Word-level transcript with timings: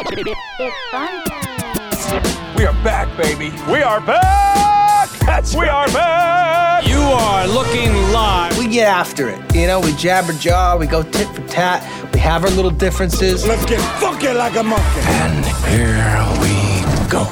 It's 0.00 0.74
fun 0.92 1.24
time. 1.24 2.54
We 2.56 2.64
are 2.64 2.72
back, 2.84 3.08
baby. 3.16 3.50
We 3.68 3.82
are 3.82 4.00
back! 4.00 5.10
That's 5.26 5.54
we 5.56 5.62
right. 5.62 5.70
are 5.70 5.92
back! 5.92 6.86
You 6.86 7.00
are 7.00 7.48
looking 7.48 7.92
live. 8.12 8.56
we 8.56 8.68
get 8.68 8.86
after 8.86 9.28
it. 9.28 9.40
You 9.52 9.66
know, 9.66 9.80
we 9.80 9.92
jabber 9.94 10.34
jaw, 10.34 10.76
we 10.76 10.86
go 10.86 11.02
tit 11.02 11.26
for 11.34 11.44
tat, 11.48 11.82
we 12.14 12.20
have 12.20 12.44
our 12.44 12.50
little 12.50 12.70
differences. 12.70 13.44
Let's 13.44 13.66
get 13.66 13.80
funky 13.98 14.28
like 14.28 14.54
a 14.54 14.62
monkey. 14.62 15.00
And 15.00 15.44
here 15.66 16.24
we 16.40 17.10
go. 17.10 17.24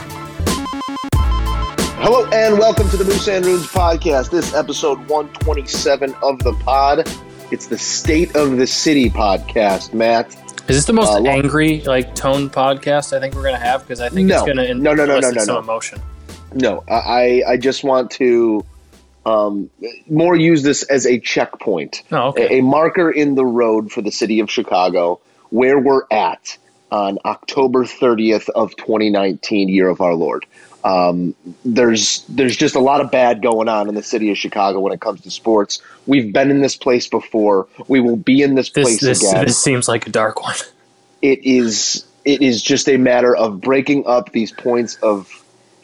Hello 2.02 2.28
and 2.32 2.58
welcome 2.58 2.88
to 2.90 2.96
the 2.96 3.04
Moose 3.04 3.28
and 3.28 3.46
Runes 3.46 3.68
podcast. 3.68 4.30
This 4.30 4.54
episode 4.54 4.98
127 5.08 6.16
of 6.20 6.40
the 6.40 6.52
pod. 6.64 7.08
It's 7.52 7.68
the 7.68 7.78
State 7.78 8.34
of 8.34 8.56
the 8.56 8.66
City 8.66 9.08
podcast, 9.08 9.94
Matt. 9.94 10.36
Is 10.68 10.76
this 10.76 10.84
the 10.86 10.92
most 10.92 11.10
Uh, 11.12 11.22
angry, 11.28 11.80
like 11.82 12.14
tone 12.14 12.50
podcast 12.50 13.16
I 13.16 13.20
think 13.20 13.34
we're 13.34 13.44
gonna 13.44 13.56
have? 13.58 13.82
Because 13.82 14.00
I 14.00 14.08
think 14.08 14.28
No. 14.28 14.36
it's 14.38 14.46
gonna 14.46 14.74
No, 14.74 14.94
no, 14.94 15.04
no, 15.06 15.20
no, 15.20 15.30
no, 15.30 15.42
some 15.44 15.54
no. 15.54 15.60
emotion. 15.60 16.00
No, 16.54 16.82
I, 16.88 17.42
I 17.46 17.56
just 17.56 17.84
want 17.84 18.10
to 18.12 18.64
um, 19.26 19.70
more 20.08 20.34
use 20.36 20.62
this 20.62 20.82
as 20.84 21.04
a 21.06 21.18
checkpoint, 21.20 22.02
Oh, 22.12 22.28
okay. 22.28 22.56
a, 22.56 22.58
a 22.58 22.62
marker 22.62 23.10
in 23.10 23.34
the 23.34 23.44
road 23.44 23.90
for 23.92 24.00
the 24.00 24.10
city 24.12 24.38
of 24.40 24.50
Chicago, 24.50 25.20
where 25.50 25.78
we're 25.78 26.02
at 26.10 26.56
on 26.92 27.18
October 27.24 27.84
30th 27.84 28.48
of 28.50 28.76
2019, 28.76 29.68
year 29.68 29.88
of 29.88 30.00
our 30.00 30.14
Lord. 30.14 30.46
Um, 30.86 31.34
there's 31.64 32.24
there's 32.28 32.56
just 32.56 32.76
a 32.76 32.80
lot 32.80 33.00
of 33.00 33.10
bad 33.10 33.42
going 33.42 33.68
on 33.68 33.88
in 33.88 33.96
the 33.96 34.04
city 34.04 34.30
of 34.30 34.38
Chicago 34.38 34.78
when 34.78 34.92
it 34.92 35.00
comes 35.00 35.20
to 35.22 35.30
sports. 35.32 35.82
We've 36.06 36.32
been 36.32 36.48
in 36.50 36.60
this 36.60 36.76
place 36.76 37.08
before. 37.08 37.66
We 37.88 38.00
will 38.00 38.16
be 38.16 38.40
in 38.42 38.54
this 38.54 38.70
This 38.70 38.84
place 38.84 39.00
this 39.00 39.28
again. 39.28 39.44
this 39.44 39.60
seems 39.60 39.88
like 39.88 40.06
a 40.06 40.10
dark 40.10 40.42
one. 40.44 40.54
it 41.22 41.44
is 41.44 42.06
it 42.24 42.40
is 42.40 42.62
just 42.62 42.88
a 42.88 42.98
matter 42.98 43.34
of 43.34 43.60
breaking 43.60 44.06
up 44.06 44.30
these 44.30 44.52
points 44.52 44.94
of 44.96 45.28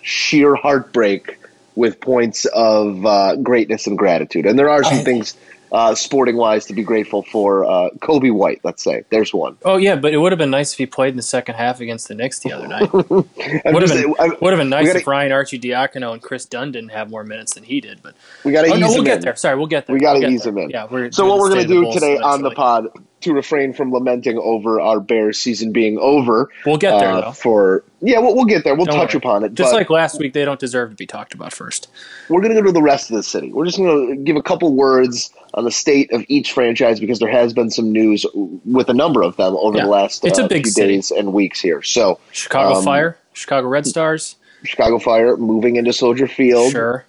sheer 0.03 0.55
heartbreak 0.55 1.37
with 1.75 2.01
points 2.01 2.45
of 2.45 3.05
uh, 3.05 3.35
greatness 3.37 3.87
and 3.89 3.99
gratitude. 3.99 4.47
And 4.47 4.57
there 4.59 4.69
are 4.69 4.85
some 4.85 4.99
things 5.05 5.37
uh, 5.73 5.95
sporting 5.95 6.37
wise 6.37 6.67
to 6.67 6.75
be 6.75 6.83
grateful 6.83 7.23
for. 7.23 7.65
Uh, 7.65 7.89
Coby 7.99 8.31
White, 8.33 8.61
let's 8.63 8.85
say, 8.85 9.05
there's 9.11 9.33
one. 9.35 9.57
Oh 9.65 9.79
yeah, 9.79 9.97
but 9.97 10.13
it 10.13 10.19
would 10.19 10.31
have 10.31 10.39
been 10.39 10.51
nice 10.51 10.73
if 10.73 10.79
he 10.79 10.87
played 10.87 11.11
in 11.11 11.17
the 11.17 11.23
second 11.23 11.55
half 11.55 11.81
against 11.81 12.09
the 12.09 12.15
Knicks 12.15 12.39
the 12.41 12.53
other 12.53 12.69
night. 12.69 12.93
Would 12.93 13.83
have 13.83 13.91
been 13.91 14.15
I'm- 14.19 14.37
would 14.41 14.53
have 14.53 14.59
been 14.61 14.69
nice 14.69 14.87
gotta- 14.87 14.99
if 15.01 15.07
Ryan 15.07 15.33
Arcidiacono 15.33 16.13
and 16.13 16.23
Kris 16.23 16.45
Dunn 16.45 16.73
didn't 16.73 16.91
have 16.91 17.11
more 17.11 17.25
minutes 17.25 17.55
than 17.55 17.65
he 17.65 17.81
did. 17.81 18.03
But 18.03 18.15
we 18.45 18.53
got 18.53 18.63
to 18.63 18.71
oh 18.71 18.75
ease 18.75 18.81
no, 18.81 18.89
we'll 18.89 18.99
him 18.99 19.05
get 19.05 19.17
in. 19.17 19.23
there. 19.23 19.37
Sorry, 19.37 19.57
we'll 19.57 19.67
get 19.67 19.87
there. 19.87 19.95
We 19.95 20.01
got 20.01 20.13
We'll 20.13 20.21
to 20.23 20.27
get 20.29 20.35
ease 20.35 20.43
there. 20.45 20.53
him 20.53 20.59
in. 20.59 20.71
Yeah, 20.71 20.87
we're 20.91 21.11
so 21.11 21.23
doing 21.25 21.31
what 21.31 21.41
we're 21.41 21.49
gonna 21.51 21.67
do 21.67 21.93
today 21.93 22.19
on 22.19 22.43
the 22.43 22.51
pod 22.51 22.89
to 23.23 23.33
refrain 23.33 23.73
from 23.73 23.93
lamenting 23.93 24.37
over 24.39 24.81
our 24.81 24.99
Bears 24.99 25.39
season 25.39 25.71
being 25.73 25.97
over. 25.99 26.51
We'll 26.67 26.77
get 26.77 26.99
there 26.99 27.11
uh, 27.13 27.21
though. 27.21 27.33
For 27.33 27.85
yeah, 28.01 28.19
we'll, 28.19 28.35
we'll 28.35 28.45
get 28.47 28.65
there. 28.65 28.75
We'll 28.75 28.87
Don't 28.87 28.97
touch 28.97 29.15
worry. 29.15 29.19
upon 29.19 29.45
it. 29.45 29.55
Just 29.55 29.73
like 29.73 29.89
last 29.91 30.19
week, 30.19 30.33
they 30.33 30.45
don't 30.45 30.59
deserve 30.59 30.91
to 30.91 30.97
be 30.97 31.07
talked 31.07 31.33
about 31.33 31.53
first. 31.53 31.89
we're 32.29 32.41
going 32.41 32.53
to 32.53 32.61
go 32.61 32.67
to 32.67 32.73
the 32.73 32.83
rest 32.83 33.11
of 33.11 33.17
the 33.17 33.23
city. 33.23 33.53
We're 33.53 33.65
just 33.65 33.79
going 33.79 34.09
to 34.09 34.17
give 34.25 34.35
a 34.35 34.43
couple 34.43 34.75
words 34.75 35.31
on 35.55 35.65
the 35.65 35.71
state 35.71 36.13
of 36.13 36.25
each 36.29 36.53
franchise 36.53 36.99
because 37.01 37.19
there 37.19 37.31
has 37.31 37.53
been 37.53 37.71
some 37.71 37.93
news 37.93 38.25
with 38.65 38.89
a 38.89 38.95
number 38.95 39.23
of 39.23 39.37
them 39.37 39.55
over 39.57 39.77
Yeah. 39.77 39.85
the 39.85 39.91
last 39.91 40.25
It's 40.25 40.39
a 40.39 40.45
uh, 40.45 40.49
big 40.49 40.65
few 40.65 40.73
city. 40.73 40.95
days 40.95 41.11
and 41.11 41.33
weeks 41.33 41.61
here. 41.61 41.83
So, 41.83 42.19
Chicago 42.33 42.79
Um, 42.79 42.85
Fire, 42.85 43.19
Chicago 43.35 43.69
Red 43.69 43.87
Stars, 43.87 44.37
Chicago 44.65 44.99
Fire 44.99 45.37
moving 45.37 45.77
into 45.77 45.93
Soldier 45.93 46.27
Field, 46.27 46.73
sure, 46.73 47.05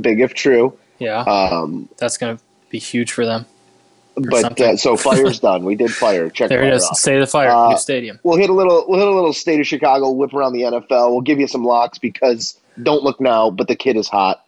big 0.00 0.20
if 0.20 0.34
true. 0.34 0.72
yeah, 0.98 1.20
Um, 1.22 1.88
that's 1.96 2.16
gonna 2.18 2.38
be 2.70 2.78
huge 2.78 3.10
for 3.12 3.24
them. 3.26 3.46
but 4.16 4.60
uh, 4.60 4.76
so 4.76 4.96
Fire's 4.96 5.38
done. 5.48 5.64
We 5.64 5.74
did 5.76 5.92
Fire. 5.92 6.28
Check 6.28 6.48
There 6.48 6.62
it 6.64 6.74
is. 6.74 6.84
off. 6.84 6.96
Say 6.98 7.18
the 7.20 7.26
Fire, 7.26 7.50
Uh, 7.50 7.70
new 7.70 7.76
stadium. 7.78 8.18
We'll 8.24 8.36
hit 8.36 8.50
a 8.50 8.52
little. 8.52 8.84
We'll 8.88 8.98
hit 8.98 9.08
a 9.08 9.12
little 9.14 9.32
state 9.32 9.60
of 9.60 9.66
Chicago. 9.66 10.10
Whip 10.10 10.34
around 10.34 10.52
the 10.54 10.62
NFL. 10.62 11.10
We'll 11.12 11.20
give 11.20 11.38
you 11.38 11.46
some 11.46 11.64
locks 11.64 11.98
because 11.98 12.58
don't 12.82 13.02
look 13.04 13.20
now, 13.20 13.50
but 13.50 13.68
the 13.68 13.76
kid 13.76 13.96
is 13.96 14.08
hot. 14.08 14.44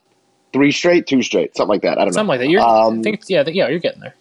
Three 0.52 0.72
straight, 0.72 1.06
two 1.06 1.22
straight, 1.22 1.56
something 1.56 1.70
like 1.70 1.82
that. 1.82 1.92
I 1.92 2.04
don't 2.04 2.06
know. 2.08 2.12
Something 2.12 2.28
like 2.28 2.40
that. 2.40 2.48
You're, 2.48 2.60
Um, 2.60 3.02
think, 3.02 3.22
yeah, 3.28 3.44
yeah, 3.46 3.68
you're 3.68 3.78
getting 3.78 4.00
there. 4.00 4.14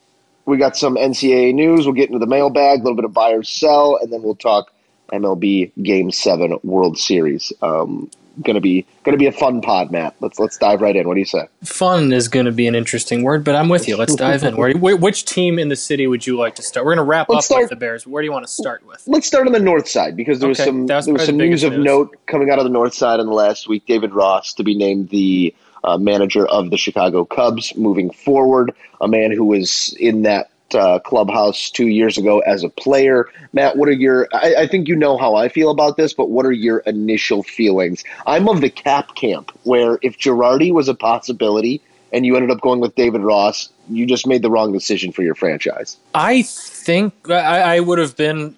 We 0.46 0.58
got 0.58 0.76
some 0.78 0.96
NCAA 0.96 1.54
news. 1.54 1.86
We'll 1.86 1.94
get 1.96 2.08
into 2.10 2.20
the 2.20 2.28
mailbag, 2.28 2.80
a 2.80 2.84
little 2.84 2.96
bit 2.96 3.06
of 3.06 3.14
buy 3.14 3.32
or 3.32 3.44
sell, 3.44 3.98
and 4.02 4.12
then 4.12 4.22
we'll 4.24 4.36
talk 4.36 4.72
MLB 5.12 5.72
Game 5.84 6.12
Seven 6.12 6.58
World 6.64 6.98
Series. 6.98 7.52
Um, 7.62 8.10
gonna 8.42 8.62
be 8.62 8.86
gonna 9.04 9.18
be 9.18 9.26
a 9.26 9.32
fun 9.34 9.60
pod, 9.62 9.92
Matt. 9.92 10.16
Let's 10.22 10.40
let's 10.40 10.58
dive 10.58 10.82
right 10.82 10.96
in. 10.96 11.08
What 11.08 11.16
do 11.16 11.20
you 11.20 11.26
say? 11.26 11.48
Fun 11.64 12.14
is 12.14 12.28
going 12.28 12.46
to 12.46 12.52
be 12.52 12.68
an 12.68 12.76
interesting 12.76 13.24
word, 13.24 13.44
but 13.44 13.56
I'm 13.56 13.70
with 13.70 13.88
you. 13.88 13.98
Let's 13.98 14.16
dive 14.16 14.44
in. 14.44 14.56
Where, 14.56 14.74
which 14.76 15.26
team 15.26 15.60
in 15.60 15.68
the 15.70 15.76
city 15.76 16.08
would 16.08 16.26
you 16.26 16.38
like 16.38 16.56
to 16.56 16.62
start? 16.62 16.86
We're 16.86 16.96
going 16.96 17.06
to 17.06 17.10
wrap 17.10 17.28
Let's 17.30 17.40
up 17.40 17.44
start- 17.46 17.62
with 17.64 17.70
the 17.72 17.76
Bears. 17.76 18.08
Where 18.08 18.22
do 18.22 18.26
you 18.26 18.32
want 18.32 18.46
to 18.46 18.52
start 18.52 18.86
with? 18.88 19.04
Let's 19.08 19.28
start 19.28 19.46
on 19.48 19.54
the 19.54 19.60
north 19.60 19.88
side 19.90 20.16
because 20.16 20.40
there 20.40 20.48
was 20.50 20.60
Okay, 20.60 20.68
some 20.70 20.86
was 20.88 21.06
there 21.06 21.14
was 21.14 21.26
some 21.26 21.38
the 21.38 21.46
news 21.46 21.64
of 21.64 21.74
news. 21.74 21.84
note 21.86 22.16
coming 22.28 22.50
out 22.50 22.60
of 22.60 22.64
the 22.66 22.70
north 22.72 22.94
side 22.94 23.20
in 23.20 23.26
the 23.26 23.34
last 23.34 23.68
week. 23.68 23.86
David 23.88 24.14
Ross 24.14 24.54
to 24.54 24.64
be 24.64 24.74
named 24.76 25.10
the 25.10 25.54
uh, 25.84 25.98
manager 25.98 26.46
of 26.46 26.70
the 26.70 26.78
Chicago 26.78 27.26
Cubs 27.26 27.76
moving 27.76 28.12
forward. 28.12 28.74
A 29.02 29.08
man 29.08 29.32
who 29.32 29.46
was 29.46 29.96
in 30.00 30.24
that 30.24 30.50
uh, 30.74 31.00
clubhouse 31.00 31.70
two 31.70 31.88
years 31.88 32.18
ago 32.18 32.40
as 32.40 32.64
a 32.64 32.70
player. 32.70 33.28
Matt, 33.54 33.78
what 33.78 33.90
are 33.90 33.94
your? 33.94 34.28
I, 34.34 34.56
I 34.60 34.68
think 34.68 34.88
you 34.88 34.96
know 34.96 35.18
how 35.18 35.36
I 35.36 35.50
feel 35.50 35.72
about 35.72 35.98
this, 35.98 36.14
but 36.14 36.30
what 36.30 36.46
are 36.46 36.52
your 36.52 36.80
initial 36.80 37.44
feelings? 37.44 38.04
I'm 38.26 38.48
of 38.48 38.62
the 38.62 38.70
cap 38.70 39.16
camp 39.16 39.52
where 39.64 40.00
if 40.02 40.18
Girardi 40.18 40.72
was 40.72 40.88
a 40.88 40.94
possibility 40.94 41.82
and 42.12 42.26
you 42.26 42.36
ended 42.36 42.52
up 42.52 42.62
going 42.62 42.80
with 42.80 42.96
David 42.96 43.22
Ross, 43.22 43.70
you 43.90 44.06
just 44.06 44.28
made 44.28 44.42
the 44.42 44.50
wrong 44.50 44.72
decision 44.72 45.12
for 45.12 45.24
your 45.24 45.36
franchise. 45.36 45.98
I 46.14 46.44
think 46.44 47.30
I, 47.30 47.76
I 47.76 47.80
would 47.80 48.00
have 48.00 48.16
been. 48.16 48.56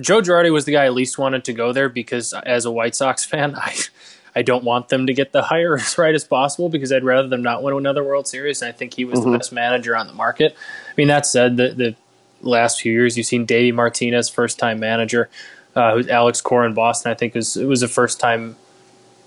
Joe 0.00 0.22
Girardi 0.22 0.50
was 0.50 0.64
the 0.64 0.72
guy 0.72 0.86
I 0.86 0.88
least 0.88 1.18
wanted 1.18 1.44
to 1.44 1.52
go 1.52 1.72
there 1.72 1.90
because, 1.90 2.32
as 2.32 2.64
a 2.64 2.70
White 2.70 2.94
Sox 2.94 3.24
fan, 3.24 3.54
I 3.58 3.74
I 4.34 4.42
don't 4.42 4.64
want 4.64 4.88
them 4.88 5.06
to 5.06 5.14
get 5.14 5.32
the 5.32 5.42
hire 5.42 5.74
as 5.80 5.98
right 5.98 6.14
as 6.14 6.24
possible 6.24 6.68
because 6.68 6.92
I'd 6.92 7.04
rather 7.04 7.28
them 7.28 7.42
not 7.42 7.62
win 7.62 7.74
another 7.74 8.04
World 8.04 8.26
Series. 8.26 8.62
And 8.62 8.68
I 8.68 8.72
think 8.72 8.94
he 8.94 9.04
was 9.04 9.22
the 9.22 9.30
best 9.30 9.52
manager 9.52 9.96
on 9.96 10.06
the 10.06 10.14
market. 10.14 10.54
I 10.88 10.92
mean, 10.96 11.08
that 11.08 11.26
said, 11.26 11.56
the 11.56 11.70
the 11.70 11.96
last 12.40 12.80
few 12.80 12.92
years 12.92 13.16
you've 13.16 13.26
seen 13.26 13.46
Davey 13.46 13.72
Martinez, 13.72 14.28
first 14.28 14.58
time 14.58 14.80
manager, 14.80 15.28
uh, 15.76 15.94
who's 15.94 16.08
Alex 16.08 16.40
Cora 16.40 16.66
in 16.66 16.74
Boston. 16.74 17.12
I 17.12 17.14
think 17.14 17.34
was 17.34 17.56
it 17.56 17.66
was 17.66 17.82
a 17.82 17.88
first 17.88 18.20
time. 18.20 18.56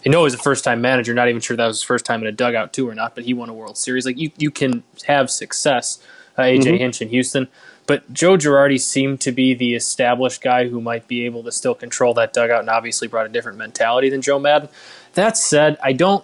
I 0.06 0.10
know 0.10 0.20
he 0.20 0.26
was 0.26 0.36
a 0.36 0.40
first 0.40 0.64
time 0.64 0.82
manager. 0.82 1.14
Not 1.14 1.30
even 1.30 1.42
sure 1.42 1.58
that 1.58 1.66
was 1.66 1.78
his 1.78 1.84
first 1.84 2.06
time 2.06 2.22
in 2.22 2.28
a 2.28 2.32
dugout 2.32 2.74
too 2.74 2.88
or 2.88 2.94
not, 2.96 3.16
but 3.16 3.24
he 3.24 3.34
won 3.34 3.50
a 3.50 3.54
World 3.54 3.78
Series. 3.78 4.06
Like 4.06 4.18
you, 4.18 4.32
you 4.38 4.52
can 4.52 4.84
have 5.08 5.32
success. 5.32 6.00
Uh, 6.38 6.42
AJ 6.42 6.80
Hinch 6.80 7.02
in 7.02 7.08
Houston, 7.08 7.48
but 7.88 8.12
Joe 8.12 8.38
Girardi 8.38 8.80
seemed 8.80 9.22
to 9.22 9.32
be 9.32 9.54
the 9.54 9.76
established 9.76 10.42
guy 10.42 10.68
who 10.68 10.82
might 10.82 11.08
be 11.08 11.26
able 11.26 11.44
to 11.44 11.52
still 11.52 11.76
control 11.76 12.14
that 12.16 12.34
dugout, 12.34 12.62
and 12.62 12.70
obviously 12.70 13.08
brought 13.08 13.26
a 13.26 13.30
different 13.30 13.58
mentality 13.58 14.10
than 14.10 14.22
Joe 14.22 14.40
Maddon. 14.40 14.70
That 15.14 15.38
said, 15.38 15.78
I 15.84 15.94
don't. 15.94 16.24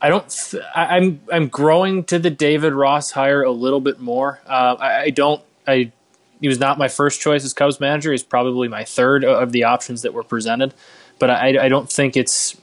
I 0.00 0.08
don't. 0.08 0.54
I, 0.74 0.96
I'm. 0.96 1.20
I'm 1.32 1.48
growing 1.48 2.04
to 2.04 2.18
the 2.18 2.30
David 2.30 2.72
Ross 2.72 3.10
hire 3.10 3.42
a 3.42 3.50
little 3.50 3.80
bit 3.80 3.98
more. 3.98 4.40
Uh, 4.46 4.76
I, 4.78 5.02
I 5.02 5.10
don't. 5.10 5.42
I. 5.66 5.92
He 6.40 6.48
was 6.48 6.60
not 6.60 6.78
my 6.78 6.88
first 6.88 7.20
choice 7.20 7.44
as 7.44 7.54
Cubs 7.54 7.80
manager. 7.80 8.12
He's 8.12 8.22
probably 8.22 8.68
my 8.68 8.84
third 8.84 9.24
of 9.24 9.52
the 9.52 9.64
options 9.64 10.02
that 10.02 10.12
were 10.12 10.22
presented, 10.22 10.74
but 11.18 11.30
I. 11.30 11.64
I 11.64 11.68
don't 11.68 11.90
think 11.90 12.16
it's 12.16 12.56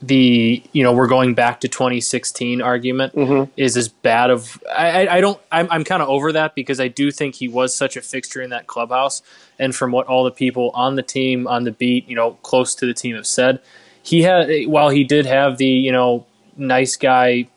the 0.00 0.62
you 0.72 0.84
know 0.84 0.92
we're 0.92 1.08
going 1.08 1.34
back 1.34 1.60
to 1.60 1.68
2016 1.68 2.62
argument 2.62 3.14
mm-hmm. 3.14 3.50
is 3.56 3.76
as 3.76 3.88
bad 3.88 4.30
of 4.30 4.62
I, 4.70 5.06
I- 5.06 5.16
I 5.16 5.20
don't 5.20 5.40
I'm, 5.50 5.68
I'm 5.70 5.84
kind 5.84 6.02
of 6.02 6.08
over 6.08 6.32
that 6.32 6.54
because 6.54 6.78
I 6.78 6.86
do 6.88 7.10
think 7.10 7.34
he 7.34 7.48
was 7.48 7.74
such 7.74 7.96
a 7.96 8.00
fixture 8.00 8.40
in 8.40 8.50
that 8.50 8.66
clubhouse. 8.66 9.22
And 9.58 9.74
from 9.74 9.90
what 9.90 10.06
all 10.06 10.22
the 10.22 10.30
people 10.30 10.70
on 10.72 10.94
the 10.94 11.02
team 11.02 11.48
on 11.48 11.64
the 11.64 11.72
beat 11.72 12.08
you 12.08 12.14
know 12.14 12.32
close 12.42 12.76
to 12.76 12.86
the 12.86 12.94
team 12.94 13.16
have 13.16 13.26
said 13.26 13.60
he 14.02 14.22
had 14.22 14.48
while 14.66 14.88
he 14.88 15.02
did 15.02 15.26
have 15.26 15.58
the 15.58 15.66
you 15.66 15.90
know 15.90 16.26
nice 16.56 16.96
guy 16.96 17.48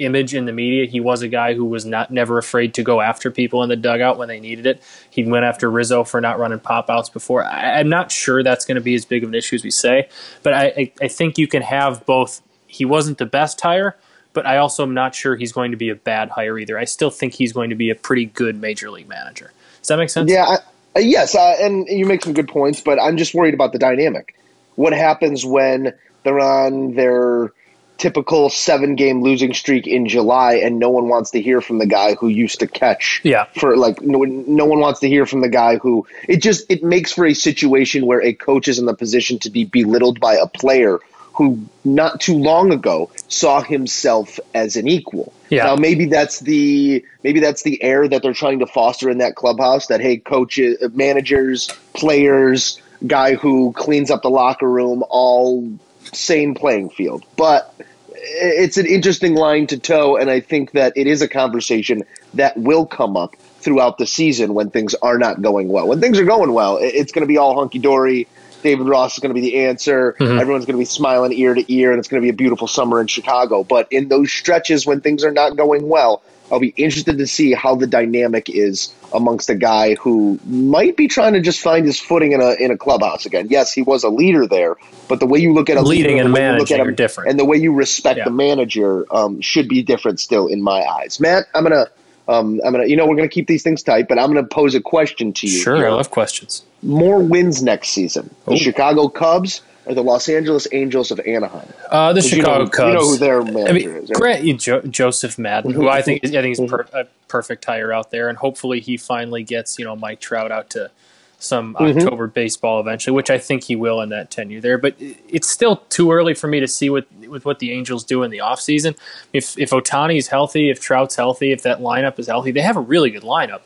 image 0.00 0.34
in 0.34 0.46
the 0.46 0.52
media. 0.52 0.86
He 0.86 1.00
was 1.00 1.22
a 1.22 1.28
guy 1.28 1.54
who 1.54 1.64
was 1.64 1.84
not 1.84 2.10
never 2.10 2.38
afraid 2.38 2.74
to 2.74 2.82
go 2.82 3.00
after 3.00 3.30
people 3.30 3.62
in 3.62 3.68
the 3.68 3.76
dugout 3.76 4.18
when 4.18 4.28
they 4.28 4.40
needed 4.40 4.66
it. 4.66 4.82
He 5.10 5.24
went 5.24 5.44
after 5.44 5.70
Rizzo 5.70 6.04
for 6.04 6.20
not 6.20 6.38
running 6.38 6.58
pop 6.58 6.90
outs 6.90 7.08
before. 7.08 7.44
I, 7.44 7.78
I'm 7.78 7.88
not 7.88 8.10
sure 8.10 8.42
that's 8.42 8.64
going 8.64 8.76
to 8.76 8.80
be 8.80 8.94
as 8.94 9.04
big 9.04 9.22
of 9.22 9.28
an 9.28 9.34
issue 9.34 9.56
as 9.56 9.64
we 9.64 9.70
say 9.70 10.08
but 10.42 10.52
I, 10.52 10.64
I, 10.64 10.92
I 11.02 11.08
think 11.08 11.38
you 11.38 11.48
can 11.48 11.62
have 11.62 12.04
both. 12.06 12.42
He 12.66 12.84
wasn't 12.84 13.18
the 13.18 13.26
best 13.26 13.60
hire 13.60 13.96
but 14.32 14.46
I 14.46 14.58
also 14.58 14.84
am 14.84 14.94
not 14.94 15.14
sure 15.14 15.34
he's 15.34 15.50
going 15.50 15.72
to 15.72 15.76
be 15.76 15.88
a 15.88 15.96
bad 15.96 16.30
hire 16.30 16.56
either. 16.56 16.78
I 16.78 16.84
still 16.84 17.10
think 17.10 17.34
he's 17.34 17.52
going 17.52 17.70
to 17.70 17.76
be 17.76 17.90
a 17.90 17.96
pretty 17.96 18.26
good 18.26 18.60
major 18.60 18.88
league 18.88 19.08
manager. 19.08 19.50
Does 19.80 19.88
that 19.88 19.96
make 19.96 20.08
sense? 20.08 20.30
Yeah, 20.30 20.58
I, 20.94 21.00
yes, 21.00 21.34
uh, 21.34 21.56
and 21.58 21.88
you 21.88 22.06
make 22.06 22.22
some 22.22 22.32
good 22.32 22.46
points, 22.46 22.80
but 22.80 23.00
I'm 23.00 23.16
just 23.16 23.34
worried 23.34 23.54
about 23.54 23.72
the 23.72 23.80
dynamic. 23.80 24.36
What 24.76 24.92
happens 24.92 25.44
when 25.44 25.92
they're 26.22 26.38
on 26.38 26.94
their 26.94 27.52
typical 28.00 28.48
seven 28.48 28.96
game 28.96 29.22
losing 29.22 29.52
streak 29.52 29.86
in 29.86 30.08
July 30.08 30.54
and 30.54 30.78
no 30.78 30.88
one 30.88 31.08
wants 31.08 31.30
to 31.32 31.40
hear 31.42 31.60
from 31.60 31.78
the 31.78 31.86
guy 31.86 32.14
who 32.14 32.28
used 32.28 32.58
to 32.60 32.66
catch 32.66 33.20
Yeah. 33.22 33.44
for 33.58 33.76
like 33.76 34.00
no, 34.00 34.20
no 34.22 34.64
one 34.64 34.80
wants 34.80 35.00
to 35.00 35.08
hear 35.08 35.26
from 35.26 35.42
the 35.42 35.50
guy 35.50 35.76
who 35.76 36.06
it 36.26 36.38
just 36.38 36.64
it 36.70 36.82
makes 36.82 37.12
for 37.12 37.26
a 37.26 37.34
situation 37.34 38.06
where 38.06 38.22
a 38.22 38.32
coach 38.32 38.68
is 38.68 38.78
in 38.78 38.86
the 38.86 38.94
position 38.94 39.38
to 39.40 39.50
be 39.50 39.64
belittled 39.64 40.18
by 40.18 40.34
a 40.34 40.46
player 40.46 40.98
who 41.34 41.62
not 41.84 42.20
too 42.20 42.36
long 42.36 42.72
ago 42.72 43.10
saw 43.28 43.60
himself 43.60 44.40
as 44.54 44.76
an 44.76 44.88
equal. 44.88 45.32
Yeah. 45.50 45.64
Now 45.64 45.76
maybe 45.76 46.06
that's 46.06 46.40
the 46.40 47.04
maybe 47.22 47.38
that's 47.40 47.62
the 47.62 47.82
air 47.82 48.08
that 48.08 48.22
they're 48.22 48.32
trying 48.32 48.60
to 48.60 48.66
foster 48.66 49.10
in 49.10 49.18
that 49.18 49.36
clubhouse. 49.36 49.88
That 49.88 50.00
hey, 50.00 50.16
coaches, 50.16 50.78
managers, 50.94 51.68
players, 51.94 52.80
guy 53.06 53.34
who 53.34 53.72
cleans 53.74 54.10
up 54.10 54.22
the 54.22 54.30
locker 54.30 54.68
room, 54.68 55.04
all 55.08 55.70
same 56.12 56.54
playing 56.54 56.90
field. 56.90 57.24
But 57.36 57.74
it's 58.22 58.76
an 58.76 58.86
interesting 58.86 59.34
line 59.34 59.66
to 59.68 59.78
toe, 59.78 60.16
and 60.16 60.30
I 60.30 60.40
think 60.40 60.72
that 60.72 60.92
it 60.96 61.06
is 61.06 61.22
a 61.22 61.28
conversation 61.28 62.04
that 62.34 62.56
will 62.56 62.86
come 62.86 63.16
up 63.16 63.36
throughout 63.60 63.98
the 63.98 64.06
season 64.06 64.54
when 64.54 64.70
things 64.70 64.94
are 64.94 65.18
not 65.18 65.42
going 65.42 65.68
well. 65.68 65.86
When 65.86 66.00
things 66.00 66.18
are 66.18 66.24
going 66.24 66.52
well, 66.52 66.78
it's 66.80 67.12
going 67.12 67.22
to 67.22 67.28
be 67.28 67.36
all 67.36 67.54
hunky 67.54 67.78
dory. 67.78 68.26
David 68.62 68.86
Ross 68.88 69.14
is 69.14 69.20
going 69.20 69.34
to 69.34 69.40
be 69.40 69.40
the 69.40 69.64
answer. 69.64 70.16
Mm-hmm. 70.18 70.38
Everyone's 70.38 70.66
going 70.66 70.76
to 70.76 70.80
be 70.80 70.84
smiling 70.84 71.32
ear 71.32 71.54
to 71.54 71.72
ear, 71.72 71.90
and 71.92 71.98
it's 71.98 72.08
going 72.08 72.22
to 72.22 72.24
be 72.24 72.30
a 72.30 72.36
beautiful 72.36 72.66
summer 72.66 73.00
in 73.00 73.06
Chicago. 73.06 73.64
But 73.64 73.88
in 73.90 74.08
those 74.08 74.30
stretches 74.32 74.86
when 74.86 75.00
things 75.00 75.24
are 75.24 75.30
not 75.30 75.56
going 75.56 75.88
well, 75.88 76.22
I'll 76.50 76.60
be 76.60 76.74
interested 76.76 77.18
to 77.18 77.26
see 77.26 77.52
how 77.52 77.74
the 77.74 77.86
dynamic 77.86 78.48
is 78.50 78.92
amongst 79.12 79.50
a 79.50 79.54
guy 79.54 79.94
who 79.94 80.38
might 80.46 80.96
be 80.96 81.08
trying 81.08 81.32
to 81.34 81.40
just 81.40 81.60
find 81.60 81.84
his 81.86 81.98
footing 82.00 82.32
in 82.32 82.40
a 82.40 82.52
in 82.54 82.70
a 82.70 82.76
clubhouse 82.76 83.26
again. 83.26 83.48
Yes, 83.50 83.72
he 83.72 83.82
was 83.82 84.04
a 84.04 84.08
leader 84.08 84.46
there, 84.46 84.76
but 85.08 85.20
the 85.20 85.26
way 85.26 85.38
you 85.38 85.52
look 85.52 85.68
at 85.70 85.76
a 85.76 85.82
Leading 85.82 86.16
leader, 86.16 86.24
and 86.26 86.34
the 86.34 86.38
way 86.38 86.40
you 86.46 86.52
look 86.52 86.54
managing 86.70 86.80
at 86.80 86.86
are 86.86 86.88
him, 86.90 86.94
different. 86.96 87.30
and 87.30 87.38
the 87.38 87.44
way 87.44 87.56
you 87.56 87.72
respect 87.72 88.18
Yeah. 88.18 88.24
the 88.24 88.30
manager 88.30 89.06
um, 89.14 89.40
should 89.40 89.68
be 89.68 89.82
different 89.82 90.20
still 90.20 90.46
in 90.46 90.62
my 90.62 90.82
eyes. 90.84 91.20
Matt, 91.20 91.46
I'm 91.54 91.62
gonna. 91.62 91.86
Um, 92.28 92.60
I'm 92.64 92.70
gonna, 92.72 92.86
you 92.86 92.94
know, 92.96 93.06
we're 93.06 93.16
gonna 93.16 93.28
keep 93.28 93.48
these 93.48 93.64
things 93.64 93.82
tight, 93.82 94.06
but 94.06 94.16
I'm 94.16 94.28
gonna 94.32 94.46
pose 94.46 94.76
a 94.76 94.80
question 94.80 95.32
to 95.32 95.48
you. 95.48 95.58
Sure, 95.62 95.74
here 95.76 95.88
I 95.88 95.90
love 95.90 96.10
questions. 96.10 96.62
more 96.82 97.18
wins 97.20 97.60
next 97.60 97.88
season: 97.88 98.32
the 98.46 98.56
Chicago 98.56 99.08
Cubs 99.08 99.62
or 99.90 99.94
the 99.94 100.02
Los 100.02 100.28
Angeles 100.28 100.66
Angels 100.72 101.10
of 101.10 101.20
Anaheim? 101.20 101.68
Uh, 101.90 102.12
the 102.12 102.22
Chicago 102.22 102.58
you 102.60 102.64
know, 102.64 102.70
Cubs. 102.70 102.86
You 102.88 102.92
know 102.94 103.08
who 103.08 103.16
their 103.18 103.42
manager 103.42 103.68
I 103.68 103.72
mean, 103.72 103.88
is. 103.90 104.10
Right? 104.10 104.42
Grant 104.42 104.60
jo- 104.60 104.80
Joseph 104.82 105.38
Maddon, 105.38 105.72
who 105.72 105.88
I 105.88 106.02
think 106.02 106.24
I 106.24 106.28
think 106.28 106.52
is 106.52 106.60
Mm-hmm. 106.60 106.74
per- 106.74 107.00
a 107.00 107.04
perfect 107.28 107.64
hire 107.64 107.92
out 107.92 108.10
there, 108.10 108.28
and 108.28 108.38
hopefully 108.38 108.80
he 108.80 108.96
finally 108.96 109.42
gets 109.42 109.78
you 109.78 109.84
know 109.84 109.96
Mike 109.96 110.20
Trout 110.20 110.50
out 110.52 110.70
to 110.70 110.90
some 111.38 111.74
Mm-hmm. 111.74 111.98
October 111.98 112.26
baseball 112.26 112.80
eventually, 112.80 113.14
which 113.14 113.30
I 113.30 113.38
think 113.38 113.64
he 113.64 113.74
will 113.74 114.02
in 114.02 114.10
that 114.10 114.30
tenure 114.30 114.60
there. 114.60 114.76
But 114.78 114.94
it's 114.98 115.48
still 115.48 115.76
too 115.88 116.12
early 116.12 116.34
for 116.34 116.48
me 116.48 116.60
to 116.60 116.68
see 116.68 116.90
what 116.90 117.06
with 117.28 117.44
what 117.44 117.58
the 117.60 117.72
Angels 117.72 118.04
do 118.04 118.22
in 118.22 118.30
the 118.30 118.38
offseason. 118.38 118.96
If 119.32 119.58
if 119.58 119.70
Ohtani's 119.70 120.28
healthy, 120.28 120.70
if 120.70 120.80
Trout's 120.80 121.16
healthy, 121.16 121.50
if 121.52 121.62
that 121.62 121.80
lineup 121.80 122.18
is 122.18 122.26
healthy, 122.26 122.50
they 122.50 122.60
have 122.60 122.76
a 122.76 122.80
really 122.80 123.10
good 123.10 123.22
lineup. 123.22 123.60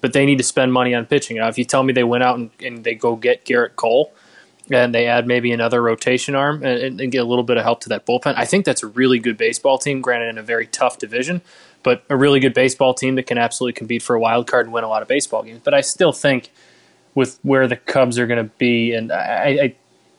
But 0.00 0.12
they 0.12 0.24
need 0.26 0.38
to 0.38 0.44
spend 0.44 0.72
money 0.72 0.94
on 0.94 1.06
pitching. 1.06 1.38
Now, 1.38 1.48
if 1.48 1.58
you 1.58 1.64
tell 1.64 1.82
me 1.82 1.92
they 1.92 2.04
went 2.04 2.22
out 2.22 2.38
and, 2.38 2.50
and 2.64 2.84
they 2.84 2.94
go 2.94 3.16
get 3.16 3.44
Gerrit 3.44 3.74
Cole, 3.74 4.12
and 4.70 4.94
they 4.94 5.06
add 5.06 5.26
maybe 5.26 5.52
another 5.52 5.82
rotation 5.82 6.34
arm 6.34 6.64
and, 6.64 7.00
and 7.00 7.12
get 7.12 7.18
a 7.18 7.24
little 7.24 7.44
bit 7.44 7.56
of 7.56 7.62
help 7.62 7.80
to 7.82 7.88
that 7.90 8.06
bullpen. 8.06 8.34
I 8.36 8.44
think 8.44 8.64
that's 8.64 8.82
a 8.82 8.86
really 8.86 9.18
good 9.18 9.36
baseball 9.36 9.78
team, 9.78 10.00
granted 10.00 10.28
in 10.28 10.38
a 10.38 10.42
very 10.42 10.66
tough 10.66 10.98
division, 10.98 11.40
but 11.82 12.04
a 12.08 12.16
really 12.16 12.40
good 12.40 12.54
baseball 12.54 12.94
team 12.94 13.14
that 13.16 13.26
can 13.26 13.38
absolutely 13.38 13.74
compete 13.74 14.02
for 14.02 14.14
a 14.14 14.20
wild 14.20 14.46
card 14.46 14.66
and 14.66 14.72
win 14.72 14.84
a 14.84 14.88
lot 14.88 15.02
of 15.02 15.08
baseball 15.08 15.42
games. 15.42 15.60
But 15.62 15.74
I 15.74 15.80
still 15.80 16.12
think 16.12 16.50
with 17.14 17.38
where 17.42 17.66
the 17.66 17.76
Cubs 17.76 18.18
are 18.18 18.26
going 18.26 18.44
to 18.44 18.52
be, 18.58 18.92
and 18.92 19.10
I, 19.10 19.58
I, 19.62 19.74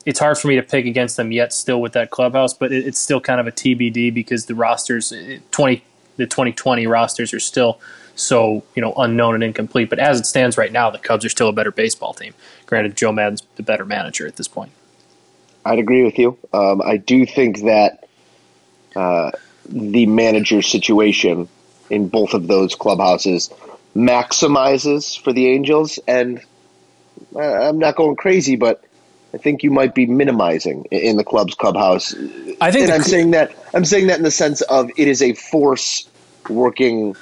it's 0.05 0.19
hard 0.19 0.37
for 0.37 0.47
me 0.47 0.55
to 0.55 0.63
pick 0.63 0.85
against 0.85 1.17
them 1.17 1.31
yet, 1.31 1.53
still 1.53 1.81
with 1.81 1.93
that 1.93 2.09
clubhouse, 2.09 2.53
but 2.53 2.71
it, 2.71 2.87
it's 2.87 2.99
still 2.99 3.21
kind 3.21 3.39
of 3.39 3.47
a 3.47 3.51
TBD 3.51 4.13
because 4.13 4.45
the 4.45 4.55
rosters, 4.55 5.11
eh, 5.11 5.39
twenty 5.51 5.83
the 6.17 6.27
twenty 6.27 6.51
twenty 6.51 6.87
rosters 6.87 7.33
are 7.33 7.39
still 7.39 7.79
so 8.19 8.63
you 8.75 8.81
know 8.81 8.93
unknown 8.97 9.35
and 9.35 9.43
incomplete. 9.43 9.89
But 9.89 9.99
as 9.99 10.19
it 10.19 10.25
stands 10.25 10.57
right 10.57 10.71
now, 10.71 10.89
the 10.89 10.99
Cubs 10.99 11.25
are 11.25 11.29
still 11.29 11.49
a 11.49 11.53
better 11.53 11.71
baseball 11.71 12.13
team. 12.13 12.33
Granted, 12.65 12.95
Joe 12.95 13.11
Maddon's 13.11 13.43
the 13.55 13.63
better 13.63 13.85
manager 13.85 14.27
at 14.27 14.35
this 14.35 14.47
point. 14.47 14.71
I'd 15.65 15.79
agree 15.79 16.03
with 16.03 16.17
you. 16.17 16.37
Um, 16.53 16.81
I 16.81 16.97
do 16.97 17.25
think 17.25 17.61
that 17.61 18.07
uh, 18.95 19.31
the 19.67 20.05
manager 20.05 20.61
situation 20.61 21.47
in 21.89 22.07
both 22.07 22.33
of 22.33 22.47
those 22.47 22.75
clubhouses 22.75 23.51
maximizes 23.95 25.19
for 25.19 25.33
the 25.33 25.47
Angels, 25.47 25.99
and 26.07 26.41
uh, 27.35 27.39
I'm 27.39 27.79
not 27.79 27.95
going 27.95 28.15
crazy, 28.15 28.55
but 28.55 28.83
I 29.33 29.37
think 29.37 29.63
you 29.63 29.71
might 29.71 29.93
be 29.93 30.05
minimizing 30.05 30.85
in 30.91 31.17
the 31.17 31.23
club's 31.23 31.55
clubhouse. 31.55 32.13
I 32.61 32.71
think 32.71 32.83
and 32.83 32.89
the 32.89 32.95
I'm 32.95 33.03
cl- 33.03 33.03
saying 33.03 33.31
that 33.31 33.55
I'm 33.73 33.85
saying 33.85 34.07
that 34.07 34.17
in 34.17 34.23
the 34.23 34.31
sense 34.31 34.61
of 34.61 34.89
it 34.97 35.07
is 35.07 35.21
a 35.21 35.33
force 35.33 36.07
working. 36.49 37.15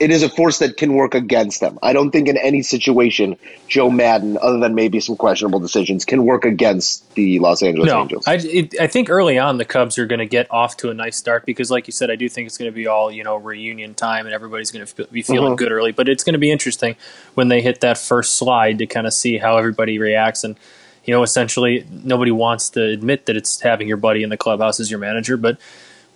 It 0.00 0.10
is 0.10 0.22
a 0.22 0.30
force 0.30 0.60
that 0.60 0.78
can 0.78 0.94
work 0.94 1.14
against 1.14 1.60
them. 1.60 1.78
I 1.82 1.92
don't 1.92 2.10
think 2.10 2.26
in 2.26 2.38
any 2.38 2.62
situation 2.62 3.36
Joe 3.68 3.90
Maddon, 3.90 4.38
other 4.40 4.58
than 4.58 4.74
maybe 4.74 4.98
some 4.98 5.14
questionable 5.14 5.60
decisions, 5.60 6.06
can 6.06 6.24
work 6.24 6.46
against 6.46 7.14
the 7.14 7.38
Los 7.38 7.62
Angeles 7.62 7.88
No, 7.88 8.00
Angels. 8.00 8.26
I, 8.26 8.36
it, 8.36 8.80
I 8.80 8.86
think 8.86 9.10
early 9.10 9.38
on 9.38 9.58
the 9.58 9.66
Cubs 9.66 9.98
are 9.98 10.06
going 10.06 10.20
to 10.20 10.26
get 10.26 10.50
off 10.50 10.78
to 10.78 10.88
a 10.88 10.94
nice 10.94 11.16
start 11.16 11.44
because, 11.44 11.70
like 11.70 11.86
you 11.86 11.92
said, 11.92 12.10
I 12.10 12.16
do 12.16 12.30
think 12.30 12.46
it's 12.46 12.56
going 12.56 12.70
to 12.70 12.74
be 12.74 12.86
all 12.86 13.12
you 13.12 13.22
know 13.22 13.36
reunion 13.36 13.94
time 13.94 14.24
and 14.24 14.34
everybody's 14.34 14.70
going 14.70 14.86
to 14.86 15.04
be 15.08 15.20
feeling 15.20 15.52
Mhm. 15.52 15.58
good 15.58 15.70
early. 15.70 15.92
But 15.92 16.08
it's 16.08 16.24
going 16.24 16.32
to 16.32 16.38
be 16.38 16.50
interesting 16.50 16.96
when 17.34 17.48
they 17.48 17.60
hit 17.60 17.82
that 17.82 17.98
first 17.98 18.38
slide 18.38 18.78
to 18.78 18.86
kind 18.86 19.06
of 19.06 19.12
see 19.12 19.36
how 19.36 19.58
everybody 19.58 19.98
reacts. 19.98 20.44
And 20.44 20.56
you 21.04 21.12
know, 21.12 21.22
essentially, 21.22 21.86
nobody 21.90 22.30
wants 22.30 22.70
to 22.70 22.82
admit 22.82 23.26
that 23.26 23.36
it's 23.36 23.60
having 23.60 23.86
your 23.86 23.98
buddy 23.98 24.22
in 24.22 24.30
the 24.30 24.38
clubhouse 24.38 24.80
as 24.80 24.90
your 24.90 24.98
manager, 25.00 25.36
but. 25.36 25.58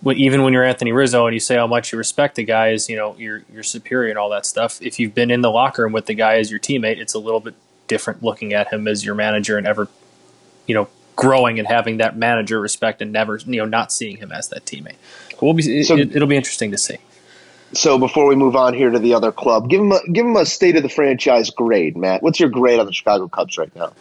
Even 0.05 0.43
when 0.43 0.53
you're 0.53 0.63
Anthony 0.63 0.91
Rizzo 0.91 1.25
and 1.25 1.33
you 1.33 1.39
say 1.39 1.55
how 1.55 1.67
much 1.67 1.91
you 1.91 1.97
respect 1.97 2.35
the 2.35 2.43
guy 2.43 2.69
as 2.71 2.89
you 2.89 2.95
know 2.95 3.15
your 3.17 3.43
your 3.51 3.63
superior 3.63 4.09
and 4.09 4.17
all 4.19 4.29
that 4.29 4.45
stuff, 4.45 4.79
if 4.81 4.99
you've 4.99 5.15
been 5.15 5.31
in 5.31 5.41
the 5.41 5.49
locker 5.51 5.83
room 5.83 5.93
with 5.93 6.05
the 6.05 6.13
guy 6.13 6.37
as 6.37 6.51
your 6.51 6.59
teammate, 6.59 6.97
it's 6.99 7.13
a 7.13 7.19
little 7.19 7.39
bit 7.39 7.55
different 7.87 8.21
looking 8.23 8.53
at 8.53 8.71
him 8.71 8.87
as 8.87 9.03
your 9.05 9.15
manager 9.15 9.57
and 9.57 9.65
ever 9.67 9.87
you 10.67 10.75
know 10.75 10.87
growing 11.15 11.59
and 11.59 11.67
having 11.67 11.97
that 11.97 12.17
manager 12.17 12.59
respect 12.59 13.01
and 13.01 13.11
never 13.11 13.39
you 13.45 13.57
know 13.57 13.65
not 13.65 13.91
seeing 13.91 14.17
him 14.17 14.31
as 14.31 14.49
that 14.49 14.65
teammate. 14.65 14.95
We'll 15.41 15.53
be 15.53 15.83
So- 15.83 15.95
it, 15.97 16.15
it'll 16.15 16.27
be 16.27 16.35
interesting 16.37 16.71
to 16.71 16.77
see. 16.77 16.97
So 17.73 17.97
before 17.97 18.27
we 18.27 18.35
move 18.35 18.55
on 18.55 18.73
here 18.73 18.89
to 18.91 18.99
the 18.99 19.15
other 19.15 19.31
club, 19.31 19.69
give 19.69 19.79
them 19.81 19.91
a, 19.91 19.99
give 20.13 20.23
them 20.23 20.37
a 20.37 20.45
state 20.45 20.75
of 20.77 20.83
the 20.83 20.87
franchise 20.87 21.49
grade, 21.49 21.97
Matt. 21.97 22.21
What's 22.21 22.39
your 22.39 22.47
grade 22.49 22.79
on 22.79 22.85
the 22.85 22.93
Chicago 22.93 23.27
Cubs 23.27 23.57
right 23.57 23.75
now? 23.75 23.91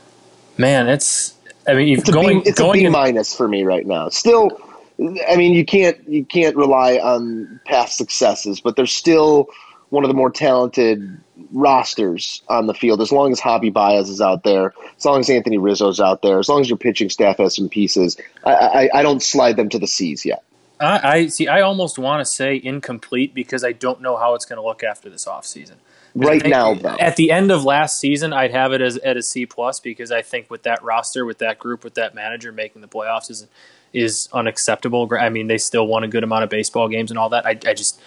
Man, 0.58 0.86
it's 0.86 1.34
I 1.66 1.74
mean 1.74 1.88
you've 1.88 2.00
It's 2.00 2.10
going 2.10 2.42
B, 2.42 2.48
it's 2.50 2.60
a 2.60 2.62
going 2.62 2.80
B 2.80 2.84
in- 2.84 2.92
minus 2.92 3.34
for 3.34 3.48
me 3.48 3.64
right 3.64 3.84
now. 3.86 4.10
Still, 4.10 4.50
I 4.98 5.36
mean 5.36 5.54
you 5.54 5.64
can't 5.64 6.08
you 6.08 6.24
can't 6.24 6.56
rely 6.56 6.98
on 6.98 7.60
past 7.64 7.98
successes, 7.98 8.60
but 8.60 8.76
they're 8.76 8.86
still 8.86 9.48
one 9.90 10.04
of 10.04 10.08
the 10.08 10.14
more 10.14 10.30
talented 10.30 11.20
rosters 11.52 12.42
on 12.48 12.66
the 12.66 12.74
field. 12.74 13.00
As 13.00 13.12
long 13.12 13.32
as 13.32 13.40
Javy 13.40 13.72
Baez 13.72 14.08
is 14.08 14.20
out 14.20 14.44
there, 14.44 14.72
as 14.96 15.04
long 15.04 15.20
as 15.20 15.30
Anthony 15.30 15.58
Rizzo's 15.58 16.00
out 16.00 16.22
there, 16.22 16.38
as 16.38 16.48
long 16.48 16.60
as 16.60 16.68
your 16.68 16.76
pitching 16.76 17.10
staff 17.10 17.38
has 17.38 17.56
some 17.56 17.68
pieces, 17.68 18.16
I, 18.44 18.52
I, 18.52 18.98
I 18.98 19.02
don't 19.02 19.22
slide 19.22 19.56
them 19.56 19.68
to 19.70 19.78
the 19.78 19.86
C's 19.86 20.24
yet. 20.24 20.44
I, 20.80 21.00
I 21.12 21.26
see. 21.28 21.48
I 21.48 21.60
almost 21.60 21.98
want 21.98 22.20
to 22.20 22.24
say 22.24 22.60
incomplete 22.62 23.34
because 23.34 23.64
I 23.64 23.72
don't 23.72 24.00
know 24.00 24.16
how 24.16 24.34
it's 24.34 24.44
going 24.44 24.60
to 24.60 24.66
look 24.66 24.82
after 24.82 25.08
this 25.08 25.24
offseason. 25.26 25.76
Right 26.16 26.42
think 26.42 26.52
now, 26.52 26.74
though, 26.74 26.96
At 27.00 27.16
the 27.16 27.32
end 27.32 27.50
of 27.50 27.64
last 27.64 27.98
season, 27.98 28.32
I'd 28.32 28.52
have 28.52 28.72
it 28.72 28.80
as 28.80 28.96
at 28.98 29.16
a 29.16 29.22
C 29.22 29.46
plus 29.46 29.80
because 29.80 30.12
I 30.12 30.22
think 30.22 30.50
with 30.50 30.62
that 30.62 30.82
roster, 30.82 31.24
with 31.24 31.38
that 31.38 31.58
group, 31.58 31.82
with 31.82 31.94
that 31.94 32.14
manager 32.14 32.52
making 32.52 32.82
the 32.82 32.88
playoffs 32.88 33.30
is 33.30 33.46
is 33.94 34.28
unacceptable. 34.32 35.08
I 35.18 35.30
mean, 35.30 35.46
they 35.46 35.58
still 35.58 35.86
won 35.86 36.04
a 36.04 36.08
good 36.08 36.24
amount 36.24 36.44
of 36.44 36.50
baseball 36.50 36.88
games 36.88 37.10
and 37.10 37.18
all 37.18 37.30
that. 37.30 37.46
I, 37.46 37.50
I 37.66 37.72
just 37.72 38.00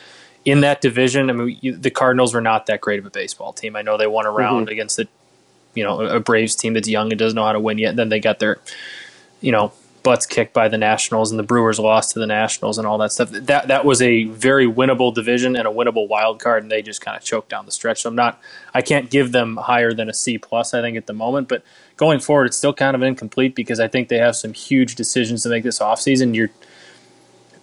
in 0.46 0.62
that 0.62 0.82
division, 0.82 1.30
I 1.30 1.34
mean, 1.34 1.58
you, 1.62 1.76
the 1.76 1.90
Cardinals 1.90 2.34
were 2.34 2.42
not 2.42 2.68
that 2.68 2.82
great 2.82 3.00
of 3.00 3.06
a 3.06 3.10
baseball 3.10 3.54
team. 3.54 3.76
I 3.76 3.82
know 3.82 3.98
they 3.98 4.08
won 4.08 4.26
a 4.26 4.32
round 4.32 4.68
mm-hmm. 4.68 4.74
against 4.74 4.98
the 4.98 5.08
you 5.74 5.84
know 5.84 6.02
a 6.02 6.20
Braves 6.20 6.56
team 6.56 6.74
that's 6.74 6.88
young 6.88 7.12
and 7.12 7.18
doesn't 7.18 7.36
know 7.36 7.46
how 7.46 7.54
to 7.54 7.60
win 7.60 7.78
yet. 7.78 7.90
And 7.90 8.00
then 8.00 8.10
they 8.10 8.20
got 8.20 8.40
their 8.40 8.60
you 9.42 9.52
know 9.52 9.72
butts 10.08 10.26
kicked 10.26 10.54
by 10.54 10.70
the 10.70 10.78
Nationals 10.78 11.32
and 11.32 11.38
the 11.38 11.44
Brewers 11.44 11.80
lost 11.80 12.14
to 12.14 12.20
the 12.20 12.26
Nationals 12.26 12.78
and 12.78 12.88
all 12.88 12.98
that 13.00 13.12
stuff. 13.12 13.30
That 13.30 13.68
that 13.68 13.84
was 13.84 14.02
a 14.02 14.24
very 14.24 14.66
winnable 14.66 15.14
division 15.14 15.58
and 15.58 15.68
a 15.68 15.70
winnable 15.70 16.08
wild 16.08 16.40
card, 16.40 16.64
and 16.64 16.72
they 16.72 16.82
just 16.82 17.02
kind 17.02 17.18
of 17.18 17.24
choked 17.24 17.50
down 17.50 17.66
the 17.66 17.74
stretch. 17.74 18.04
So 18.04 18.10
I'm 18.10 18.16
not, 18.16 18.40
I 18.74 18.82
can't 18.82 19.10
give 19.10 19.34
them 19.34 19.58
higher 19.58 19.92
than 19.92 20.08
a 20.08 20.14
C 20.14 20.38
plus. 20.38 20.74
I 20.74 20.80
think 20.80 20.96
at 20.96 21.08
the 21.08 21.14
moment, 21.14 21.50
but 21.50 21.62
going 21.98 22.22
forward, 22.22 22.46
it's 22.46 22.56
still 22.56 22.74
kind 22.74 22.96
of 22.96 23.02
incomplete 23.02 23.54
because 23.54 23.82
I 23.82 23.90
think 23.90 24.08
they 24.08 24.18
have 24.20 24.38
some 24.38 24.54
huge 24.54 24.96
decisions 24.96 25.44
to 25.44 25.50
make 25.50 25.64
this 25.66 25.80
offseason. 25.80 26.34
You're 26.34 26.52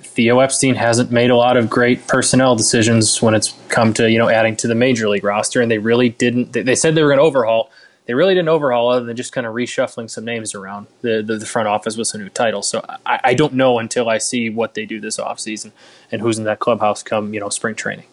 Theo 0.03 0.41
Epstein 0.41 0.75
hasn't 0.75 1.11
made 1.11 1.31
a 1.31 1.37
lot 1.37 1.57
of 1.57 1.71
great 1.71 2.07
personnel 2.07 2.57
decisions 2.57 3.23
when 3.23 3.33
it's 3.33 3.55
come 3.71 3.95
to 3.95 4.11
you 4.11 4.19
know 4.19 4.29
adding 4.29 4.55
to 4.57 4.69
the 4.69 4.75
major 4.75 5.09
league 5.09 5.25
roster, 5.25 5.63
and 5.63 5.71
they 5.71 5.79
really 5.79 6.11
didn't. 6.11 6.53
They, 6.53 6.61
they 6.61 6.75
said 6.75 6.95
they 6.95 7.03
were 7.03 7.09
going 7.09 7.21
to 7.21 7.25
overhaul. 7.25 7.71
They 8.07 8.13
really 8.15 8.35
didn't 8.35 8.51
overhaul 8.51 8.91
other 8.91 9.05
than 9.07 9.17
just 9.17 9.33
kind 9.33 9.47
of 9.47 9.55
reshuffling 9.55 10.11
some 10.11 10.25
names 10.27 10.55
around 10.55 10.89
the, 11.01 11.23
the, 11.23 11.39
the 11.39 11.47
front 11.47 11.69
office 11.69 11.97
with 11.97 12.07
some 12.07 12.21
new 12.21 12.29
titles. 12.29 12.69
So 12.69 12.85
I, 13.07 13.21
I 13.25 13.35
don't 13.35 13.55
know 13.55 13.79
until 13.79 14.11
I 14.11 14.19
see 14.19 14.51
what 14.51 14.75
they 14.75 14.85
do 14.85 15.01
this 15.01 15.17
offseason 15.17 15.73
and 16.13 16.21
who's 16.21 16.37
in 16.39 16.45
that 16.45 16.59
clubhouse 16.59 17.03
come 17.03 17.33
you 17.33 17.41
know 17.41 17.49
spring 17.49 17.75
training. 17.75 18.05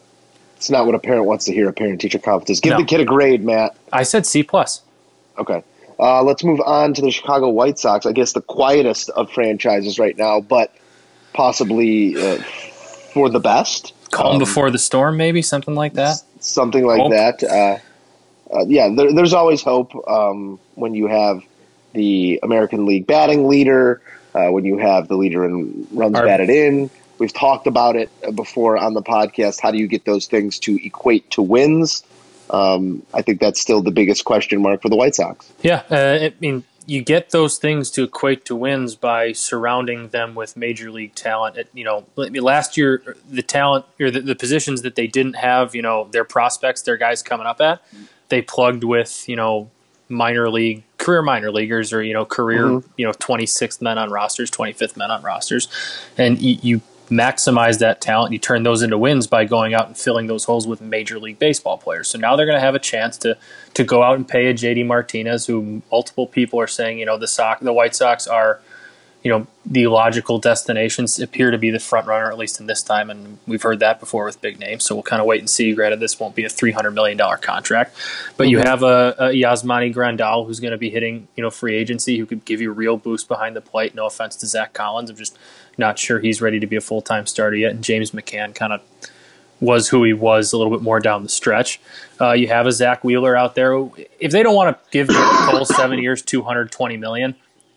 it's 0.55 0.69
not 0.69 0.86
what 0.86 0.95
a 0.95 1.00
parent 1.00 1.25
wants 1.25 1.43
to 1.45 1.53
hear. 1.53 1.67
A 1.67 1.74
parent 1.74 2.00
teacher 2.00 2.19
conference. 2.19 2.62
Give 2.62 2.71
No. 2.71 2.77
the 2.77 2.86
kid 2.86 3.01
a 3.01 3.05
grade, 3.05 3.43
Matt. 3.43 3.75
I 3.91 4.03
said 4.03 4.25
C 4.25 4.43
plus. 4.43 4.81
Okay. 5.38 5.62
Uh, 6.00 6.24
let's 6.24 6.43
move 6.43 6.62
on 6.65 6.93
to 6.93 7.01
the 7.01 7.12
Chicago 7.12 7.50
White 7.50 7.77
Sox. 7.77 8.05
I 8.05 8.12
guess 8.13 8.31
the 8.33 8.41
quietest 8.41 9.10
of 9.12 9.29
franchises 9.29 10.00
right 10.00 10.17
now, 10.17 10.39
but 10.39 10.74
possibly 11.33 12.15
uh, 12.15 12.38
for 13.13 13.29
the 13.29 13.39
best. 13.39 13.93
Calm 14.12 14.33
Um, 14.33 14.39
before 14.39 14.71
the 14.71 14.79
storm, 14.79 15.17
maybe 15.17 15.41
something 15.41 15.75
like 15.75 15.93
that. 15.93 16.17
Something 16.39 16.86
like 16.86 17.00
Hope. 17.01 17.12
that. 17.12 17.43
Uh, 17.43 17.77
uh, 18.53 18.65
yeah, 18.67 18.89
there, 18.93 19.13
there's 19.13 19.34
always 19.34 19.62
hope 19.62 19.93
um, 20.08 20.60
when 20.75 20.93
you 20.93 21.08
have 21.08 21.43
the 21.93 22.39
American 22.43 22.86
League 22.86 23.08
batting 23.08 23.48
leader 23.48 24.01
uh, 24.34 24.48
when 24.48 24.65
you 24.65 24.77
have 24.77 25.08
the 25.08 25.15
leader 25.15 25.43
in 25.46 25.88
runs 25.91 26.15
Our- 26.15 26.25
batted 26.25 26.50
in. 26.50 26.89
We've 27.20 27.34
talked 27.34 27.67
about 27.67 27.96
it 27.96 28.10
before 28.36 28.77
on 28.77 28.96
the 28.96 29.03
podcast. 29.03 29.62
How 29.62 29.70
do 29.70 29.77
you 29.77 29.88
get 29.88 30.05
those 30.05 30.25
things 30.25 30.58
to 30.60 30.84
equate 30.84 31.29
to 31.31 31.43
wins? 31.43 32.03
Um, 32.50 33.03
I 33.13 33.22
think 33.22 33.39
that's 33.39 33.62
still 33.62 33.84
the 33.84 33.91
biggest 33.91 34.25
question 34.25 34.60
mark 34.60 34.81
for 34.81 34.89
the 34.89 34.96
White 34.96 35.13
Sox. 35.13 35.51
Yeah, 35.62 35.84
uh, 35.91 36.17
I 36.24 36.34
mean, 36.39 36.63
you 36.88 37.03
get 37.03 37.29
those 37.29 37.60
things 37.60 37.91
to 37.91 38.03
equate 38.03 38.46
to 38.46 38.55
wins 38.55 38.96
by 38.96 39.34
surrounding 39.34 40.10
them 40.10 40.34
with 40.34 40.58
major 40.58 40.89
league 40.89 41.13
talent. 41.13 41.58
It, 41.58 41.70
you 41.75 41.84
know, 41.84 42.05
last 42.15 42.75
year 42.75 43.15
the 43.29 43.43
talent 43.43 43.86
or 44.00 44.10
the, 44.10 44.22
the 44.22 44.36
positions 44.36 44.81
that 44.81 44.96
they 44.96 45.05
didn't 45.05 45.36
have, 45.36 45.75
you 45.75 45.84
know, 45.84 46.08
their 46.12 46.25
prospects, 46.25 46.81
their 46.81 46.98
guys 46.98 47.22
coming 47.22 47.46
up 47.46 47.62
at, 47.62 47.84
they 48.31 48.41
plugged 48.41 48.83
with, 48.83 49.29
you 49.29 49.35
know, 49.35 49.69
minor 50.09 50.50
league 50.50 50.83
career 50.97 51.21
minor 51.21 51.51
leaguers 51.51 51.93
or 51.93 52.03
you 52.03 52.13
know 52.13 52.25
career 52.25 52.65
mm-hmm. 52.65 52.91
you 52.97 53.05
know 53.05 53.13
26th 53.13 53.81
men 53.81 53.97
on 53.97 54.11
rosters 54.11 54.51
25th 54.51 54.97
men 54.97 55.09
on 55.09 55.21
rosters. 55.21 55.67
And 56.17 56.39
you, 56.39 56.57
you 56.61 56.81
maximize 57.09 57.79
that 57.79 58.01
talent. 58.01 58.31
You 58.31 58.39
turn 58.39 58.63
those 58.63 58.81
into 58.81 58.97
wins 58.97 59.27
by 59.27 59.45
going 59.45 59.73
out 59.73 59.88
and 59.88 59.97
filling 59.97 60.27
those 60.27 60.45
holes 60.45 60.65
with 60.65 60.79
major 60.79 61.19
league 61.19 61.39
baseball 61.39 61.77
players. 61.77 62.07
So 62.07 62.17
now 62.17 62.35
they're 62.35 62.45
going 62.45 62.57
to 62.57 62.61
have 62.61 62.75
a 62.75 62.79
chance 62.79 63.17
to 63.19 63.38
to 63.73 63.83
go 63.83 64.03
out 64.03 64.15
and 64.15 64.27
pay 64.27 64.47
a 64.47 64.53
JD 64.53 64.85
Martinez 64.85 65.45
who 65.45 65.81
multiple 65.91 66.27
people 66.27 66.59
are 66.59 66.67
saying 66.67 67.00
you 67.00 67.05
know 67.05 67.17
the 67.17 67.27
Sox 67.27 67.61
the 67.61 67.73
White 67.73 67.95
Sox 67.95 68.27
are 68.27 68.61
you 69.23 69.29
know 69.31 69.45
the 69.65 69.87
logical 69.87 70.39
destinations 70.39 71.19
appear 71.19 71.51
to 71.51 71.57
be 71.57 71.69
the 71.69 71.79
front 71.79 72.07
runner 72.07 72.31
at 72.31 72.37
least 72.37 72.59
in 72.59 72.65
this 72.65 72.81
time 72.81 73.09
and 73.09 73.37
we've 73.45 73.61
heard 73.61 73.79
that 73.79 73.99
before 73.99 74.25
with 74.25 74.41
big 74.41 74.59
names. 74.59 74.83
So 74.83 74.95
we'll 74.95 75.03
kind 75.03 75.21
of 75.21 75.27
wait 75.27 75.39
and 75.39 75.49
see. 75.49 75.73
Granted 75.73 75.99
this 75.99 76.19
won't 76.19 76.35
be 76.35 76.43
a 76.43 76.49
300 76.49 76.91
million 76.91 77.17
dollar 77.17 77.37
contract 77.37 77.95
but 78.37 78.49
you 78.49 78.59
have 78.59 78.83
a, 78.83 79.15
a 79.19 79.29
Yasmani 79.29 79.93
Grandal 79.93 80.45
who's 80.47 80.59
going 80.59 80.71
to 80.71 80.77
be 80.77 80.89
hitting 80.89 81.27
you 81.35 81.43
know 81.43 81.51
free 81.51 81.75
agency 81.75 82.17
who 82.17 82.25
could 82.25 82.45
give 82.45 82.61
you 82.61 82.71
a 82.71 82.73
real 82.73 82.97
boost 82.97 83.27
behind 83.27 83.55
the 83.55 83.61
plate. 83.61 83.93
No 83.93 84.05
offense 84.05 84.35
to 84.37 84.47
Zack 84.47 84.73
Collins. 84.73 85.09
I'm 85.09 85.15
just 85.15 85.37
not 85.77 85.99
sure 85.99 86.19
he's 86.19 86.41
ready 86.41 86.59
to 86.59 86.67
be 86.67 86.75
a 86.75 86.81
full-time 86.81 87.25
starter 87.25 87.55
yet. 87.55 87.71
And 87.71 87.83
James 87.83 88.11
McCann 88.11 88.53
kind 88.53 88.73
of 88.73 88.81
was 89.59 89.87
who 89.87 90.03
he 90.03 90.13
was 90.13 90.51
a 90.51 90.57
little 90.57 90.71
bit 90.75 90.81
more 90.81 90.99
down 90.99 91.23
the 91.23 91.29
stretch. 91.29 91.79
Uh, 92.19 92.31
you 92.31 92.47
have 92.47 92.65
a 92.65 92.71
Zack 92.71 93.03
Wheeler 93.03 93.37
out 93.37 93.55
there. 93.55 93.73
If 94.19 94.31
they 94.31 94.43
don't 94.43 94.55
want 94.55 94.75
to 94.75 94.91
give 94.91 95.07
Cole 95.07 95.65
seven 95.65 95.99
years, 95.99 96.21
two 96.21 96.41
hundred 96.41 96.71
twenty 96.71 96.97
million, 96.97 97.35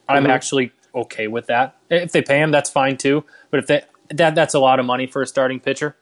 I'm 0.09 0.27
actually 0.27 0.73
okay 0.95 1.27
with 1.27 1.47
that. 1.47 1.77
If 1.91 2.13
they 2.13 2.23
pay 2.23 2.39
him, 2.41 2.51
that's 2.51 2.71
fine 2.71 2.97
too. 2.97 3.25
But 3.51 3.61
if 3.61 3.67
they 3.67 3.83
that 4.11 4.35
that's 4.35 4.55
a 4.55 4.59
lot 4.59 4.79
of 4.79 4.87
money 4.87 5.07
for 5.07 5.23
a 5.23 5.27
starting 5.27 5.61
pitcher, 5.61 5.97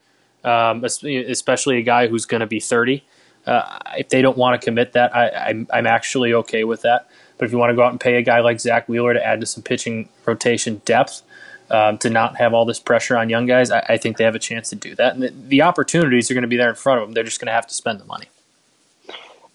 um, 0.44 0.84
especially 0.84 1.78
a 1.78 1.82
guy 1.82 2.08
who's 2.08 2.26
going 2.26 2.40
to 2.40 2.46
be 2.46 2.60
thirty. 2.60 3.04
Uh, 3.46 3.78
if 3.96 4.08
they 4.08 4.22
don't 4.22 4.38
want 4.38 4.60
to 4.60 4.64
commit 4.64 4.92
that, 4.92 5.14
I, 5.14 5.28
I'm 5.48 5.66
I'm 5.72 5.86
actually 5.86 6.32
okay 6.34 6.64
with 6.64 6.82
that. 6.82 7.08
But 7.38 7.46
if 7.46 7.52
you 7.52 7.58
want 7.58 7.70
to 7.70 7.74
go 7.74 7.82
out 7.82 7.90
and 7.90 7.98
pay 8.00 8.16
a 8.16 8.22
guy 8.22 8.40
like 8.40 8.60
Zack 8.60 8.88
Wheeler 8.88 9.14
to 9.14 9.24
add 9.26 9.40
to 9.40 9.46
some 9.46 9.64
pitching 9.64 10.08
rotation 10.26 10.80
depth, 10.84 11.22
um, 11.70 11.98
to 11.98 12.08
not 12.10 12.36
have 12.36 12.54
all 12.54 12.64
this 12.64 12.78
pressure 12.78 13.16
on 13.16 13.28
young 13.30 13.46
guys, 13.46 13.72
I, 13.72 13.80
I 13.88 13.96
think 13.96 14.16
they 14.16 14.22
have 14.24 14.36
a 14.36 14.38
chance 14.38 14.68
to 14.70 14.76
do 14.76 14.94
that. 14.94 15.14
And 15.14 15.22
the, 15.24 15.28
the 15.48 15.62
opportunities 15.62 16.30
are 16.30 16.34
going 16.34 16.42
to 16.42 16.48
be 16.48 16.56
there 16.56 16.68
in 16.68 16.76
front 16.76 17.00
of 17.00 17.08
them. 17.08 17.14
They're 17.14 17.24
just 17.24 17.40
going 17.40 17.46
to 17.46 17.52
have 17.52 17.66
to 17.66 17.74
spend 17.74 17.98
the 17.98 18.04
money. 18.04 18.26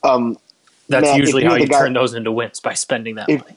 Um, 0.04 0.38
That's 0.90 1.06
Matt, 1.08 1.18
usually 1.18 1.44
how 1.46 1.56
you 1.56 1.68
guy- 1.68 1.80
turn 1.80 1.94
those 1.94 2.14
into 2.14 2.32
wins 2.32 2.60
by 2.60 2.74
spending 2.74 3.16
that 3.16 3.30
If- 3.30 3.42
money. 3.42 3.56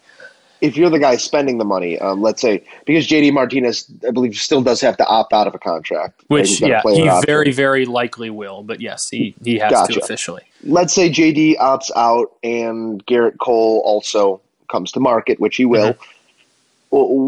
If 0.61 0.77
you're 0.77 0.91
the 0.91 0.99
guy 0.99 1.17
spending 1.17 1.59
the 1.59 1.65
money, 1.65 1.99
um, 1.99 2.21
let's 2.21 2.41
say 2.43 2.63
because 2.87 3.07
JD 3.09 3.33
Martinez, 3.33 3.87
I 4.07 4.11
believe, 4.11 4.35
still 4.37 4.61
does 4.63 4.81
have 4.83 4.97
to 4.99 5.07
opt 5.07 5.33
out 5.33 5.47
of 5.47 5.55
a 5.55 5.59
contract, 5.59 6.23
Which, 6.29 6.61
a 6.63 6.69
yeah, 6.69 6.83
he 6.85 7.09
option. 7.09 7.23
very, 7.27 7.51
very 7.53 7.87
likely 7.87 8.29
will. 8.31 8.63
But 8.63 8.81
yes, 8.81 9.09
he, 9.09 9.35
he 9.43 9.59
has 9.59 9.71
Gotcha. 9.73 9.95
to 9.95 10.01
officially. 10.01 10.43
let's 10.65 10.93
say 10.95 11.09
JD 11.11 11.57
opts 11.59 11.91
out 11.97 12.33
and 12.43 13.05
Gerrit 13.07 13.39
Cole 13.39 13.81
also 13.85 14.41
comes 14.71 14.93
to 14.93 15.01
market, 15.01 15.41
which 15.41 15.57
he 15.57 15.65
will. 15.65 15.95
Mm-hmm. 15.95 16.03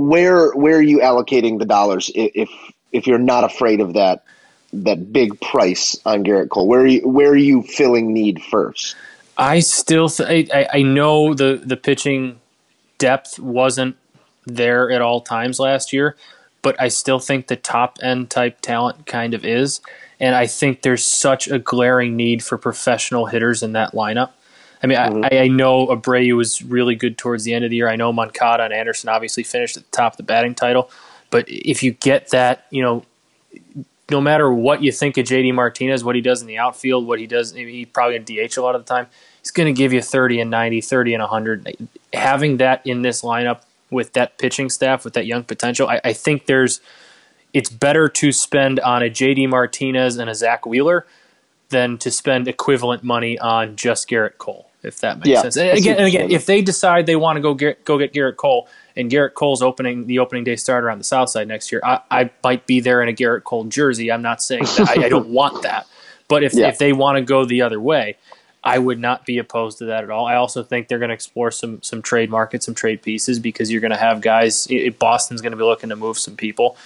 Where 0.09 0.51
where 0.53 0.77
are 0.79 0.83
you 0.83 0.99
allocating 0.99 1.59
the 1.59 1.65
dollars 1.65 2.11
if 2.15 2.51
if 2.91 3.07
you're 3.07 3.19
not 3.19 3.45
afraid 3.45 3.81
of 3.81 3.95
that 3.95 4.25
that 4.73 5.13
big 5.13 5.41
price 5.41 5.97
on 6.05 6.25
Gerrit 6.25 6.49
Cole? 6.49 6.67
Where 6.67 6.81
are 6.81 6.87
you 6.87 7.09
where 7.09 7.31
are 7.31 7.37
you 7.37 7.63
filling 7.63 8.13
need 8.13 8.43
first? 8.43 8.97
I 9.39 9.61
still, 9.61 10.09
th- 10.11 10.51
I, 10.53 10.61
I- 10.61 10.69
I 10.79 10.83
know 10.83 11.33
the 11.33 11.61
the 11.65 11.77
pitching 11.77 12.41
depth 13.03 13.41
wasn't 13.41 13.97
there 14.47 14.93
at 14.93 15.03
all 15.03 15.21
times 15.21 15.59
last 15.59 15.93
year, 15.93 16.17
but 16.63 16.81
I 16.81 16.87
still 16.87 17.19
think 17.19 17.49
the 17.49 17.57
top 17.57 17.99
end 18.01 18.31
type 18.31 18.61
talent 18.61 19.07
kind 19.07 19.35
of 19.35 19.45
is, 19.45 19.81
and 20.21 20.37
I 20.37 20.47
think 20.47 20.83
there's 20.83 21.05
such 21.05 21.49
a 21.49 21.59
glaring 21.59 22.15
need 22.15 22.45
for 22.45 22.57
professional 22.57 23.27
hitters 23.27 23.61
in 23.61 23.73
that 23.73 23.93
lineup. 23.93 24.31
I 24.85 24.87
mean, 24.87 24.99
mm-hmm. 24.99 25.25
I, 25.25 25.41
I 25.41 25.49
know 25.49 25.89
Abreu 25.89 26.37
was 26.37 26.63
really 26.63 26.95
good 26.95 27.19
towards 27.19 27.43
the 27.43 27.55
end 27.55 27.65
of 27.65 27.71
the 27.71 27.77
year. 27.77 27.89
I 27.89 27.97
know 27.97 28.13
Moncada 28.13 28.63
and 28.63 28.73
Anderson 28.73 29.09
obviously 29.09 29.43
finished 29.43 29.77
at 29.77 29.83
the 29.83 29.91
top 29.91 30.13
of 30.13 30.17
the 30.19 30.23
batting 30.23 30.55
title, 30.55 30.89
but 31.31 31.45
if 31.49 31.83
you 31.83 31.91
get 31.91 32.31
that, 32.31 32.67
you 32.71 32.83
know, 32.83 33.05
no 34.11 34.21
matter 34.21 34.53
what 34.53 34.81
you 34.81 34.93
think 34.93 35.17
of 35.17 35.27
JD 35.27 35.55
Martinez, 35.55 36.05
what 36.05 36.15
he 36.15 36.21
does 36.21 36.41
in 36.41 36.47
the 36.47 36.59
outfield, 36.59 37.05
what 37.05 37.19
he 37.19 37.27
does, 37.27 37.53
I 37.53 37.57
mean, 37.57 37.69
he 37.71 37.85
probably 37.85 38.15
in 38.15 38.23
DH 38.23 38.57
a 38.57 38.63
lot 38.63 38.77
of 38.77 38.87
the 38.87 38.95
time. 38.95 39.09
He's 39.43 39.51
going 39.51 39.73
to 39.73 39.77
give 39.77 39.93
you 39.93 40.01
30 40.01 40.41
and 40.41 40.51
90, 40.51 40.81
30 40.81 41.15
and 41.15 41.21
100. 41.23 41.89
Having 42.15 42.59
that 42.59 42.87
in 42.87 43.03
this 43.03 43.23
lineup 43.23 43.63
with 43.91 44.13
that 44.15 44.39
pitching 44.39 44.71
staff, 44.71 45.05
with 45.05 45.15
that 45.15 45.27
young 45.27 45.45
potential, 45.45 45.89
I, 45.89 46.01
I 46.05 46.13
think 46.13 46.47
there's 46.47 46.81
it's 47.53 47.69
better 47.69 48.09
to 48.09 48.33
spend 48.33 48.81
on 48.81 49.03
a 49.03 49.11
JD 49.11 49.49
Martinez 49.49 50.17
and 50.17 50.31
a 50.31 50.35
Zack 50.35 50.65
Wheeler 50.65 51.07
than 51.69 51.99
to 51.99 52.11
spend 52.11 52.49
equivalent 52.49 53.03
money 53.03 53.39
on 53.39 53.77
just 53.77 54.09
Gerrit 54.09 54.39
Cole, 54.39 54.71
if 54.83 55.01
that 55.01 55.19
makes 55.19 55.29
Yeah, 55.29 55.43
sense. 55.43 55.57
And 55.57 55.77
again, 55.77 55.97
and 55.99 56.07
again, 56.07 56.31
if 56.31 56.47
they 56.47 56.63
decide 56.63 57.07
they 57.07 57.17
want 57.17 57.37
to 57.37 57.41
go 57.41 57.53
get 57.55 57.85
go 57.85 57.99
get 57.99 58.13
Gerrit 58.15 58.37
Cole 58.37 58.69
and 58.97 59.11
Gerrit 59.11 59.35
Cole's 59.35 59.61
opening 59.63 60.07
the 60.07 60.19
opening 60.19 60.45
day 60.45 60.57
starter 60.57 60.91
on 60.91 60.99
the 60.99 61.05
South 61.05 61.31
Side 61.31 61.49
next 61.49 61.73
year, 61.73 61.81
I, 61.85 62.01
I 62.11 62.31
might 62.45 62.67
be 62.67 62.81
there 62.81 63.03
in 63.03 63.09
a 63.09 63.13
Gerrit 63.13 63.45
Cole 63.45 63.65
jersey. 63.65 64.11
I'm 64.13 64.23
not 64.23 64.43
saying 64.43 64.65
that 64.65 64.89
I, 64.89 65.05
I 65.05 65.09
don't 65.09 65.29
want 65.29 65.63
that, 65.63 65.87
but 66.29 66.43
if 66.43 66.55
Yeah. 66.55 66.69
if 66.69 66.79
they 66.79 66.93
want 66.93 67.17
to 67.17 67.23
go 67.23 67.45
the 67.45 67.63
other 67.63 67.81
way, 67.81 68.17
I 68.65 68.79
would 68.79 68.99
not 69.01 69.27
be 69.27 69.39
opposed 69.39 69.79
to 69.79 69.87
that 69.87 70.05
at 70.05 70.11
all. 70.11 70.25
I 70.27 70.37
also 70.37 70.63
think 70.63 70.87
they're 70.89 70.99
going 71.01 71.09
to 71.09 71.15
explore 71.15 71.51
some 71.51 71.83
some 71.83 72.01
trade 72.03 72.31
markets, 72.31 72.67
some 72.67 72.75
trade 72.75 73.03
pieces 73.03 73.39
because 73.41 73.71
you're 73.73 73.81
going 73.81 73.91
to 73.93 73.97
have 73.97 74.21
guys. 74.21 74.69
i- 74.71 74.91
Boston's 74.97 75.41
going 75.43 75.51
to 75.53 75.57
be 75.57 75.65
looking 75.65 75.89
to 75.91 75.97
move 75.97 76.19
some 76.19 76.37
people. 76.37 76.77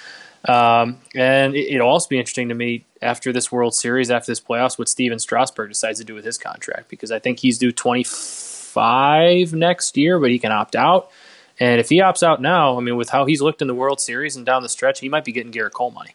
Um, 0.46 0.98
and 1.14 1.54
it, 1.56 1.74
it'll 1.74 1.88
also 1.88 2.08
be 2.08 2.18
interesting 2.18 2.48
to 2.50 2.54
me 2.54 2.84
after 3.02 3.32
this 3.32 3.50
World 3.50 3.74
Series, 3.74 4.10
after 4.10 4.30
this 4.30 4.40
playoffs, 4.40 4.78
what 4.78 4.88
Stephen 4.88 5.18
Strasburg 5.18 5.68
decides 5.70 5.98
to 5.98 6.04
do 6.04 6.14
with 6.14 6.24
his 6.24 6.38
contract 6.38 6.88
because 6.88 7.10
I 7.10 7.18
think 7.18 7.40
he's 7.40 7.58
due 7.58 7.72
25 7.72 9.52
next 9.54 9.96
year, 9.96 10.18
but 10.18 10.30
he 10.30 10.38
can 10.38 10.52
opt 10.52 10.76
out. 10.76 11.10
And 11.58 11.80
if 11.80 11.88
he 11.88 11.98
opts 11.98 12.22
out 12.22 12.40
now, 12.40 12.76
I 12.76 12.80
mean, 12.80 12.96
with 12.96 13.08
how 13.10 13.24
he's 13.24 13.40
looked 13.42 13.60
in 13.62 13.68
the 13.68 13.74
World 13.74 14.00
Series 14.00 14.36
and 14.36 14.44
down 14.46 14.62
the 14.62 14.68
stretch, 14.68 15.00
he 15.00 15.08
might 15.08 15.24
be 15.24 15.32
getting 15.32 15.52
Gerrit 15.52 15.72
Cole 15.72 15.90
money. 15.90 16.14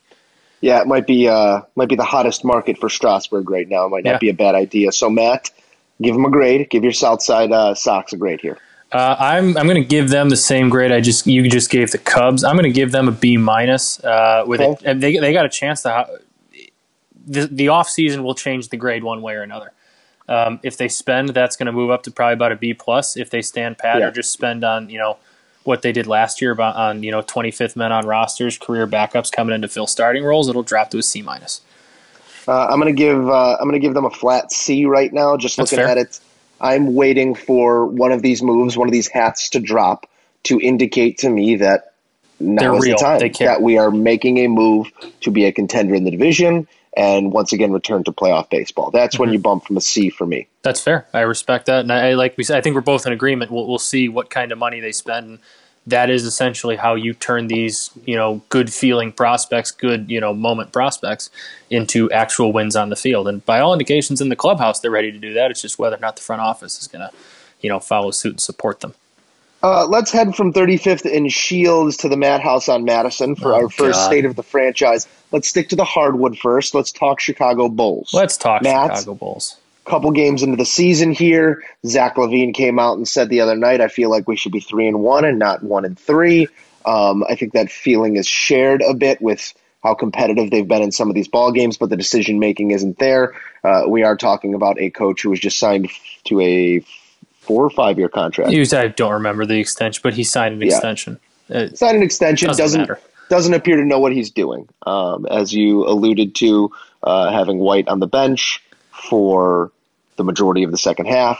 Yeah, 0.61 0.79
it 0.81 0.87
might 0.87 1.07
be 1.07 1.27
uh 1.27 1.61
might 1.75 1.89
be 1.89 1.95
the 1.95 2.03
hottest 2.03 2.45
market 2.45 2.77
for 2.77 2.87
Strasburg 2.89 3.49
right 3.49 3.67
now. 3.67 3.85
It 3.85 3.89
might 3.89 4.03
not 4.03 4.11
Yeah. 4.11 4.17
be 4.19 4.29
a 4.29 4.33
bad 4.33 4.55
idea. 4.55 4.91
So 4.91 5.09
Matt, 5.09 5.49
give 6.01 6.15
him 6.15 6.23
a 6.25 6.29
grade. 6.29 6.69
Give 6.69 6.83
your 6.83 6.93
Southside 6.93 7.51
uh, 7.51 7.73
Sox 7.73 8.13
a 8.13 8.17
grade 8.17 8.41
here. 8.41 8.57
Uh, 8.91 9.15
I'm 9.19 9.57
I'm 9.57 9.65
going 9.67 9.81
to 9.81 9.87
give 9.87 10.09
them 10.09 10.29
the 10.29 10.35
same 10.37 10.69
grade 10.69 10.91
I 10.91 10.99
just 11.01 11.25
you 11.25 11.49
just 11.49 11.69
gave 11.69 11.91
the 11.91 11.97
Cubs. 11.97 12.43
I'm 12.43 12.55
going 12.55 12.63
to 12.71 12.71
give 12.71 12.91
them 12.91 13.07
a 13.07 13.11
B 13.11 13.37
minus. 13.37 14.03
Uh, 14.03 14.43
with 14.45 14.61
Okay. 14.61 14.91
it, 14.91 14.99
they 14.99 15.17
they 15.17 15.33
got 15.33 15.45
a 15.45 15.49
chance 15.49 15.81
to. 15.83 16.05
The 17.27 17.47
the 17.47 17.67
off 17.69 17.87
season 17.89 18.23
will 18.23 18.35
change 18.35 18.69
the 18.69 18.77
grade 18.77 19.03
one 19.03 19.21
way 19.21 19.33
or 19.33 19.43
another. 19.43 19.71
Um, 20.27 20.59
if 20.63 20.77
they 20.77 20.87
spend, 20.87 21.29
that's 21.29 21.55
going 21.55 21.65
to 21.67 21.71
move 21.71 21.89
up 21.91 22.03
to 22.03 22.11
probably 22.11 22.33
about 22.33 22.51
a 22.51 22.55
B 22.55 22.73
plus. 22.73 23.15
If 23.17 23.29
they 23.29 23.41
stand 23.41 23.77
pat 23.77 23.99
Yeah. 23.99 24.07
or 24.07 24.11
just 24.11 24.31
spend 24.31 24.63
on 24.63 24.89
you 24.89 24.97
know 24.99 25.17
what 25.63 25.81
they 25.81 25.91
did 25.91 26.07
last 26.07 26.41
year 26.41 26.51
about 26.51 26.75
on 26.75 27.03
you 27.03 27.11
know 27.11 27.21
25th 27.21 27.75
men 27.75 27.91
on 27.91 28.05
rosters, 28.05 28.57
career 28.57 28.87
backups 28.87 29.31
coming 29.31 29.53
in 29.53 29.61
to 29.61 29.67
fill 29.67 29.87
starting 29.87 30.23
roles, 30.23 30.49
it'll 30.49 30.63
drop 30.63 30.89
to 30.91 30.97
a 30.97 31.03
C 31.03 31.21
minus. 31.21 31.61
Uh, 32.47 32.67
I'm 32.67 32.79
gonna 32.79 32.93
give 32.93 33.29
uh, 33.29 33.57
I'm 33.59 33.67
gonna 33.67 33.79
give 33.79 33.93
them 33.93 34.05
a 34.05 34.09
flat 34.09 34.51
C 34.51 34.85
right 34.85 35.11
now. 35.11 35.37
Just 35.37 35.57
That's 35.57 35.71
looking 35.71 35.85
fair. 35.85 35.91
at 35.91 35.97
it, 35.97 36.19
I'm 36.59 36.95
waiting 36.95 37.35
for 37.35 37.85
one 37.85 38.11
of 38.11 38.21
these 38.21 38.41
moves, 38.41 38.77
one 38.77 38.87
of 38.87 38.91
these 38.91 39.07
hats 39.07 39.49
to 39.51 39.59
drop 39.59 40.09
to 40.43 40.59
indicate 40.59 41.19
to 41.19 41.29
me 41.29 41.57
that 41.57 41.93
now 42.39 42.61
They're 42.61 42.75
is 42.75 42.83
real. 42.83 42.97
the 42.97 43.03
time 43.03 43.31
that 43.39 43.61
we 43.61 43.77
are 43.77 43.91
making 43.91 44.37
a 44.39 44.47
move 44.47 44.91
to 45.21 45.31
be 45.31 45.45
a 45.45 45.51
contender 45.51 45.93
in 45.93 46.03
the 46.03 46.11
division 46.11 46.67
and 46.95 47.31
once 47.31 47.53
again 47.53 47.71
return 47.71 48.03
to 48.03 48.11
playoff 48.11 48.49
baseball. 48.49 48.91
That's 48.91 49.15
Mm-hmm. 49.15 49.21
when 49.21 49.33
you 49.33 49.39
bump 49.39 49.65
from 49.65 49.77
a 49.77 49.81
C 49.81 50.09
for 50.09 50.25
me. 50.25 50.47
That's 50.61 50.79
fair. 50.81 51.07
I 51.13 51.21
respect 51.21 51.65
that, 51.67 51.81
and 51.81 51.91
I, 51.91 52.09
I 52.09 52.13
like 52.13 52.37
we 52.37 52.43
said. 52.43 52.57
I 52.57 52.61
think 52.61 52.75
we're 52.75 52.81
both 52.81 53.05
in 53.07 53.13
agreement. 53.13 53.51
We'll, 53.51 53.67
we'll 53.67 53.79
see 53.79 54.09
what 54.09 54.29
kind 54.29 54.51
of 54.51 54.57
money 54.57 54.79
they 54.79 54.91
spend, 54.91 55.25
and 55.27 55.39
that 55.87 56.11
is 56.11 56.25
essentially 56.25 56.75
how 56.75 56.93
you 56.93 57.11
turn 57.13 57.47
these, 57.47 57.89
you 58.05 58.15
know, 58.15 58.41
good 58.49 58.71
feeling 58.71 59.11
prospects, 59.11 59.71
good, 59.71 60.11
you 60.11 60.19
know, 60.19 60.31
moment 60.33 60.71
prospects 60.71 61.31
into 61.71 62.11
actual 62.11 62.53
wins 62.53 62.75
on 62.75 62.89
the 62.89 62.95
field. 62.95 63.27
And 63.27 63.43
by 63.45 63.59
all 63.59 63.73
indications, 63.73 64.21
in 64.21 64.29
the 64.29 64.35
clubhouse, 64.35 64.79
they're 64.79 64.91
ready 64.91 65.11
to 65.11 65.17
do 65.17 65.33
that. 65.33 65.49
It's 65.49 65.61
just 65.61 65.79
whether 65.79 65.95
or 65.95 65.99
not 65.99 66.17
the 66.17 66.21
front 66.21 66.41
office 66.43 66.79
is 66.79 66.87
going 66.87 67.01
to, 67.09 67.15
you 67.61 67.69
know, 67.69 67.79
follow 67.79 68.11
suit 68.11 68.33
and 68.33 68.41
support 68.41 68.81
them. 68.81 68.93
Uh, 69.63 69.85
let's 69.87 70.11
head 70.11 70.35
from 70.35 70.53
35th 70.53 71.05
and 71.15 71.31
Shields 71.31 71.97
to 71.97 72.09
the 72.09 72.17
Madhouse 72.17 72.67
on 72.67 72.83
Madison 72.83 73.35
for 73.35 73.53
Oh, 73.53 73.63
our 73.63 73.69
first 73.69 73.99
God. 73.99 74.05
state 74.07 74.25
of 74.25 74.35
the 74.35 74.43
franchise. 74.43 75.07
Let's 75.31 75.47
stick 75.47 75.69
to 75.69 75.75
the 75.75 75.83
hardwood 75.85 76.37
first. 76.37 76.73
Let's 76.73 76.91
talk 76.91 77.19
Chicago 77.19 77.69
Bulls. 77.69 78.09
Let's 78.13 78.37
talk 78.37 78.63
Matt? 78.63 78.97
Chicago 78.97 79.15
Bulls. 79.15 79.57
couple 79.85 80.11
games 80.11 80.41
into 80.43 80.55
the 80.57 80.65
season 80.65 81.11
here. 81.11 81.63
Zach 81.85 82.15
LaVine 82.15 82.53
came 82.53 82.79
out 82.79 82.97
and 82.97 83.07
said 83.07 83.29
the 83.29 83.41
other 83.41 83.55
night, 83.55 83.81
"I 83.81 83.87
feel 83.87 84.09
like 84.09 84.27
we 84.27 84.35
should 84.35 84.51
be 84.51 84.59
three 84.59 84.87
and 84.87 84.99
one 85.01 85.25
and 85.25 85.37
not 85.39 85.63
one 85.63 85.85
and 85.85 85.97
three. 85.97 86.47
Um, 86.85 87.23
I 87.27 87.35
think 87.35 87.53
that 87.53 87.71
feeling 87.71 88.15
is 88.15 88.27
shared 88.27 88.81
a 88.81 88.93
bit 88.93 89.21
with 89.21 89.53
how 89.83 89.95
competitive 89.95 90.49
they've 90.51 90.67
been 90.67 90.83
in 90.83 90.91
some 90.91 91.09
of 91.09 91.15
these 91.15 91.27
ball 91.27 91.51
games, 91.51 91.77
but 91.77 91.89
the 91.89 91.97
decision 91.97 92.39
making 92.39 92.71
isn't 92.71 92.99
there. 92.99 93.33
Uh, 93.63 93.83
we 93.87 94.03
are 94.03 94.15
talking 94.15 94.53
about 94.53 94.79
a 94.79 94.91
coach 94.91 95.23
who 95.23 95.31
was 95.31 95.39
just 95.39 95.57
signed 95.57 95.89
to 96.25 96.39
a 96.39 96.83
four 97.41 97.65
or 97.65 97.69
five 97.69 97.97
year 97.99 98.07
contract. 98.07 98.51
He 98.51 98.59
was, 98.59 98.73
I 98.73 98.87
don't 98.87 99.11
remember 99.11 99.45
the 99.45 99.59
extension, 99.59 99.99
but 100.03 100.13
he 100.13 100.23
signed 100.23 100.55
an 100.55 100.61
Yeah. 100.61 100.75
extension. 100.75 101.19
Uh, 101.53 101.67
Signed 101.73 101.97
an 101.97 102.03
extension 102.03 102.47
Doesn't 102.47 102.63
doesn't 102.63 102.81
matter. 102.81 102.99
doesn't 103.29 103.53
appear 103.53 103.75
to 103.75 103.83
know 103.83 103.99
what 103.99 104.13
he's 104.13 104.31
doing. 104.31 104.69
Um, 104.85 105.25
as 105.25 105.53
you 105.53 105.85
alluded 105.85 106.33
to, 106.35 106.71
uh, 107.03 107.31
having 107.31 107.57
White 107.59 107.87
on 107.89 107.99
the 107.99 108.07
bench 108.07 108.63
for 109.09 109.71
the 110.15 110.23
majority 110.23 110.63
of 110.63 110.71
the 110.71 110.77
second 110.77 111.07
half. 111.07 111.39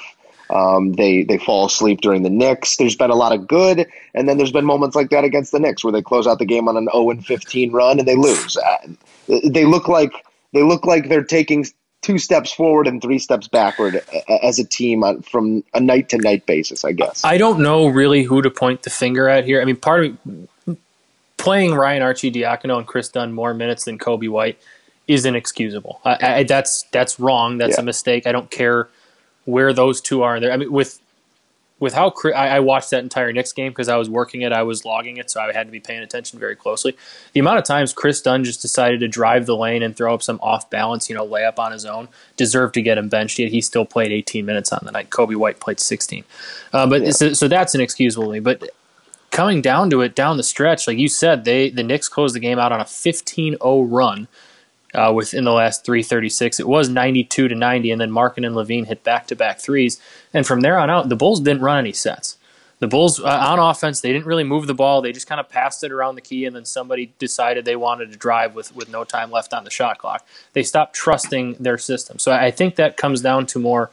Um, 0.50 0.94
they 0.94 1.24
they 1.24 1.38
fall 1.38 1.68
asleep 1.68 2.02
during 2.02 2.24
the 2.24 2.30
Knicks. 2.30 2.76
There's 2.76 2.96
been 2.96 3.10
a 3.12 3.16
lot 3.16 3.32
of 3.32 3.48
good, 3.48 3.88
and 4.14 4.28
then 4.28 4.36
there's 4.38 4.52
been 4.52 4.66
moments 4.66 4.98
like 4.98 5.10
that 5.12 5.24
against 5.24 5.54
the 5.54 5.60
Knicks 5.60 5.82
where 5.82 5.94
they 5.94 6.02
close 6.02 6.28
out 6.28 6.40
the 6.40 6.46
game 6.46 6.68
on 6.68 6.76
an 6.76 6.90
0 6.92 7.10
and 7.12 7.26
15 7.26 7.72
run 7.72 8.00
and 8.00 8.08
they 8.08 8.18
lose. 8.18 8.58
Uh, 8.58 8.78
they 9.46 9.64
look 9.64 9.88
like 9.88 10.12
they 10.54 10.64
look 10.64 10.86
like 10.86 11.08
they're 11.08 11.24
taking 11.24 11.66
two 12.02 12.18
steps 12.18 12.52
forward 12.52 12.88
and 12.88 13.02
three 13.02 13.20
steps 13.20 13.48
backward 13.48 14.02
as 14.44 14.58
a 14.60 14.64
team 14.66 15.04
on, 15.04 15.22
from 15.22 15.64
a 15.74 15.80
night 15.80 16.10
to 16.10 16.18
night 16.18 16.46
basis. 16.46 16.84
I 16.84 16.92
guess. 16.94 17.24
I 17.24 17.38
don't 17.38 17.60
know 17.60 17.88
really 17.88 18.24
who 18.24 18.42
to 18.42 18.50
point 18.50 18.84
the 18.84 18.90
finger 18.90 19.30
at 19.30 19.46
here. 19.46 19.62
I 19.62 19.66
mean, 19.66 19.76
part 19.76 20.06
of 20.06 20.78
playing 21.38 21.74
Ryan 21.74 22.02
Arcidiacono 22.04 22.78
and 22.78 22.88
Kris 22.88 23.10
Dunn 23.10 23.34
more 23.34 23.54
minutes 23.54 23.86
than 23.86 23.98
Coby 23.98 24.30
White 24.30 24.60
is 25.08 25.26
inexcusable. 25.26 26.00
I, 26.06 26.18
I, 26.22 26.44
that's 26.44 26.84
that's 26.92 27.20
wrong. 27.20 27.58
That's 27.58 27.78
Yeah. 27.78 27.82
a 27.82 27.84
mistake. 27.84 28.28
I 28.28 28.32
don't 28.32 28.50
care 28.52 28.88
where 29.46 29.74
those 29.74 30.00
two 30.02 30.22
are. 30.24 30.40
There. 30.40 30.52
I 30.52 30.58
mean, 30.58 30.72
with 30.72 31.00
with 31.82 31.96
how 31.96 32.14
I, 32.26 32.48
I 32.48 32.60
watched 32.60 32.92
that 32.92 33.04
entire 33.04 33.34
Knicks 33.34 33.52
game 33.52 33.72
because 33.72 33.90
I 33.90 33.98
was 33.98 34.08
working 34.08 34.44
it, 34.44 34.54
I 34.54 34.62
was 34.62 34.86
logging 34.86 35.18
it, 35.18 35.32
so 35.32 35.42
I 35.42 35.52
had 35.52 35.66
to 35.68 35.72
be 35.72 35.80
paying 35.80 36.04
attention 36.04 36.40
very 36.40 36.56
closely. 36.56 36.96
The 37.34 37.40
amount 37.40 37.58
of 37.58 37.66
times 37.66 37.92
Kris 37.92 38.22
Dunn 38.22 38.44
just 38.44 38.62
decided 38.62 39.00
to 39.00 39.08
drive 39.08 39.48
the 39.48 39.58
lane 39.58 39.82
and 39.82 39.98
throw 39.98 40.14
up 40.14 40.22
some 40.22 40.40
off 40.44 40.70
balance, 40.70 41.10
you 41.10 41.16
know, 41.16 41.28
layup 41.28 41.58
on 41.58 41.72
his 41.72 41.84
own, 41.84 42.08
deserved 42.38 42.76
to 42.76 42.84
get 42.84 43.00
him 43.00 43.10
benched. 43.10 43.40
Yet 43.40 43.52
he 43.52 43.62
still 43.62 43.84
played 43.84 44.12
18 44.12 44.46
minutes 44.46 44.72
on 44.72 44.82
the 44.86 44.92
night. 44.92 45.10
Coby 45.10 45.36
White 45.36 45.60
played 45.60 45.80
16. 45.80 46.24
Uh, 46.72 46.86
but 46.86 47.16
so, 47.16 47.34
so 47.34 47.48
that's 47.48 47.74
inexcusable 47.74 48.28
to 48.28 48.32
me. 48.32 48.40
But 48.40 48.70
coming 49.32 49.60
down 49.60 49.90
to 49.90 50.02
it, 50.02 50.14
down 50.14 50.38
the 50.38 50.44
stretch, 50.44 50.86
like 50.86 51.00
you 51.00 51.08
said, 51.08 51.46
they 51.46 51.72
the 51.72 51.84
Knicks 51.84 52.08
closed 52.08 52.36
the 52.36 52.40
game 52.40 52.60
out 52.60 52.72
on 52.72 52.80
a 52.80 52.86
15-0 52.86 53.58
run 53.90 54.28
uh, 54.94 55.12
within 55.16 55.44
the 55.44 55.52
last 55.52 55.86
336. 55.86 56.60
It 56.60 56.68
was 56.68 56.90
92 56.90 57.48
to 57.48 57.56
90, 57.56 57.92
and 57.92 58.02
then 58.02 58.12
Markin 58.12 58.44
and 58.44 58.56
LaVine 58.56 58.88
hit 58.88 59.04
back-to-back 59.04 59.60
threes. 59.60 60.00
And 60.34 60.46
from 60.46 60.62
there 60.62 60.78
on 60.78 60.90
out, 60.90 61.10
the 61.10 61.16
Bulls 61.16 61.40
didn't 61.40 61.62
run 61.62 61.80
any 61.80 61.94
sets. 61.94 62.38
The 62.80 62.88
Bulls 62.88 63.20
uh, 63.20 63.26
on 63.26 63.60
offense, 63.60 64.02
they 64.02 64.12
didn't 64.12 64.26
really 64.26 64.44
move 64.44 64.66
the 64.66 64.74
ball. 64.74 65.04
They 65.04 65.12
just 65.12 65.28
kind 65.28 65.40
of 65.40 65.48
passed 65.50 65.84
it 65.84 65.92
around 65.92 66.16
the 66.16 66.22
key, 66.22 66.46
and 66.46 66.56
then 66.56 66.66
somebody 66.66 67.14
decided 67.20 67.64
they 67.64 67.76
wanted 67.76 68.12
to 68.12 68.18
drive 68.18 68.56
with, 68.56 68.76
with 68.76 68.90
no 68.90 69.04
time 69.04 69.30
left 69.30 69.54
on 69.54 69.64
the 69.64 69.70
shot 69.70 70.00
clock. 70.00 70.26
They 70.54 70.64
stopped 70.64 70.96
trusting 70.96 71.58
their 71.60 71.78
system. 71.78 72.18
So 72.18 72.32
I 72.32 72.50
think 72.50 72.76
that 72.78 72.98
comes 72.98 73.22
down 73.22 73.46
to 73.48 73.60
more. 73.60 73.92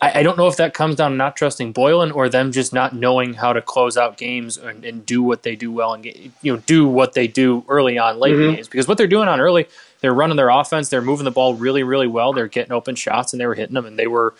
I, 0.00 0.20
I 0.20 0.22
don't 0.22 0.36
know 0.36 0.46
if 0.46 0.56
that 0.56 0.74
comes 0.74 0.96
down 0.96 1.12
to 1.12 1.16
not 1.16 1.36
trusting 1.36 1.72
Boylen 1.72 2.14
or 2.14 2.28
them 2.28 2.52
just 2.52 2.72
not 2.72 2.94
knowing 2.94 3.34
how 3.34 3.52
to 3.52 3.62
close 3.62 3.96
out 3.96 4.16
games 4.16 4.56
and, 4.58 4.84
and 4.84 5.06
do 5.06 5.22
what 5.22 5.42
they 5.42 5.56
do 5.56 5.72
well 5.72 5.94
and 5.94 6.02
get, 6.02 6.16
you 6.42 6.52
know 6.52 6.62
do 6.66 6.86
what 6.86 7.14
they 7.14 7.26
do 7.26 7.64
early 7.68 7.98
on 7.98 8.18
late 8.18 8.34
in 8.34 8.54
games 8.54 8.68
because 8.68 8.86
what 8.86 8.98
they're 8.98 9.06
doing 9.06 9.28
on 9.28 9.40
early 9.40 9.66
they're 10.00 10.14
running 10.14 10.36
their 10.36 10.50
offense 10.50 10.88
they're 10.88 11.02
moving 11.02 11.24
the 11.24 11.30
ball 11.30 11.54
really 11.54 11.82
really 11.82 12.06
well 12.06 12.32
they're 12.32 12.46
getting 12.46 12.72
open 12.72 12.94
shots 12.94 13.32
and 13.32 13.40
they 13.40 13.46
were 13.46 13.54
hitting 13.54 13.74
them 13.74 13.86
and 13.86 13.98
they 13.98 14.06
were 14.06 14.34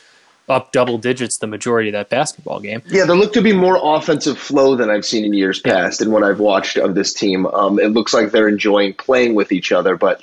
up 0.49 0.73
double 0.73 0.99
digits 0.99 1.39
the 1.39 1.47
majority 1.47 1.89
of 1.89 1.95
that 1.95 2.09
basketball 2.09 2.61
game. 2.61 2.83
Yeah, 2.87 3.05
there 3.05 3.17
looked 3.17 3.35
to 3.35 3.43
be 3.43 3.53
more 3.53 3.81
offensive 3.83 4.39
flow 4.39 4.77
than 4.77 4.91
I've 4.91 5.05
seen 5.05 5.25
in 5.25 5.33
years 5.33 5.59
past 5.59 6.01
and 6.01 6.13
what 6.13 6.23
I've 6.23 6.39
watched 6.39 6.77
of 6.77 6.95
this 6.95 7.13
team. 7.13 7.47
Um, 7.47 7.79
it 7.79 7.89
looks 7.89 8.15
like 8.15 8.31
they're 8.31 8.49
enjoying 8.49 8.95
playing 8.95 9.35
with 9.35 9.51
each 9.53 9.73
other, 9.73 9.97
but 9.97 10.21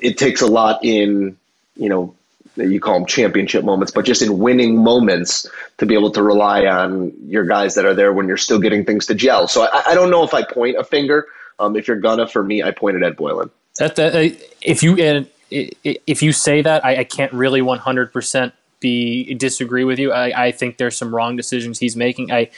it 0.00 0.18
takes 0.18 0.40
a 0.40 0.46
lot 0.46 0.84
in, 0.84 1.36
you 1.76 1.88
know, 1.88 2.14
you 2.56 2.80
call 2.80 2.94
them 2.94 3.06
championship 3.06 3.64
moments, 3.64 3.92
but 3.92 4.04
just 4.04 4.22
in 4.22 4.38
winning 4.38 4.82
moments 4.82 5.46
to 5.78 5.86
be 5.86 5.94
able 5.94 6.10
to 6.12 6.22
rely 6.22 6.66
on 6.66 7.12
your 7.26 7.44
guys 7.44 7.74
that 7.74 7.84
are 7.84 7.94
there 7.94 8.12
when 8.12 8.28
you're 8.28 8.36
still 8.36 8.58
getting 8.58 8.84
things 8.84 9.06
to 9.06 9.14
gel. 9.14 9.48
So 9.48 9.62
I, 9.62 9.90
I 9.90 9.94
don't 9.94 10.10
know 10.10 10.24
if 10.24 10.34
I 10.34 10.42
point 10.44 10.76
a 10.76 10.84
finger. 10.84 11.26
Um, 11.58 11.76
if 11.76 11.88
you're 11.88 11.98
gonna, 11.98 12.26
for 12.26 12.42
me, 12.42 12.62
I 12.62 12.70
pointed 12.70 13.02
at 13.02 13.16
Boylen. 13.16 13.50
That, 13.78 13.96
that 13.96 14.14
uh, 14.14 14.34
if 14.62 14.82
you 14.82 14.96
and 14.96 15.28
if 15.50 16.22
you 16.22 16.32
say 16.32 16.62
that, 16.62 16.84
I, 16.84 16.98
I 16.98 17.04
can't 17.04 17.32
really 17.32 17.62
100 17.62 18.12
percent 18.12 18.54
be 18.80 19.34
disagree 19.34 19.84
with 19.84 19.98
you. 19.98 20.12
I, 20.12 20.46
I 20.46 20.52
think 20.52 20.78
there's 20.78 20.96
some 20.96 21.14
wrong 21.14 21.36
decisions 21.36 21.78
he's 21.78 21.96
making. 21.96 22.32
I 22.32 22.50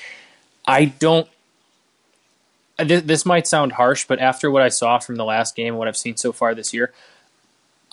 I 0.66 0.87
don't. 0.87 1.28
This, 2.78 3.02
this 3.02 3.26
might 3.26 3.46
sound 3.46 3.72
harsh, 3.72 4.07
but 4.07 4.18
after 4.18 4.50
what 4.50 4.62
I 4.62 4.68
saw 4.68 4.98
from 4.98 5.16
the 5.16 5.24
last 5.24 5.55
game, 5.55 5.76
what 5.76 5.88
I've 5.88 5.96
seen 5.96 6.16
so 6.16 6.33
far 6.33 6.55
this 6.55 6.72
year, 6.72 6.92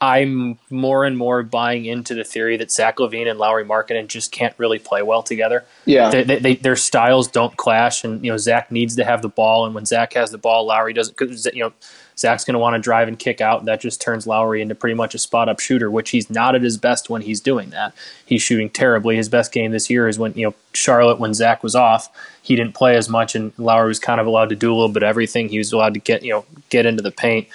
I'm 0.01 0.57
more 0.69 1.03
and 1.03 1.17
more 1.17 1.43
buying 1.43 1.85
into 1.85 2.13
the 2.13 2.23
theory 2.23 2.55
that 2.57 2.71
Zach 2.71 2.97
LaVine 2.97 3.29
and 3.29 3.37
Lauri 3.37 3.65
Markkanen 3.65 4.07
just 4.07 4.31
can't 4.31 4.53
really 4.57 4.79
play 4.79 5.01
well 5.01 5.21
together. 5.21 5.65
Yeah. 5.83 6.09
They, 6.09 6.23
they, 6.23 6.39
they, 6.39 6.55
their 6.55 6.77
styles 6.77 7.27
don't 7.27 7.55
clash, 7.57 8.05
and 8.05 8.23
you 8.23 8.31
know 8.31 8.37
Zach 8.37 8.71
needs 8.71 8.95
to 8.95 9.03
have 9.03 9.21
the 9.21 9.29
ball, 9.29 9.65
and 9.65 9.75
when 9.75 9.85
Zach 9.85 10.13
has 10.13 10.31
the 10.31 10.37
ball, 10.37 10.65
Lauri 10.65 10.93
doesn't. 10.93 11.17
Cause, 11.17 11.47
you 11.53 11.63
know, 11.63 11.73
Zach's 12.17 12.45
going 12.45 12.53
to 12.53 12.59
want 12.59 12.75
to 12.75 12.79
drive 12.79 13.07
and 13.09 13.19
kick 13.19 13.41
out, 13.41 13.59
and 13.59 13.67
that 13.67 13.81
just 13.81 14.01
turns 14.01 14.25
Lauri 14.25 14.61
into 14.61 14.75
pretty 14.75 14.93
much 14.93 15.15
a 15.15 15.17
spot 15.17 15.49
up 15.49 15.59
shooter, 15.59 15.91
which 15.91 16.11
he's 16.11 16.29
not 16.29 16.55
at 16.55 16.61
his 16.61 16.77
best 16.77 17.09
when 17.09 17.21
he's 17.21 17.41
doing 17.41 17.69
that. 17.69 17.93
He's 18.25 18.41
shooting 18.41 18.69
terribly. 18.69 19.17
His 19.17 19.29
best 19.29 19.51
game 19.51 19.71
this 19.71 19.89
year 19.89 20.07
is 20.07 20.17
when 20.17 20.33
you 20.33 20.47
know 20.47 20.55
Charlotte 20.73 21.19
when 21.19 21.33
Zach 21.33 21.61
was 21.61 21.75
off, 21.75 22.09
he 22.41 22.55
didn't 22.55 22.73
play 22.73 22.95
as 22.95 23.09
much, 23.09 23.35
and 23.35 23.51
Lauri 23.57 23.89
was 23.89 23.99
kind 23.99 24.21
of 24.21 24.27
allowed 24.27 24.49
to 24.49 24.55
do 24.55 24.71
a 24.71 24.75
little 24.75 24.89
bit 24.89 25.03
of 25.03 25.07
everything. 25.07 25.49
He 25.49 25.57
was 25.57 25.73
allowed 25.73 25.93
to 25.93 25.99
get 25.99 26.23
you 26.23 26.31
know 26.31 26.45
get 26.69 26.85
into 26.85 27.03
the 27.03 27.11
paint, 27.11 27.49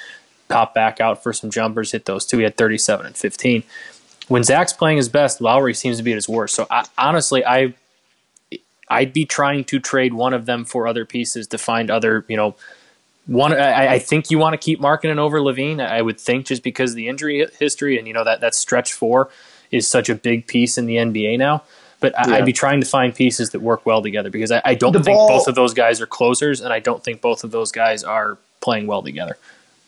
pop 0.49 0.75
back 0.75 1.01
out 1.01 1.23
for 1.23 1.33
some 1.33 1.51
jumpers, 1.51 1.93
hit 1.93 2.05
those 2.05 2.25
two. 2.27 2.39
He 2.39 2.45
had 2.45 2.57
37 2.57 3.07
and 3.07 3.17
15. 3.17 3.63
When 4.29 4.43
Zach's 4.43 4.73
playing 4.73 4.97
his 4.97 5.09
best, 5.09 5.41
Lauri 5.41 5.75
seems 5.75 5.97
to 5.99 6.03
be 6.03 6.13
at 6.13 6.17
his 6.17 6.29
worst. 6.29 6.55
So 6.55 6.67
I, 6.71 6.87
honestly, 6.97 7.45
I 7.45 7.75
I'd 8.89 9.13
be 9.13 9.25
trying 9.25 9.65
to 9.65 9.79
trade 9.81 10.13
one 10.15 10.35
of 10.35 10.47
them 10.47 10.65
for 10.65 10.87
other 10.87 11.05
pieces 11.05 11.47
to 11.49 11.59
find 11.59 11.91
other 11.91 12.25
you 12.29 12.37
know 12.37 12.55
one, 13.27 13.55
I, 13.55 13.95
I 13.95 13.99
think 14.01 14.31
you 14.31 14.39
want 14.39 14.53
to 14.53 14.59
keep 14.59 14.81
Markkanen 14.81 15.17
over 15.17 15.41
LaVine. 15.41 15.81
I 15.81 16.03
would 16.03 16.21
think 16.21 16.45
just 16.45 16.63
because 16.63 16.91
of 16.91 16.97
the 16.97 17.09
injury 17.09 17.47
history 17.59 17.99
and 17.99 18.07
you 18.07 18.13
know 18.13 18.25
that 18.25 18.41
that 18.43 18.55
stretch 18.55 18.93
four 18.93 19.31
is 19.71 19.89
such 19.89 20.11
a 20.11 20.15
big 20.15 20.47
piece 20.47 20.77
in 20.77 20.85
the 20.85 20.97
NBA 20.97 21.39
now. 21.39 21.63
But 22.01 22.19
I, 22.19 22.29
Yeah. 22.29 22.35
I'd 22.37 22.45
be 22.45 22.53
trying 22.53 22.81
to 22.83 22.87
find 22.87 23.15
pieces 23.15 23.49
that 23.51 23.61
work 23.61 23.87
well 23.87 24.03
together 24.03 24.29
because 24.29 24.51
I, 24.53 24.61
I 24.63 24.75
don't 24.75 24.93
The 24.93 25.03
think 25.03 25.17
ball- 25.17 25.29
both 25.29 25.49
of 25.49 25.55
those 25.55 25.73
guys 25.73 26.03
are 26.03 26.07
closers, 26.07 26.61
and 26.61 26.71
I 26.71 26.81
don't 26.81 27.03
think 27.03 27.23
both 27.23 27.45
of 27.45 27.51
those 27.51 27.73
guys 27.73 28.05
are 28.05 28.37
playing 28.61 28.87
well 28.87 29.03
together. 29.03 29.39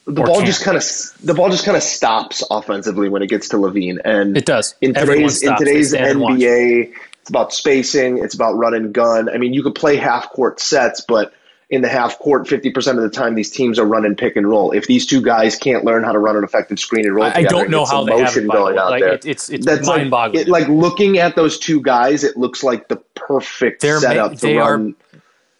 The 0.07 0.13
ball 0.23 0.37
can't. 0.37 0.47
just 0.47 0.63
kind 0.63 0.77
of 0.77 0.85
the 1.27 1.35
ball 1.35 1.51
just 1.51 1.65
kind 1.65 1.77
of 1.77 1.83
stops 1.83 2.43
offensively 2.51 3.09
when 3.09 3.23
it 3.23 3.27
gets 3.29 3.49
to 3.51 3.57
LaVine, 3.57 3.99
and 4.05 4.37
It 4.37 4.47
does. 4.47 4.75
in 4.81 4.95
today's 4.95 5.43
in 5.43 5.57
today's 5.57 5.91
stand 5.91 6.07
and 6.07 6.21
watch. 6.21 6.35
NBA. 6.39 6.93
It's 7.23 7.31
about 7.31 7.53
spacing. 7.53 8.19
It's 8.19 8.35
about 8.35 8.53
run 8.53 8.73
and 8.75 8.93
gun. 8.93 9.29
I 9.29 9.39
mean, 9.39 9.53
you 9.53 9.65
could 9.65 9.75
play 9.75 9.97
half 9.97 10.31
court 10.31 10.61
sets, 10.61 11.01
but 11.01 11.33
in 11.71 11.83
the 11.83 11.89
half 11.89 12.21
court, 12.21 12.47
fifty 12.47 12.71
percent 12.71 12.99
of 12.99 13.03
the 13.03 13.11
time, 13.11 13.35
these 13.35 13.51
teams 13.51 13.81
are 13.81 13.85
running 13.85 14.15
pick 14.15 14.37
and 14.37 14.49
roll. 14.49 14.71
If 14.71 14.87
these 14.87 15.05
two 15.07 15.21
guys 15.21 15.57
can't 15.57 15.85
learn 15.85 16.05
how 16.05 16.13
to 16.13 16.21
run 16.21 16.37
an 16.37 16.45
effective 16.45 16.79
screen 16.79 17.05
and 17.05 17.13
roll, 17.17 17.25
I- 17.25 17.33
I 17.39 17.43
don't 17.43 17.69
know 17.71 17.85
how 17.85 18.05
they 18.05 18.17
have 18.21 18.37
it, 18.37 18.43
the 18.43 18.49
way. 18.65 18.75
Like, 18.75 19.03
it- 19.03 19.27
it's- 19.27 19.51
it's 19.51 19.67
like, 19.67 19.83
mind-boggling. 19.85 20.43
it- 20.43 20.49
like 20.49 20.69
looking 20.69 21.19
at 21.19 21.35
those 21.35 21.59
two 21.59 21.81
guys, 21.83 22.23
it 22.23 22.37
looks 22.37 22.63
like 22.63 22.87
the 22.87 23.01
perfect 23.17 23.83
They're 23.83 23.95
ma- 23.97 24.01
setup 24.01 24.35
to 24.37 24.41
they 24.47 24.59
are- 24.59 24.81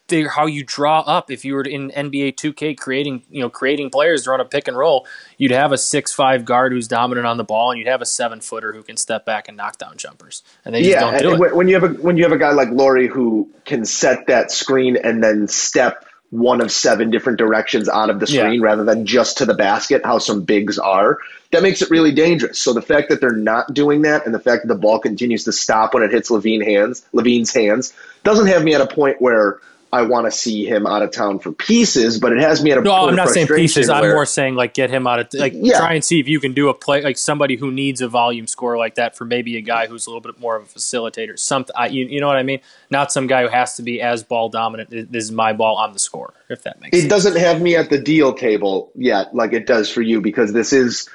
they're 0.09 0.29
how 0.29 0.47
you 0.47 0.63
draw 0.65 1.01
up. 1.01 1.31
If 1.31 1.45
you 1.45 1.55
were 1.55 1.63
in 1.63 1.91
NBA 1.91 2.37
2K 2.37 2.77
creating, 2.79 3.23
you 3.31 3.41
know, 3.41 3.51
creating 3.51 3.91
players 3.91 4.25
to 4.25 4.31
run 4.31 4.41
a 4.41 4.45
pick 4.45 4.69
and 4.69 4.77
roll, 4.77 5.07
you'd 5.39 5.51
have 5.51 5.73
a 5.73 5.79
six 5.79 6.13
five 6.13 6.45
guard 6.45 6.73
who's 6.73 6.89
dominant 6.89 7.27
on 7.27 7.37
the 7.37 7.45
ball, 7.45 7.71
and 7.71 7.79
you'd 7.79 7.89
have 7.89 8.03
a 8.03 8.07
seven 8.07 8.41
footer 8.41 8.73
who 8.73 8.83
can 8.83 8.97
step 8.97 9.25
back 9.25 9.49
and 9.49 9.57
knock 9.57 9.79
down 9.79 9.97
jumpers, 9.97 10.43
and 10.65 10.75
they 10.75 10.81
just 10.83 10.91
yeah, 10.93 11.01
don't 11.01 11.19
do 11.39 11.45
it. 11.45 11.55
when- 11.57 11.69
you 11.69 11.75
have 11.75 11.85
a 11.85 11.89
when 12.01 12.17
you 12.17 12.23
have 12.23 12.33
a 12.33 12.39
guy 12.39 12.53
like 12.53 12.69
Lauri 12.71 13.09
who 13.09 13.49
can 13.65 13.85
set 13.85 14.27
that 14.29 14.51
screen 14.51 14.97
and 14.97 15.23
then 15.23 15.49
step 15.49 16.05
one 16.31 16.61
of 16.61 16.71
seven 16.73 17.11
different 17.11 17.39
directions 17.39 17.89
out 17.89 18.11
of 18.11 18.19
the 18.21 18.27
Yeah. 18.27 18.43
screen 18.43 18.61
rather 18.61 18.83
than 18.85 19.07
just 19.07 19.39
to 19.39 19.45
the 19.47 19.55
basket, 19.55 20.03
how 20.05 20.19
some 20.19 20.43
bigs 20.43 20.77
are, 20.79 21.19
that 21.53 21.63
makes 21.63 21.83
it 21.83 21.91
really 21.91 22.11
dangerous. 22.13 22.59
So 22.59 22.73
the 22.73 22.83
fact 22.83 23.09
that 23.11 23.21
they're 23.21 23.31
not 23.31 23.73
doing 23.73 24.03
that 24.03 24.27
and 24.27 24.35
the 24.35 24.41
fact 24.41 24.63
that 24.63 24.69
the 24.69 24.79
ball 24.79 24.99
continues 24.99 25.45
to 25.45 25.53
stop 25.53 25.95
when 25.95 26.03
it 26.03 26.11
hits 26.11 26.29
LaVine 26.29 26.65
hands, 26.65 27.05
LaVine's 27.15 27.55
hands, 27.55 27.93
doesn't 28.25 28.49
have 28.49 28.65
me 28.65 28.75
at 28.75 28.81
a 28.81 28.89
point 28.89 29.23
where 29.23 29.61
I 29.93 30.03
want 30.03 30.27
to 30.27 30.33
see 30.33 30.67
him 30.67 30.87
out 30.87 31.03
of 31.03 31.13
town 31.13 31.39
for 31.39 31.53
pieces, 31.53 32.19
but 32.19 32.33
it 32.33 32.41
has 32.41 32.63
me 32.63 32.73
at 32.73 32.79
a 32.79 32.81
No, 32.81 32.93
I'm 33.09 33.15
not 33.15 33.29
saying 33.29 33.47
pieces. 33.47 33.89
I'm 33.89 34.11
more 34.11 34.27
saying 34.27 34.57
like 34.57 34.75
get 34.75 34.91
him 34.91 35.07
out 35.07 35.21
of 35.21 35.29
like 35.35 35.53
Yeah. 35.55 35.79
try 35.79 35.95
and 35.95 36.05
see 36.05 36.19
if 36.19 36.29
you 36.29 36.41
can 36.41 36.55
do 36.55 36.69
a 36.69 36.75
play 36.75 37.03
like 37.03 37.17
somebody 37.17 37.57
who 37.57 37.71
needs 37.71 38.01
a 38.01 38.09
volume 38.09 38.47
score 38.47 38.77
like 38.77 38.97
that 38.97 39.17
for 39.17 39.25
maybe 39.25 39.57
a 39.57 39.61
guy 39.61 39.87
who's 39.87 40.07
a 40.07 40.11
little 40.11 40.21
bit 40.21 40.41
more 40.41 40.57
of 40.57 40.65
a 40.65 40.67
facilitator. 40.67 41.39
Something 41.39 41.75
I, 41.77 41.87
you, 41.87 42.05
you 42.07 42.21
know 42.21 42.27
what 42.27 42.37
I 42.37 42.43
mean? 42.43 42.61
Not 42.91 43.13
some 43.13 43.27
guy 43.27 43.43
who 43.43 43.49
has 43.49 43.77
to 43.77 43.83
be 43.83 44.03
as 44.03 44.23
ball 44.23 44.49
dominant. 44.49 44.91
This 44.91 45.25
is 45.25 45.33
my 45.33 45.53
ball. 45.53 45.79
I'm 45.79 45.93
the 45.93 45.99
scorer. 45.99 46.35
If 46.49 46.65
that 46.65 46.81
makes 46.81 46.97
it 46.97 47.03
sense. 47.03 47.11
doesn't 47.11 47.37
have 47.37 47.63
me 47.63 47.77
at 47.77 47.89
the 47.89 47.99
deal 47.99 48.35
table 48.35 48.91
yet, 48.97 49.35
like 49.35 49.53
it 49.53 49.67
does 49.67 49.89
for 49.89 50.03
you, 50.03 50.21
because 50.21 50.53
this 50.53 50.73
is 50.73 51.09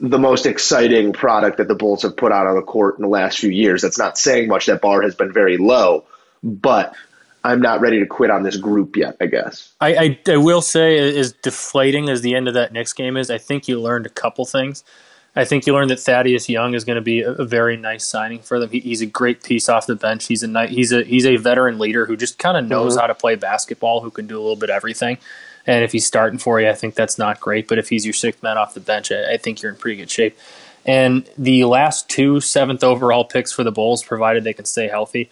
the 0.00 0.18
most 0.18 0.46
exciting 0.46 1.12
product 1.12 1.58
that 1.58 1.68
the 1.68 1.74
Bulls 1.74 2.02
have 2.02 2.16
put 2.16 2.32
out 2.32 2.46
on 2.46 2.56
the 2.56 2.62
court 2.62 2.96
in 2.98 3.02
the 3.02 3.08
last 3.08 3.38
few 3.38 3.50
years. 3.50 3.82
That's 3.82 3.98
not 3.98 4.16
saying 4.16 4.48
much. 4.48 4.66
That 4.66 4.80
bar 4.80 5.02
has 5.02 5.14
been 5.14 5.32
very 5.32 5.56
low, 5.58 6.04
but 6.42 6.94
I'm 7.42 7.60
not 7.60 7.80
ready 7.80 7.98
to 8.00 8.06
quit 8.06 8.30
on 8.30 8.42
this 8.42 8.56
group 8.56 8.96
yet. 8.96 9.16
I 9.20 9.26
guess. 9.26 9.72
I, 9.80 9.94
I, 9.96 10.18
I 10.28 10.36
will 10.36 10.60
say, 10.60 11.16
as 11.18 11.32
deflating 11.32 12.08
as 12.08 12.20
the 12.22 12.34
end 12.34 12.48
of 12.48 12.54
that 12.54 12.72
Knicks 12.72 12.92
game 12.92 13.16
is, 13.16 13.30
I 13.30 13.38
think 13.38 13.68
you 13.68 13.80
learned 13.80 14.06
a 14.06 14.10
couple 14.10 14.44
things. 14.44 14.84
I 15.36 15.44
think 15.44 15.64
you 15.64 15.72
learned 15.72 15.90
that 15.90 16.00
Thaddeus 16.00 16.48
Young 16.48 16.74
is 16.74 16.84
going 16.84 16.96
to 16.96 17.00
be 17.02 17.20
a, 17.20 17.30
a 17.32 17.44
very 17.44 17.76
nice 17.76 18.04
signing 18.06 18.40
for 18.40 18.58
them. 18.58 18.68
He, 18.68 18.80
he's 18.80 19.00
a 19.00 19.06
great 19.06 19.44
piece 19.44 19.68
off 19.68 19.86
the 19.86 19.94
bench. 19.94 20.26
He's 20.26 20.42
a 20.42 20.48
nice, 20.48 20.70
he's 20.70 20.92
a 20.92 21.02
he's 21.04 21.24
a 21.24 21.36
veteran 21.36 21.78
leader 21.78 22.04
who 22.04 22.16
just 22.16 22.38
kind 22.38 22.56
of 22.56 22.66
knows 22.66 22.96
Mhm. 22.96 23.00
how 23.00 23.06
to 23.06 23.14
play 23.14 23.36
basketball, 23.36 24.00
who 24.00 24.10
can 24.10 24.26
do 24.26 24.36
a 24.36 24.42
little 24.42 24.56
bit 24.56 24.70
of 24.70 24.76
everything. 24.76 25.18
And 25.66 25.84
if 25.84 25.92
he's 25.92 26.04
starting 26.06 26.38
for 26.38 26.60
you, 26.60 26.68
I 26.68 26.74
think 26.74 26.94
that's 26.94 27.16
not 27.16 27.38
great. 27.38 27.68
But 27.68 27.78
if 27.78 27.88
he's 27.90 28.04
your 28.04 28.14
sixth 28.14 28.42
man 28.42 28.58
off 28.58 28.74
the 28.74 28.80
bench, 28.80 29.12
I, 29.12 29.34
I 29.34 29.36
think 29.36 29.62
you're 29.62 29.70
in 29.70 29.78
pretty 29.78 29.96
good 29.98 30.10
shape. 30.10 30.36
And 30.84 31.28
the 31.38 31.64
last 31.64 32.08
two 32.08 32.40
seventh 32.40 32.82
overall 32.82 33.24
picks 33.24 33.52
for 33.52 33.62
the 33.62 33.70
Bulls, 33.70 34.02
provided 34.02 34.42
they 34.42 34.54
can 34.54 34.64
stay 34.64 34.88
healthy, 34.88 35.30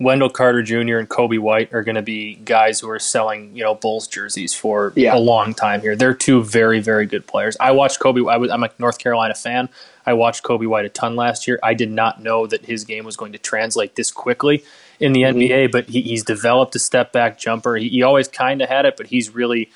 Wendell 0.00 0.30
Carter 0.30 0.62
Jr. 0.62 0.96
and 0.96 1.08
Coby 1.08 1.38
White 1.38 1.72
are 1.74 1.82
going 1.82 1.94
to 1.94 2.02
be 2.02 2.36
guys 2.36 2.80
who 2.80 2.88
are 2.88 2.98
selling, 2.98 3.54
you 3.54 3.62
know, 3.62 3.74
Bulls 3.74 4.06
jerseys 4.08 4.54
for 4.54 4.94
Yeah. 4.96 5.14
a 5.14 5.18
long 5.18 5.52
time 5.52 5.82
here. 5.82 5.94
They're 5.94 6.14
two 6.14 6.42
very, 6.42 6.80
very 6.80 7.04
good 7.04 7.26
players. 7.26 7.54
I 7.60 7.72
watched 7.72 8.00
Coby. 8.00 8.28
I 8.32 8.38
was, 8.38 8.50
I'm 8.50 8.64
a 8.64 8.70
North 8.78 8.98
Carolina 8.98 9.34
fan. 9.34 9.68
I 10.06 10.14
watched 10.14 10.42
Kobe 10.42 10.64
White 10.64 10.86
a 10.86 10.88
ton 10.88 11.16
last 11.16 11.46
year. 11.46 11.60
I 11.62 11.74
did 11.74 11.90
not 11.90 12.22
know 12.22 12.46
that 12.46 12.64
his 12.64 12.84
game 12.84 13.04
was 13.04 13.16
going 13.18 13.32
to 13.32 13.38
translate 13.38 13.94
this 13.94 14.10
quickly 14.10 14.64
in 14.98 15.12
the 15.12 15.22
mm-hmm. 15.22 15.38
NBA, 15.38 15.70
but 15.70 15.90
he, 15.90 16.00
he's 16.00 16.24
developed 16.24 16.74
a 16.74 16.78
step 16.78 17.12
back 17.12 17.38
jumper. 17.38 17.76
He, 17.76 17.90
he 17.90 18.02
always 18.02 18.26
kind 18.26 18.62
of 18.62 18.70
had 18.70 18.86
it, 18.86 18.96
but 18.96 19.06
he's 19.08 19.34
really. 19.34 19.70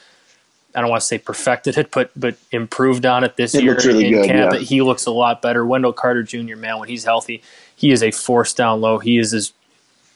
I 0.76 0.80
don't 0.80 0.90
want 0.90 1.02
to 1.02 1.06
say 1.06 1.18
perfected 1.18 1.78
it, 1.78 1.92
but 1.92 2.10
but 2.16 2.36
improved 2.50 3.06
on 3.06 3.22
it 3.22 3.36
this 3.36 3.54
It 3.54 3.62
year 3.62 3.76
really 3.84 4.06
in 4.06 4.12
good, 4.14 4.26
camp. 4.26 4.54
yeah. 4.54 4.58
He 4.58 4.82
looks 4.82 5.06
a 5.06 5.12
lot 5.12 5.40
better. 5.40 5.64
Wendell 5.64 5.92
Carter 5.92 6.24
Jr. 6.24 6.56
Man, 6.56 6.80
when 6.80 6.88
he's 6.88 7.04
healthy, 7.04 7.42
he 7.76 7.92
is 7.92 8.02
a 8.02 8.10
force 8.10 8.52
down 8.52 8.80
low. 8.80 8.98
He 8.98 9.16
is 9.18 9.32
as 9.32 9.52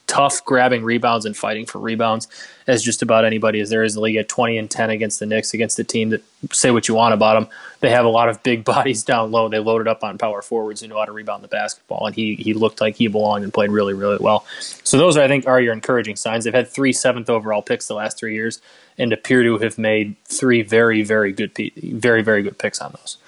tough 0.08 0.44
grabbing 0.44 0.82
rebounds 0.82 1.24
and 1.26 1.36
fighting 1.36 1.66
for 1.66 1.78
rebounds 1.78 2.26
as 2.66 2.82
just 2.82 3.02
about 3.02 3.24
anybody 3.24 3.60
as 3.60 3.70
there 3.70 3.84
is 3.84 3.94
in 3.94 4.00
the 4.00 4.02
league 4.02 4.16
at 4.16 4.28
20 4.28 4.58
and 4.58 4.70
10 4.70 4.90
against 4.90 5.20
the 5.20 5.26
Knicks, 5.26 5.54
against 5.54 5.76
the 5.76 5.84
team 5.84 6.08
that 6.10 6.22
say 6.50 6.70
what 6.70 6.88
you 6.88 6.94
want 6.94 7.14
about 7.14 7.34
them. 7.34 7.48
They 7.80 7.90
have 7.90 8.04
a 8.04 8.08
lot 8.08 8.28
of 8.28 8.42
big 8.42 8.64
bodies 8.64 9.04
down 9.04 9.30
low. 9.30 9.48
They 9.48 9.58
loaded 9.58 9.86
up 9.86 10.02
on 10.02 10.18
power 10.18 10.42
forwards 10.42 10.80
who 10.80 10.88
know 10.88 10.98
how 10.98 11.04
to 11.04 11.12
rebound 11.12 11.44
the 11.44 11.48
basketball, 11.48 12.06
and 12.06 12.16
he 12.16 12.34
he 12.34 12.54
looked 12.54 12.80
like 12.80 12.96
he 12.96 13.06
belonged 13.06 13.44
and 13.44 13.52
played 13.52 13.70
really, 13.70 13.94
really 13.94 14.18
well. 14.18 14.44
So 14.82 14.96
those, 14.96 15.16
I 15.16 15.28
think, 15.28 15.46
are 15.46 15.60
your 15.60 15.74
encouraging 15.74 16.16
signs. 16.16 16.44
They've 16.44 16.54
had 16.54 16.68
three 16.68 16.92
seventh 16.92 17.30
overall 17.30 17.62
picks 17.62 17.86
the 17.86 17.94
last 17.94 18.18
three 18.18 18.34
years 18.34 18.60
and 18.96 19.12
appear 19.12 19.42
to 19.44 19.58
have 19.58 19.78
made 19.78 20.16
three 20.24 20.62
very, 20.62 21.02
very 21.02 21.32
good, 21.32 21.52
very, 21.76 22.22
very 22.22 22.42
good 22.42 22.58
picks 22.58 22.80
on 22.80 22.92
those. 22.98 23.18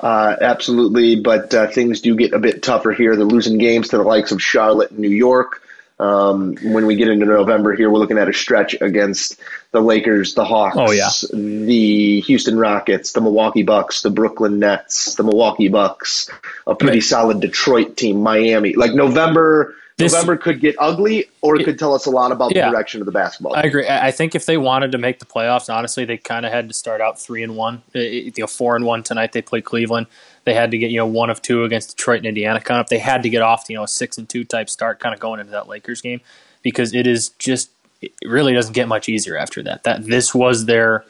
Uh, 0.00 0.36
absolutely, 0.40 1.16
but 1.16 1.54
uh, 1.54 1.66
things 1.68 2.00
do 2.00 2.16
get 2.16 2.32
a 2.32 2.38
bit 2.38 2.62
tougher 2.62 2.92
here. 2.92 3.14
They're 3.14 3.24
losing 3.24 3.58
games 3.58 3.88
to 3.88 3.96
the 3.96 4.02
likes 4.02 4.32
of 4.32 4.42
Charlotte 4.42 4.90
and 4.90 4.98
New 4.98 5.08
York. 5.08 5.62
Um, 5.98 6.56
when 6.62 6.86
we 6.86 6.96
get 6.96 7.08
into 7.08 7.24
November 7.24 7.74
here, 7.74 7.88
we're 7.88 7.98
looking 8.00 8.18
at 8.18 8.28
a 8.28 8.32
stretch 8.32 8.74
against 8.80 9.38
the 9.70 9.80
Lakers, 9.80 10.34
the 10.34 10.44
Hawks, 10.44 10.76
Oh, 10.78 10.90
yeah. 10.90 11.08
the 11.32 12.20
Houston 12.22 12.58
Rockets, 12.58 13.12
the 13.12 13.20
Milwaukee 13.20 13.62
Bucks, 13.62 14.02
the 14.02 14.10
Brooklyn 14.10 14.58
Nets, 14.58 15.14
the 15.14 15.22
Milwaukee 15.22 15.68
Bucks, 15.68 16.28
a 16.66 16.74
pretty 16.74 16.96
Right. 16.96 17.02
solid 17.04 17.40
Detroit 17.40 17.96
team, 17.96 18.22
Miami. 18.22 18.74
Like 18.74 18.92
November, 18.92 19.74
This- 19.96 20.12
November 20.12 20.36
could 20.36 20.60
get 20.60 20.74
ugly, 20.80 21.26
or 21.40 21.54
it 21.54 21.64
could 21.64 21.78
tell 21.78 21.94
us 21.94 22.06
a 22.06 22.10
lot 22.10 22.32
about 22.32 22.54
Yeah. 22.54 22.64
the 22.66 22.72
direction 22.72 23.00
of 23.00 23.06
the 23.06 23.12
basketball. 23.12 23.54
I 23.54 23.62
agree. 23.62 23.86
I 23.88 24.10
think 24.10 24.34
if 24.34 24.44
they 24.44 24.56
wanted 24.56 24.90
to 24.90 24.98
make 24.98 25.20
the 25.20 25.24
playoffs, 25.24 25.72
honestly, 25.72 26.04
they 26.04 26.16
kind 26.16 26.44
of 26.44 26.50
had 26.50 26.66
to 26.66 26.74
start 26.74 27.00
out 27.00 27.20
three 27.20 27.44
and 27.44 27.54
one. 27.56 27.82
Uh, 27.94 28.00
You 28.00 28.32
know, 28.38 28.48
four 28.48 28.74
and 28.74 28.84
one 28.84 29.04
tonight. 29.04 29.30
They 29.32 29.42
played 29.42 29.64
Cleveland. 29.64 30.08
They 30.44 30.54
had 30.54 30.72
to 30.72 30.78
get 30.78 30.90
you 30.90 30.96
know 30.96 31.06
one 31.06 31.30
of 31.30 31.40
two 31.42 31.62
against 31.62 31.96
Detroit 31.96 32.18
and 32.18 32.26
Indiana 32.26 32.60
coming 32.60 32.80
up. 32.80 32.88
They 32.88 32.98
had 32.98 33.22
to 33.22 33.28
get 33.30 33.40
off 33.40 33.66
you 33.68 33.76
know 33.76 33.84
a 33.84 33.88
six 33.88 34.18
and 34.18 34.28
two 34.28 34.42
type 34.42 34.68
start, 34.68 34.98
kind 34.98 35.14
of 35.14 35.20
going 35.20 35.38
into 35.38 35.52
that 35.52 35.68
Lakers 35.68 36.00
game, 36.00 36.20
because 36.62 36.92
it 36.92 37.06
is 37.06 37.28
just 37.38 37.70
it 38.02 38.10
really 38.26 38.52
doesn't 38.52 38.72
get 38.74 38.88
much 38.88 39.08
easier 39.08 39.38
after 39.38 39.62
that. 39.62 39.84
That 39.84 40.06
this 40.06 40.34
was 40.34 40.66
their 40.66 41.04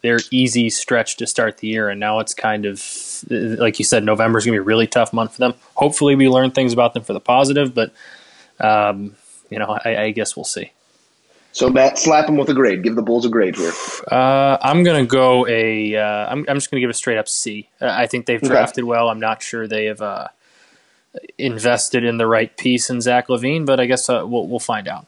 their 0.00 0.18
easy 0.30 0.70
stretch 0.70 1.18
to 1.18 1.26
start 1.26 1.58
the 1.58 1.66
year, 1.68 1.90
and 1.90 2.00
now 2.00 2.20
it's 2.20 2.32
kind 2.32 2.64
of 2.64 2.82
like 3.30 3.78
you 3.78 3.84
said, 3.84 4.02
November 4.02 4.38
is 4.38 4.46
going 4.46 4.54
to 4.56 4.60
be 4.60 4.62
a 4.62 4.66
really 4.66 4.86
tough 4.86 5.12
month 5.12 5.32
for 5.32 5.38
them. 5.40 5.52
Hopefully, 5.74 6.14
we 6.16 6.26
learn 6.26 6.50
things 6.52 6.72
about 6.72 6.94
them 6.94 7.02
for 7.02 7.12
the 7.12 7.20
positive, 7.20 7.74
but 7.74 7.92
um, 8.60 9.14
you 9.50 9.58
know, 9.58 9.78
I, 9.84 9.96
I 9.96 10.10
guess 10.12 10.36
we'll 10.36 10.44
see. 10.44 10.70
so 11.52 11.68
Matt, 11.68 11.98
slap 11.98 12.28
him 12.28 12.36
with 12.36 12.48
a 12.48 12.54
grade. 12.54 12.82
Give 12.82 12.94
the 12.94 13.02
Bulls 13.02 13.24
a 13.26 13.28
grade 13.28 13.56
here. 13.56 13.72
Uh, 14.10 14.56
I'm 14.60 14.82
gonna 14.84 15.06
go 15.06 15.46
a. 15.48 15.96
Uh, 15.96 16.26
I'm, 16.30 16.44
I'm 16.48 16.56
just 16.56 16.70
gonna 16.70 16.80
give 16.80 16.90
a 16.90 16.94
straight 16.94 17.18
up 17.18 17.28
C. 17.28 17.68
Uh, 17.80 18.06
think 18.06 18.26
they've 18.26 18.38
Okay. 18.38 18.48
drafted 18.48 18.84
well. 18.84 19.08
I'm 19.08 19.20
not 19.20 19.42
sure 19.42 19.66
they 19.66 19.86
have 19.86 20.00
uh, 20.00 20.28
invested 21.38 22.04
in 22.04 22.18
the 22.18 22.26
right 22.26 22.54
piece 22.56 22.90
in 22.90 23.00
Zach 23.00 23.28
LaVine, 23.28 23.66
but 23.66 23.80
I 23.80 23.86
guess 23.86 24.08
uh, 24.08 24.22
we'll 24.26 24.46
we'll 24.46 24.58
find 24.60 24.88
out. 24.88 25.06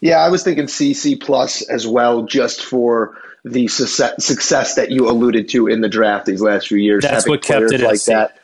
Yeah, 0.00 0.18
I 0.18 0.28
was 0.30 0.42
thinking 0.42 0.64
CC 0.66 1.20
plus 1.20 1.62
as 1.62 1.86
well, 1.86 2.22
just 2.22 2.64
for 2.64 3.18
the 3.44 3.68
success, 3.68 4.24
success 4.24 4.74
that 4.76 4.90
you 4.90 5.08
alluded 5.08 5.48
to 5.50 5.66
in 5.66 5.80
the 5.82 5.88
draft 5.88 6.26
these 6.26 6.42
last 6.42 6.68
few 6.68 6.78
years. 6.78 7.02
That's 7.02 7.24
Having 7.24 7.30
what 7.30 7.42
kept 7.42 7.56
players 7.58 7.72
it 7.72 7.80
at 7.80 7.86
a 7.86 7.86
like 7.88 7.98
C. 7.98 8.12
that 8.12 8.36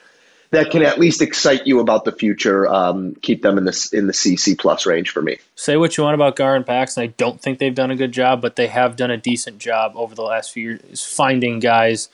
that 0.50 0.70
can 0.70 0.82
at 0.82 0.98
least 0.98 1.22
excite 1.22 1.66
you 1.66 1.80
about 1.80 2.04
the 2.04 2.12
future. 2.12 2.68
Um, 2.68 3.14
keep 3.16 3.42
them 3.42 3.59
in 3.59 3.64
this 3.64 3.92
in 3.92 4.06
the 4.06 4.12
CC 4.12 4.59
plus 4.59 4.87
range 4.87 5.11
for 5.11 5.22
me. 5.22 5.38
Say 5.54 5.76
what 5.76 5.96
you 5.96 6.04
want 6.04 6.14
about 6.14 6.37
Gar 6.37 6.56
and 6.56 6.66
Paxson. 6.66 7.02
I 7.02 7.06
don't 7.09 7.40
think 7.40 7.59
they've 7.59 7.74
done 7.74 7.90
a 7.90 7.96
good 7.96 8.12
job, 8.12 8.40
but 8.40 8.56
they 8.56 8.68
have 8.68 8.96
done 8.96 9.11
a 9.11 9.16
decent 9.16 9.59
job 9.59 9.92
over 9.96 10.14
the 10.14 10.22
last 10.22 10.52
few 10.52 10.62
years 10.70 11.04
finding 11.04 11.59
guys, 11.59 12.09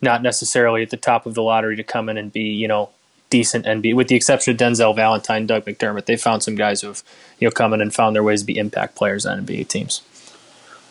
not 0.00 0.22
necessarily 0.22 0.82
at 0.82 0.90
the 0.90 0.96
top 0.96 1.26
of 1.26 1.34
the 1.34 1.42
lottery, 1.42 1.76
to 1.76 1.84
come 1.84 2.08
in 2.08 2.16
and 2.16 2.32
be 2.32 2.42
you 2.42 2.68
know 2.68 2.90
decent 3.30 3.64
NBA. 3.66 3.94
With 3.94 4.08
the 4.08 4.16
exception 4.16 4.52
of 4.52 4.58
Denzel 4.58 4.94
Valentine, 4.94 5.46
Doug 5.46 5.64
McDermott, 5.64 6.06
they 6.06 6.16
found 6.16 6.42
some 6.42 6.54
guys 6.54 6.80
who 6.80 6.88
have 6.88 7.02
you 7.38 7.46
know 7.46 7.52
come 7.52 7.72
in 7.72 7.80
and 7.80 7.94
found 7.94 8.16
their 8.16 8.22
ways 8.22 8.40
to 8.40 8.46
be 8.46 8.58
impact 8.58 8.94
players 8.94 9.26
on 9.26 9.46
NBA 9.46 9.68
teams. 9.68 10.02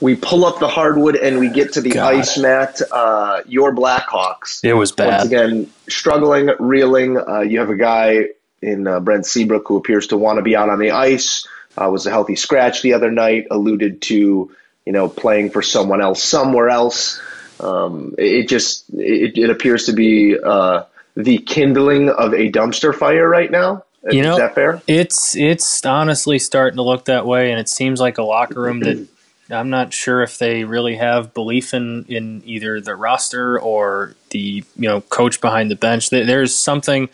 We 0.02 0.16
pull 0.16 0.46
up 0.46 0.60
the 0.60 0.68
hardwood 0.68 1.16
and 1.16 1.40
we 1.40 1.50
get 1.50 1.74
to 1.74 1.82
the 1.82 1.92
God. 1.92 2.16
ice 2.16 2.38
mat. 2.38 2.82
Uh, 2.92 3.42
your 3.48 3.74
Blackhawks. 3.74 4.64
It 4.64 4.74
was 4.74 4.92
bad. 4.92 5.08
Once 5.08 5.26
again, 5.26 5.72
struggling, 5.88 6.52
reeling. 6.60 7.18
Uh, 7.18 7.42
you 7.42 7.60
have 7.60 7.70
a 7.70 7.78
guy 7.78 8.26
in 8.62 8.88
uh, 8.88 9.00
Brent 9.00 9.26
Seabrook 9.26 9.68
who 9.68 9.78
appears 9.78 10.08
to 10.08 10.18
want 10.18 10.38
to 10.38 10.44
be 10.44 10.56
out 10.56 10.70
on 10.70 10.80
the 10.80 10.92
ice. 10.92 11.48
Uh, 11.78 11.90
was 11.90 12.06
a 12.06 12.10
healthy 12.10 12.36
scratch 12.36 12.82
the 12.82 12.94
other 12.94 13.12
night. 13.12 13.48
Alluded 13.52 14.02
to, 14.04 14.52
you 14.86 14.92
know, 14.92 15.08
playing 15.08 15.52
for 15.52 15.62
someone 15.62 16.02
else 16.02 16.22
somewhere 16.22 16.70
else. 16.70 17.22
Um, 17.60 18.16
it 18.18 18.50
just 18.50 18.86
it, 18.94 19.38
it 19.38 19.50
appears 19.50 19.86
to 19.86 19.94
be 19.94 20.38
uh, 20.38 20.84
the 21.16 21.38
kindling 21.38 22.10
of 22.10 22.34
a 22.34 22.52
dumpster 22.52 22.94
fire 22.94 23.28
right 23.28 23.50
now. 23.50 23.84
You 24.04 24.20
Is 24.20 24.26
know, 24.26 24.38
that 24.38 24.56
fair? 24.56 24.82
It's 24.88 25.36
it's 25.36 25.84
honestly 25.86 26.38
starting 26.38 26.78
to 26.78 26.84
look 26.84 27.06
that 27.06 27.26
way, 27.26 27.52
and 27.52 27.60
it 27.60 27.68
seems 27.68 28.00
like 28.00 28.18
a 28.20 28.24
locker 28.24 28.62
room 28.62 28.82
that 28.82 29.08
I'm 29.50 29.70
not 29.70 29.94
sure 29.94 30.24
if 30.24 30.40
they 30.40 30.64
really 30.64 30.96
have 30.96 31.34
belief 31.34 31.74
in 31.74 32.06
in 32.08 32.42
either 32.46 32.82
the 32.82 32.96
roster 32.96 33.60
or 33.60 34.16
the 34.32 34.64
you 34.76 34.88
know 34.90 35.02
coach 35.02 35.40
behind 35.40 35.70
the 35.70 35.76
bench. 35.76 36.10
There's 36.10 36.56
something 36.56 37.10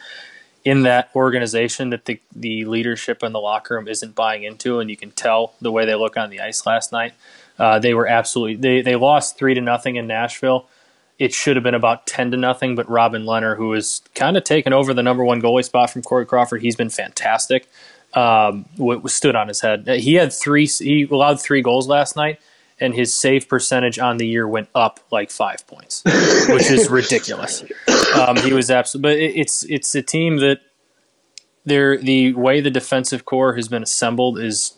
in 0.64 0.84
that 0.84 1.10
organization 1.16 1.90
that 1.90 2.06
the 2.06 2.20
the 2.36 2.66
leadership 2.66 3.24
in 3.24 3.34
the 3.34 3.40
locker 3.40 3.76
room 3.76 3.88
isn't 3.88 4.16
buying 4.16 4.44
into, 4.44 4.80
and 4.80 4.90
you 4.90 4.98
can 4.98 5.12
tell 5.12 5.54
the 5.60 5.72
way 5.72 5.86
they 5.86 5.96
look 5.96 6.18
on 6.18 6.30
the 6.30 6.40
ice 6.40 6.66
last 6.66 6.92
night. 6.92 7.14
Uh, 7.60 7.80
they 7.80 7.94
were 7.94 8.08
absolutely 8.08 8.56
they 8.56 8.82
they 8.82 8.96
lost 8.96 9.38
three 9.38 9.54
to 9.54 9.62
nothing 9.62 9.98
in 9.98 10.08
Nashville. 10.08 10.68
It 11.20 11.34
should 11.34 11.56
have 11.56 11.64
been 11.64 11.76
about 11.76 12.08
ten 12.08 12.32
to 12.32 12.38
nothing, 12.38 12.76
but 12.76 12.90
Robin 12.90 13.24
Lehner, 13.24 13.58
who 13.58 13.74
has 13.74 14.02
kind 14.16 14.38
of 14.38 14.44
taken 14.44 14.72
over 14.74 14.94
the 14.94 15.04
number 15.04 15.24
one 15.24 15.42
goalie 15.42 15.66
spot 15.66 15.90
from 15.90 16.02
Corey 16.02 16.26
Crawford, 16.26 16.62
he's 16.62 16.76
been 16.76 16.90
fantastic. 16.90 17.68
Um, 18.14 18.66
stood 19.08 19.36
on 19.36 19.48
his 19.48 19.62
head. 19.62 19.88
He 19.88 20.16
had 20.16 20.34
three. 20.34 20.66
He 20.66 21.04
allowed 21.10 21.40
three 21.40 21.62
goals 21.62 21.88
last 21.88 22.16
night, 22.16 22.40
and 22.80 22.94
his 22.94 23.14
save 23.14 23.48
percentage 23.48 24.00
on 24.00 24.18
the 24.18 24.28
year 24.28 24.48
went 24.48 24.70
up 24.76 25.00
like 25.12 25.32
five 25.32 25.66
points, 25.68 26.04
which 26.50 26.70
is 26.70 26.90
ridiculous. 26.90 27.64
Um, 28.16 28.36
he 28.38 28.52
was 28.54 28.70
absolutely. 28.70 29.12
But 29.14 29.20
it, 29.20 29.40
it's 29.40 29.64
it's 29.64 29.96
a 29.96 30.02
team 30.02 30.38
that 30.38 30.60
they're 31.66 31.98
the 31.98 32.34
way 32.34 32.60
the 32.62 32.72
defensive 32.72 33.26
core 33.26 33.56
has 33.56 33.68
been 33.68 33.84
assembled 33.84 34.40
is 34.40 34.74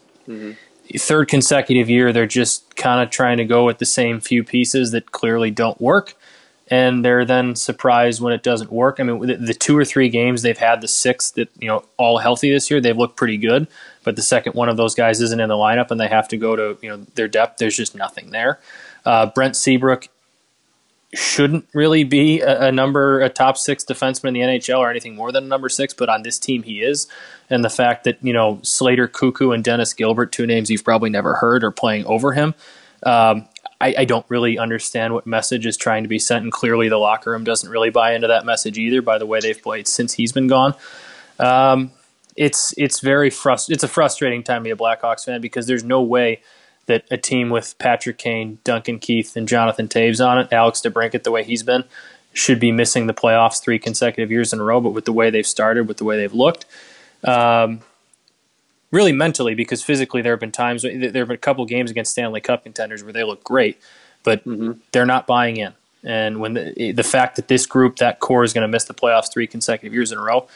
third 0.97 1.27
consecutive 1.27 1.89
year 1.89 2.11
they're 2.11 2.27
just 2.27 2.75
kind 2.75 3.01
of 3.01 3.09
trying 3.09 3.37
to 3.37 3.45
go 3.45 3.65
with 3.65 3.77
the 3.79 3.85
same 3.85 4.19
few 4.19 4.43
pieces 4.43 4.91
that 4.91 5.11
clearly 5.11 5.49
don't 5.49 5.79
work 5.79 6.15
and 6.73 7.05
they're 7.05 7.23
then 7.23 7.55
surprised 7.55 8.19
when 8.19 8.33
it 8.33 8.41
doesn't 8.41 8.71
work 8.71 8.99
i 8.99 9.03
mean 9.03 9.19
the, 9.27 9.35
the 9.35 9.53
two 9.53 9.77
or 9.77 9.85
three 9.85 10.09
games 10.09 10.41
they've 10.41 10.57
had 10.57 10.81
the 10.81 10.87
six 10.87 11.29
that 11.31 11.47
you 11.59 11.67
know 11.67 11.83
all 11.97 12.17
healthy 12.17 12.49
this 12.49 12.71
year 12.71 12.81
they've 12.81 12.97
looked 12.97 13.15
pretty 13.15 13.37
good 13.37 13.67
but 14.03 14.15
the 14.15 14.21
second 14.23 14.53
one 14.53 14.69
of 14.69 14.77
those 14.77 14.95
guys 14.95 15.21
isn't 15.21 15.39
in 15.39 15.49
the 15.49 15.55
lineup 15.55 15.91
and 15.91 15.99
they 15.99 16.07
have 16.07 16.27
to 16.27 16.37
go 16.37 16.55
to 16.55 16.77
you 16.81 16.89
know 16.89 16.97
their 17.13 17.27
depth 17.27 17.59
there's 17.59 17.77
just 17.77 17.95
nothing 17.95 18.31
there 18.31 18.59
uh, 19.05 19.27
brent 19.27 19.55
seabrook 19.55 20.07
shouldn't 21.13 21.67
really 21.73 22.03
be 22.03 22.41
a, 22.41 22.69
a 22.69 22.71
number 22.71 23.21
a 23.21 23.29
top 23.29 23.55
six 23.55 23.85
defenseman 23.85 24.29
in 24.29 24.33
the 24.33 24.39
NHL 24.39 24.79
or 24.79 24.89
anything 24.89 25.15
more 25.15 25.31
than 25.31 25.43
a 25.43 25.47
number 25.47 25.69
six, 25.69 25.93
but 25.93 26.09
on 26.09 26.23
this 26.23 26.39
team 26.39 26.63
he 26.63 26.81
is. 26.81 27.07
And 27.51 27.63
the 27.63 27.69
fact 27.69 28.03
that 28.05 28.17
you 28.23 28.33
know 28.33 28.59
Slater 28.63 29.07
Koekkoek 29.07 29.53
and 29.53 29.63
Dennis 29.63 29.93
Gilbert, 29.93 30.31
two 30.31 30.47
names 30.47 30.71
you've 30.71 30.83
probably 30.83 31.11
never 31.11 31.35
heard, 31.35 31.63
are 31.63 31.69
playing 31.69 32.05
over 32.05 32.31
him. 32.31 32.55
Um, 33.03 33.47
I, 33.83 33.95
I 33.99 34.05
don't 34.05 34.25
really 34.29 34.57
understand 34.57 35.13
what 35.13 35.27
message 35.27 35.65
is 35.65 35.75
trying 35.75 36.03
to 36.03 36.07
be 36.09 36.17
sent, 36.17 36.43
and 36.43 36.51
clearly 36.51 36.87
the 36.87 36.97
locker 36.97 37.31
room 37.31 37.43
doesn't 37.43 37.69
really 37.69 37.89
buy 37.89 38.13
into 38.13 38.27
that 38.27 38.45
message 38.45 38.79
either. 38.79 39.01
By 39.01 39.17
the 39.17 39.25
way 39.25 39.41
they've 39.41 39.61
played 39.61 39.89
since 39.89 40.13
he's 40.13 40.31
been 40.31 40.47
gone, 40.47 40.73
um, 41.37 41.91
it's 42.37 42.73
it's 42.77 43.01
very 43.01 43.29
frust- 43.29 43.69
It's 43.69 43.83
a 43.83 43.89
frustrating 43.89 44.41
time 44.41 44.61
to 44.61 44.63
be 44.63 44.71
a 44.71 44.75
Blackhawks 44.77 45.25
fan 45.25 45.41
because 45.41 45.67
there's 45.67 45.83
no 45.83 46.01
way 46.01 46.41
that 46.85 47.03
a 47.11 47.17
team 47.17 47.49
with 47.49 47.77
Patrick 47.77 48.17
Kane, 48.17 48.59
Duncan 48.63 48.99
Keith, 48.99 49.35
and 49.35 49.47
Jonathan 49.47 49.89
Toews 49.89 50.25
on 50.25 50.39
it, 50.39 50.53
Alex 50.53 50.81
DeBrincat, 50.81 51.23
the 51.23 51.31
way 51.31 51.43
he's 51.43 51.63
been, 51.63 51.83
should 52.31 52.59
be 52.59 52.71
missing 52.71 53.07
the 53.07 53.13
playoffs 53.13 53.61
three 53.61 53.79
consecutive 53.79 54.31
years 54.31 54.53
in 54.53 54.59
a 54.61 54.63
row. 54.63 54.79
But 54.79 54.91
with 54.91 55.05
the 55.05 55.13
way 55.13 55.29
they've 55.29 55.45
started, 55.45 55.89
with 55.89 55.97
the 55.97 56.05
way 56.05 56.15
they've 56.15 56.33
looked, 56.33 56.65
um, 57.25 57.81
really 58.93 59.11
mentally, 59.11 59.55
because 59.55 59.83
physically 59.83 60.21
there 60.21 60.33
have 60.33 60.39
been 60.39 60.51
times, 60.51 60.83
there 60.83 60.91
have 60.93 61.11
been 61.27 61.31
a 61.31 61.37
couple 61.37 61.65
games 61.65 61.89
against 61.89 62.11
Stanley 62.11 62.39
Cup 62.39 62.63
contenders 62.63 63.03
where 63.03 63.11
they 63.11 63.23
look 63.23 63.43
great, 63.43 63.81
but 64.23 64.45
Mm-hmm. 64.45 64.73
they're 64.91 65.05
not 65.07 65.25
buying 65.27 65.57
in. 65.57 65.73
And 66.05 66.39
when 66.39 66.53
the, 66.53 66.91
the 66.91 67.03
fact 67.03 67.37
that 67.37 67.47
this 67.47 67.65
group, 67.65 67.97
that 67.97 68.19
core, 68.19 68.43
is 68.43 68.53
going 68.53 68.61
to 68.61 68.67
miss 68.67 68.83
the 68.85 68.93
playoffs 68.93 69.33
three 69.33 69.47
consecutive 69.47 69.93
years 69.93 70.11
in 70.11 70.19
a 70.19 70.21
row, 70.21 70.47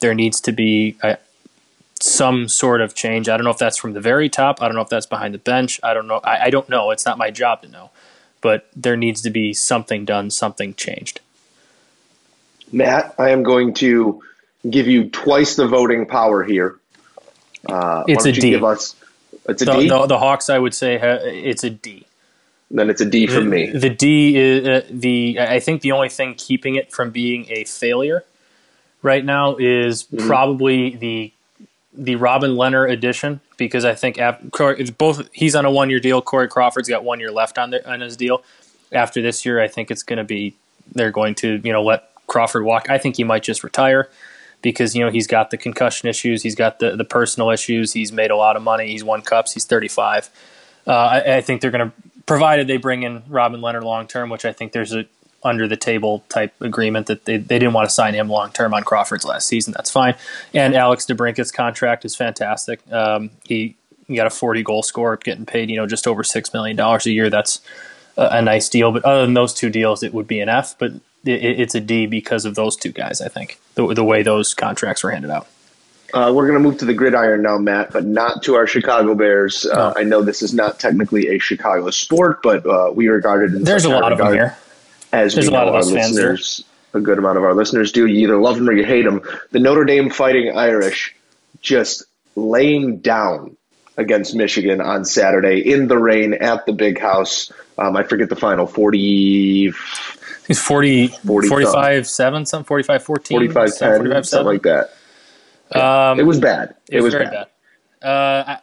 there 0.00 0.14
needs 0.14 0.40
to 0.42 0.52
be 0.52 0.96
a, 1.02 1.16
some 2.00 2.46
sort 2.48 2.80
of 2.80 2.94
change. 2.94 3.28
I 3.28 3.36
don't 3.36 3.44
know 3.44 3.50
if 3.50 3.58
that's 3.58 3.78
from 3.78 3.94
the 3.94 4.00
very 4.00 4.28
top. 4.28 4.60
I 4.60 4.66
don't 4.66 4.74
know 4.74 4.82
if 4.82 4.88
that's 4.88 5.06
behind 5.06 5.32
the 5.34 5.38
bench. 5.38 5.80
I 5.82 5.94
don't 5.94 6.06
know. 6.06 6.20
I, 6.22 6.46
I 6.46 6.50
don't 6.50 6.68
know. 6.68 6.90
It's 6.90 7.06
not 7.06 7.16
my 7.16 7.30
job 7.30 7.62
to 7.62 7.68
know. 7.68 7.90
But 8.40 8.68
there 8.76 8.96
needs 8.96 9.22
to 9.22 9.30
be 9.30 9.54
something 9.54 10.04
done, 10.04 10.30
something 10.30 10.74
changed. 10.74 11.20
Matt, 12.70 13.14
I 13.18 13.30
am 13.30 13.42
going 13.42 13.72
to 13.74 14.22
give 14.68 14.86
you 14.86 15.08
twice 15.08 15.56
the 15.56 15.66
voting 15.66 16.06
power 16.06 16.44
here. 16.44 16.78
Uh, 17.66 18.04
It's 18.06 18.24
a 18.26 18.32
D. 18.32 18.50
Give 18.50 18.64
us, 18.64 18.94
it's 19.48 19.62
a 19.62 19.64
The, 19.64 19.72
D? 19.72 19.88
the, 19.88 20.06
the 20.06 20.18
Hawks, 20.18 20.50
I 20.50 20.58
would 20.58 20.74
say, 20.74 20.98
ha, 20.98 21.18
it's 21.22 21.64
a 21.64 21.70
D. 21.70 22.04
Then 22.70 22.90
it's 22.90 23.00
a 23.00 23.06
D 23.06 23.26
from 23.26 23.48
me. 23.48 23.70
The 23.70 23.88
D 23.88 24.36
is 24.36 24.66
uh, 24.68 24.86
the. 24.90 25.38
I 25.40 25.58
think 25.58 25.80
the 25.80 25.92
only 25.92 26.10
thing 26.10 26.34
keeping 26.34 26.74
it 26.74 26.92
from 26.92 27.10
being 27.10 27.46
a 27.48 27.64
failure 27.64 28.24
right 29.02 29.24
now 29.24 29.56
is 29.56 30.04
Mm-hmm. 30.04 30.26
probably 30.26 30.90
the 30.96 31.32
the 31.94 32.16
Robin 32.16 32.50
Lehner 32.52 32.88
addition 32.90 33.40
because 33.56 33.84
I 33.86 33.94
think 33.94 34.18
af- 34.18 34.38
Corey- 34.52 34.78
it's 34.80 34.90
both 34.90 35.28
he's 35.32 35.56
on 35.56 35.64
a 35.64 35.70
one 35.70 35.88
year 35.88 35.98
deal. 35.98 36.20
Corey 36.20 36.46
Crawford's 36.46 36.88
got 36.90 37.02
one 37.04 37.18
year 37.20 37.32
left 37.32 37.56
on 37.58 37.70
the, 37.70 37.90
on 37.90 38.00
his 38.02 38.16
deal. 38.18 38.42
After 38.92 39.22
this 39.22 39.46
year, 39.46 39.60
I 39.60 39.66
think 39.68 39.90
it's 39.90 40.02
going 40.02 40.18
to 40.18 40.24
be 40.24 40.54
they're 40.94 41.10
going 41.10 41.34
to 41.36 41.60
you 41.64 41.72
know 41.72 41.82
let 41.82 42.10
Crawford 42.26 42.64
walk. 42.64 42.90
I 42.90 42.98
think 42.98 43.16
he 43.16 43.24
might 43.24 43.42
just 43.42 43.64
retire 43.64 44.10
because 44.62 44.94
you 44.94 45.04
know 45.04 45.10
he's 45.10 45.26
got 45.26 45.50
the 45.50 45.56
concussion 45.56 46.08
issues, 46.08 46.42
he's 46.42 46.54
got 46.54 46.78
the 46.78 46.96
the 46.96 47.04
personal 47.04 47.50
issues, 47.50 47.92
he's 47.92 48.12
made 48.12 48.30
a 48.30 48.36
lot 48.36 48.56
of 48.56 48.62
money, 48.62 48.88
he's 48.88 49.04
won 49.04 49.22
cups, 49.22 49.52
he's 49.52 49.64
thirty 49.64 49.88
five. 49.88 50.30
Uh, 50.86 50.92
I, 50.92 51.36
I 51.36 51.40
think 51.42 51.60
they're 51.60 51.70
going 51.70 51.90
to 51.90 51.92
provided 52.26 52.66
they 52.66 52.76
bring 52.76 53.02
in 53.02 53.22
Robin 53.28 53.60
Lehner 53.60 53.82
long 53.82 54.06
term, 54.06 54.30
which 54.30 54.44
I 54.44 54.52
think 54.52 54.72
there's 54.72 54.94
a 54.94 55.06
under 55.42 55.68
the 55.68 55.76
table 55.76 56.24
type 56.28 56.52
agreement 56.60 57.06
that 57.06 57.24
they, 57.24 57.36
they 57.36 57.58
didn't 57.58 57.72
want 57.72 57.88
to 57.88 57.94
sign 57.94 58.14
him 58.14 58.28
long 58.28 58.50
term 58.50 58.74
on 58.74 58.82
Crawford's 58.82 59.24
last 59.24 59.46
season. 59.46 59.72
That's 59.76 59.90
fine. 59.90 60.14
And 60.52 60.74
Alex 60.74 61.06
DeBrincat's 61.06 61.52
contract 61.52 62.04
is 62.04 62.16
fantastic. 62.16 62.80
Um, 62.92 63.30
he, 63.44 63.76
he 64.06 64.16
got 64.16 64.26
a 64.26 64.30
40 64.30 64.62
goal 64.62 64.82
score, 64.82 65.16
getting 65.16 65.46
paid 65.46 65.70
you 65.70 65.76
know 65.76 65.86
just 65.86 66.06
over 66.06 66.22
six 66.24 66.52
million 66.52 66.76
dollars 66.76 67.06
a 67.06 67.10
year. 67.10 67.30
That's 67.30 67.60
a, 68.16 68.28
a 68.32 68.42
nice 68.42 68.68
deal. 68.68 68.92
But 68.92 69.04
other 69.04 69.22
than 69.22 69.34
those 69.34 69.54
two 69.54 69.70
deals, 69.70 70.02
it 70.02 70.12
would 70.12 70.26
be 70.26 70.40
an 70.40 70.48
F. 70.48 70.76
But 70.78 70.92
it, 71.24 71.60
it's 71.60 71.74
a 71.74 71.80
D 71.80 72.06
because 72.06 72.44
of 72.44 72.54
those 72.54 72.76
two 72.76 72.92
guys. 72.92 73.20
I 73.20 73.28
think 73.28 73.58
the, 73.74 73.94
the 73.94 74.04
way 74.04 74.22
those 74.22 74.54
contracts 74.54 75.02
were 75.02 75.10
handed 75.10 75.30
out. 75.30 75.46
Uh, 76.14 76.32
we're 76.34 76.46
going 76.46 76.60
to 76.60 76.66
move 76.66 76.78
to 76.78 76.86
the 76.86 76.94
gridiron 76.94 77.42
now, 77.42 77.58
Matt, 77.58 77.92
but 77.92 78.04
not 78.04 78.42
to 78.44 78.54
our 78.54 78.66
Chicago 78.66 79.14
Bears. 79.14 79.66
Uh, 79.66 79.92
I 79.94 80.04
know 80.04 80.22
this 80.22 80.40
is 80.40 80.54
not 80.54 80.80
technically 80.80 81.28
a 81.28 81.38
Chicago 81.38 81.90
sport, 81.90 82.42
but 82.42 82.64
uh, 82.66 82.90
we 82.94 83.08
regard 83.08 83.50
it 83.50 83.54
in 83.54 83.62
There's 83.64 83.84
a 83.84 83.90
lot 83.90 84.10
of 84.12 84.18
them 84.18 84.32
here. 84.32 84.56
As 85.12 85.34
There's 85.34 85.48
we 85.50 85.54
a 85.54 85.58
lot 85.58 85.64
know 85.64 85.68
of 85.68 85.74
our 85.74 85.80
us 85.80 85.92
fans 85.92 86.16
there. 86.16 86.30
listeners, 86.30 86.64
a 86.94 87.00
good 87.00 87.18
amount 87.18 87.36
of 87.36 87.44
our 87.44 87.54
listeners 87.54 87.92
do. 87.92 88.06
You 88.06 88.20
either 88.20 88.38
love 88.40 88.56
them 88.56 88.68
or 88.68 88.72
you 88.72 88.84
hate 88.84 89.04
them. 89.04 89.20
The 89.50 89.58
Notre 89.58 89.84
Dame 89.84 90.08
Fighting 90.08 90.56
Irish 90.56 91.14
just 91.60 92.04
laying 92.36 92.98
down 93.00 93.56
against 93.98 94.34
Michigan 94.34 94.80
on 94.80 95.04
Saturday 95.04 95.60
in 95.60 95.88
the 95.88 95.98
rain 95.98 96.32
at 96.34 96.64
the 96.64 96.72
Big 96.72 96.98
House. 96.98 97.52
Um, 97.76 97.96
I 97.96 98.02
forget 98.04 98.28
the 98.28 98.36
final 98.36 98.66
40, 98.66 99.72
He's 100.48 100.60
40, 100.60 101.08
40 101.08 101.48
45 101.48 102.08
7, 102.08 102.46
something, 102.46 102.66
45 102.66 103.02
14. 103.04 103.36
45 103.36 103.78
10, 103.78 103.96
45 103.98 104.26
something 104.26 104.46
like 104.46 104.62
that. 104.62 104.90
Um, 105.78 106.18
It 106.18 106.24
was 106.24 106.40
bad. 106.40 106.74
It, 106.88 106.96
It 106.96 107.02
was 107.02 107.12
very 107.12 107.26
bad. 107.26 107.46
bad. 108.00 108.08
Uh, 108.08 108.44
I, 108.46 108.58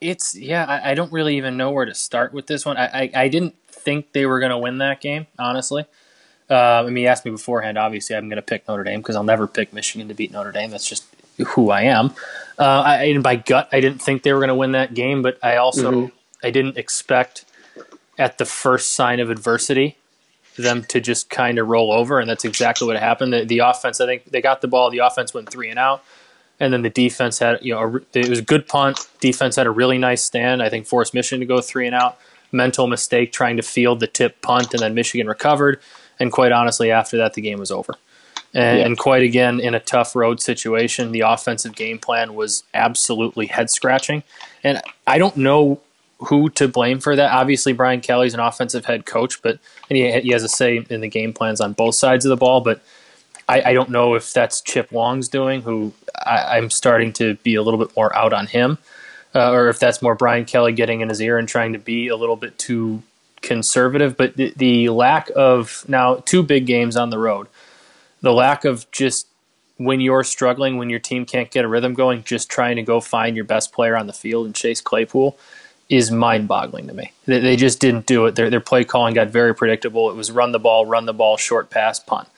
it's 0.00 0.34
yeah. 0.34 0.64
I, 0.64 0.92
I 0.92 0.94
don't 0.94 1.12
really 1.12 1.36
even 1.36 1.56
know 1.56 1.70
where 1.70 1.84
to 1.84 1.94
start 1.94 2.32
with 2.32 2.46
this 2.46 2.64
one. 2.64 2.76
I 2.76 2.86
I, 2.86 3.10
I 3.14 3.28
didn't 3.28 3.54
think 3.68 4.12
they 4.12 4.26
were 4.26 4.40
going 4.40 4.50
to 4.50 4.58
win 4.58 4.78
that 4.78 5.00
game. 5.00 5.26
Honestly, 5.38 5.84
uh, 6.48 6.54
I 6.54 6.82
mean, 6.84 7.02
you 7.04 7.08
asked 7.08 7.24
me 7.24 7.30
beforehand. 7.30 7.76
Obviously, 7.78 8.16
I'm 8.16 8.28
going 8.28 8.36
to 8.36 8.42
pick 8.42 8.66
Notre 8.68 8.84
Dame 8.84 9.00
because 9.00 9.16
I'll 9.16 9.24
never 9.24 9.46
pick 9.46 9.72
Michigan 9.72 10.08
to 10.08 10.14
beat 10.14 10.32
Notre 10.32 10.52
Dame. 10.52 10.70
That's 10.70 10.86
just 10.88 11.04
who 11.48 11.70
I 11.70 11.82
am. 11.82 12.14
Uh, 12.58 12.82
I, 12.86 13.04
and 13.04 13.22
by 13.22 13.36
gut, 13.36 13.68
I 13.72 13.80
didn't 13.80 14.00
think 14.00 14.22
they 14.22 14.32
were 14.32 14.38
going 14.38 14.48
to 14.48 14.54
win 14.54 14.72
that 14.72 14.94
game, 14.94 15.22
but 15.22 15.38
I 15.42 15.56
also 15.56 16.10
I 16.42 16.50
didn't 16.50 16.76
expect 16.78 17.44
at 18.18 18.38
the 18.38 18.44
first 18.44 18.94
sign 18.94 19.20
of 19.20 19.30
adversity 19.30 19.96
them 20.56 20.82
to 20.84 21.00
just 21.00 21.28
kind 21.28 21.58
of 21.58 21.68
roll 21.68 21.92
over, 21.92 22.18
and 22.18 22.28
that's 22.28 22.44
exactly 22.44 22.86
what 22.86 22.96
happened. 22.96 23.32
The, 23.32 23.44
the 23.44 23.58
offense, 23.58 24.00
I 24.00 24.06
think 24.06 24.24
they 24.24 24.40
got 24.40 24.60
the 24.62 24.68
ball. 24.68 24.90
The 24.90 24.98
offense 24.98 25.34
went 25.34 25.50
three 25.50 25.68
and 25.68 25.78
out, 25.78 26.02
and 26.58 26.72
then 26.72 26.82
the 26.82 26.90
defense 26.90 27.38
had 27.38 27.58
you 27.62 27.74
know 27.74 27.80
a, 27.80 28.18
it 28.18 28.28
was 28.28 28.38
a 28.38 28.42
good 28.42 28.66
punt. 28.66 29.06
Defense 29.20 29.56
had 29.56 29.66
a 29.66 29.70
really 29.70 29.98
nice 29.98 30.22
stand. 30.22 30.62
I 30.62 30.68
think 30.70 30.86
forced 30.86 31.14
Michigan 31.14 31.40
to 31.40 31.46
go 31.46 31.60
three 31.60 31.86
and 31.86 31.94
out. 31.94 32.18
Mental 32.52 32.86
mistake 32.86 33.32
trying 33.32 33.56
to 33.56 33.62
field 33.62 34.00
the 34.00 34.06
tip 34.06 34.40
punt, 34.40 34.72
and 34.72 34.80
then 34.80 34.94
Michigan 34.94 35.26
recovered. 35.26 35.80
And 36.18 36.32
quite 36.32 36.52
honestly, 36.52 36.90
after 36.90 37.18
that, 37.18 37.34
the 37.34 37.42
game 37.42 37.58
was 37.58 37.70
over. 37.70 37.94
And, 38.54 38.78
Yeah. 38.78 38.86
and 38.86 38.96
quite 38.96 39.22
again, 39.22 39.60
in 39.60 39.74
a 39.74 39.80
tough 39.80 40.16
road 40.16 40.40
situation, 40.40 41.12
the 41.12 41.20
offensive 41.20 41.74
game 41.74 41.98
plan 41.98 42.34
was 42.34 42.62
absolutely 42.72 43.46
head 43.46 43.68
scratching. 43.68 44.22
And 44.64 44.80
I 45.06 45.18
don't 45.18 45.36
know 45.36 45.82
who 46.18 46.48
to 46.50 46.68
blame 46.68 46.98
for 46.98 47.14
that. 47.14 47.32
Obviously, 47.32 47.72
Brian 47.72 48.00
Kelly's 48.00 48.34
an 48.34 48.40
offensive 48.40 48.86
head 48.86 49.04
coach, 49.06 49.42
but 49.42 49.58
and 49.90 49.96
he, 49.96 50.20
he 50.20 50.30
has 50.30 50.42
a 50.42 50.48
say 50.48 50.84
in 50.88 51.00
the 51.00 51.08
game 51.08 51.32
plans 51.32 51.60
on 51.60 51.72
both 51.72 51.94
sides 51.94 52.24
of 52.24 52.30
the 52.30 52.36
ball. 52.36 52.60
But 52.60 52.80
I, 53.48 53.70
I 53.70 53.72
don't 53.74 53.90
know 53.90 54.14
if 54.14 54.32
that's 54.32 54.60
Chip 54.60 54.92
Long's 54.92 55.28
doing, 55.28 55.62
who 55.62 55.92
I, 56.24 56.56
I'm 56.56 56.70
starting 56.70 57.12
to 57.14 57.34
be 57.36 57.54
a 57.54 57.62
little 57.62 57.78
bit 57.78 57.94
more 57.96 58.14
out 58.16 58.32
on 58.32 58.46
him, 58.46 58.78
uh, 59.34 59.52
or 59.52 59.68
if 59.68 59.78
that's 59.78 60.00
more 60.00 60.14
Brian 60.14 60.44
Kelly 60.44 60.72
getting 60.72 61.00
in 61.00 61.08
his 61.08 61.20
ear 61.20 61.38
and 61.38 61.48
trying 61.48 61.74
to 61.74 61.78
be 61.78 62.08
a 62.08 62.16
little 62.16 62.36
bit 62.36 62.58
too 62.58 63.02
conservative. 63.42 64.16
But 64.16 64.36
the, 64.36 64.52
the 64.56 64.88
lack 64.88 65.30
of 65.36 65.84
now 65.86 66.16
two 66.16 66.42
big 66.42 66.66
games 66.66 66.96
on 66.96 67.10
the 67.10 67.18
road, 67.18 67.46
the 68.22 68.32
lack 68.32 68.64
of 68.64 68.90
just 68.90 69.28
when 69.76 70.00
you're 70.00 70.24
struggling, 70.24 70.78
when 70.78 70.88
your 70.88 70.98
team 70.98 71.26
can't 71.26 71.50
get 71.50 71.66
a 71.66 71.68
rhythm 71.68 71.92
going, 71.92 72.24
just 72.24 72.48
trying 72.48 72.76
to 72.76 72.82
go 72.82 72.98
find 72.98 73.36
your 73.36 73.44
best 73.44 73.72
player 73.72 73.94
on 73.94 74.06
the 74.06 74.12
field 74.14 74.46
and 74.46 74.54
chase 74.54 74.80
Claypool 74.80 75.38
is 75.88 76.10
mind 76.10 76.48
boggling 76.48 76.88
to 76.88 76.94
me. 76.94 77.12
They, 77.26 77.40
they 77.40 77.56
just 77.56 77.80
didn't 77.80 78.06
do 78.06 78.26
it. 78.26 78.34
Their, 78.34 78.50
their 78.50 78.60
play 78.60 78.84
calling 78.84 79.14
got 79.14 79.28
very 79.28 79.54
predictable. 79.54 80.10
It 80.10 80.16
was 80.16 80.30
run 80.30 80.52
the 80.52 80.58
ball, 80.58 80.86
run 80.86 81.06
the 81.06 81.14
ball, 81.14 81.36
short 81.36 81.70
pass, 81.70 82.00
punt. 82.00 82.28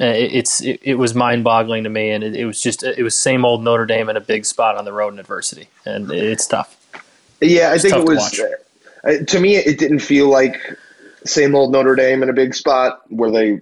Uh, 0.00 0.06
it, 0.06 0.34
it's 0.34 0.60
it, 0.62 0.80
it 0.82 0.94
was 0.94 1.14
mind 1.14 1.44
boggling 1.44 1.84
to 1.84 1.90
me, 1.90 2.10
and 2.10 2.24
it, 2.24 2.34
it 2.34 2.44
was 2.44 2.60
just 2.60 2.82
it 2.82 3.02
was 3.02 3.14
same 3.14 3.44
old 3.44 3.62
Notre 3.62 3.86
Dame 3.86 4.08
in 4.08 4.16
a 4.16 4.20
big 4.20 4.44
spot 4.44 4.76
on 4.76 4.84
the 4.84 4.92
road 4.92 5.12
in 5.12 5.18
adversity, 5.18 5.68
and 5.84 6.10
it's 6.10 6.46
tough. 6.46 6.76
Yeah, 7.40 7.72
I 7.72 7.78
think 7.78 7.94
it 7.94 8.04
was. 8.04 8.18
watch. 8.18 8.40
Uh, 9.04 9.24
to 9.24 9.40
me, 9.40 9.56
it 9.56 9.78
didn't 9.78 9.98
feel 9.98 10.28
like 10.28 10.56
same 11.24 11.54
old 11.54 11.72
Notre 11.72 11.94
Dame 11.94 12.22
in 12.22 12.30
a 12.30 12.32
big 12.32 12.54
spot 12.54 13.02
where 13.08 13.30
they 13.30 13.60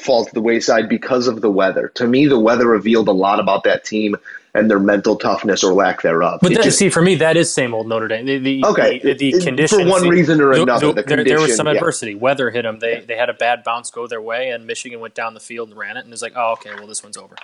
fall 0.00 0.24
to 0.24 0.34
the 0.34 0.40
wayside 0.40 0.88
because 0.88 1.26
of 1.26 1.40
the 1.40 1.50
weather. 1.50 1.88
To 1.96 2.06
me, 2.06 2.26
the 2.26 2.38
weather 2.38 2.66
revealed 2.66 3.08
a 3.08 3.12
lot 3.12 3.40
about 3.40 3.64
that 3.64 3.84
team 3.84 4.16
and 4.54 4.70
their 4.70 4.78
mental 4.78 5.16
toughness 5.16 5.64
or 5.64 5.74
lack 5.74 6.02
thereof. 6.02 6.38
But 6.40 6.54
that, 6.54 6.62
just- 6.62 6.78
see, 6.78 6.88
for 6.88 7.02
me, 7.02 7.16
that 7.16 7.36
is 7.36 7.52
same 7.52 7.74
old 7.74 7.88
Notre 7.88 8.06
Dame. 8.08 8.24
The, 8.24 8.38
the, 8.38 8.64
Okay, 8.66 9.00
the, 9.00 9.14
the 9.14 9.30
it- 9.30 9.68
for 9.68 9.84
one 9.84 10.08
reason 10.08 10.40
or 10.40 10.52
another, 10.52 10.88
the- 10.88 11.02
the 11.02 11.02
there, 11.02 11.24
there 11.24 11.40
was 11.40 11.56
some 11.56 11.66
yeah. 11.66 11.74
adversity. 11.74 12.14
Weather 12.14 12.50
hit 12.50 12.62
them. 12.62 12.78
They 12.78 13.00
they 13.00 13.16
had 13.16 13.28
a 13.28 13.34
bad 13.34 13.64
bounce 13.64 13.90
go 13.90 14.06
their 14.06 14.22
way, 14.22 14.50
and 14.50 14.66
Michigan 14.66 15.00
went 15.00 15.14
down 15.14 15.34
the 15.34 15.40
field 15.40 15.70
and 15.70 15.78
ran 15.78 15.96
it, 15.96 16.04
and 16.04 16.12
it's 16.12 16.22
like, 16.22 16.34
oh, 16.36 16.52
okay, 16.52 16.70
well, 16.74 16.86
this 16.86 17.02
one's 17.02 17.16
over. 17.16 17.34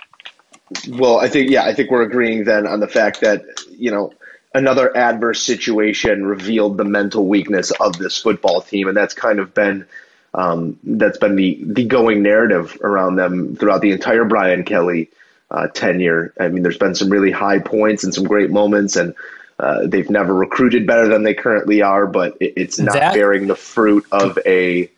Well, 0.89 1.19
I 1.19 1.27
think 1.27 1.49
yeah, 1.51 1.63
I 1.63 1.73
think 1.73 1.91
we're 1.91 2.03
agreeing 2.03 2.45
then 2.45 2.65
on 2.65 2.79
the 2.79 2.87
fact 2.87 3.19
that 3.21 3.43
you 3.69 3.91
know 3.91 4.13
another 4.53 4.95
adverse 4.95 5.41
situation 5.41 6.25
revealed 6.25 6.77
the 6.77 6.85
mental 6.85 7.27
weakness 7.27 7.71
of 7.71 7.97
this 7.97 8.17
football 8.17 8.61
team, 8.61 8.87
and 8.87 8.95
that's 8.95 9.13
kind 9.13 9.39
of 9.39 9.53
been 9.53 9.85
um, 10.33 10.79
that's 10.83 11.17
been 11.17 11.35
the 11.35 11.59
the 11.61 11.85
going 11.85 12.23
narrative 12.23 12.77
around 12.81 13.15
them 13.17 13.55
throughout 13.55 13.81
the 13.81 13.91
entire 13.91 14.23
Brian 14.23 14.63
Kelly 14.63 15.09
uh, 15.49 15.67
tenure. 15.67 16.33
I 16.39 16.47
mean, 16.47 16.63
there's 16.63 16.77
been 16.77 16.95
some 16.95 17.09
really 17.09 17.31
high 17.31 17.59
points 17.59 18.03
and 18.03 18.13
some 18.13 18.23
great 18.23 18.49
moments, 18.49 18.95
and 18.95 19.13
uh, 19.59 19.85
they've 19.85 20.09
never 20.09 20.33
recruited 20.33 20.87
better 20.87 21.07
than 21.07 21.23
they 21.23 21.33
currently 21.33 21.81
are, 21.81 22.07
but 22.07 22.37
it, 22.39 22.53
it's 22.55 22.79
not 22.79 22.93
That- 22.93 23.13
bearing 23.13 23.47
the 23.47 23.55
fruit 23.55 24.05
of 24.11 24.39
a 24.45 24.89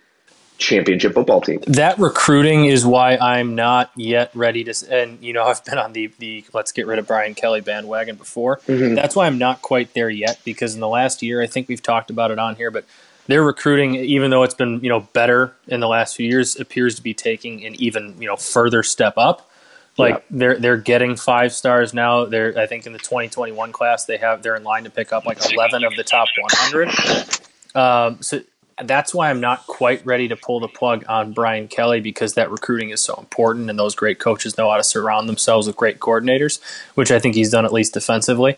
championship 0.60 1.14
football 1.16 1.42
team. 1.42 1.60
That 1.66 1.98
recruiting 1.98 2.66
is 2.66 2.86
why 2.86 3.18
I'm 3.18 3.56
not 3.56 3.92
yet 3.96 4.32
ready 4.36 4.64
to. 4.64 4.74
And 4.90 5.22
you 5.22 5.34
know, 5.34 5.44
I've 5.44 5.66
been 5.66 5.80
on 5.80 5.94
the 5.94 6.12
the 6.20 6.46
let's 6.54 6.72
get 6.72 6.86
rid 6.86 7.00
of 7.00 7.08
Brian 7.08 7.34
Kelly 7.34 7.62
bandwagon 7.62 8.16
before. 8.16 8.62
That's 8.68 9.16
why 9.16 9.26
I'm 9.26 9.40
not 9.40 9.62
quite 9.62 9.94
there 9.96 10.10
yet 10.12 10.40
because 10.46 10.76
in 10.76 10.80
the 10.80 10.88
last 10.88 11.24
year, 11.24 11.42
I 11.42 11.48
think 11.48 11.68
we've 11.68 11.82
talked 11.82 12.10
about 12.10 12.32
it 12.32 12.40
on 12.40 12.56
here, 12.56 12.72
but 12.72 12.86
their 13.28 13.44
recruiting, 13.44 13.96
even 13.96 14.32
though 14.32 14.44
it's 14.44 14.54
been 14.54 14.80
you 14.82 14.90
know 14.90 15.02
better 15.14 15.54
in 15.68 15.80
the 15.80 15.88
last 15.88 16.16
few 16.16 16.28
years, 16.28 16.60
appears 16.60 16.96
to 16.96 17.02
be 17.02 17.14
taking 17.14 17.66
an 17.66 17.76
even 17.76 18.16
you 18.22 18.28
know 18.28 18.36
further 18.36 18.84
step 18.84 19.14
up. 19.18 19.50
Like 19.98 20.26
they're 20.30 20.58
they're 20.58 20.78
getting 20.78 21.16
five 21.16 21.54
stars 21.54 21.94
now. 21.94 22.26
They're 22.26 22.58
I 22.58 22.66
think 22.66 22.88
in 22.88 22.94
the 22.94 23.00
2021 23.00 23.72
class 23.72 24.06
they 24.06 24.18
have 24.18 24.42
they're 24.42 24.56
in 24.56 24.64
line 24.64 24.86
to 24.86 24.90
pick 24.90 25.14
up 25.14 25.26
like 25.26 25.38
11 25.52 25.84
of 25.84 25.96
the 25.96 26.04
top 26.04 26.28
100. 26.40 26.90
Um, 27.76 28.22
so 28.22 28.42
that's 28.82 29.14
why 29.14 29.30
I'm 29.30 29.40
not 29.40 29.68
quite 29.68 30.04
ready 30.04 30.28
to 30.30 30.36
pull 30.36 30.60
the 30.60 30.68
plug 30.68 31.06
on 31.08 31.34
Brian 31.34 31.68
Kelly 31.68 32.00
because 32.00 32.34
that 32.34 32.50
recruiting 32.50 32.90
is 32.90 33.02
so 33.02 33.16
important 33.20 33.70
and 33.70 33.78
those 33.78 33.94
great 33.94 34.20
coaches 34.20 34.58
know 34.58 34.70
how 34.70 34.78
to 34.78 34.84
surround 34.84 35.30
themselves 35.30 35.68
with 35.68 35.76
great 35.76 36.00
coordinators, 36.00 36.60
which 36.96 37.12
I 37.12 37.20
think 37.20 37.36
he's 37.36 37.52
done 37.52 37.66
at 37.66 37.74
least 37.74 37.94
defensively. 37.94 38.58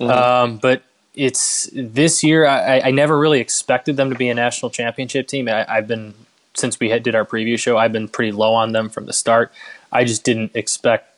Um, 0.00 0.56
but 0.56 0.82
it's 1.20 1.68
this 1.74 2.24
year. 2.24 2.46
I, 2.46 2.80
I 2.80 2.90
never 2.92 3.18
really 3.18 3.40
expected 3.40 3.98
them 3.98 4.08
to 4.08 4.16
be 4.16 4.30
a 4.30 4.34
national 4.34 4.70
championship 4.70 5.28
team. 5.28 5.48
I, 5.48 5.70
I've 5.70 5.86
been 5.86 6.14
since 6.54 6.80
we 6.80 6.88
had, 6.88 7.02
did 7.02 7.14
our 7.14 7.26
preview 7.26 7.58
show. 7.58 7.76
I've 7.76 7.92
been 7.92 8.08
pretty 8.08 8.32
low 8.32 8.54
on 8.54 8.72
them 8.72 8.88
from 8.88 9.04
the 9.04 9.12
start. 9.12 9.52
I 9.92 10.04
just 10.04 10.24
didn't 10.24 10.52
expect. 10.54 11.08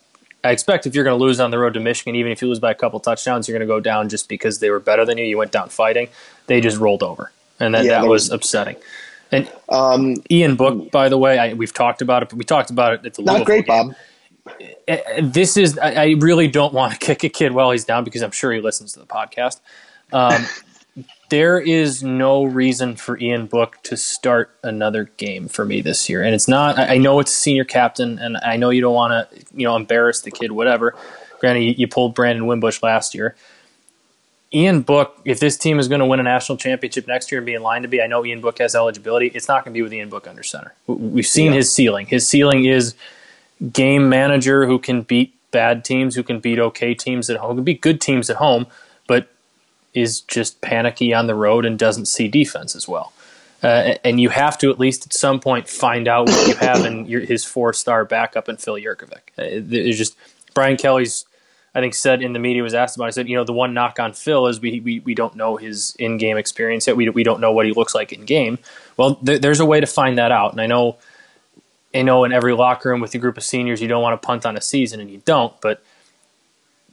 I 0.43 0.51
expect 0.51 0.88
if 0.88 0.95
you're 0.97 1.05
going 1.05 1.17
to 1.17 1.25
lose 1.25 1.38
on 1.38 1.53
the 1.53 1.59
road 1.59 1.75
to 1.75 1.81
Michigan, 1.81 2.17
even 2.17 2.33
if 2.33 2.43
you 2.43 2.49
lose 2.49 2.59
by 2.59 2.73
a 2.73 2.75
couple 2.75 2.99
touchdowns, 2.99 3.47
you're 3.47 3.57
going 3.57 3.67
to 3.67 3.73
go 3.73 3.79
down 3.79 4.09
just 4.09 4.29
because 4.29 4.59
they 4.59 4.71
were 4.71 4.81
better 4.81 5.05
than 5.05 5.19
you. 5.19 5.25
You 5.25 5.38
went 5.38 5.53
down 5.53 5.69
fighting. 5.69 6.09
They 6.49 6.61
just 6.61 6.79
rolled 6.79 7.05
over, 7.05 7.31
and 7.61 7.73
that, 7.75 7.85
Yeah, 7.85 8.01
that 8.01 8.09
was 8.09 8.29
upsetting. 8.31 8.75
And 9.31 9.49
Um, 9.69 10.17
Ian 10.33 10.57
Book, 10.57 10.91
by 10.91 11.09
the 11.09 11.17
way, 11.17 11.38
I, 11.38 11.53
we've 11.53 11.73
talked 11.73 12.03
about 12.03 12.25
it. 12.25 12.33
We 12.33 12.45
talked 12.45 12.71
about 12.71 12.95
it 12.95 13.07
at 13.07 13.15
the 13.15 13.23
not 13.23 13.47
great, 13.47 13.67
game. 13.67 13.95
Bob. 14.45 14.59
Uh, 14.88 14.97
This 15.21 15.57
is. 15.57 15.79
I 15.79 16.17
really 16.19 16.49
don't 16.49 16.75
want 16.75 16.93
to 16.93 16.99
kick 17.07 17.23
a 17.23 17.29
kid 17.29 17.53
while 17.53 17.71
he's 17.71 17.85
down 17.85 18.03
because 18.03 18.23
I'm 18.23 18.33
sure 18.33 18.53
he 18.53 18.61
listens 18.61 18.95
to 18.95 18.99
the 18.99 19.07
podcast. 19.07 19.61
Um, 20.12 20.46
there 21.31 21.59
is 21.59 22.03
no 22.03 22.44
reason 22.44 22.96
for 22.96 23.18
Ian 23.18 23.46
Book 23.46 23.79
to 23.85 23.96
start 23.96 24.51
another 24.62 25.05
game 25.16 25.48
for 25.48 25.64
me 25.64 25.81
this 25.81 26.09
year, 26.09 26.22
and 26.22 26.35
it's 26.35 26.46
not. 26.46 26.79
I 26.79 26.98
know 26.98 27.20
it's 27.20 27.33
senior 27.33 27.64
captain, 27.64 28.18
and 28.18 28.37
I 28.37 28.57
know 28.57 28.68
you 28.70 28.83
don't 28.83 28.94
want 28.94 29.31
to, 29.31 29.44
you 29.55 29.66
know, 29.66 29.75
embarrass 29.75 30.20
the 30.20 30.31
kid. 30.31 30.53
Whatever. 30.53 30.94
Granted, 31.40 31.79
you, 31.79 31.88
pulled 31.88 32.14
Brandon 32.14 32.46
Wimbush 32.46 32.83
last 32.83 33.14
year. 33.14 33.35
Ian 34.55 34.83
Book, 34.83 35.18
if 35.25 35.40
this 35.40 35.57
team 35.57 35.79
is 35.79 35.88
going 35.88 35.98
to 36.01 36.07
win 36.07 36.20
a 36.20 36.22
national 36.22 36.59
championship 36.59 37.09
next 37.09 37.33
year 37.33 37.38
and 37.38 37.46
be 37.46 37.55
in 37.55 37.62
line 37.62 37.83
to 37.83 37.88
be, 37.88 38.03
I 38.03 38.07
know 38.07 38.25
Ian 38.25 38.40
Book 38.40 38.59
has 38.59 38.75
eligibility. 38.75 39.29
It's 39.29 39.48
not 39.48 39.64
going 39.64 39.72
to 39.72 39.79
be 39.79 39.83
with 39.83 39.92
Ian 39.92 40.11
Book 40.11 40.29
under 40.29 40.42
center. 40.42 40.75
We've 40.87 41.27
seen 41.27 41.53
his 41.53 41.72
ceiling. 41.72 42.07
His 42.07 42.29
ceiling 42.29 42.66
is 42.66 42.94
game 43.72 44.09
manager 44.09 44.66
who 44.66 44.79
can 44.79 45.03
beat 45.03 45.35
bad 45.51 45.85
teams, 45.85 46.14
who 46.14 46.22
can 46.22 46.38
beat 46.38 46.59
okay 46.59 46.94
teams 46.94 47.31
at 47.31 47.38
home, 47.38 47.51
who 47.51 47.57
can 47.57 47.64
beat 47.64 47.81
good 47.81 48.01
teams 48.01 48.29
at 48.29 48.37
home, 48.37 48.66
is 49.95 50.21
just 50.23 50.61
panicky 50.61 51.13
on 51.13 51.27
the 51.27 51.35
road 51.35 51.65
and 51.65 51.79
doesn't 51.79 52.07
see 52.07 52.29
defense 52.29 52.75
as 52.75 52.89
well. 52.89 53.13
Uh, 53.63 53.95
and 54.03 54.21
you 54.21 54.29
have 54.29 54.59
to 54.59 54.71
at 54.71 54.81
least 54.81 55.07
at 55.07 55.13
some 55.13 55.39
point 55.39 55.69
find 55.69 56.09
out 56.09 56.29
what 56.29 56.49
you 56.49 56.55
have 56.57 56.85
in 56.85 57.07
your, 57.07 57.21
his 57.21 57.45
four-star 57.45 58.05
backup 58.05 58.49
and 58.49 58.61
Phil 58.61 58.75
Jurkovec. 58.75 59.21
It's 59.39 59.99
just 59.99 60.17
Brian 60.55 60.77
Kelly's. 60.77 61.27
I 61.75 61.81
think 61.81 61.95
said 61.95 62.21
in 62.21 62.35
the 62.35 62.39
media 62.39 62.63
was 62.63 62.75
asked 62.75 62.97
about. 62.97 63.09
it, 63.09 63.15
said, 63.15 63.29
you 63.31 63.37
know, 63.37 63.45
the 63.45 63.53
one 63.55 63.73
knock 63.73 63.99
on 63.99 64.13
Phil 64.13 64.47
is 64.47 64.61
we 64.61 64.81
we, 64.81 65.01
we 65.01 65.15
don't 65.15 65.37
know 65.37 65.57
his 65.57 65.97
in 65.99 66.19
game 66.19 66.37
experience 66.37 66.87
yet. 66.87 66.97
We 66.97 67.09
we 67.09 67.23
don't 67.23 67.41
know 67.41 67.53
what 67.53 67.65
he 67.65 67.73
looks 67.73 67.95
like 67.95 68.13
in 68.13 68.27
game. 68.27 68.59
Well, 68.99 69.15
th- 69.15 69.41
there's 69.41 69.61
a 69.61 69.65
way 69.65 69.81
to 69.81 69.87
find 69.87 70.19
that 70.19 70.33
out, 70.33 70.53
and 70.53 70.61
I 70.61 70.67
know 70.67 70.99
I 71.95 72.03
know 72.03 72.25
in 72.25 72.33
every 72.33 72.53
locker 72.53 72.91
room 72.91 73.01
with 73.01 73.15
a 73.15 73.19
group 73.19 73.39
of 73.39 73.45
seniors, 73.45 73.81
you 73.81 73.89
don't 73.89 74.03
want 74.03 74.21
to 74.21 74.27
punt 74.27 74.45
on 74.45 74.57
a 74.57 74.61
season, 74.61 75.01
and 75.01 75.11
you 75.11 75.23
don't. 75.25 75.59
But 75.63 75.83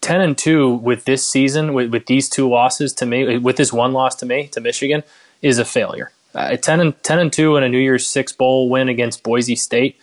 ten 0.01 0.21
and 0.21 0.37
two 0.37 0.75
with 0.75 1.05
this 1.05 1.27
season, 1.27 1.73
with, 1.73 1.91
with 1.91 2.05
these 2.05 2.29
two 2.29 2.49
losses 2.49 2.93
to 2.93 3.05
me, 3.05 3.37
with 3.37 3.57
this 3.57 3.73
one 3.73 3.93
loss 3.93 4.15
to 4.15 4.25
me 4.25 4.47
to 4.49 4.61
Michigan, 4.61 5.03
is 5.41 5.59
a 5.59 5.65
failure. 5.65 6.11
Uh, 6.35 6.55
ten 6.57 6.79
and 6.79 7.01
ten 7.03 7.19
and 7.19 7.33
two 7.33 7.55
in 7.55 7.63
a 7.63 7.69
New 7.69 7.79
Year's 7.79 8.07
Six 8.07 8.31
bowl 8.31 8.69
win 8.69 8.89
against 8.89 9.23
Boise 9.23 9.55
State. 9.55 9.99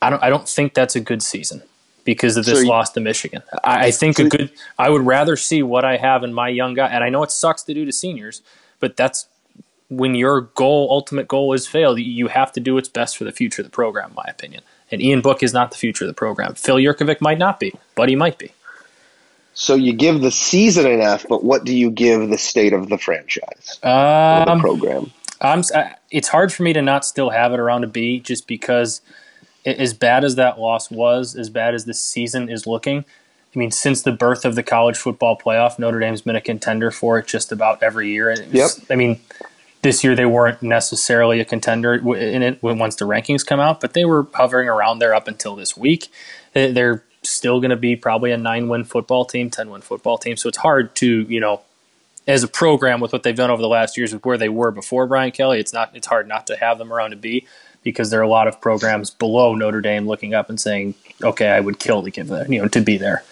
I 0.00 0.10
don't. 0.10 0.22
I 0.22 0.28
don't 0.30 0.48
think 0.48 0.74
that's 0.74 0.94
a 0.94 1.00
good 1.00 1.22
season 1.22 1.62
because 2.04 2.36
of 2.36 2.44
this 2.44 2.58
So 2.58 2.60
you- 2.62 2.68
loss 2.68 2.90
to 2.92 3.00
Michigan. 3.00 3.42
I, 3.64 3.86
I 3.86 3.90
think 3.90 4.18
a 4.18 4.28
good. 4.28 4.50
I 4.78 4.90
would 4.90 5.02
rather 5.02 5.36
see 5.36 5.62
what 5.62 5.84
I 5.84 5.96
have 5.96 6.22
in 6.22 6.32
my 6.32 6.48
young 6.48 6.74
guy, 6.74 6.86
and 6.86 7.02
I 7.02 7.08
know 7.08 7.22
it 7.22 7.30
sucks 7.30 7.62
to 7.64 7.74
do 7.74 7.84
to 7.84 7.92
seniors, 7.92 8.42
but 8.78 8.96
that's 8.96 9.26
when 9.88 10.14
your 10.14 10.40
goal, 10.40 10.88
ultimate 10.90 11.28
goal, 11.28 11.52
is 11.52 11.66
failed, 11.66 11.98
you 12.00 12.28
have 12.28 12.52
to 12.52 12.60
do 12.60 12.74
what's 12.74 12.88
best 12.88 13.16
for 13.16 13.24
the 13.24 13.30
future 13.32 13.62
of 13.62 13.66
the 13.66 13.70
program, 13.72 14.10
in 14.10 14.14
my 14.16 14.24
opinion. 14.28 14.62
And 14.90 15.00
Ian 15.00 15.20
Book 15.20 15.42
is 15.42 15.52
not 15.52 15.70
the 15.70 15.76
future 15.76 16.04
of 16.04 16.08
the 16.08 16.14
program. 16.14 16.54
Phil 16.54 16.76
Jurkovec 16.76 17.20
might 17.20 17.38
not 17.38 17.60
be, 17.60 17.72
but 17.94 18.08
he 18.08 18.16
might 18.16 18.38
be. 18.38 18.52
So 19.58 19.74
you 19.74 19.94
give 19.94 20.20
the 20.20 20.30
season 20.30 20.86
an 20.86 21.00
F, 21.00 21.24
but 21.30 21.42
what 21.42 21.64
do 21.64 21.74
you 21.74 21.90
give 21.90 22.28
the 22.28 22.36
state 22.36 22.74
of 22.74 22.90
the 22.90 22.98
franchise 22.98 23.78
or 23.82 23.88
the 24.44 24.50
Um, 24.52 24.60
program? 24.60 25.12
I'm. 25.40 25.62
I- 25.74 25.94
It's 26.10 26.28
hard 26.28 26.52
for 26.52 26.62
me 26.62 26.72
to 26.74 26.82
not 26.82 27.04
still 27.06 27.30
have 27.30 27.52
it 27.54 27.58
around 27.58 27.82
a 27.82 27.86
B, 27.86 28.20
just 28.20 28.46
because, 28.46 29.00
a- 29.64 29.80
as 29.80 29.94
bad 29.94 30.24
as 30.24 30.34
that 30.36 30.60
loss 30.60 30.90
was, 30.90 31.34
as 31.34 31.48
bad 31.48 31.74
as 31.74 31.86
this 31.86 32.00
season 32.00 32.48
is 32.50 32.66
looking. 32.66 32.98
I 33.54 33.58
mean, 33.58 33.70
since 33.70 34.02
the 34.02 34.12
birth 34.12 34.44
of 34.44 34.56
the 34.56 34.62
college 34.62 34.96
football 34.98 35.38
playoff, 35.38 35.78
Notre 35.78 35.98
Dame's 36.00 36.20
been 36.20 36.36
a 36.36 36.40
contender 36.42 36.90
for 36.90 37.18
it 37.18 37.26
just 37.26 37.50
about 37.50 37.82
every 37.82 38.10
year. 38.10 38.30
It 38.30 38.52
was- 38.52 38.80
I 38.90 38.94
mean, 38.94 39.20
this 39.80 40.04
year 40.04 40.14
they 40.14 40.26
weren't 40.26 40.62
necessarily 40.62 41.40
a 41.40 41.44
contender 41.46 41.94
in 41.94 42.42
it 42.42 42.62
once 42.62 42.96
the 42.96 43.06
rankings 43.06 43.44
come 43.46 43.58
out, 43.60 43.80
but 43.80 43.94
they 43.94 44.04
were 44.04 44.26
hovering 44.34 44.68
around 44.68 44.98
there 44.98 45.14
up 45.14 45.26
until 45.28 45.56
this 45.56 45.76
week. 45.78 46.08
They- 46.52 46.72
They're 46.72 47.02
still 47.28 47.60
going 47.60 47.70
to 47.70 47.76
be 47.76 47.96
probably 47.96 48.32
a 48.32 48.36
nine-win 48.36 48.84
football 48.84 49.24
team, 49.24 49.50
ten-win 49.50 49.82
football 49.82 50.18
team. 50.18 50.36
So 50.36 50.48
it's 50.48 50.58
hard 50.58 50.94
to 50.96 51.22
you 51.22 51.40
know 51.40 51.62
as 52.26 52.42
a 52.42 52.48
program 52.48 53.00
with 53.00 53.12
what 53.12 53.22
they've 53.22 53.36
done 53.36 53.50
over 53.50 53.62
the 53.62 53.68
last 53.68 53.96
years 53.96 54.12
with 54.12 54.24
where 54.24 54.38
they 54.38 54.48
were 54.48 54.70
before 54.70 55.06
Brian 55.06 55.30
Kelly, 55.30 55.60
it's 55.60 55.72
not 55.72 55.94
it's 55.94 56.06
hard 56.06 56.28
not 56.28 56.46
to 56.48 56.56
have 56.56 56.78
them 56.78 56.92
around 56.92 57.12
a 57.12 57.16
B 57.16 57.46
because 57.82 58.10
there 58.10 58.18
are 58.18 58.24
a 58.24 58.28
lot 58.28 58.48
of 58.48 58.60
programs 58.60 59.10
below 59.10 59.54
Notre 59.54 59.80
Dame 59.80 60.08
looking 60.08 60.34
up 60.34 60.50
and 60.50 60.60
saying, 60.60 60.94
"Okay, 61.22 61.48
I 61.48 61.60
would 61.60 61.78
kill 61.78 62.02
to 62.02 62.10
give 62.10 62.28
that 62.28 62.50
you 62.50 62.60
know 62.60 62.68
to 62.68 62.80
be 62.80 62.98
there." 62.98 63.22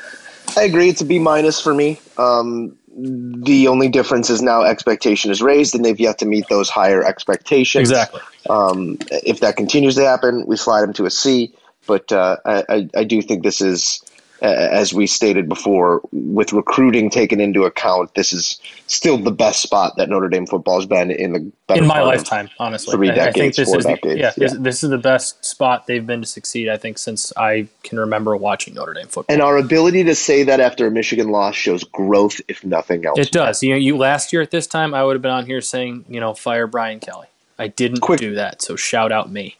I 0.56 0.64
agree. 0.64 0.88
It's 0.88 1.00
a 1.00 1.04
B 1.04 1.18
minus 1.18 1.60
for 1.60 1.74
me. 1.74 1.98
Um, 2.18 2.76
the 2.96 3.66
only 3.66 3.88
difference 3.88 4.30
is 4.30 4.40
now 4.40 4.62
expectation 4.62 5.30
is 5.30 5.42
raised, 5.42 5.74
and 5.74 5.84
they've 5.84 5.98
yet 5.98 6.18
to 6.18 6.26
meet 6.26 6.48
those 6.48 6.70
higher 6.70 7.04
expectations. 7.04 7.90
Exactly. 7.90 8.20
Um, 8.48 8.98
if 9.10 9.40
that 9.40 9.56
continues 9.56 9.96
to 9.96 10.04
happen, 10.04 10.44
we 10.46 10.56
slide 10.56 10.82
them 10.82 10.92
to 10.94 11.06
a 11.06 11.10
C. 11.10 11.52
But 11.86 12.12
uh, 12.12 12.36
I, 12.44 12.88
I, 12.94 13.04
do 13.04 13.20
think 13.22 13.42
this 13.42 13.60
is, 13.60 14.02
as 14.40 14.92
we 14.94 15.06
stated 15.06 15.48
before, 15.48 16.00
with 16.12 16.52
recruiting 16.52 17.10
taken 17.10 17.40
into 17.40 17.64
account, 17.64 18.14
this 18.14 18.32
is 18.32 18.58
still 18.86 19.18
the 19.18 19.30
best 19.30 19.62
spot 19.62 19.96
that 19.96 20.08
Notre 20.08 20.28
Dame 20.28 20.46
football 20.46 20.76
has 20.76 20.86
been 20.86 21.10
in 21.10 21.32
the 21.32 21.52
better 21.66 21.82
In 21.82 21.86
my 21.86 22.02
lifetime, 22.02 22.50
honestly, 22.58 22.92
three 22.92 23.10
I- 23.10 23.12
I, 23.12 23.16
think 23.16 23.34
decades, 23.34 23.56
this 23.56 23.68
four 23.68 23.78
is 23.78 23.84
the, 23.84 23.90
decades, 23.90 24.20
yeah, 24.20 24.32
This, 24.36 24.52
this 24.58 24.84
is 24.84 24.90
the 24.90 24.98
best 24.98 25.44
spot 25.44 25.86
they've 25.86 26.06
been 26.06 26.20
to 26.22 26.26
succeed. 26.26 26.68
I 26.68 26.76
think 26.76 26.98
since 26.98 27.32
I 27.36 27.68
can 27.82 27.98
remember 27.98 28.36
watching 28.36 28.74
Notre 28.74 28.94
Dame 28.94 29.06
football. 29.06 29.32
And 29.32 29.42
our 29.42 29.56
ability 29.56 30.04
to 30.04 30.14
say 30.14 30.42
that 30.44 30.60
after 30.60 30.86
a 30.86 30.90
Michigan 30.90 31.28
loss 31.28 31.54
shows 31.54 31.84
growth, 31.84 32.40
if 32.48 32.64
nothing 32.64 33.06
else. 33.06 33.18
It 33.18 33.30
does. 33.30 33.62
You 33.62 33.70
know, 33.70 33.76
you 33.76 33.96
last 33.96 34.32
year 34.32 34.42
at 34.42 34.50
this 34.50 34.66
time, 34.66 34.94
I 34.94 35.04
would 35.04 35.14
have 35.14 35.22
been 35.22 35.30
on 35.30 35.46
here 35.46 35.60
saying, 35.60 36.06
you 36.08 36.20
know, 36.20 36.34
fire 36.34 36.66
Brian 36.66 37.00
Kelly. 37.00 37.28
I 37.58 37.68
didn't 37.68 38.00
Quick- 38.00 38.20
do 38.20 38.34
that, 38.34 38.62
so 38.62 38.76
shout 38.76 39.12
out 39.12 39.30
me. 39.30 39.56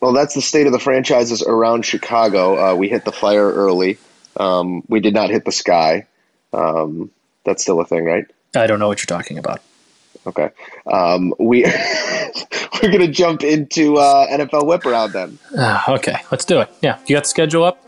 Well, 0.00 0.12
that's 0.12 0.34
the 0.34 0.42
state 0.42 0.66
of 0.66 0.72
the 0.72 0.78
franchises 0.78 1.42
around 1.42 1.84
Chicago. 1.84 2.72
Uh, 2.72 2.74
we 2.74 2.88
hit 2.88 3.04
the 3.04 3.12
fire 3.12 3.50
early. 3.52 3.98
Um, 4.36 4.82
we 4.88 5.00
did 5.00 5.14
not 5.14 5.30
hit 5.30 5.44
the 5.44 5.52
sky. 5.52 6.06
Um, 6.52 7.10
that's 7.44 7.62
still 7.62 7.80
a 7.80 7.84
thing, 7.84 8.04
right? 8.04 8.26
I 8.54 8.66
don't 8.66 8.78
know 8.78 8.88
what 8.88 8.98
you're 8.98 9.18
talking 9.18 9.38
about. 9.38 9.60
Okay. 10.26 10.50
Um, 10.86 11.34
we 11.38 11.64
we're 12.82 12.90
gonna 12.90 13.08
jump 13.08 13.42
into 13.42 13.96
uh, 13.96 14.26
NFL 14.28 14.66
whip 14.66 14.84
around 14.84 15.12
then. 15.12 15.38
Ah, 15.56 15.92
okay, 15.94 16.16
let's 16.30 16.44
do 16.44 16.60
it. 16.60 16.70
Yeah, 16.82 16.98
you 17.06 17.16
got 17.16 17.24
the 17.24 17.28
schedule 17.28 17.64
up. 17.64 17.82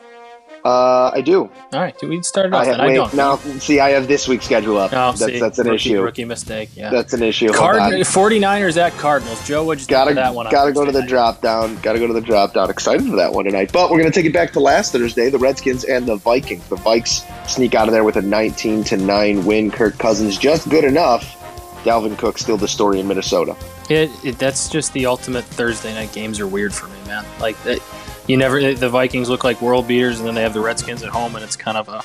Uh, 0.64 1.10
I 1.12 1.20
do. 1.20 1.50
All 1.72 1.80
right, 1.80 1.98
do 1.98 2.08
we 2.08 2.22
started 2.22 2.54
off. 2.54 2.62
I, 2.62 2.70
then. 2.70 2.80
I 2.80 2.94
don't. 2.94 3.14
now 3.14 3.36
see, 3.36 3.80
I 3.80 3.90
have 3.90 4.06
this 4.06 4.28
week's 4.28 4.44
schedule 4.44 4.78
up. 4.78 4.92
Oh, 4.92 5.10
that's 5.12 5.24
see, 5.24 5.40
that's 5.40 5.58
an 5.58 5.66
rookie, 5.66 5.74
issue. 5.90 6.02
Rookie 6.02 6.24
mistake. 6.24 6.70
Yeah. 6.76 6.90
That's 6.90 7.12
an 7.14 7.22
issue. 7.22 7.52
Card- 7.52 7.80
49ers 7.80 8.76
at 8.76 8.92
Cardinals. 8.92 9.44
Joe, 9.46 9.64
what'd 9.64 9.82
you 9.82 9.88
Gotta 9.88 10.10
of 10.10 10.16
that 10.16 10.34
one? 10.34 10.48
gotta 10.50 10.72
go 10.72 10.84
to 10.84 10.92
the 10.92 11.00
night? 11.00 11.08
drop 11.08 11.40
down. 11.40 11.76
Gotta 11.82 11.98
go 11.98 12.06
to 12.06 12.12
the 12.12 12.20
drop 12.20 12.54
down. 12.54 12.70
Excited 12.70 13.08
for 13.08 13.16
that 13.16 13.32
one 13.32 13.44
tonight. 13.44 13.72
But 13.72 13.90
we're 13.90 13.98
gonna 13.98 14.12
take 14.12 14.26
it 14.26 14.32
back 14.32 14.52
to 14.52 14.60
last 14.60 14.92
Thursday. 14.92 15.30
The 15.30 15.38
Redskins 15.38 15.82
and 15.84 16.06
the 16.06 16.16
Vikings. 16.16 16.68
The 16.68 16.76
Vikes 16.76 17.24
sneak 17.48 17.74
out 17.74 17.88
of 17.88 17.92
there 17.92 18.04
with 18.04 18.16
a 18.16 18.22
19 18.22 18.84
to 18.84 18.96
nine 18.96 19.44
win. 19.44 19.70
Kirk 19.70 19.98
Cousins 19.98 20.38
just 20.38 20.68
good 20.68 20.84
enough. 20.84 21.38
Dalvin 21.82 22.16
Cook 22.16 22.38
still 22.38 22.56
the 22.56 22.68
story 22.68 23.00
in 23.00 23.08
Minnesota. 23.08 23.56
It, 23.90 24.10
it, 24.24 24.38
that's 24.38 24.68
just 24.68 24.92
the 24.92 25.06
ultimate 25.06 25.44
Thursday 25.44 25.92
night 25.92 26.12
games 26.12 26.38
are 26.38 26.46
weird 26.46 26.72
for 26.72 26.86
me, 26.86 26.94
man. 27.06 27.24
Like 27.40 27.56
it, 27.66 27.82
you 28.26 28.36
never 28.36 28.74
the 28.74 28.88
Vikings 28.88 29.28
look 29.28 29.44
like 29.44 29.60
world 29.60 29.88
beaters, 29.88 30.18
and 30.18 30.26
then 30.26 30.34
they 30.34 30.42
have 30.42 30.54
the 30.54 30.60
Redskins 30.60 31.02
at 31.02 31.10
home, 31.10 31.34
and 31.34 31.44
it's 31.44 31.56
kind 31.56 31.76
of 31.76 31.88
a 31.88 32.02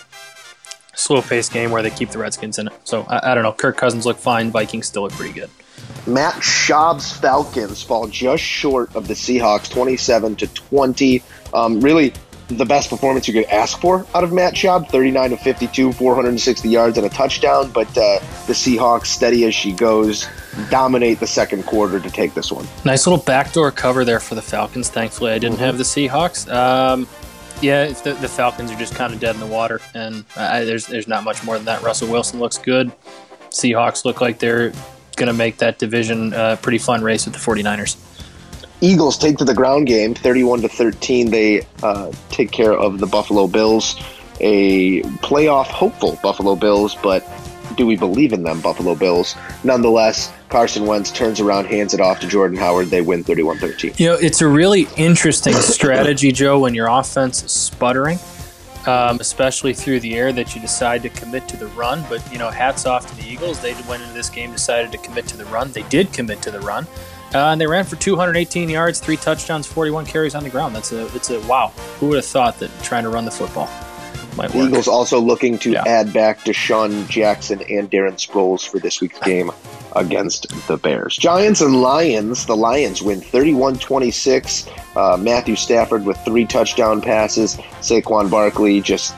slow 0.96 1.22
paced 1.22 1.54
game 1.54 1.72
where 1.72 1.82
they 1.82 1.92
keep 1.92 2.10
the 2.10 2.18
Redskins 2.18 2.58
in 2.58 2.68
it. 2.68 2.74
So 2.84 3.04
I, 3.04 3.32
I 3.32 3.36
don't 3.36 3.44
know. 3.44 3.54
Kirk 3.54 3.78
Cousins 3.78 4.06
look 4.06 4.18
fine. 4.18 4.52
Vikings 4.52 4.88
still 4.88 5.04
look 5.04 5.14
pretty 5.14 5.34
good. 5.34 5.50
Matt 6.08 6.36
Schaub's 6.36 7.12
Falcons 7.12 7.84
fall 7.84 8.08
just 8.08 8.44
short 8.44 8.96
of 8.96 9.08
the 9.08 9.14
Seahawks, 9.14 9.70
27 9.70 10.38
to 10.38 10.48
20. 10.48 11.22
Um, 11.54 11.82
really, 11.82 12.14
the 12.48 12.66
best 12.66 12.90
performance 12.90 13.28
you 13.28 13.34
could 13.34 13.46
ask 13.46 13.80
for 13.80 14.06
out 14.16 14.24
of 14.24 14.32
Matt 14.32 14.54
Schaub, 14.54 14.90
39 14.90 15.32
to 15.32 15.38
52, 15.38 15.92
460 15.92 16.70
yards 16.70 16.98
and 16.98 17.06
a 17.06 17.10
touchdown. 17.10 17.70
But 17.72 17.90
uh, 17.90 18.20
the 18.48 18.54
Seahawks, 18.54 19.08
steady 19.08 19.44
as 19.46 19.54
she 19.54 19.74
goes, 19.74 20.28
dominate 20.70 21.20
the 21.20 21.28
second 21.28 21.64
quarter 21.66 22.00
to 22.00 22.10
take 22.10 22.34
this 22.34 22.52
one. 22.52 22.66
Nice 22.86 23.06
little 23.06 23.24
backdoor 23.24 23.72
cover 23.72 24.06
there 24.06 24.20
for 24.20 24.36
the 24.36 24.42
Falcons. 24.42 24.90
Thankfully, 24.90 25.32
I 25.32 25.40
didn't 25.40 25.60
have 25.60 25.78
the 25.78 25.84
Seahawks. 25.84 26.52
Um, 26.52 27.08
Yeah, 27.62 27.88
the, 27.88 28.14
the 28.14 28.30
Falcons 28.30 28.72
are 28.72 28.78
just 28.78 28.94
kind 28.94 29.14
of 29.14 29.20
dead 29.20 29.34
in 29.34 29.42
the 29.42 29.48
water, 29.48 29.82
and 29.96 30.24
I, 30.36 30.64
there's 30.64 30.86
there's 30.86 31.08
not 31.08 31.24
much 31.24 31.44
more 31.44 31.56
than 31.56 31.66
that. 31.66 31.82
Russell 31.82 32.08
Wilson 32.08 32.40
looks 32.40 32.60
good. 32.60 32.92
Seahawks 33.50 34.06
look 34.06 34.22
like 34.22 34.38
they're 34.38 34.72
going 35.16 35.28
to 35.28 35.34
make 35.34 35.58
that 35.58 35.80
division 35.80 36.34
a 36.34 36.58
pretty 36.62 36.78
fun 36.78 37.04
race 37.04 37.26
with 37.26 37.34
the 37.34 37.40
49ers. 37.40 37.98
Eagles 38.82 39.18
take 39.18 39.38
to 39.38 39.46
the 39.46 39.54
ground 39.54 39.88
game, 39.88 40.14
31 40.14 40.62
to 40.62 40.70
13. 40.70 41.32
They 41.32 41.66
uh, 41.82 42.12
take 42.30 42.52
care 42.52 42.74
of 42.74 43.00
the 43.00 43.08
Buffalo 43.08 43.48
Bills, 43.48 43.96
a 44.40 45.02
playoff 45.24 45.66
hopeful 45.68 46.20
Buffalo 46.22 46.56
Bills, 46.56 46.96
but 47.02 47.28
do 47.76 47.86
we 47.86 47.96
believe 47.96 48.34
in 48.34 48.44
them, 48.44 48.62
Buffalo 48.62 48.96
Bills? 48.96 49.36
Nonetheless, 49.64 50.32
Carson 50.50 50.86
Wentz 50.86 51.12
turns 51.12 51.40
around, 51.40 51.66
hands 51.66 51.94
it 51.94 52.00
off 52.00 52.20
to 52.22 52.28
Jordan 52.28 52.58
Howard. 52.58 52.88
They 52.88 53.02
win 53.02 53.24
31 53.24 53.58
13. 53.58 53.94
You 53.98 54.08
know, 54.08 54.14
it's 54.16 54.42
a 54.42 54.48
really 54.48 54.88
interesting 54.96 55.54
strategy, 55.54 56.32
Joe, 56.32 56.60
when 56.60 56.74
your 56.74 56.88
offense 56.88 57.44
is 57.44 57.52
sputtering, 57.52 58.20
um, 58.86 59.20
especially 59.20 59.74
through 59.74 60.00
the 60.00 60.16
air, 60.16 60.32
that 60.34 60.56
you 60.56 60.62
decide 60.62 61.02
to 61.04 61.10
commit 61.10 61.48
to 61.50 61.58
the 61.58 61.68
run. 61.68 62.04
But, 62.10 62.32
you 62.32 62.40
know, 62.40 62.50
hats 62.50 62.86
off 62.86 63.08
to 63.08 63.16
the 63.22 63.28
Eagles. 63.30 63.60
They 63.60 63.74
went 63.90 64.04
into 64.04 64.14
this 64.14 64.30
game, 64.30 64.52
decided 64.52 64.92
to 64.92 64.98
commit 65.00 65.28
to 65.28 65.38
the 65.38 65.46
run. 65.46 65.72
They 65.72 65.84
did 65.84 66.14
commit 66.14 66.42
to 66.44 66.52
the 66.52 66.62
run. 66.62 66.88
Uh, 67.34 67.50
and 67.50 67.60
they 67.60 67.68
ran 67.68 67.84
for 67.84 67.96
218 67.98 68.70
yards, 68.70 69.00
three 69.00 69.18
touchdowns, 69.18 69.68
41 69.68 70.06
carries 70.06 70.34
on 70.34 70.44
the 70.44 70.50
ground. 70.50 70.76
That's 70.76 70.92
a, 70.94 71.06
it's 71.16 71.30
a 71.30 71.40
wow. 71.42 71.70
Who 72.00 72.08
would 72.10 72.16
have 72.18 72.26
thought 72.26 72.58
that 72.60 72.72
trying 72.84 73.04
to 73.04 73.10
run 73.10 73.26
the 73.26 73.32
football 73.32 73.70
might 74.38 74.54
work? 74.54 74.70
Eagles 74.70 74.88
also 74.88 75.20
looking 75.20 75.58
to 75.60 75.72
Yeah. 75.72 75.84
add 75.86 76.14
back 76.14 76.40
DeSean 76.46 77.08
Jackson 77.10 77.62
and 77.70 77.92
Darren 77.92 78.14
Sproles 78.16 78.68
for 78.68 78.80
this 78.80 79.02
week's 79.02 79.20
game 79.26 79.52
against 79.96 80.48
the 80.68 80.78
Bears. 80.78 81.18
Giants 81.18 81.60
and 81.60 81.82
Lions. 81.82 82.46
The 82.46 82.56
Lions 82.56 83.02
win 83.02 83.20
31 83.20 83.78
26. 83.80 84.68
Uh, 84.96 85.18
Matthew 85.20 85.56
Stafford 85.58 86.06
with 86.06 86.18
three 86.24 86.46
touchdown 86.46 87.02
passes. 87.02 87.56
Saquon 87.82 88.30
Barkley 88.32 88.80
just 88.80 89.14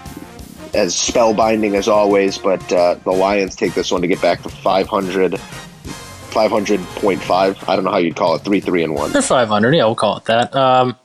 as 0.74 0.96
spellbinding 0.96 1.76
as 1.76 1.88
always, 1.88 2.38
but 2.38 2.72
uh, 2.72 2.96
the 3.04 3.12
Lions 3.12 3.56
take 3.56 3.74
this 3.74 3.92
one 3.92 4.02
to 4.02 4.08
get 4.08 4.22
back 4.22 4.42
to 4.44 4.50
500. 4.50 5.40
500.5. 6.30 7.70
I 7.70 7.76
don't 7.76 7.86
know 7.86 7.92
how 7.92 7.98
you'd 7.98 8.16
call 8.16 8.36
it. 8.36 8.40
3 8.40 8.60
3 8.60 8.84
and 8.84 8.96
1. 8.96 9.12
They're 9.14 9.22
500. 9.22 9.74
Yeah, 9.76 9.86
we'll 9.86 9.96
call 9.96 10.18
it 10.18 10.26
that. 10.26 10.56
Um, 10.56 10.96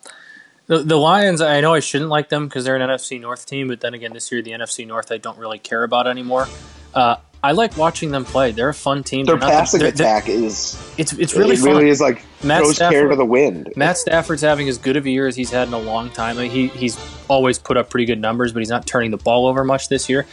the, 0.66 0.78
the 0.78 0.96
Lions, 0.96 1.40
I 1.40 1.60
know 1.60 1.74
I 1.74 1.80
shouldn't 1.80 2.10
like 2.10 2.30
them 2.30 2.46
because 2.48 2.64
they're 2.64 2.76
an 2.76 2.88
NFC 2.88 3.20
North 3.20 3.44
team, 3.46 3.68
but 3.68 3.80
then 3.82 3.92
again, 3.92 4.14
this 4.14 4.32
year 4.32 4.40
the 4.40 4.52
NFC 4.52 4.86
North 4.86 5.12
I 5.12 5.18
don't 5.18 5.36
really 5.38 5.58
care 5.58 5.84
about 5.84 6.06
anymore. 6.06 6.48
Uh, 6.94 7.16
I 7.42 7.52
like 7.52 7.76
watching 7.76 8.10
them 8.10 8.24
play. 8.24 8.52
They're 8.52 8.70
a 8.70 8.74
fun 8.74 9.04
team. 9.04 9.26
Their 9.26 9.36
They're 9.36 9.40
the- 9.50 9.54
passing 9.54 9.80
they're- 9.80 9.90
they're- 9.90 10.06
attack 10.06 10.28
is. 10.30 10.80
It's 10.96 11.12
it's 11.12 11.34
really 11.34 11.56
it 11.56 11.58
fun. 11.58 11.68
really 11.68 11.90
is 11.90 12.00
like 12.00 12.24
Matt 12.42 12.62
throws 12.62 12.78
care 12.78 12.88
Stafford- 12.90 13.10
to 13.10 13.16
the 13.16 13.24
wind. 13.26 13.70
Matt 13.76 13.98
Stafford's 13.98 14.40
having 14.40 14.66
as 14.70 14.78
good 14.78 14.96
of 14.96 15.04
a 15.04 15.10
year 15.10 15.26
as 15.26 15.36
he's 15.36 15.50
had 15.50 15.68
in 15.68 15.74
a 15.74 15.78
long 15.78 16.08
time. 16.08 16.38
He 16.38 16.68
he's 16.68 16.98
always 17.28 17.58
put 17.58 17.76
up 17.76 17.90
pretty 17.90 18.06
good 18.06 18.20
numbers, 18.20 18.52
but 18.54 18.60
he's 18.60 18.70
not 18.70 18.86
turning 18.86 19.10
the 19.10 19.18
ball 19.18 19.46
over 19.46 19.62
much 19.64 19.90
this 19.90 20.08
year. 20.08 20.24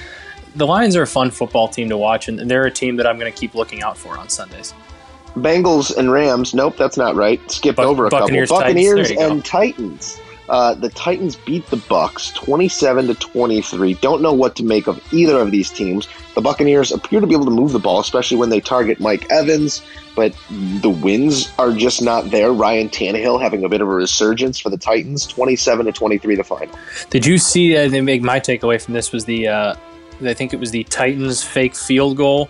The 0.56 0.68
Lions 0.68 0.95
are 0.95 1.04
a 1.04 1.08
fun 1.08 1.32
football 1.32 1.68
team 1.68 1.89
to 1.89 1.97
watch, 1.97 2.28
and 2.28 2.39
they're 2.39 2.66
a 2.66 2.72
team 2.72 2.97
that 2.97 3.08
I'm 3.08 3.18
going 3.18 3.32
to 3.32 3.38
keep 3.38 3.56
looking 3.56 3.82
out 3.82 3.97
for 3.97 4.18
on 4.18 4.30
Sundays. 4.30 4.74
Bengals 5.36 5.95
and 5.95 6.12
Rams. 6.12 6.54
Nope, 6.54 6.76
that's 6.78 6.97
not 6.97 7.16
right. 7.16 7.39
Skipped 7.49 7.80
Buc- 7.80 7.86
over 7.86 8.08
a 8.08 8.10
Buccaneers, 8.10 8.49
couple. 8.49 8.64
Buccaneers 8.64 9.12
go. 9.12 9.32
and 9.32 9.45
Titans. 9.45 10.20
Uh, 10.49 10.74
the 10.74 10.89
Titans 10.89 11.38
beat 11.38 11.66
the 11.68 11.78
Bucks 11.78 12.32
27 12.32 13.08
to 13.08 13.14
23. 13.14 13.93
Don't 13.95 14.22
know 14.22 14.34
what 14.34 14.58
to 14.58 14.66
make 14.66 14.88
of 14.88 15.02
either 15.14 15.39
of 15.39 15.49
these 15.52 15.70
teams. 15.70 16.10
The 16.36 16.41
Buccaneers 16.41 16.91
appear 16.91 17.22
to 17.22 17.28
be 17.28 17.34
able 17.34 17.45
to 17.45 17.52
move 17.52 17.72
the 17.72 17.80
ball, 17.80 18.02
especially 18.02 18.36
when 18.36 18.49
they 18.49 18.60
target 18.60 18.99
Mike 18.99 19.26
Evans, 19.32 19.82
but 20.14 20.36
the 20.49 20.89
wins 20.89 21.54
are 21.58 21.72
just 21.72 22.02
not 22.02 22.32
there. 22.32 22.52
Ryan 22.52 22.89
Tannehill 22.89 23.41
having 23.41 23.64
a 23.64 23.70
bit 23.70 23.80
of 23.80 23.88
a 23.88 23.93
resurgence 23.93 24.60
for 24.60 24.70
the 24.70 24.78
Titans, 24.78 25.26
27 25.26 25.86
to 25.86 25.93
23 25.93 26.36
the 26.36 26.43
final. 26.43 26.78
Did 27.10 27.26
you 27.26 27.38
see? 27.38 27.78
Uh, 27.78 27.88
they 27.88 28.02
make 28.02 28.22
my 28.22 28.41
takeaway 28.41 28.82
from 28.82 28.93
this 28.93 29.14
was 29.14 29.24
the 29.24 29.47
uh, 29.47 29.76
I 30.30 30.34
think 30.34 30.54
it 30.54 30.60
was 30.60 30.72
the 30.72 30.84
Titans 30.86 31.44
fake 31.44 31.76
field 31.76 32.18
goal 32.18 32.50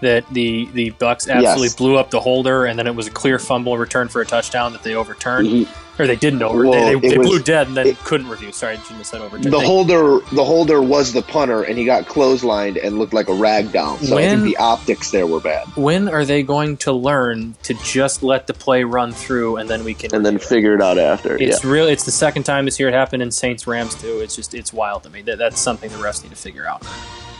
that 0.00 0.24
the 0.32 0.68
the 0.74 0.90
Bucks 0.90 1.28
absolutely 1.28 1.64
Yes. 1.66 1.74
blew 1.76 1.96
up 1.96 2.10
the 2.10 2.20
holder, 2.20 2.66
and 2.66 2.78
then 2.78 2.86
it 2.86 2.94
was 2.94 3.06
a 3.06 3.10
clear 3.10 3.38
fumble 3.38 3.76
return 3.76 4.08
for 4.08 4.20
a 4.20 4.26
touchdown 4.26 4.72
that 4.72 4.82
they 4.82 4.94
overturned, 4.94 5.46
He- 5.48 5.68
or 5.98 6.06
they 6.06 6.16
didn't 6.16 6.42
over. 6.42 6.64
Well, 6.66 6.72
they 6.72 6.94
they, 7.00 7.08
they 7.10 7.18
was- 7.18 7.28
blew 7.28 7.42
dead 7.42 7.66
and 7.68 7.76
then 7.76 7.86
it- 7.88 7.98
couldn't 8.00 8.28
review. 8.28 8.52
Sorry, 8.52 8.74
I 8.74 8.76
shouldn't 8.78 8.98
have 8.98 9.06
said 9.06 9.20
overturned. 9.20 9.52
the 9.52 9.60
holder, 9.60 10.20
the 10.34 10.44
holder 10.44 10.80
was 10.82 11.12
the 11.12 11.22
punter, 11.22 11.62
and 11.62 11.78
he 11.78 11.84
got 11.84 12.04
clotheslined 12.06 12.82
and 12.84 12.98
looked 12.98 13.12
like 13.12 13.28
a 13.28 13.34
rag 13.34 13.72
doll. 13.72 13.98
So 13.98 14.16
I 14.18 14.22
think 14.28 14.44
the 14.44 14.56
optics 14.58 15.10
there 15.10 15.26
were 15.26 15.40
bad. 15.40 15.66
when 15.76 16.08
are 16.08 16.24
they 16.24 16.42
going 16.42 16.76
to 16.78 16.92
learn 16.92 17.54
to 17.64 17.74
just 17.74 18.22
let 18.22 18.46
the 18.46 18.54
play 18.54 18.84
run 18.84 19.12
through 19.12 19.56
and 19.56 19.68
then 19.68 19.84
we 19.84 19.94
can 19.94 20.14
And 20.14 20.24
then 20.24 20.38
figure 20.38 20.74
it 20.74 20.80
out 20.82 20.98
after. 20.98 21.36
It's 21.36 21.64
yeah. 21.64 21.70
real. 21.70 21.86
It's 21.86 22.04
the 22.04 22.10
second 22.12 22.44
time 22.44 22.64
this 22.64 22.78
year 22.78 22.88
it 22.88 22.94
happened 22.94 23.22
in 23.22 23.30
Saints 23.30 23.66
Rams 23.66 23.94
too. 23.94 24.20
It's 24.20 24.34
just 24.36 24.54
it's 24.54 24.72
wild 24.72 25.02
to 25.04 25.10
me. 25.10 25.22
That, 25.22 25.38
that's 25.38 25.60
something 25.60 25.90
the 25.90 25.98
refs 25.98 26.22
need 26.22 26.30
to 26.30 26.36
figure 26.36 26.66
out. 26.66 26.82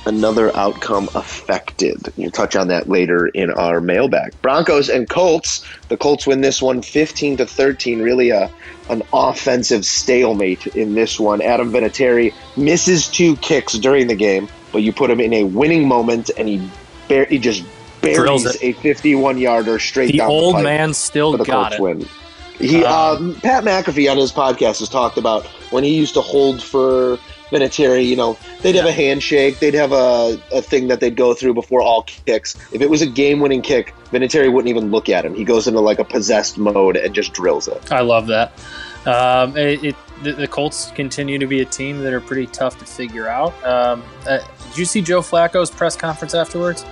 Another 0.09 0.55
outcome 0.57 1.09
affected. 1.15 2.13
We'll 2.17 2.31
touch 2.31 2.57
on 2.57 2.69
that 2.69 2.89
later 2.89 3.27
in 3.29 3.51
our 3.53 3.81
mailbag. 3.81 4.33
Broncos 4.43 4.89
and 4.89 5.09
Colts. 5.09 5.65
The 5.89 5.97
Colts 5.97 6.27
win 6.27 6.41
this 6.41 6.61
one 6.61 6.83
15 6.83 7.37
to 7.39 7.47
13. 7.47 8.01
Really 8.03 8.31
a 8.31 8.51
an 8.91 9.03
offensive 9.13 9.85
stalemate 9.85 10.67
in 10.69 10.95
this 10.95 11.21
one. 11.21 11.43
Adam 11.43 11.71
Vinatieri 11.73 12.33
misses 12.57 13.07
two 13.07 13.37
kicks 13.37 13.75
during 13.75 14.07
the 14.07 14.17
game, 14.17 14.49
but 14.73 14.83
you 14.83 14.93
put 14.93 15.11
him 15.11 15.21
in 15.21 15.33
a 15.35 15.45
winning 15.45 15.87
moment 15.87 16.31
and 16.39 16.49
he 16.49 16.71
bar- 17.09 17.27
he 17.27 17.39
just 17.39 17.63
buries 18.01 18.47
a 18.63 18.73
51 18.73 19.37
yarder 19.39 19.79
straight 19.79 20.13
The 20.13 20.19
down 20.19 20.31
old 20.31 20.55
the 20.55 20.59
pipe 20.59 20.65
man 20.65 20.95
still 20.95 21.33
the 21.33 21.45
got 21.45 21.73
Colts 21.73 21.75
it. 21.75 21.81
win. 21.83 22.09
He 22.59 22.83
Um, 22.85 23.33
uh, 23.37 23.41
Pat 23.41 23.65
McAfee 23.65 24.11
on 24.11 24.17
his 24.17 24.33
podcast 24.33 24.81
has 24.81 24.89
talked 24.89 25.19
about 25.19 25.45
when 25.71 25.85
he 25.85 25.95
used 25.95 26.15
to 26.15 26.21
hold 26.21 26.63
for 26.63 27.19
Vinatieri. 27.51 28.07
You 28.07 28.17
know, 28.17 28.39
they'd 28.63 28.75
have 28.75 28.87
a 28.87 28.93
handshake, 28.93 29.59
they'd 29.59 29.75
have 29.75 29.93
a, 29.93 30.41
a 30.53 30.63
thing 30.63 30.89
that 30.89 31.01
they'd 31.01 31.17
go 31.17 31.35
through 31.35 31.55
before 31.55 31.81
all 31.83 32.03
kicks. 32.03 32.55
If 32.73 32.81
it 32.81 32.91
was 32.91 33.03
a 33.03 33.07
game-winning 33.07 33.63
kick, 33.63 33.95
Vinatieri 34.13 34.53
wouldn't 34.53 34.69
even 34.69 34.91
look 34.91 35.09
at 35.09 35.25
him. 35.25 35.35
He 35.35 35.45
goes 35.45 35.67
into 35.67 35.81
like 35.81 35.99
a 35.99 36.05
possessed 36.05 36.59
mode 36.59 36.97
and 36.97 37.15
just 37.15 37.33
drills 37.33 37.69
it. 37.69 37.93
I 37.93 38.01
love 38.01 38.27
that. 38.29 38.53
Um, 39.07 39.57
it, 39.57 39.85
it 39.85 39.97
the, 40.23 40.33
the 40.33 40.49
Colts 40.49 40.91
continue 40.93 41.39
to 41.39 41.47
be 41.47 41.61
a 41.61 41.65
team 41.65 42.01
that 42.01 42.13
are 42.13 42.21
pretty 42.21 42.47
tough 42.47 42.79
to 42.79 42.85
figure 42.85 43.29
out. 43.29 43.55
Um, 43.65 44.03
uh, 44.27 44.39
did 44.69 44.79
you 44.79 44.85
see 44.85 45.01
Joe 45.01 45.21
Flacco's 45.21 45.71
press 45.71 45.97
conference 45.97 46.35
afterwards? 46.35 46.85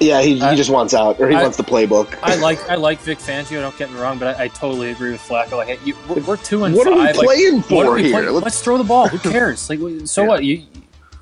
Yeah, 0.00 0.22
he, 0.22 0.40
I- 0.40 0.50
he 0.52 0.56
just 0.56 0.70
wants 0.70 0.94
out, 0.94 1.18
or 1.20 1.28
he 1.28 1.34
I- 1.36 1.42
wants 1.42 1.56
the 1.56 1.64
playbook. 1.64 2.16
I 2.22 2.36
like 2.36 2.68
I 2.70 2.76
like 2.76 3.00
Vic 3.00 3.18
Fangio. 3.18 3.60
Don't 3.60 3.76
get 3.76 3.90
me 3.92 3.98
wrong, 4.00 4.18
but 4.18 4.36
I, 4.38 4.44
I 4.44 4.48
totally 4.48 4.90
agree 4.92 5.10
with 5.10 5.20
Flacco. 5.20 5.52
Like, 5.52 5.84
you, 5.86 5.96
we're, 6.08 6.22
we're 6.22 6.36
two 6.36 6.64
and 6.64 6.74
what 6.74 6.86
are 6.86 6.92
we 6.94 6.98
like, 7.00 7.14
playing 7.16 7.62
what 7.62 7.86
for 7.86 7.94
we 7.94 8.02
here? 8.04 8.12
playing? 8.12 8.32
Let's- 8.32 8.44
Let's 8.44 8.62
throw 8.62 8.78
the 8.78 8.84
ball. 8.84 9.08
Who 9.08 9.18
cares? 9.30 9.68
Like, 9.68 9.80
so 10.06 10.22
Yeah. 10.22 10.28
what? 10.28 10.44
You, 10.44 10.64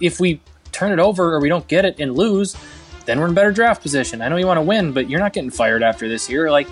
if 0.00 0.20
we 0.20 0.40
turn 0.72 0.92
it 0.92 0.98
over 0.98 1.34
or 1.34 1.40
we 1.40 1.48
don't 1.48 1.66
get 1.68 1.84
it 1.86 1.98
and 2.00 2.14
lose, 2.14 2.54
then 3.06 3.18
we're 3.18 3.28
in 3.28 3.34
better 3.34 3.52
draft 3.52 3.80
position. 3.82 4.20
I 4.20 4.28
know 4.28 4.36
you 4.36 4.46
want 4.46 4.58
to 4.58 4.62
win, 4.62 4.92
but 4.92 5.08
you're 5.08 5.20
not 5.20 5.32
getting 5.32 5.48
fired 5.50 5.82
after 5.82 6.06
this 6.08 6.28
year. 6.28 6.50
Like, 6.50 6.68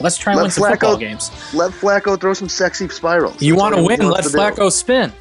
let's 0.00 0.16
try 0.16 0.32
and 0.32 0.38
Let 0.38 0.44
win 0.44 0.50
some 0.52 0.64
Flacco- 0.64 0.70
football 0.70 0.96
games. 0.96 1.30
Let 1.52 1.72
Flacco 1.72 2.18
throw 2.18 2.32
some 2.32 2.48
sexy 2.48 2.88
spirals. 2.88 3.42
You 3.42 3.56
want 3.56 3.74
to 3.74 3.82
win? 3.82 4.00
Let 4.00 4.10
wants 4.10 4.32
do. 4.32 4.38
Flacco 4.38 4.72
spin. 4.72 5.12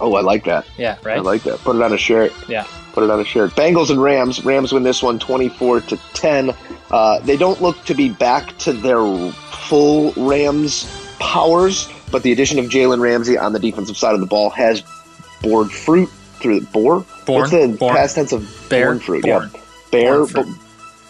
Oh, 0.00 0.14
I 0.14 0.20
like 0.20 0.44
that. 0.44 0.66
Yeah, 0.78 0.98
right. 1.02 1.18
I 1.18 1.20
like 1.20 1.42
that. 1.42 1.58
Put 1.60 1.76
it 1.76 1.82
on 1.82 1.92
a 1.92 1.98
shirt. 1.98 2.32
Yeah. 2.48 2.66
Put 2.92 3.04
it 3.04 3.10
on 3.10 3.20
a 3.20 3.24
shirt. 3.24 3.52
Bengals 3.52 3.90
and 3.90 4.02
Rams. 4.02 4.44
Rams 4.44 4.72
win 4.72 4.82
this 4.82 5.02
one 5.02 5.18
24 5.18 5.80
to 5.82 5.96
10. 6.14 6.50
Uh, 6.90 7.18
they 7.20 7.36
don't 7.36 7.60
look 7.62 7.82
to 7.86 7.94
be 7.94 8.10
back 8.10 8.56
to 8.58 8.72
their 8.72 8.98
full 9.32 10.12
Rams 10.16 10.84
powers, 11.18 11.88
but 12.10 12.22
the 12.22 12.32
addition 12.32 12.58
of 12.58 12.66
Jalen 12.66 13.00
Ramsey 13.00 13.38
on 13.38 13.52
the 13.54 13.58
defensive 13.58 13.96
side 13.96 14.14
of 14.14 14.20
the 14.20 14.26
ball 14.26 14.50
has 14.50 14.82
bored 15.42 15.70
fruit 15.70 16.08
through 16.40 16.60
the 16.60 16.66
bore. 16.66 17.04
Born, 17.24 17.40
What's 17.40 17.50
the 17.52 17.68
born. 17.78 17.94
past 17.96 18.14
tense 18.16 18.32
of 18.32 18.66
Bear, 18.68 18.88
born 18.88 19.00
fruit? 19.00 19.22
born. 19.22 19.50
Yeah. 19.54 19.60
Bear. 19.90 20.16
Born 20.18 20.26
fruit. 20.28 20.44
Born, 20.44 20.58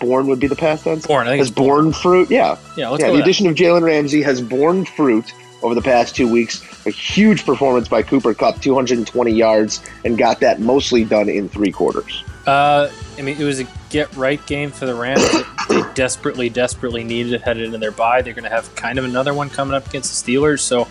born 0.01 0.27
would 0.29 0.41
be 0.41 0.47
the 0.47 0.57
past 0.57 0.85
tense. 0.85 1.07
Born. 1.07 1.27
I 1.27 1.31
think 1.31 1.39
Has 1.41 1.49
it's 1.49 1.57
born 1.57 1.93
fruit? 1.93 2.31
Yeah. 2.31 2.57
Yeah, 2.77 2.77
yeah. 2.77 2.87
The 2.87 2.93
with 2.93 3.01
that. 3.01 3.15
addition 3.15 3.47
of 3.49 3.55
Jalen 3.57 3.83
Ramsey 3.83 4.23
has 4.23 4.41
borne 4.41 4.85
fruit 4.85 5.33
over 5.63 5.75
the 5.75 5.83
past 5.83 6.15
two 6.15 6.31
weeks. 6.31 6.63
A 6.87 6.91
huge 6.91 7.45
performance 7.45 7.89
by 7.89 8.03
Cooper 8.03 8.35
Kupp, 8.35 8.61
220 8.61 9.33
yards, 9.33 9.83
and 10.05 10.19
got 10.19 10.41
that 10.41 10.61
mostly 10.61 11.05
done 11.05 11.29
in 11.29 11.49
three 11.49 11.73
quarters. 11.73 12.25
Uh, 12.47 12.91
I 13.19 13.23
mean, 13.23 13.41
it 13.41 13.45
was 13.45 13.61
a 13.61 13.67
get 13.91 14.15
right 14.17 14.45
game 14.47 14.71
for 14.71 14.87
the 14.87 14.95
Rams. 14.95 15.23
they 15.69 15.83
desperately, 15.95 16.49
desperately 16.49 17.05
needed 17.05 17.35
it 17.35 17.43
headed 17.43 17.65
into 17.65 17.79
their 17.79 17.93
bye. 17.93 18.23
They're 18.23 18.35
going 18.35 18.45
to 18.45 18.51
have 18.51 18.75
kind 18.75 18.99
of 18.99 19.05
another 19.05 19.35
one 19.35 19.49
coming 19.49 19.75
up 19.75 19.87
against 19.87 20.25
the 20.25 20.33
Steelers, 20.33 20.61
so 20.61 20.89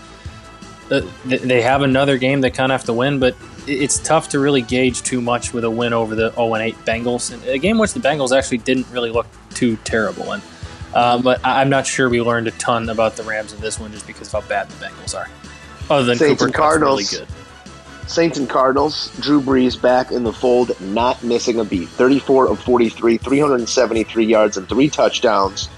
uh, 0.89 1.01
th- 1.27 1.41
they 1.41 1.61
have 1.61 1.81
another 1.81 2.17
game 2.17 2.41
they 2.41 2.51
kind 2.51 2.71
of 2.71 2.79
have 2.79 2.85
to 2.85 2.93
win. 2.93 3.19
But 3.19 3.35
it's 3.67 3.99
tough 3.99 4.29
to 4.29 4.39
really 4.39 4.61
gauge 4.61 5.01
too 5.01 5.21
much 5.21 5.53
with 5.53 5.63
a 5.63 5.69
win 5.69 5.93
over 5.93 6.15
the 6.15 6.31
0 6.31 6.55
8 6.55 6.75
Bengals, 6.85 7.33
and 7.33 7.43
a 7.45 7.57
game 7.57 7.77
which 7.77 7.93
the 7.93 7.99
Bengals 7.99 8.35
actually 8.35 8.59
didn't 8.59 8.89
really 8.91 9.09
look 9.09 9.27
too 9.53 9.75
terrible 9.77 10.31
in. 10.33 10.41
Um, 10.93 11.21
but 11.21 11.39
I- 11.43 11.61
I'm 11.61 11.69
not 11.69 11.87
sure 11.87 12.09
we 12.09 12.21
learned 12.21 12.47
a 12.47 12.51
ton 12.51 12.89
about 12.89 13.15
the 13.15 13.23
Rams 13.23 13.53
in 13.53 13.59
this 13.61 13.79
one 13.79 13.91
just 13.91 14.05
because 14.07 14.33
of 14.33 14.43
how 14.43 14.49
bad 14.49 14.69
the 14.69 14.85
Bengals 14.85 15.15
are. 15.15 15.29
Other 15.89 16.05
than 16.05 16.17
Saints 16.17 16.41
Cooper 16.41 16.45
and 16.45 16.55
really 16.55 17.03
Cardinals. 17.05 17.09
good. 17.13 17.27
Saints 18.07 18.37
and 18.37 18.49
Cardinals, 18.49 19.09
Drew 19.21 19.41
Brees 19.41 19.79
back 19.81 20.11
in 20.11 20.23
the 20.23 20.33
fold, 20.33 20.71
not 20.81 21.23
missing 21.23 21.59
a 21.59 21.63
beat. 21.63 21.87
34 21.89 22.47
of 22.49 22.59
43, 22.59 23.17
373 23.17 24.25
yards, 24.25 24.57
and 24.57 24.67
three 24.67 24.89
touchdowns. 24.89 25.69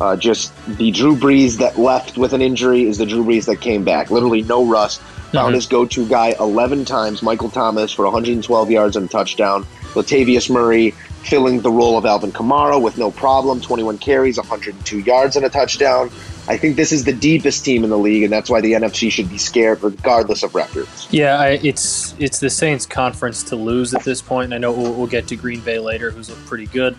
Uh, 0.00 0.16
just 0.16 0.52
the 0.78 0.90
Drew 0.90 1.14
Brees 1.14 1.58
that 1.58 1.78
left 1.78 2.16
with 2.16 2.32
an 2.32 2.40
injury 2.40 2.84
is 2.88 2.96
the 2.98 3.04
Drew 3.06 3.22
Brees 3.24 3.44
that 3.44 3.56
came 3.60 3.84
back. 3.84 4.10
Literally 4.10 4.42
no 4.42 4.64
rust. 4.64 5.00
found 5.32 5.54
his 5.54 5.64
go-to 5.66 6.06
guy 6.06 6.34
11 6.38 6.84
times, 6.84 7.22
Michael 7.22 7.48
Thomas 7.48 7.90
for 7.90 8.04
112 8.04 8.70
yards 8.70 8.96
and 8.96 9.06
a 9.06 9.08
touchdown. 9.08 9.64
Latavius 9.94 10.50
Murray 10.50 10.94
filling 11.24 11.60
the 11.60 11.70
role 11.70 11.96
of 11.96 12.04
Alvin 12.04 12.32
Kamara 12.32 12.80
with 12.80 12.98
no 12.98 13.10
problem, 13.10 13.60
21 13.60 13.98
carries, 13.98 14.36
102 14.36 15.00
yards 15.00 15.36
and 15.36 15.44
a 15.44 15.48
touchdown. 15.48 16.10
I 16.48 16.56
think 16.56 16.76
this 16.76 16.90
is 16.90 17.04
the 17.04 17.12
deepest 17.12 17.64
team 17.64 17.84
in 17.84 17.90
the 17.90 17.98
league, 17.98 18.24
and 18.24 18.32
that's 18.32 18.50
why 18.50 18.60
the 18.60 18.72
NFC 18.72 19.12
should 19.12 19.30
be 19.30 19.38
scared 19.38 19.82
regardless 19.82 20.42
of 20.42 20.54
records. 20.54 21.06
Yeah, 21.10 21.38
I, 21.38 21.60
it's 21.62 22.14
it's 22.18 22.40
the 22.40 22.50
Saints' 22.50 22.84
conference 22.84 23.44
to 23.44 23.56
lose 23.56 23.94
at 23.94 24.02
this 24.02 24.20
point. 24.20 24.46
And 24.46 24.54
I 24.54 24.58
know 24.58 24.72
we'll, 24.72 24.92
we'll 24.92 25.06
get 25.06 25.28
to 25.28 25.36
Green 25.36 25.60
Bay 25.60 25.78
later, 25.78 26.10
who's 26.10 26.28
looked 26.28 26.44
pretty 26.46 26.66
good. 26.66 26.96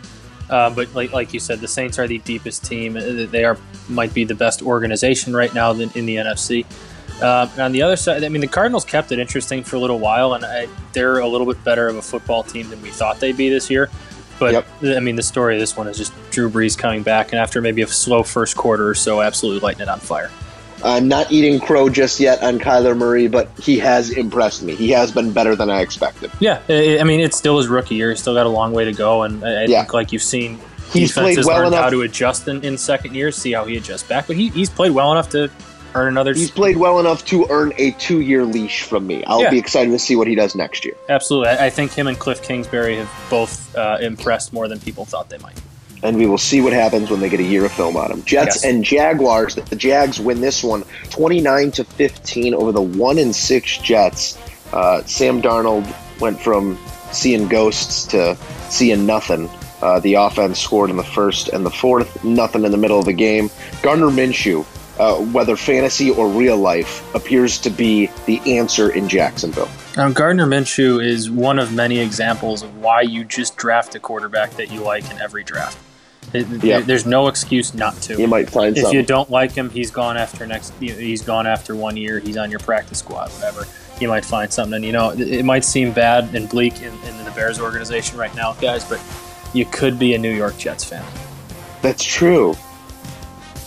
Uh, 0.49 0.69
but 0.69 0.93
like, 0.93 1.11
like 1.11 1.33
you 1.33 1.39
said, 1.39 1.59
the 1.59 1.67
Saints 1.67 1.99
are 1.99 2.07
the 2.07 2.19
deepest 2.19 2.63
team. 2.63 2.95
Uh, 2.95 3.25
They 3.29 3.43
are 3.43 3.57
might 3.89 4.13
be 4.13 4.23
the 4.23 4.35
best 4.35 4.61
organization 4.61 5.35
right 5.35 5.53
now 5.53 5.71
in, 5.71 5.91
in 5.95 6.05
the 6.05 6.15
NFC. 6.15 6.65
Uh, 7.21 7.47
and 7.53 7.61
on 7.61 7.71
the 7.73 7.81
other 7.81 7.95
side, 7.95 8.23
I 8.23 8.29
mean, 8.29 8.41
the 8.41 8.47
Cardinals 8.47 8.85
kept 8.85 9.11
it 9.11 9.19
interesting 9.19 9.63
for 9.63 9.75
a 9.75 9.79
little 9.79 9.99
while, 9.99 10.33
and 10.33 10.43
I, 10.45 10.67
they're 10.93 11.19
a 11.19 11.27
little 11.27 11.45
bit 11.45 11.63
better 11.63 11.87
of 11.87 11.95
a 11.95 12.01
football 12.01 12.43
team 12.43 12.69
than 12.69 12.81
we 12.81 12.89
thought 12.89 13.19
they'd 13.19 13.37
be 13.37 13.49
this 13.49 13.69
year. 13.69 13.89
But 14.51 14.97
I 14.97 14.99
mean, 14.99 15.15
the 15.15 15.23
story 15.23 15.55
of 15.55 15.59
this 15.59 15.77
one 15.77 15.87
is 15.87 15.97
just 15.97 16.13
Drew 16.31 16.49
Brees 16.49 16.77
coming 16.77 17.03
back, 17.03 17.31
and 17.31 17.39
after 17.39 17.61
maybe 17.61 17.81
a 17.81 17.87
slow 17.87 18.23
first 18.23 18.57
quarter 18.57 18.87
or 18.89 18.95
so, 18.95 19.21
absolutely 19.21 19.61
lighting 19.61 19.81
it 19.83 19.89
on 19.89 19.99
fire. 19.99 20.29
I'm 20.83 21.07
not 21.07 21.31
eating 21.31 21.61
crow 21.61 21.87
just 21.87 22.19
yet 22.19 22.43
on 22.43 22.59
Kyler 22.59 22.97
Murray, 22.97 23.27
but 23.27 23.49
he 23.57 23.79
has 23.79 24.09
impressed 24.09 24.63
me. 24.63 24.75
He 24.75 24.89
has 24.89 25.13
been 25.13 25.31
better 25.31 25.55
than 25.55 25.69
I 25.69 25.79
expected. 25.79 26.29
Yeah, 26.41 26.59
I 26.67 27.03
mean, 27.03 27.21
it's 27.21 27.37
still 27.37 27.57
his 27.57 27.69
rookie 27.69 27.95
year. 27.95 28.09
He's 28.09 28.19
still 28.19 28.33
got 28.33 28.45
a 28.45 28.49
long 28.49 28.73
way 28.73 28.83
to 28.83 28.91
go, 28.91 29.23
and 29.23 29.45
I, 29.45 29.63
Yeah. 29.63 29.79
think, 29.81 29.93
like 29.93 30.11
you've 30.11 30.21
seen, 30.23 30.59
He's 30.91 31.13
played 31.13 31.29
defenses 31.37 31.45
well 31.47 31.61
learned 31.63 31.75
how 31.75 31.89
to 31.89 32.01
adjust 32.01 32.47
in, 32.49 32.63
in 32.65 32.77
second 32.77 33.15
year, 33.15 33.31
see 33.31 33.53
how 33.53 33.63
he 33.65 33.77
adjusts 33.77 34.03
back. 34.03 34.27
But 34.27 34.35
he, 34.35 34.49
he's 34.49 34.69
played 34.69 34.91
well 34.91 35.11
enough 35.11 35.29
to 35.29 35.49
earn 35.95 36.07
another. 36.09 36.33
He's 36.33 36.51
played 36.51 36.77
well 36.77 36.99
enough 36.99 37.23
to 37.25 37.45
earn 37.49 37.73
a 37.77 37.91
two-year 37.91 38.45
leash 38.45 38.83
from 38.83 39.05
me. 39.07 39.23
I'll 39.25 39.41
Yeah. 39.43 39.49
be 39.51 39.59
excited 39.59 39.91
to 39.91 39.99
see 39.99 40.15
what 40.15 40.27
he 40.27 40.35
does 40.35 40.55
next 40.55 40.85
year. 40.85 40.95
Absolutely, 41.09 41.49
I, 41.49 41.67
I 41.67 41.69
think 41.69 41.93
him 41.93 42.07
and 42.07 42.17
Cliff 42.17 42.41
Kingsbury 42.41 42.97
have 42.97 43.09
both 43.29 43.75
uh, 43.75 43.97
impressed 44.01 44.53
more 44.53 44.67
than 44.67 44.79
people 44.79 45.05
thought 45.05 45.29
they 45.29 45.37
might. 45.39 45.57
and 46.03 46.17
we 46.17 46.25
will 46.25 46.37
see 46.37 46.59
what 46.59 46.73
happens 46.73 47.09
when 47.09 47.21
they 47.21 47.29
get 47.29 47.39
a 47.39 47.43
year 47.43 47.63
of 47.63 47.71
film 47.71 47.95
on 47.95 48.11
him. 48.11 48.21
Jets 48.25 48.57
Yes. 48.57 48.65
and 48.65 48.83
Jaguars. 48.83 49.55
The 49.55 49.75
Jags 49.77 50.19
win 50.19 50.41
this 50.41 50.61
one, 50.61 50.83
twenty-nine 51.09 51.71
to 51.71 51.85
fifteen 51.85 52.53
over 52.53 52.71
the 52.73 52.81
one 52.81 53.17
and 53.17 53.33
six 53.33 53.77
Jets. 53.77 54.37
Uh, 54.73 55.01
Sam 55.05 55.41
Darnold 55.41 55.85
went 56.19 56.39
from 56.41 56.77
seeing 57.13 57.47
ghosts 57.47 58.05
to 58.07 58.35
seeing 58.69 59.05
nothing. 59.05 59.49
Uh, 59.81 59.99
the 60.01 60.15
offense 60.15 60.59
scored 60.59 60.89
in 60.89 60.97
the 60.97 61.03
first 61.03 61.47
and 61.49 61.65
the 61.65 61.69
fourth, 61.71 62.21
nothing 62.23 62.63
in 62.65 62.71
the 62.71 62.77
middle 62.77 62.99
of 62.99 63.05
the 63.05 63.13
game. 63.13 63.49
Gardner 63.81 64.07
Minshew, 64.07 64.65
uh, 65.03 65.15
whether 65.35 65.55
fantasy 65.55 66.09
or 66.11 66.27
real 66.29 66.57
life, 66.57 66.91
appears 67.15 67.57
to 67.59 67.69
be 67.69 68.09
the 68.25 68.39
answer 68.57 68.89
in 68.91 69.09
Jacksonville. 69.09 69.69
Now, 69.97 70.09
Gardner 70.11 70.47
Minshew 70.47 71.03
is 71.03 71.29
one 71.29 71.59
of 71.59 71.73
many 71.73 71.99
examples 71.99 72.63
of 72.63 72.77
why 72.77 73.01
you 73.01 73.23
just 73.23 73.57
draft 73.57 73.95
a 73.95 73.99
quarterback 73.99 74.51
that 74.51 74.71
you 74.71 74.81
like 74.81 75.09
in 75.11 75.19
every 75.19 75.43
draft. 75.43 75.77
It- 76.33 76.47
Yeah. 76.63 76.79
There's 76.79 77.05
no 77.05 77.27
excuse 77.27 77.73
not 77.73 77.99
to. 78.03 78.15
You 78.19 78.27
might 78.27 78.49
find 78.49 78.75
if 78.77 78.83
something. 78.83 78.99
you 78.99 79.05
don't 79.05 79.29
like 79.29 79.51
him, 79.51 79.69
he's 79.69 79.91
gone 79.91 80.17
after 80.17 80.47
next. 80.47 80.71
He's 80.79 81.21
gone 81.21 81.45
after 81.45 81.75
one 81.75 81.95
year. 81.97 82.19
He's 82.19 82.37
on 82.37 82.49
your 82.49 82.59
practice 82.61 82.99
squad, 82.99 83.29
whatever. 83.31 83.67
You 83.99 84.07
might 84.07 84.25
find 84.25 84.51
something, 84.51 84.75
and 84.77 84.85
you 84.85 84.91
know 84.93 85.09
it- 85.11 85.19
it 85.21 85.45
might 85.45 85.63
seem 85.65 85.91
bad 85.91 86.29
and 86.33 86.49
bleak 86.49 86.81
in, 86.81 86.93
in 87.07 87.25
the 87.25 87.31
Bears 87.35 87.59
organization 87.59 88.17
right 88.17 88.33
now, 88.35 88.53
guys, 88.53 88.83
but 88.85 88.99
you 89.53 89.65
could 89.65 89.99
be 89.99 90.15
a 90.15 90.17
New 90.17 90.31
York 90.33 90.57
Jets 90.57 90.83
fan. 90.83 91.03
That's 91.83 92.03
true. 92.03 92.55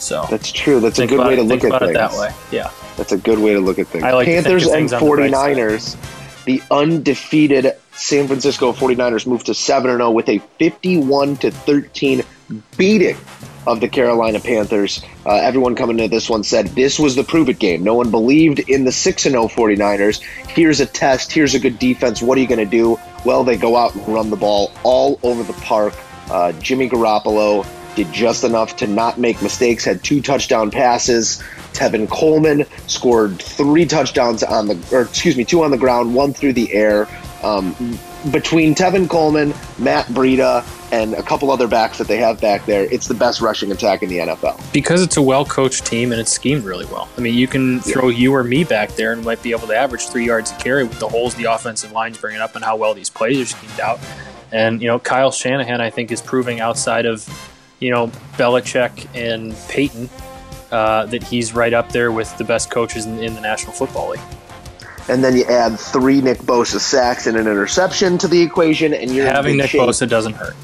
So 0.07 0.25
That's 0.31 0.53
true. 0.53 0.79
That's 0.79 1.01
a 1.01 1.07
good 1.07 1.19
way 1.19 1.35
to 1.35 1.43
look 1.43 1.65
at 1.65 1.81
things. 1.81 1.95
that 1.95 2.13
way. 2.13 2.31
Yeah. 2.53 2.71
That's 2.97 3.11
a 3.11 3.19
good 3.19 3.41
way 3.41 3.55
to 3.55 3.61
look 3.61 3.81
at 3.81 3.89
things. 3.89 4.05
I 4.05 4.13
like 4.13 4.27
Panthers 4.27 4.63
and 4.65 4.73
things 4.73 4.93
on 4.93 5.03
the 5.03 5.11
right 5.11 5.33
49ers. 5.33 6.45
the 6.45 6.63
undefeated 6.71 7.75
San 7.93 8.29
Francisco 8.29 8.73
49ers 8.73 9.27
moved 9.27 9.47
to 9.47 9.55
7 9.55 9.91
0 9.91 10.11
with 10.13 10.29
a 10.29 10.39
51 10.39 11.37
to 11.39 11.51
13 11.51 12.23
beating 12.77 13.17
of 13.67 13.81
the 13.81 13.89
Carolina 13.89 14.39
Panthers. 14.39 15.03
Uh, 15.27 15.35
everyone 15.35 15.75
coming 15.75 15.99
into 15.99 16.09
this 16.09 16.31
one 16.31 16.45
said 16.45 16.67
this 16.69 17.01
was 17.01 17.17
the 17.17 17.25
prove 17.25 17.49
it 17.49 17.59
game. 17.59 17.83
No 17.83 17.95
one 17.95 18.13
believed 18.13 18.61
in 18.61 18.85
the 18.85 18.93
6 18.93 19.23
0 19.25 19.49
49ers. 19.49 20.21
Here's 20.51 20.79
a 20.79 20.87
test. 20.87 21.33
Here's 21.33 21.55
a 21.55 21.59
good 21.59 21.81
defense. 21.81 22.23
What 22.23 22.39
are 22.39 22.41
you 22.41 22.47
going 22.47 22.61
to 22.61 22.65
do? 22.65 22.97
Well, 23.25 23.43
they 23.43 23.57
go 23.57 23.77
out 23.77 23.97
and 23.97 24.07
run 24.07 24.31
the 24.31 24.37
ball 24.37 24.71
all 24.85 25.19
over 25.25 25.43
the 25.43 25.59
park. 25.65 25.95
Uh, 26.31 26.53
Jimmy 26.53 26.89
Garoppolo 26.89 27.67
did 27.97 28.13
just 28.13 28.45
enough 28.45 28.77
to 28.77 28.87
not 28.87 29.19
make 29.19 29.43
mistakes, 29.43 29.85
had 29.85 30.05
two 30.05 30.23
touchdown 30.23 30.71
passes. 30.71 31.43
Tevin 31.73 32.09
Coleman 32.09 32.65
scored 32.87 33.41
three 33.41 33.85
touchdowns 33.85 34.43
on 34.43 34.69
the, 34.69 34.89
or 34.93 35.03
excuse 35.03 35.37
me, 35.37 35.45
two 35.45 35.65
on 35.65 35.71
the 35.71 35.79
ground, 35.79 36.15
one 36.15 36.33
through 36.33 36.53
the 36.53 36.73
air. 36.73 37.09
Um, 37.43 37.99
between 38.31 38.75
Tevin 38.75 39.09
Coleman, 39.09 39.55
Matt 39.79 40.07
Breida, 40.07 40.65
and 40.93 41.15
a 41.15 41.23
couple 41.23 41.51
other 41.51 41.69
backs 41.69 41.99
that 41.99 42.09
they 42.09 42.17
have 42.19 42.41
back 42.41 42.65
there, 42.67 42.85
it's 42.93 43.09
the 43.09 43.15
best 43.15 43.41
rushing 43.41 43.73
attack 43.73 44.03
in 44.03 44.09
the 44.09 44.19
NFL. 44.19 44.61
because 44.73 45.03
it's 45.03 45.17
a 45.17 45.23
well 45.23 45.45
coached 45.45 45.85
team 45.85 46.13
and 46.13 46.21
it's 46.21 46.33
schemed 46.33 46.65
really 46.65 46.87
well. 46.87 47.09
I 47.17 47.21
mean, 47.21 47.35
you 47.35 47.47
can 47.47 47.81
throw 47.81 48.09
you 48.09 48.35
or 48.35 48.45
me 48.45 48.65
back 48.65 48.91
there 48.93 49.13
and 49.13 49.25
might 49.25 49.43
be 49.43 49.51
able 49.51 49.67
to 49.69 49.77
average 49.77 50.07
three 50.09 50.27
yards 50.27 50.53
a 50.53 50.57
carry 50.57 50.85
with 50.85 50.99
the 50.99 51.09
holes 51.09 51.35
the 51.35 51.45
offensive 51.45 51.93
line's 51.93 52.19
bringing 52.19 52.41
up 52.41 52.57
and 52.57 52.65
how 52.65 52.77
well 52.77 52.95
these 52.95 53.11
plays 53.11 53.39
are 53.41 53.47
schemed 53.47 53.81
out. 53.81 54.01
And 54.53 54.81
you 54.81 54.89
know, 54.89 54.99
Kyle 54.99 55.31
Shanahan, 55.33 55.81
I 55.81 55.91
think, 55.91 56.13
is 56.13 56.21
proving 56.21 56.61
outside 56.61 57.07
of 57.07 57.29
you 57.81 57.91
know 57.91 58.09
Belichick 58.37 59.07
and 59.15 59.55
Peyton 59.69 60.09
uh, 60.71 61.07
that 61.07 61.23
he's 61.23 61.55
right 61.55 61.73
up 61.73 61.93
there 61.93 62.11
with 62.13 62.37
the 62.39 62.45
best 62.45 62.71
coaches 62.71 63.07
in, 63.07 63.19
in 63.19 63.35
the 63.35 63.41
National 63.41 63.73
Football 63.73 64.11
League. 64.11 64.21
And 65.09 65.23
then 65.23 65.37
you 65.37 65.45
add 65.45 65.79
three 65.79 66.21
Nick 66.21 66.39
Bosa 66.39 66.81
sacks 66.81 67.27
and 67.29 67.37
an 67.37 67.47
interception 67.47 68.19
to 68.19 68.29
the 68.29 68.43
equation, 68.43 68.93
and 68.93 69.11
you're 69.13 69.27
Having 69.27 69.59
Nick 69.59 69.71
shape. 69.71 69.81
Bosa 69.83 70.09
doesn't 70.09 70.33
hurt. 70.35 70.57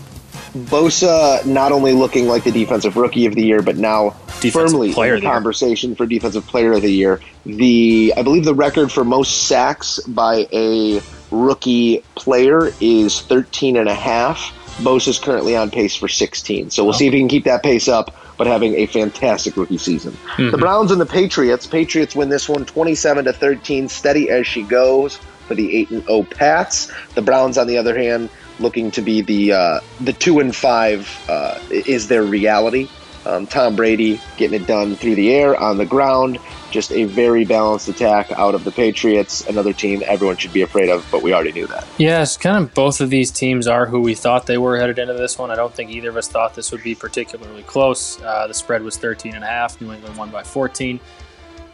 Bosa 0.54 1.44
not 1.46 1.72
only 1.72 1.92
looking 1.92 2.26
like 2.26 2.44
the 2.44 2.50
defensive 2.50 2.96
rookie 2.96 3.24
of 3.24 3.34
the 3.34 3.42
year, 3.44 3.62
but 3.62 3.76
now 3.76 4.10
Defensive 4.40 4.52
firmly 4.52 4.92
player 4.92 5.12
in 5.12 5.16
of 5.18 5.20
the 5.20 5.26
the 5.26 5.26
year. 5.28 5.34
conversation 5.34 5.94
for 5.94 6.06
defensive 6.06 6.46
player 6.46 6.72
of 6.72 6.82
the 6.82 6.90
year. 6.92 7.20
The 7.46 8.12
I 8.16 8.22
believe 8.22 8.44
the 8.44 8.54
record 8.54 8.90
for 8.92 9.04
most 9.04 9.44
sacks 9.46 10.00
by 10.00 10.46
a 10.52 11.00
rookie 11.30 12.02
player 12.16 12.72
is 12.80 13.22
13 13.22 13.76
and 13.76 13.88
a 13.88 13.94
half. 13.94 14.52
Bosa's 14.78 15.18
currently 15.18 15.56
on 15.56 15.70
pace 15.70 15.94
for 15.94 16.08
16. 16.08 16.70
So 16.70 16.84
we'll 16.84 16.92
see 16.92 17.06
if 17.06 17.12
he 17.12 17.18
can 17.20 17.28
keep 17.28 17.44
that 17.44 17.62
pace 17.62 17.88
up, 17.88 18.14
but 18.36 18.46
having 18.46 18.74
a 18.74 18.86
fantastic 18.86 19.56
rookie 19.56 19.78
season. 19.78 20.16
The 20.50 20.58
Browns 20.58 20.90
and 20.90 21.00
the 21.00 21.06
Patriots. 21.06 21.66
Patriots 21.66 22.14
win 22.14 22.28
this 22.28 22.48
one 22.48 22.64
27 22.64 23.26
to 23.26 23.32
13, 23.32 23.88
steady 23.88 24.30
as 24.30 24.46
she 24.46 24.62
goes 24.62 25.18
for 25.46 25.54
the 25.54 25.76
8 25.76 25.90
and 25.90 26.04
0 26.04 26.22
Pats. 26.24 26.92
The 27.14 27.22
Browns 27.22 27.58
on 27.58 27.66
the 27.66 27.76
other 27.76 27.96
hand 27.96 28.30
looking 28.58 28.90
to 28.92 29.02
be 29.02 29.20
the 29.20 29.52
uh, 29.52 29.80
the 30.00 30.12
2 30.12 30.40
and 30.40 30.54
5 30.54 31.24
uh, 31.28 31.58
is 31.70 32.08
their 32.08 32.22
reality. 32.22 32.88
Um, 33.26 33.46
Tom 33.46 33.76
Brady 33.76 34.20
getting 34.36 34.60
it 34.60 34.66
done 34.66 34.96
through 34.96 35.14
the 35.14 35.32
air, 35.32 35.56
on 35.56 35.78
the 35.78 35.86
ground. 35.86 36.38
Just 36.70 36.90
a 36.90 37.04
very 37.04 37.44
balanced 37.44 37.88
attack 37.88 38.32
out 38.32 38.54
of 38.54 38.64
the 38.64 38.72
Patriots. 38.72 39.46
Another 39.46 39.72
team 39.72 40.02
everyone 40.06 40.36
should 40.36 40.52
be 40.52 40.62
afraid 40.62 40.88
of, 40.88 41.06
but 41.10 41.22
we 41.22 41.32
already 41.32 41.52
knew 41.52 41.66
that. 41.66 41.86
Yes, 41.98 42.36
kind 42.36 42.56
of 42.56 42.72
both 42.74 43.00
of 43.00 43.10
these 43.10 43.30
teams 43.30 43.66
are 43.66 43.86
who 43.86 44.00
we 44.00 44.14
thought 44.14 44.46
they 44.46 44.58
were 44.58 44.78
headed 44.78 44.98
into 44.98 45.14
this 45.14 45.38
one. 45.38 45.50
I 45.50 45.54
don't 45.54 45.72
think 45.72 45.90
either 45.90 46.08
of 46.08 46.16
us 46.16 46.28
thought 46.28 46.54
this 46.54 46.72
would 46.72 46.82
be 46.82 46.94
particularly 46.94 47.62
close. 47.62 48.20
Uh, 48.22 48.46
the 48.46 48.54
spread 48.54 48.82
was 48.82 48.96
13 48.96 49.34
and 49.34 49.44
a 49.44 49.46
half. 49.46 49.80
New 49.80 49.92
England 49.92 50.16
won 50.16 50.30
by 50.30 50.42
14. 50.42 50.98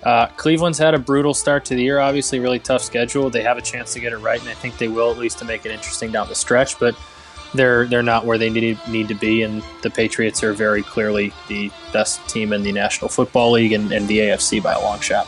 Uh, 0.02 0.26
Cleveland's 0.36 0.78
had 0.78 0.94
a 0.94 0.98
brutal 0.98 1.34
start 1.34 1.64
to 1.66 1.74
the 1.74 1.82
year, 1.82 1.98
obviously, 1.98 2.38
really 2.38 2.58
tough 2.58 2.82
schedule. 2.82 3.30
They 3.30 3.42
have 3.42 3.58
a 3.58 3.62
chance 3.62 3.92
to 3.94 4.00
get 4.00 4.12
it 4.12 4.18
right, 4.18 4.40
and 4.40 4.48
I 4.48 4.54
think 4.54 4.78
they 4.78 4.88
will 4.88 5.10
at 5.10 5.18
least 5.18 5.38
to 5.40 5.44
make 5.44 5.66
it 5.66 5.72
interesting 5.72 6.12
down 6.12 6.28
the 6.28 6.34
stretch, 6.34 6.78
but 6.78 6.94
they're 7.54 7.86
they're 7.86 8.02
not 8.02 8.26
where 8.26 8.38
they 8.38 8.50
need, 8.50 8.78
need 8.88 9.08
to 9.08 9.14
be, 9.14 9.42
and 9.42 9.62
the 9.82 9.90
Patriots 9.90 10.42
are 10.42 10.52
very 10.52 10.82
clearly 10.82 11.32
the 11.48 11.70
best 11.92 12.26
team 12.28 12.52
in 12.52 12.62
the 12.62 12.72
National 12.72 13.08
Football 13.08 13.52
League 13.52 13.72
and, 13.72 13.92
and 13.92 14.06
the 14.08 14.18
AFC 14.18 14.62
by 14.62 14.72
a 14.74 14.80
long 14.80 15.00
shot. 15.00 15.26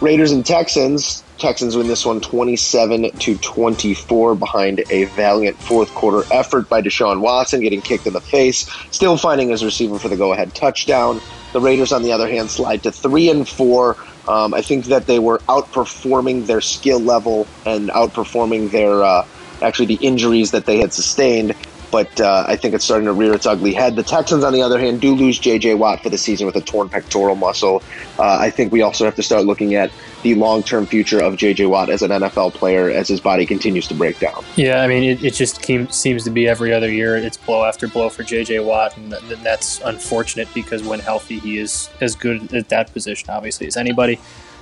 Raiders 0.00 0.32
and 0.32 0.44
Texans. 0.44 1.22
Texans 1.38 1.76
win 1.76 1.88
this 1.88 2.04
one 2.04 2.20
27 2.20 3.10
to 3.18 3.36
24 3.36 4.34
behind 4.34 4.84
a 4.90 5.04
valiant 5.06 5.56
fourth 5.56 5.92
quarter 5.94 6.26
effort 6.32 6.68
by 6.68 6.82
Deshaun 6.82 7.20
Watson 7.20 7.60
getting 7.60 7.80
kicked 7.80 8.06
in 8.06 8.12
the 8.12 8.20
face, 8.20 8.70
still 8.90 9.16
finding 9.16 9.48
his 9.48 9.64
receiver 9.64 9.98
for 9.98 10.08
the 10.08 10.16
go 10.16 10.32
ahead 10.32 10.54
touchdown. 10.54 11.20
The 11.52 11.60
Raiders, 11.60 11.92
on 11.92 12.02
the 12.02 12.12
other 12.12 12.28
hand, 12.28 12.50
slide 12.50 12.82
to 12.84 12.92
3 12.92 13.30
and 13.30 13.48
4. 13.48 13.96
Um, 14.28 14.54
I 14.54 14.62
think 14.62 14.86
that 14.86 15.06
they 15.06 15.18
were 15.18 15.38
outperforming 15.48 16.46
their 16.46 16.60
skill 16.60 17.00
level 17.00 17.46
and 17.66 17.90
outperforming 17.90 18.70
their 18.70 19.02
uh, 19.02 19.26
actually 19.62 19.86
the 19.86 20.06
injuries 20.06 20.50
that 20.50 20.66
they 20.66 20.78
had 20.78 20.92
sustained. 20.92 21.54
But 21.92 22.22
uh, 22.22 22.46
I 22.48 22.56
think 22.56 22.74
it's 22.74 22.86
starting 22.86 23.04
to 23.04 23.12
rear 23.12 23.34
its 23.34 23.44
ugly 23.44 23.74
head. 23.74 23.96
The 23.96 24.02
Texans, 24.02 24.44
on 24.44 24.54
the 24.54 24.62
other 24.62 24.78
hand, 24.78 25.02
do 25.02 25.14
lose 25.14 25.38
J.J. 25.38 25.74
Watt 25.74 26.02
for 26.02 26.08
the 26.08 26.16
season 26.16 26.46
with 26.46 26.56
a 26.56 26.62
torn 26.62 26.88
pectoral 26.88 27.34
muscle. 27.34 27.82
Uh, 28.18 28.38
I 28.38 28.48
think 28.48 28.72
we 28.72 28.80
also 28.80 29.04
have 29.04 29.14
to 29.16 29.22
start 29.22 29.44
looking 29.44 29.74
at 29.74 29.90
the 30.22 30.34
long-term 30.34 30.86
future 30.86 31.22
of 31.22 31.36
J.J. 31.36 31.66
Watt 31.66 31.90
as 31.90 32.00
an 32.00 32.10
NFL 32.10 32.54
player 32.54 32.88
as 32.88 33.08
his 33.08 33.20
body 33.20 33.44
continues 33.44 33.86
to 33.88 33.94
break 33.94 34.18
down. 34.18 34.42
Yeah, 34.56 34.80
I 34.80 34.86
mean, 34.86 35.02
it, 35.02 35.22
it 35.22 35.34
just 35.34 35.62
seems 35.92 36.24
to 36.24 36.30
be 36.30 36.48
every 36.48 36.72
other 36.72 36.90
year. 36.90 37.14
It's 37.16 37.36
blow 37.36 37.62
after 37.66 37.86
blow 37.86 38.08
for 38.08 38.22
J.J. 38.22 38.60
Watt, 38.60 38.96
and 38.96 39.10
th- 39.10 39.40
that's 39.40 39.82
unfortunate 39.82 40.48
because 40.54 40.82
when 40.82 40.98
healthy, 40.98 41.40
he 41.40 41.58
is 41.58 41.90
as 42.00 42.14
good 42.14 42.54
at 42.54 42.70
that 42.70 42.90
position, 42.94 43.28
obviously, 43.28 43.66
as 43.66 43.76
anybody. 43.76 44.18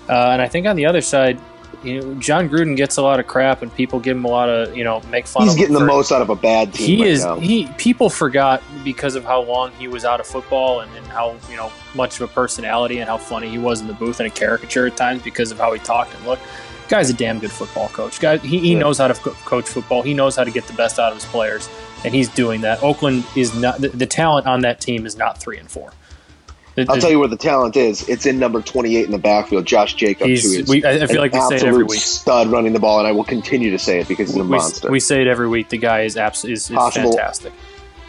Uh, 0.09 0.31
and 0.31 0.43
I 0.43 0.49
think 0.49 0.67
on 0.67 0.75
the 0.75 0.87
other 0.87 1.01
side, 1.01 1.39
you 1.83 2.01
know, 2.01 2.15
Jon 2.21 2.49
Gruden 2.49 2.77
gets 2.77 2.97
a 2.97 3.03
lot 3.03 3.21
of 3.21 3.27
crap, 3.27 3.63
and 3.63 3.75
people 3.75 3.99
give 4.01 4.17
him 4.17 4.25
a 4.25 4.29
lot 4.29 4.49
of 4.49 4.77
you 4.77 4.85
know 4.85 5.01
make 5.11 5.27
fun. 5.27 5.43
Of 5.43 5.49
him. 5.49 5.57
He's 5.57 5.67
getting 5.69 5.75
the 5.79 5.85
most 5.85 6.13
out 6.13 6.23
of 6.23 6.31
a 6.31 6.37
bad 6.37 6.75
team. 6.75 6.87
He 6.87 7.03
right 7.03 7.11
is 7.11 7.25
now. 7.25 7.39
he. 7.41 7.67
People 7.79 8.11
forgot 8.11 8.63
because 8.85 9.15
of 9.17 9.25
how 9.25 9.43
long 9.43 9.73
he 9.73 9.89
was 9.89 10.05
out 10.05 10.21
of 10.21 10.27
football 10.27 10.81
and, 10.81 10.95
and 10.97 11.07
how 11.07 11.37
you 11.51 11.57
know 11.57 11.71
much 11.95 12.21
of 12.21 12.31
a 12.31 12.33
personality 12.33 12.99
and 12.99 13.09
how 13.09 13.17
funny 13.19 13.49
he 13.49 13.59
was 13.59 13.81
in 13.81 13.87
the 13.87 13.95
booth 13.95 14.21
and 14.21 14.27
a 14.27 14.31
caricature 14.31 14.87
at 14.87 14.97
times 14.97 15.23
because 15.23 15.51
of 15.51 15.59
how 15.59 15.73
he 15.73 15.79
talked 15.81 16.15
and 16.15 16.25
looked. 16.27 16.43
Guy's 16.89 17.09
a 17.09 17.15
damn 17.15 17.39
good 17.39 17.53
football 17.53 17.89
coach. 17.91 18.19
Guy, 18.19 18.39
he, 18.39 18.59
he 18.59 18.73
Yeah. 18.73 18.81
knows 18.81 18.99
how 18.99 19.07
to 19.09 19.15
co- 19.15 19.31
coach 19.45 19.69
football. 19.69 20.03
He 20.03 20.13
knows 20.13 20.35
how 20.35 20.43
to 20.43 20.51
get 20.51 20.67
the 20.67 20.73
best 20.73 20.99
out 20.99 21.13
of 21.13 21.19
his 21.19 21.25
players, 21.27 21.69
and 22.05 22.13
he's 22.13 22.29
doing 22.29 22.63
that. 22.63 22.83
Oakland 22.83 23.25
is 23.37 23.55
not 23.55 23.81
the, 23.81 23.91
the 23.91 24.07
talent 24.07 24.49
on 24.49 24.63
that 24.63 24.81
team 24.81 25.07
is 25.07 25.17
not 25.17 25.39
three 25.39 25.57
and 25.59 25.71
four. 25.71 25.93
I'll 26.89 26.99
tell 26.99 27.11
you 27.11 27.19
where 27.19 27.29
the 27.29 27.37
talent 27.37 27.77
is. 27.77 28.09
It's 28.09 28.27
in 28.27 28.39
number 28.39 28.63
28 28.63 29.05
in 29.05 29.11
the 29.11 29.19
backfield, 29.19 29.67
Josh 29.67 29.95
Jacobs, 29.95 30.29
He's- 30.29 30.45
who 30.45 30.61
is 30.61 30.69
we- 30.69 30.85
I- 30.85 31.03
I 31.03 31.07
feel 31.07 31.21
like 31.21 31.33
we 31.33 31.41
say 31.41 31.57
it 31.57 31.65
every 31.65 31.85
week. 31.85 32.01
stud 32.01 32.49
running 32.49 32.73
the 32.73 32.79
ball, 32.81 32.99
and 32.99 33.07
I 33.09 33.13
will 33.13 33.25
continue 33.25 33.71
to 33.71 33.79
say 33.79 34.01
it 34.01 34.09
because 34.09 34.29
he's 34.29 34.37
a 34.37 34.43
we, 34.45 34.49
monster. 34.57 34.91
we 34.91 35.01
say 35.01 35.21
it 35.21 35.27
every 35.27 35.49
week. 35.49 35.69
The 35.69 35.79
guy 35.79 36.03
is 36.03 36.17
absolutely 36.17 36.55
is, 36.55 36.71
is 36.71 36.77
Possible 36.77 37.13
fantastic. 37.13 37.53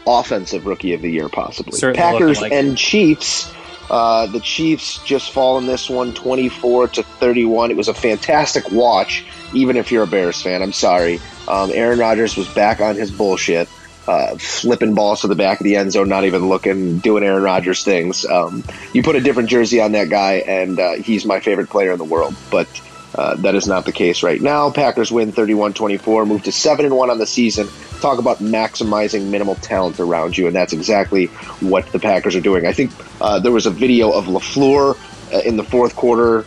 Offensive 0.07 0.65
rookie 0.65 0.93
of 0.93 1.01
the 1.01 1.11
year, 1.11 1.29
possibly. 1.29 1.77
Certainly 1.77 2.11
Packers 2.11 2.41
like 2.41 2.51
and 2.51 2.77
Chiefs. 2.77 3.51
Uh, 3.89 4.25
the 4.27 4.39
Chiefs 4.39 4.99
just 5.03 5.31
fall 5.31 5.57
in 5.57 5.67
this 5.67 5.89
one, 5.89 6.13
24 6.13 6.87
to 6.87 7.03
31. 7.03 7.71
It 7.71 7.77
was 7.77 7.89
a 7.89 7.93
fantastic 7.93 8.71
watch, 8.71 9.25
even 9.53 9.75
if 9.75 9.91
you're 9.91 10.03
a 10.03 10.07
Bears 10.07 10.41
fan. 10.41 10.61
I'm 10.61 10.71
sorry. 10.71 11.19
Um, 11.49 11.71
Aaron 11.73 11.99
Rodgers 11.99 12.37
was 12.37 12.47
back 12.49 12.79
on 12.79 12.95
his 12.95 13.11
bullshit, 13.11 13.67
uh, 14.11 14.35
flipping 14.37 14.93
balls 14.93 15.21
to 15.21 15.27
the 15.27 15.35
back 15.35 15.61
of 15.61 15.63
the 15.63 15.77
end 15.77 15.93
zone, 15.93 16.09
not 16.09 16.25
even 16.25 16.49
looking, 16.49 16.99
doing 16.99 17.23
Aaron 17.23 17.43
Rodgers 17.43 17.85
things. 17.85 18.25
Um, 18.25 18.61
you 18.91 19.03
put 19.03 19.15
a 19.15 19.21
different 19.21 19.47
jersey 19.47 19.79
on 19.79 19.93
that 19.93 20.09
guy, 20.09 20.33
and 20.45 20.77
uh, 20.77 20.93
he's 20.95 21.25
my 21.25 21.39
favorite 21.39 21.69
player 21.69 21.93
in 21.93 21.97
the 21.97 22.03
world. 22.03 22.35
But 22.51 22.67
uh, 23.15 23.35
that 23.37 23.55
is 23.55 23.67
not 23.67 23.85
the 23.85 23.93
case 23.93 24.21
right 24.21 24.41
now. 24.41 24.69
Packers 24.69 25.13
win 25.13 25.31
31 25.31 25.73
24, 25.73 26.25
move 26.25 26.43
to 26.43 26.51
7 26.51 26.83
and 26.85 26.97
1 26.97 27.09
on 27.09 27.19
the 27.19 27.25
season. 27.25 27.69
Talk 28.01 28.19
about 28.19 28.39
maximizing 28.39 29.29
minimal 29.29 29.55
talent 29.55 29.97
around 30.01 30.37
you, 30.37 30.45
and 30.47 30.53
that's 30.53 30.73
exactly 30.73 31.27
what 31.61 31.89
the 31.93 31.99
Packers 31.99 32.35
are 32.35 32.41
doing. 32.41 32.67
I 32.67 32.73
think 32.73 32.91
uh, 33.21 33.39
there 33.39 33.53
was 33.53 33.65
a 33.65 33.71
video 33.71 34.11
of 34.11 34.25
LaFleur 34.25 34.97
uh, 35.33 35.37
in 35.45 35.55
the 35.55 35.63
fourth 35.63 35.95
quarter 35.95 36.45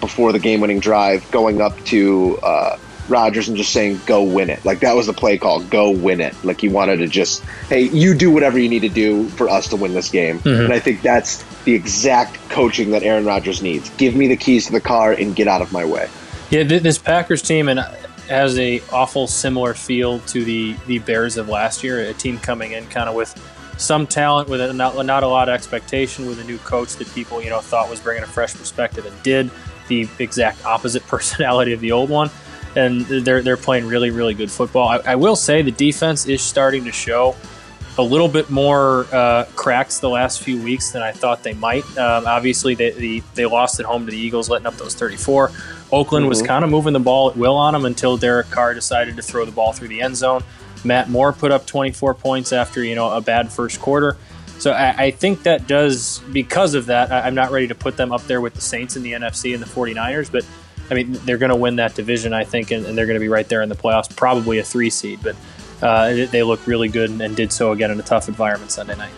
before 0.00 0.32
the 0.32 0.38
game 0.38 0.60
winning 0.60 0.80
drive 0.80 1.30
going 1.30 1.62
up 1.62 1.82
to 1.84 2.38
uh, 2.42 2.76
Rodgers 3.08 3.48
and 3.48 3.56
just 3.56 3.72
saying, 3.72 4.00
go 4.06 4.22
win 4.22 4.50
it. 4.50 4.64
Like 4.64 4.80
that 4.80 4.94
was 4.94 5.06
the 5.06 5.12
play 5.12 5.38
call, 5.38 5.62
go 5.64 5.90
win 5.90 6.20
it. 6.20 6.34
Like 6.44 6.60
he 6.60 6.68
wanted 6.68 6.98
to 6.98 7.08
just, 7.08 7.42
hey, 7.68 7.82
you 7.82 8.14
do 8.14 8.30
whatever 8.30 8.58
you 8.58 8.68
need 8.68 8.80
to 8.80 8.88
do 8.88 9.28
for 9.30 9.48
us 9.48 9.68
to 9.68 9.76
win 9.76 9.94
this 9.94 10.08
game. 10.08 10.38
Mm-hmm. 10.40 10.64
And 10.64 10.72
I 10.72 10.80
think 10.80 11.02
that's 11.02 11.42
the 11.64 11.74
exact 11.74 12.36
coaching 12.48 12.90
that 12.90 13.02
Aaron 13.02 13.24
Rodgers 13.24 13.62
needs. 13.62 13.90
Give 13.90 14.14
me 14.14 14.26
the 14.28 14.36
keys 14.36 14.66
to 14.66 14.72
the 14.72 14.80
car 14.80 15.12
and 15.12 15.34
get 15.34 15.48
out 15.48 15.62
of 15.62 15.72
my 15.72 15.84
way. 15.84 16.08
Yeah, 16.50 16.62
this 16.62 16.98
Packers 16.98 17.42
team 17.42 17.68
and 17.68 17.80
has 18.28 18.58
a 18.58 18.80
awful 18.92 19.26
similar 19.26 19.74
feel 19.74 20.20
to 20.20 20.44
the 20.44 20.76
the 20.86 20.98
Bears 21.00 21.36
of 21.36 21.48
last 21.48 21.82
year. 21.82 22.00
A 22.00 22.14
team 22.14 22.38
coming 22.38 22.72
in 22.72 22.86
kind 22.86 23.08
of 23.08 23.14
with 23.14 23.34
some 23.78 24.06
talent, 24.06 24.48
with 24.48 24.60
a, 24.60 24.72
not, 24.72 25.04
not 25.04 25.22
a 25.22 25.28
lot 25.28 25.48
of 25.48 25.54
expectation, 25.54 26.26
with 26.26 26.40
a 26.40 26.44
new 26.44 26.58
coach 26.58 26.96
that 26.96 27.12
people 27.14 27.42
you 27.42 27.50
know 27.50 27.60
thought 27.60 27.90
was 27.90 28.00
bringing 28.00 28.22
a 28.22 28.26
fresh 28.26 28.54
perspective 28.54 29.06
and 29.06 29.22
did 29.22 29.50
the 29.88 30.08
exact 30.18 30.64
opposite 30.64 31.06
personality 31.08 31.72
of 31.72 31.80
the 31.80 31.92
old 31.92 32.10
one. 32.10 32.30
And 32.76 33.00
they're 33.02 33.42
they're 33.42 33.56
playing 33.56 33.86
really 33.86 34.10
really 34.10 34.34
good 34.34 34.50
football. 34.50 34.88
I, 34.88 34.98
I 34.98 35.14
will 35.16 35.36
say 35.36 35.62
the 35.62 35.70
defense 35.70 36.26
is 36.26 36.42
starting 36.42 36.84
to 36.84 36.92
show 36.92 37.34
a 37.98 38.02
little 38.02 38.28
bit 38.28 38.50
more 38.50 39.06
uh, 39.12 39.46
cracks 39.56 40.00
the 40.00 40.08
last 40.08 40.42
few 40.42 40.60
weeks 40.60 40.90
than 40.90 41.02
I 41.02 41.12
thought 41.12 41.42
they 41.42 41.54
might. 41.54 41.84
Um, 41.96 42.26
obviously, 42.26 42.74
they, 42.74 42.90
they 42.90 43.20
they 43.34 43.46
lost 43.46 43.80
at 43.80 43.86
home 43.86 44.04
to 44.04 44.10
the 44.10 44.18
Eagles, 44.18 44.50
letting 44.50 44.66
up 44.66 44.76
those 44.76 44.94
34. 44.94 45.50
Oakland 45.92 46.28
was 46.28 46.42
kind 46.42 46.64
of 46.64 46.70
moving 46.70 46.92
the 46.92 47.00
ball 47.00 47.30
at 47.30 47.36
will 47.36 47.56
on 47.56 47.72
them 47.72 47.84
until 47.84 48.16
Derek 48.16 48.50
Carr 48.50 48.74
decided 48.74 49.16
to 49.16 49.22
throw 49.22 49.44
the 49.44 49.52
ball 49.52 49.72
through 49.72 49.88
the 49.88 50.00
end 50.02 50.16
zone. 50.16 50.42
Matt 50.84 51.08
Moore 51.08 51.32
put 51.32 51.52
up 51.52 51.66
24 51.66 52.14
points 52.14 52.52
after 52.52 52.84
you 52.84 52.94
know 52.94 53.10
a 53.10 53.20
bad 53.20 53.50
first 53.50 53.80
quarter. 53.80 54.16
So 54.58 54.72
I, 54.72 55.04
I 55.04 55.10
think 55.10 55.42
that 55.42 55.66
does 55.66 56.20
because 56.32 56.74
of 56.74 56.86
that. 56.86 57.12
I, 57.12 57.20
I'm 57.20 57.34
not 57.34 57.50
ready 57.50 57.68
to 57.68 57.74
put 57.74 57.96
them 57.96 58.12
up 58.12 58.22
there 58.22 58.40
with 58.40 58.54
the 58.54 58.60
Saints 58.60 58.96
in 58.96 59.02
the 59.02 59.12
NFC 59.12 59.54
and 59.54 59.62
the 59.62 59.66
49ers, 59.66 60.30
but 60.30 60.44
I 60.90 60.94
mean 60.94 61.12
they're 61.24 61.38
going 61.38 61.50
to 61.50 61.56
win 61.56 61.76
that 61.76 61.94
division, 61.94 62.32
I 62.32 62.44
think, 62.44 62.70
and, 62.70 62.86
and 62.86 62.96
they're 62.96 63.06
going 63.06 63.16
to 63.18 63.20
be 63.20 63.28
right 63.28 63.48
there 63.48 63.62
in 63.62 63.68
the 63.68 63.74
playoffs, 63.74 64.14
probably 64.14 64.58
a 64.58 64.62
three 64.64 64.90
seed. 64.90 65.20
But 65.22 65.36
uh, 65.82 66.10
they- 66.10 66.24
they 66.26 66.42
look 66.42 66.66
really 66.66 66.88
good 66.88 67.10
and, 67.10 67.20
and 67.20 67.36
did 67.36 67.52
so 67.52 67.72
again 67.72 67.90
in 67.90 67.98
a 68.00 68.02
tough 68.02 68.28
environment 68.28 68.70
Sunday 68.70 68.96
night. 68.96 69.12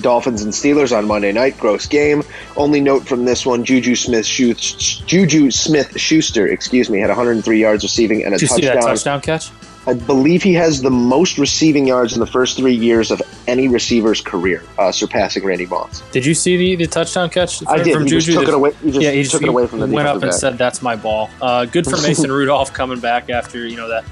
Dolphins 0.00 0.42
and 0.42 0.52
Steelers 0.52 0.96
on 0.96 1.06
Monday 1.06 1.32
night. 1.32 1.58
Gross 1.58 1.86
game. 1.86 2.22
Only 2.56 2.80
note 2.80 3.08
from 3.08 3.24
this 3.24 3.44
one: 3.46 3.64
Juju 3.64 3.96
Smith 3.96 4.26
Juju 4.26 5.50
Smith 5.50 5.98
Schuster, 5.98 6.46
excuse 6.46 6.90
me, 6.90 7.00
had 7.00 7.08
103 7.08 7.58
yards 7.58 7.82
receiving 7.84 8.22
and 8.24 8.34
a 8.34 8.38
Did 8.38 8.42
you 8.42 8.48
see 8.48 8.62
touchdown. 8.62 8.80
that 8.82 8.86
touchdown 8.86 9.20
catch? 9.22 9.50
I 9.88 9.94
believe 9.94 10.42
he 10.42 10.52
has 10.54 10.82
the 10.82 10.90
most 10.90 11.38
receiving 11.38 11.86
yards 11.86 12.12
in 12.12 12.20
the 12.20 12.26
first 12.26 12.58
three 12.58 12.74
years 12.74 13.10
of 13.10 13.22
any 13.46 13.68
receiver's 13.68 14.20
career, 14.20 14.62
uh, 14.78 14.92
surpassing 14.92 15.42
Randy 15.44 15.64
Moss. 15.64 16.02
Did 16.12 16.26
you 16.26 16.34
see 16.34 16.56
the, 16.58 16.76
the 16.84 16.86
touchdown 16.86 17.30
catch 17.30 17.66
I 17.66 17.82
did. 17.82 17.94
from 17.94 18.04
He 18.04 18.10
just 18.10 18.26
Juju? 18.26 18.38
took 18.40 18.46
that- 18.46 18.52
it 18.52 18.56
away. 18.56 18.72
He 18.82 18.90
just 18.90 19.00
yeah, 19.02 19.10
he 19.12 19.22
just 19.22 19.32
took 19.32 19.42
it 19.42 19.48
away 19.48 19.66
from 19.66 19.80
the 19.80 19.86
went 19.86 20.06
up 20.06 20.14
and 20.16 20.22
back. 20.24 20.32
said, 20.34 20.58
"That's 20.58 20.82
my 20.82 20.94
ball." 20.94 21.30
Uh, 21.40 21.64
good 21.64 21.86
for 21.86 21.96
Mason 22.02 22.30
Rudolph 22.30 22.72
coming 22.74 23.00
back 23.00 23.30
after 23.30 23.66
you 23.66 23.76
know 23.76 23.88
that 23.88 24.04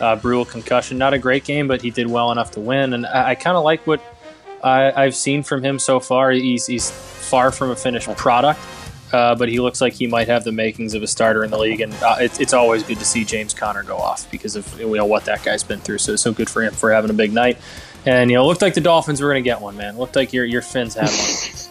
uh, 0.00 0.16
brutal 0.16 0.44
concussion. 0.44 0.98
Not 0.98 1.14
a 1.14 1.18
great 1.18 1.44
game, 1.44 1.68
but 1.68 1.80
he 1.80 1.90
did 1.90 2.08
well 2.10 2.32
enough 2.32 2.50
to 2.52 2.60
win. 2.60 2.92
And 2.92 3.06
I, 3.06 3.30
I 3.30 3.34
kind 3.36 3.56
of 3.56 3.62
like 3.62 3.86
what 3.86 4.02
I, 4.64 4.90
I've 5.04 5.14
seen 5.14 5.44
from 5.44 5.62
him 5.62 5.78
so 5.78 6.00
far. 6.00 6.32
He's 6.32 6.66
he's 6.66 6.90
far 6.90 7.52
from 7.52 7.70
a 7.70 7.76
finished 7.76 8.08
product, 8.16 8.58
uh, 9.12 9.34
but 9.34 9.48
he 9.48 9.60
looks 9.60 9.80
like 9.80 9.92
he 9.92 10.06
might 10.06 10.28
have 10.28 10.44
the 10.44 10.52
makings 10.52 10.94
of 10.94 11.02
a 11.02 11.06
starter 11.06 11.44
in 11.44 11.50
the 11.50 11.58
league. 11.58 11.80
And 11.80 11.92
uh, 11.94 12.16
it's 12.20 12.38
it's 12.40 12.52
always 12.52 12.82
good 12.82 12.98
to 12.98 13.04
see 13.04 13.24
James 13.24 13.54
Conner 13.54 13.82
go 13.82 13.96
off 13.96 14.30
because 14.30 14.56
of 14.56 14.78
you 14.78 14.96
know 14.96 15.06
what 15.06 15.24
that 15.24 15.42
guy's 15.42 15.64
been 15.64 15.80
through. 15.80 15.98
So 15.98 16.16
so 16.16 16.32
good 16.32 16.48
for 16.48 16.62
him 16.62 16.72
for 16.72 16.92
having 16.92 17.10
a 17.10 17.14
big 17.14 17.32
night. 17.32 17.58
And 18.06 18.30
you 18.30 18.36
know, 18.36 18.44
it 18.44 18.46
looked 18.46 18.62
like 18.62 18.74
the 18.74 18.80
Dolphins 18.80 19.20
were 19.20 19.28
going 19.28 19.42
to 19.42 19.48
get 19.48 19.60
one, 19.60 19.76
man. 19.76 19.94
It 19.96 19.98
looked 19.98 20.16
like 20.16 20.32
your 20.32 20.44
your 20.44 20.62
Finns 20.62 20.94
had 20.94 21.08
one. 21.08 21.66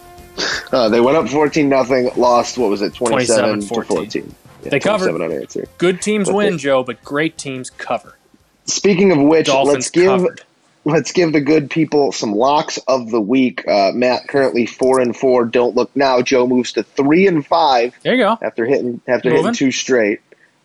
Uh, 0.72 0.88
they 0.88 1.00
went 1.00 1.16
up 1.16 1.28
14 1.28 1.68
nothing, 1.68 2.08
lost, 2.16 2.56
what 2.56 2.70
was 2.70 2.80
it, 2.80 2.94
27 2.94 3.60
to 3.60 3.66
27-14. 3.66 3.86
14. 3.86 4.34
Yeah, 4.62 4.70
They 4.70 4.80
covered. 4.80 5.08
27 5.08 5.22
unanswered. 5.22 5.68
Good 5.78 6.00
teams 6.00 6.30
win, 6.30 6.56
Joe, 6.58 6.82
but 6.84 7.02
great 7.04 7.36
teams 7.36 7.68
cover. 7.68 8.16
Speaking 8.66 9.10
of 9.10 9.18
which, 9.18 9.46
Dolphins 9.46 9.74
let's 9.74 9.90
give 9.90 10.06
covered. 10.06 10.42
Let's 10.84 11.12
give 11.12 11.32
the 11.32 11.40
good 11.40 11.70
people 11.70 12.12
some 12.12 12.32
locks 12.34 12.78
of 12.88 13.10
the 13.10 13.20
week. 13.20 13.66
Uh, 13.66 13.92
Matt 13.94 14.28
currently 14.28 14.66
four 14.66 15.00
and 15.00 15.16
four. 15.16 15.44
Don't 15.44 15.76
look 15.76 15.94
now. 15.94 16.22
Joe 16.22 16.46
moves 16.46 16.72
to 16.72 16.82
three 16.82 17.26
and 17.26 17.46
five 17.46 17.94
There 18.02 18.14
you 18.14 18.22
go. 18.22 18.38
after 18.42 18.66
hitting 18.66 19.00
after 19.06 19.30
Moving. 19.30 19.44
hitting 19.46 19.54
two 19.56 19.72
straight. 19.72 20.20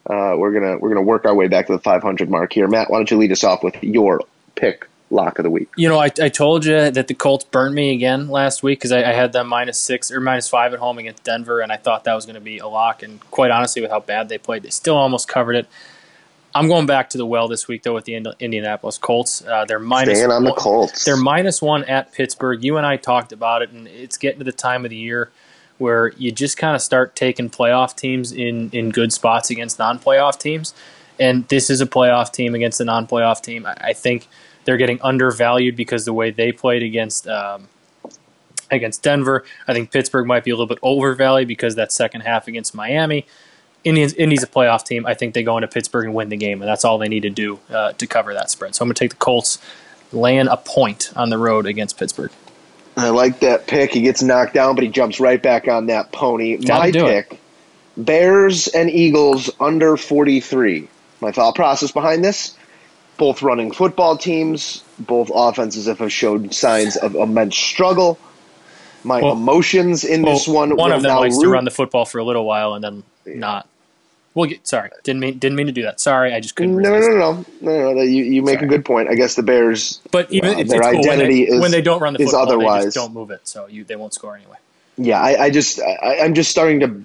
Uh, 0.07 0.35
we're 0.37 0.53
gonna 0.53 0.77
we're 0.77 0.89
gonna 0.89 1.01
work 1.01 1.25
our 1.25 1.33
way 1.33 1.47
back 1.47 1.67
to 1.67 1.73
the 1.73 1.79
500 1.79 2.29
mark 2.29 2.53
here. 2.53 2.67
Matt, 2.67 2.89
why 2.91 2.97
don't 2.99 3.09
you 3.09 3.17
lead 3.17 3.31
us 3.31 3.43
off 3.43 3.63
with 3.63 3.75
your 3.83 4.21
pick 4.53 4.87
lock 5.09 5.39
of 5.39 5.43
the 5.43 5.49
week? 5.49 5.67
You 5.77 5.89
know, 5.89 5.99
I, 5.99 6.11
I 6.21 6.29
told 6.29 6.63
you 6.65 6.91
that 6.91 7.07
the 7.07 7.13
Colts 7.15 7.43
burned 7.45 7.73
me 7.73 7.93
again 7.93 8.27
last 8.29 8.61
week 8.63 8.79
because 8.79 8.91
I, 8.91 8.99
I 8.99 9.13
had 9.13 9.33
them 9.33 9.47
minus 9.47 9.79
six 9.79 10.11
or 10.11 10.19
minus 10.19 10.47
five 10.47 10.73
at 10.73 10.79
home 10.79 10.99
against 10.99 11.23
Denver, 11.23 11.59
and 11.59 11.71
I 11.71 11.77
thought 11.77 12.03
that 12.03 12.13
was 12.13 12.25
going 12.25 12.35
to 12.35 12.41
be 12.41 12.59
a 12.59 12.67
lock. 12.67 13.01
And 13.01 13.19
quite 13.31 13.49
honestly, 13.51 13.81
with 13.81 13.89
how 13.91 13.99
bad 13.99 14.29
they 14.29 14.37
played, 14.37 14.61
they 14.63 14.69
still 14.69 14.95
almost 14.95 15.27
covered 15.27 15.55
it. 15.55 15.67
I'm 16.55 16.67
going 16.69 16.85
back 16.85 17.09
to 17.11 17.17
the 17.17 17.25
well 17.25 17.47
this 17.49 17.67
week 17.67 17.83
though 17.83 17.93
with 17.93 18.05
the 18.05 18.15
Ind- 18.15 18.33
Indianapolis 18.39 18.97
Colts. 18.97 19.43
Uh, 19.45 19.65
they're 19.65 19.77
minus 19.77 20.17
Staying 20.17 20.31
on 20.31 20.43
the 20.45 20.51
one- 20.51 20.59
Colts. 20.59 21.03
They're 21.03 21.17
minus 21.17 21.61
one 21.61 21.83
at 21.83 22.13
Pittsburgh. 22.13 22.63
You 22.63 22.77
and 22.77 22.85
I 22.85 22.95
talked 22.97 23.31
about 23.33 23.61
it, 23.61 23.71
and 23.71 23.87
it's 23.87 24.17
getting 24.17 24.39
to 24.39 24.45
the 24.45 24.53
time 24.53 24.85
of 24.85 24.89
the 24.89 24.95
year 24.95 25.29
where 25.77 26.13
you 26.13 26.31
just 26.31 26.57
kind 26.57 26.73
of 26.73 26.81
start 26.81 27.15
taking 27.15 27.49
playoff 27.49 27.95
teams 27.95 28.31
in, 28.31 28.69
in 28.71 28.89
good 28.89 29.11
spots 29.11 29.49
against 29.49 29.77
non 29.77 29.99
playoff 29.99 30.39
teams. 30.39 30.73
And 31.19 31.45
this 31.49 31.69
is 31.69 31.81
a 31.81 31.85
playoff 31.85 32.31
team 32.31 32.55
against 32.55 32.79
a 32.79 32.85
non 32.85 33.05
playoff 33.05 33.41
team. 33.41 33.65
I, 33.65 33.75
I 33.89 33.93
think 33.93 34.27
they're 34.63 34.77
getting 34.77 35.01
undervalued 35.01 35.75
because 35.75 36.05
the 36.05 36.13
way 36.13 36.31
they 36.31 36.53
played 36.53 36.81
against 36.83 37.27
um, 37.27 37.67
against 38.71 39.03
Denver. 39.03 39.43
I 39.67 39.73
think 39.73 39.91
Pittsburgh 39.91 40.25
might 40.25 40.43
be 40.43 40.51
a 40.51 40.55
little 40.55 40.67
bit 40.67 40.79
overvalued 40.81 41.47
because 41.47 41.75
that 41.75 41.91
second 41.91 42.21
half 42.21 42.47
against 42.47 42.73
Miami. 42.73 43.25
Indians, 43.85 44.13
Indy's 44.15 44.43
a 44.43 44.47
playoff 44.47 44.83
team. 44.83 45.05
I 45.05 45.13
think 45.13 45.33
they 45.35 45.43
go 45.43 45.55
into 45.57 45.67
Pittsburgh 45.67 46.05
and 46.07 46.13
win 46.15 46.29
the 46.29 46.35
game, 46.37 46.61
and 46.61 46.67
that's 46.67 46.83
all 46.83 46.97
they 46.97 47.07
need 47.07 47.21
to 47.21 47.29
do 47.29 47.59
uh, 47.69 47.93
to 47.93 48.07
cover 48.07 48.33
that 48.33 48.49
spread. 48.49 48.75
So 48.75 48.83
I'm 48.83 48.89
going 48.89 48.95
to 48.95 48.99
take 48.99 49.11
the 49.11 49.17
Colts, 49.17 49.59
laying 50.11 50.47
a 50.47 50.57
point 50.57 51.11
on 51.15 51.29
the 51.29 51.37
road 51.37 51.67
against 51.67 51.97
Pittsburgh. 51.97 52.31
I 52.97 53.09
like 53.09 53.41
that 53.41 53.67
pick. 53.67 53.91
He 53.93 54.01
gets 54.01 54.23
knocked 54.23 54.53
down, 54.55 54.73
but 54.75 54.83
he 54.83 54.89
jumps 54.89 55.19
right 55.19 55.41
back 55.41 55.67
on 55.67 55.85
that 55.87 56.11
pony. 56.11 56.57
Gotta 56.57 56.79
My 56.85 56.91
do 56.91 57.05
it. 57.05 57.29
pick: 57.29 57.39
Bears 57.97 58.67
and 58.69 58.89
Eagles 58.89 59.49
under 59.59 59.97
43. 59.97 60.87
My 61.21 61.31
thought 61.31 61.55
process 61.55 61.91
behind 61.91 62.23
this: 62.23 62.57
both 63.17 63.41
running 63.43 63.71
football 63.71 64.17
teams, 64.17 64.81
both 64.97 65.29
offenses 65.33 65.85
have 65.87 66.11
showed 66.11 66.53
signs 66.53 66.95
of 66.97 67.15
immense 67.15 67.55
struggle. 67.57 68.17
My 69.03 69.21
Well- 69.21 69.33
emotions 69.33 70.03
in 70.03 70.23
this 70.23 70.47
one. 70.47 70.75
one 70.75 70.91
of 70.91 71.03
them 71.03 71.17
likes 71.17 71.37
to 71.37 71.47
run 71.49 71.65
the 71.65 71.71
football 71.71 72.05
for 72.05 72.17
a 72.19 72.23
little 72.23 72.45
while 72.45 72.73
and 72.73 72.83
then 72.83 73.03
not. 73.25 73.67
We'll 74.35 74.47
get 74.49 74.67
sorry. 74.67 74.91
Didn't 75.03 75.21
mean 75.21 75.39
didn't 75.39 75.55
mean 75.55 75.65
to 75.67 75.71
do 75.71 75.81
that. 75.83 75.99
Sorry, 75.99 76.33
I 76.33 76.39
just 76.41 76.55
couldn't. 76.55 76.75
No, 76.81 76.89
no, 76.91 76.99
no, 76.99 77.17
no, 77.17 77.45
no, 77.61 77.93
no. 77.93 78.01
You, 78.01 78.23
you 78.23 78.41
make 78.43 78.55
Sorry. 78.59 78.67
a 78.67 78.69
good 78.69 78.85
point. 78.85 79.09
I 79.09 79.15
guess 79.15 79.35
the 79.35 79.43
Bears. 79.43 80.01
But 80.11 80.31
even 80.31 80.55
Uh, 80.55 80.59
it's, 80.59 80.69
their 80.69 80.81
it's 80.81 80.89
cool. 80.91 80.99
when, 81.01 81.09
identity 81.21 81.45
they, 81.45 81.51
is- 81.53 81.61
when 81.61 81.71
they 81.71 81.81
don't 81.81 82.01
run 82.01 82.13
the 82.13 82.19
football, 82.19 82.45
they 82.45 82.51
otherwise. 82.53 82.83
just 82.85 82.95
don't 82.95 83.13
move 83.13 83.31
it, 83.31 83.47
so 83.47 83.65
you 83.67 83.83
they 83.85 83.95
won't 83.95 84.13
score 84.13 84.35
anyway. 84.35 84.57
Yeah, 84.97 85.19
I, 85.21 85.45
I 85.45 85.49
just, 85.49 85.79
I, 85.81 86.19
I'm 86.19 86.33
just 86.35 86.51
starting 86.51 86.79
to. 86.81 87.01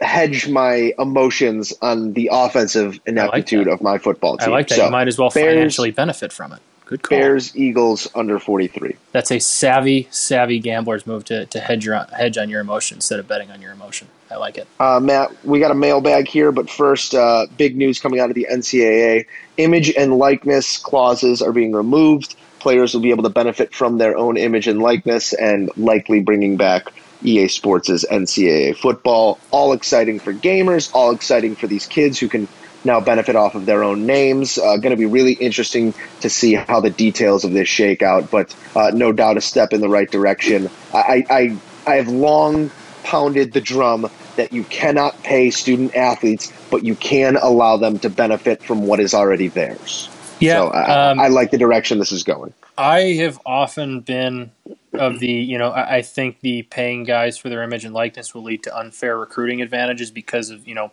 hedge 0.00 0.46
my 0.46 0.92
emotions 0.98 1.72
on 1.80 2.12
the 2.12 2.28
offensive 2.30 3.00
ineptitude 3.06 3.66
that. 3.66 3.72
of 3.72 3.80
my 3.80 3.96
football 3.96 4.36
team. 4.36 4.48
I 4.50 4.52
like 4.52 4.68
that. 4.68 4.74
So, 4.76 4.84
you 4.84 4.90
might 4.90 5.08
as 5.08 5.18
well 5.18 5.30
Bears- 5.30 5.54
financially 5.54 5.90
benefit 5.90 6.32
from 6.34 6.52
it. 6.52 6.58
Good 6.86 7.02
call. 7.02 7.18
Bears, 7.18 7.56
Eagles 7.56 8.08
under 8.14 8.38
43. 8.38 8.94
That's 9.10 9.32
a 9.32 9.40
savvy, 9.40 10.06
savvy 10.12 10.60
gambler's 10.60 11.04
move 11.04 11.24
to, 11.24 11.44
to 11.46 11.60
hedge 11.60 11.84
your 11.84 11.96
hedge 12.16 12.38
on 12.38 12.48
your 12.48 12.60
emotion 12.60 12.98
instead 12.98 13.18
of 13.18 13.26
betting 13.26 13.50
on 13.50 13.60
your 13.60 13.72
emotion. 13.72 14.06
I 14.30 14.36
like 14.36 14.56
it. 14.56 14.68
Uh, 14.78 15.00
Matt, 15.00 15.32
we 15.44 15.58
got 15.58 15.72
a 15.72 15.74
mailbag 15.74 16.28
here, 16.28 16.52
but 16.52 16.70
first, 16.70 17.12
uh, 17.12 17.46
big 17.56 17.76
news 17.76 17.98
coming 17.98 18.20
out 18.20 18.30
of 18.30 18.36
the 18.36 18.46
NCAA. 18.50 19.26
Image 19.56 19.90
and 19.96 20.16
likeness 20.16 20.78
clauses 20.78 21.42
are 21.42 21.52
being 21.52 21.72
removed. 21.72 22.36
Players 22.60 22.94
will 22.94 23.02
be 23.02 23.10
able 23.10 23.24
to 23.24 23.30
benefit 23.30 23.74
from 23.74 23.98
their 23.98 24.16
own 24.16 24.36
image 24.36 24.68
and 24.68 24.80
likeness 24.80 25.32
and 25.32 25.70
likely 25.76 26.20
bringing 26.20 26.56
back 26.56 26.92
EA 27.22 27.48
Sports' 27.48 28.04
NCAA 28.04 28.76
football. 28.76 29.40
All 29.50 29.72
exciting 29.72 30.20
for 30.20 30.32
gamers, 30.32 30.90
all 30.94 31.10
exciting 31.10 31.56
for 31.56 31.66
these 31.66 31.86
kids 31.86 32.18
who 32.18 32.28
can 32.28 32.46
now 32.86 33.00
benefit 33.00 33.36
off 33.36 33.54
of 33.54 33.66
their 33.66 33.84
own 33.84 34.06
names. 34.06 34.58
Uh, 34.58 34.76
going 34.76 34.90
to 34.90 34.96
be 34.96 35.06
really 35.06 35.34
interesting 35.34 35.92
to 36.20 36.30
see 36.30 36.54
how 36.54 36.80
the 36.80 36.90
details 36.90 37.44
of 37.44 37.52
this 37.52 37.68
shake 37.68 38.02
out, 38.02 38.30
but 38.30 38.56
uh, 38.74 38.90
no 38.94 39.12
doubt 39.12 39.36
a 39.36 39.40
step 39.40 39.72
in 39.72 39.80
the 39.80 39.88
right 39.88 40.10
direction. 40.10 40.70
I, 40.94 41.24
I, 41.28 41.56
I 41.86 41.94
have 41.96 42.08
long 42.08 42.70
pounded 43.02 43.52
the 43.52 43.60
drum 43.60 44.10
that 44.36 44.52
you 44.52 44.64
cannot 44.64 45.22
pay 45.22 45.50
student 45.50 45.94
athletes, 45.94 46.52
but 46.70 46.84
you 46.84 46.94
can 46.94 47.36
allow 47.36 47.76
them 47.76 47.98
to 48.00 48.10
benefit 48.10 48.62
from 48.62 48.86
what 48.86 49.00
is 49.00 49.14
already 49.14 49.48
theirs. 49.48 50.08
Yeah, 50.40 50.58
so 50.58 50.68
I, 50.68 51.10
um, 51.10 51.20
I 51.20 51.28
like 51.28 51.50
the 51.50 51.58
direction 51.58 51.98
this 51.98 52.12
is 52.12 52.22
going. 52.22 52.52
I 52.76 53.00
have 53.14 53.38
often 53.46 54.00
been 54.00 54.50
of 54.92 55.18
the, 55.18 55.30
you 55.30 55.56
know, 55.56 55.70
I, 55.70 55.96
I 55.96 56.02
think 56.02 56.40
the 56.40 56.62
paying 56.62 57.04
guys 57.04 57.38
for 57.38 57.48
their 57.48 57.62
image 57.62 57.84
and 57.84 57.94
likeness 57.94 58.34
will 58.34 58.42
lead 58.42 58.62
to 58.64 58.76
unfair 58.76 59.16
recruiting 59.18 59.62
advantages 59.62 60.10
because 60.10 60.50
of, 60.50 60.66
you 60.66 60.74
know, 60.74 60.90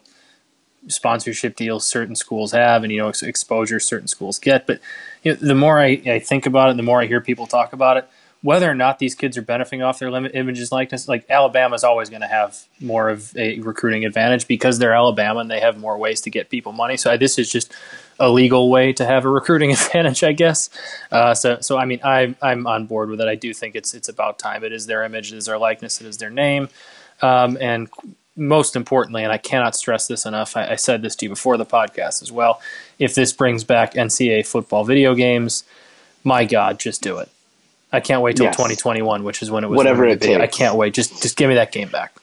sponsorship 0.88 1.56
deals 1.56 1.86
certain 1.88 2.16
schools 2.16 2.52
have 2.52 2.84
and, 2.84 2.92
you 2.92 3.00
know, 3.00 3.08
ex- 3.08 3.24
exposure 3.24 3.80
certain 3.80 4.08
schools 4.08 4.40
get. 4.40 4.68
But 4.68 4.80
you 5.24 5.32
know, 5.32 5.38
the 5.40 5.56
more 5.56 5.80
I, 5.80 6.02
I 6.06 6.20
think 6.20 6.46
about 6.46 6.70
it, 6.70 6.78
the 6.78 6.84
more 6.84 7.02
I 7.02 7.06
hear 7.06 7.22
people 7.22 7.48
talk 7.48 7.74
about 7.74 7.98
it, 7.98 8.10
whether 8.44 8.70
or 8.70 8.76
not 8.76 9.00
these 9.00 9.16
kids 9.16 9.38
are 9.38 9.42
benefiting 9.42 9.82
off 9.82 10.00
their 10.00 10.12
limit 10.12 10.34
images 10.36 10.70
likeness, 10.70 11.08
like 11.08 11.26
Alabama's 11.30 11.86
always 11.86 12.10
going 12.10 12.22
to 12.22 12.28
have 12.28 12.66
more 12.82 13.10
of 13.10 13.36
a 13.38 13.58
recruiting 13.62 14.04
advantage 14.04 14.48
because 14.48 14.80
they're 14.80 14.94
Alabama 14.94 15.40
and 15.40 15.50
they 15.50 15.62
have 15.62 15.80
more 15.80 15.98
ways 15.98 16.20
to 16.22 16.30
get 16.30 16.50
people 16.50 16.74
money. 16.74 16.98
So 16.98 17.16
this 17.16 17.40
is 17.40 17.50
just 17.50 17.74
a 18.20 18.30
legal 18.30 18.70
way 18.70 18.92
to 18.94 19.06
have 19.06 19.24
a 19.24 19.30
recruiting 19.30 19.72
advantage, 19.72 20.26
I 20.26 20.34
guess. 20.34 20.70
Uh, 21.10 21.34
so, 21.34 21.60
so 21.62 21.78
I 21.78 21.86
mean, 21.86 22.02
I'm 22.04 22.36
I'm 22.42 22.68
on 22.68 22.86
board 22.86 23.10
with 23.10 23.22
it. 23.22 23.30
I 23.30 23.36
do 23.36 23.54
think 23.54 23.76
it's 23.76 23.94
it's 23.94 24.10
about 24.10 24.40
time. 24.40 24.66
It 24.66 24.74
is 24.74 24.88
their 24.88 25.04
image, 25.04 25.32
it 25.32 25.38
is 25.38 25.46
their 25.46 25.58
likeness, 25.58 26.02
it 26.02 26.08
is 26.08 26.18
their 26.18 26.30
name, 26.30 26.68
um, 27.22 27.58
and 27.62 27.90
most 28.36 28.76
importantly, 28.76 29.24
and 29.24 29.32
I 29.32 29.38
cannot 29.38 29.76
stress 29.76 30.08
this 30.08 30.26
enough. 30.26 30.58
I, 30.58 30.70
I 30.72 30.76
said 30.76 31.02
this 31.02 31.16
to 31.18 31.26
you 31.26 31.30
before 31.30 31.58
the 31.58 31.66
podcast 31.66 32.22
as 32.22 32.32
well. 32.32 32.62
If 33.00 33.14
this 33.16 33.32
brings 33.34 33.64
back 33.64 33.94
NCAA 33.94 34.46
football 34.48 34.84
video 34.84 35.14
games, 35.16 35.64
my 36.24 36.46
God, 36.46 36.80
just 36.80 37.02
do 37.02 37.20
it. 37.20 37.30
I 37.92 38.00
can't 38.00 38.22
wait 38.24 38.38
till 38.38 38.46
Yes. 38.46 38.56
2021, 38.56 39.24
which 39.24 39.44
is 39.44 39.52
when 39.52 39.64
it 39.64 39.68
was. 39.68 39.78
Whatever 39.78 40.06
it 40.08 40.20
be. 40.20 40.36
I 40.36 40.48
can't 40.48 40.76
wait. 40.76 40.94
Just 40.96 41.22
just 41.22 41.38
give 41.38 41.48
me 41.50 41.56
that 41.56 41.72
game 41.72 41.90
back. 41.90 42.16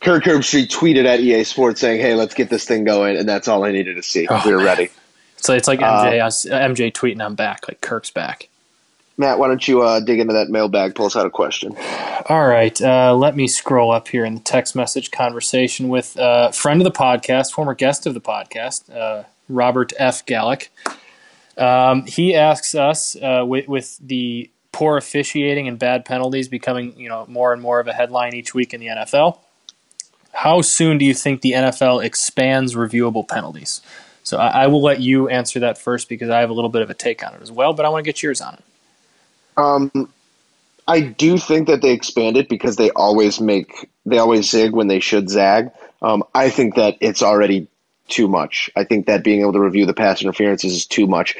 Kirk 0.00 0.24
Herbstreit 0.24 0.68
tweeted 0.68 1.04
at 1.04 1.20
EA 1.20 1.44
Sports 1.44 1.78
saying, 1.82 2.00
"Hey, 2.00 2.14
let's 2.14 2.32
get 2.32 2.48
this 2.48 2.64
thing 2.64 2.84
going," 2.84 3.18
and 3.18 3.28
that's 3.28 3.46
all 3.48 3.64
I 3.64 3.70
needed 3.72 3.96
to 3.96 4.02
see. 4.02 4.26
Oh, 4.30 4.40
we 4.46 4.52
were 4.54 4.64
ready. 4.64 4.88
So 5.36 5.52
it's 5.54 5.68
like 5.68 5.80
MJ, 5.80 6.20
us- 6.24 6.46
uh, 6.46 6.58
MJ 6.58 6.90
tweeting, 6.90 7.22
"I'm 7.22 7.34
back," 7.34 7.68
like 7.68 7.82
Kirk's 7.82 8.10
back. 8.10 8.48
Matt, 9.20 9.38
why 9.38 9.48
don't 9.48 9.68
you 9.68 9.82
uh, 9.82 10.00
dig 10.00 10.18
into 10.18 10.32
that 10.32 10.48
mailbag? 10.48 10.94
Pull 10.94 11.04
us 11.04 11.14
out 11.14 11.26
a 11.26 11.30
question. 11.30 11.76
All 12.30 12.46
right, 12.46 12.80
uh, 12.80 13.14
let 13.14 13.36
me 13.36 13.46
scroll 13.46 13.92
up 13.92 14.08
here 14.08 14.24
in 14.24 14.34
the 14.34 14.40
text 14.40 14.74
message 14.74 15.10
conversation 15.10 15.90
with 15.90 16.18
uh, 16.18 16.50
friend 16.52 16.80
of 16.80 16.84
the 16.84 16.98
podcast, 16.98 17.52
former 17.52 17.74
guest 17.74 18.06
of 18.06 18.14
the 18.14 18.20
podcast, 18.20 18.90
uh, 18.94 19.24
Robert 19.50 19.92
F. 19.98 20.24
Gallick. 20.24 20.68
Um, 21.58 22.06
he 22.06 22.34
asks 22.34 22.74
us 22.74 23.14
uh, 23.16 23.44
with, 23.46 23.68
with 23.68 23.98
the 23.98 24.50
poor 24.72 24.96
officiating 24.96 25.68
and 25.68 25.78
bad 25.78 26.06
penalties 26.06 26.48
becoming, 26.48 26.98
you 26.98 27.10
know, 27.10 27.26
more 27.28 27.52
and 27.52 27.60
more 27.60 27.78
of 27.78 27.88
a 27.88 27.92
headline 27.92 28.34
each 28.34 28.54
week 28.54 28.72
in 28.72 28.80
the 28.80 28.86
NFL. 28.86 29.38
How 30.32 30.62
soon 30.62 30.96
do 30.96 31.04
you 31.04 31.12
think 31.12 31.42
the 31.42 31.52
NFL 31.52 32.02
expands 32.02 32.74
reviewable 32.74 33.28
penalties? 33.28 33.82
So 34.22 34.38
I, 34.38 34.62
I 34.62 34.66
will 34.68 34.80
let 34.80 35.00
you 35.00 35.28
answer 35.28 35.60
that 35.60 35.76
first 35.76 36.08
because 36.08 36.30
I 36.30 36.40
have 36.40 36.48
a 36.48 36.54
little 36.54 36.70
bit 36.70 36.80
of 36.80 36.88
a 36.88 36.94
take 36.94 37.22
on 37.22 37.34
it 37.34 37.42
as 37.42 37.52
well, 37.52 37.74
but 37.74 37.84
I 37.84 37.90
want 37.90 38.02
to 38.02 38.08
get 38.08 38.22
yours 38.22 38.40
on 38.40 38.54
it. 38.54 38.64
Um, 39.56 40.12
I 40.86 41.00
do 41.00 41.38
think 41.38 41.68
that 41.68 41.82
they 41.82 41.92
expand 41.92 42.36
it 42.36 42.48
because 42.48 42.76
they 42.76 42.90
always 42.90 43.40
make 43.40 43.88
they 44.06 44.18
always 44.18 44.50
zig 44.50 44.72
when 44.72 44.88
they 44.88 45.00
should 45.00 45.28
zag. 45.28 45.70
Um, 46.02 46.24
I 46.34 46.50
think 46.50 46.74
that 46.76 46.96
it's 47.00 47.22
already 47.22 47.68
too 48.08 48.26
much. 48.28 48.70
I 48.74 48.84
think 48.84 49.06
that 49.06 49.22
being 49.22 49.40
able 49.40 49.52
to 49.52 49.60
review 49.60 49.86
the 49.86 49.94
pass 49.94 50.20
interferences 50.20 50.72
is 50.72 50.86
too 50.86 51.06
much. 51.06 51.36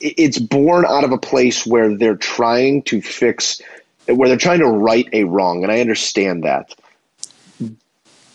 It's 0.00 0.38
born 0.38 0.84
out 0.84 1.04
of 1.04 1.12
a 1.12 1.18
place 1.18 1.66
where 1.66 1.96
they're 1.96 2.16
trying 2.16 2.82
to 2.84 3.00
fix, 3.00 3.60
where 4.06 4.28
they're 4.28 4.36
trying 4.36 4.60
to 4.60 4.68
right 4.68 5.08
a 5.12 5.24
wrong, 5.24 5.62
and 5.62 5.72
I 5.72 5.80
understand 5.80 6.44
that. 6.44 6.74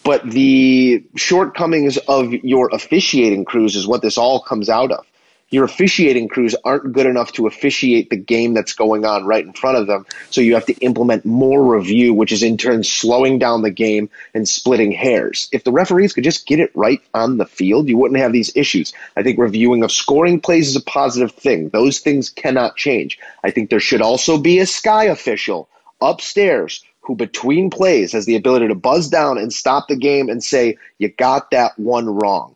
But 0.04 0.30
the 0.30 1.04
shortcomings 1.16 1.98
of 1.98 2.34
your 2.34 2.70
officiating 2.74 3.46
crews 3.46 3.76
is 3.76 3.88
what 3.88 4.02
this 4.02 4.18
all 4.18 4.42
comes 4.42 4.70
out 4.70 4.92
of. 4.92 5.06
Your 5.54 5.66
officiating 5.66 6.30
crews 6.30 6.56
aren't 6.64 6.94
good 6.94 7.06
enough 7.06 7.34
to 7.34 7.46
officiate 7.46 8.10
the 8.10 8.16
game 8.16 8.56
that's 8.56 8.74
going 8.74 9.06
on 9.06 9.24
right 9.24 9.46
in 9.46 9.54
front 9.54 9.78
of 9.78 9.86
them, 9.86 10.04
so 10.32 10.42
you 10.42 10.56
have 10.56 10.66
to 10.66 10.74
implement 10.80 11.26
more 11.26 11.64
review, 11.76 12.12
which 12.12 12.32
is 12.32 12.42
in 12.42 12.58
turn 12.58 12.84
slowing 12.84 13.38
down 13.38 13.62
the 13.62 13.70
game 13.70 14.10
and 14.34 14.50
splitting 14.50 14.92
hairs. 14.92 15.50
If 15.52 15.64
the 15.64 15.72
referees 15.72 16.12
could 16.12 16.24
just 16.24 16.48
get 16.48 16.60
it 16.60 16.72
right 16.74 17.00
on 17.14 17.38
the 17.38 17.46
field, 17.46 17.88
you 17.88 18.00
wouldn't 18.00 18.20
have 18.20 18.34
these 18.34 18.52
issues. 18.56 18.94
I 19.16 19.22
think 19.22 19.38
reviewing 19.38 19.84
of 19.84 19.92
scoring 19.92 20.42
plays 20.42 20.70
is 20.70 20.76
a 20.76 20.82
positive 20.82 21.34
thing. 21.34 21.70
Those 21.70 22.00
things 22.00 22.32
cannot 22.32 22.76
change. 22.76 23.20
I 23.44 23.52
think 23.52 23.70
there 23.70 23.80
should 23.80 24.02
also 24.02 24.40
be 24.40 24.58
a 24.58 24.66
sky 24.66 25.04
official 25.04 25.70
upstairs 26.02 26.84
who 27.02 27.16
between 27.16 27.70
plays 27.70 28.14
has 28.14 28.26
the 28.26 28.38
ability 28.38 28.70
to 28.70 28.76
buzz 28.76 29.08
down 29.08 29.38
and 29.38 29.54
stop 29.54 29.88
the 29.88 29.96
game 29.96 30.30
and 30.30 30.44
say, 30.44 30.80
you 30.98 31.10
got 31.10 31.52
that 31.52 31.78
one 31.78 32.10
wrong. 32.10 32.53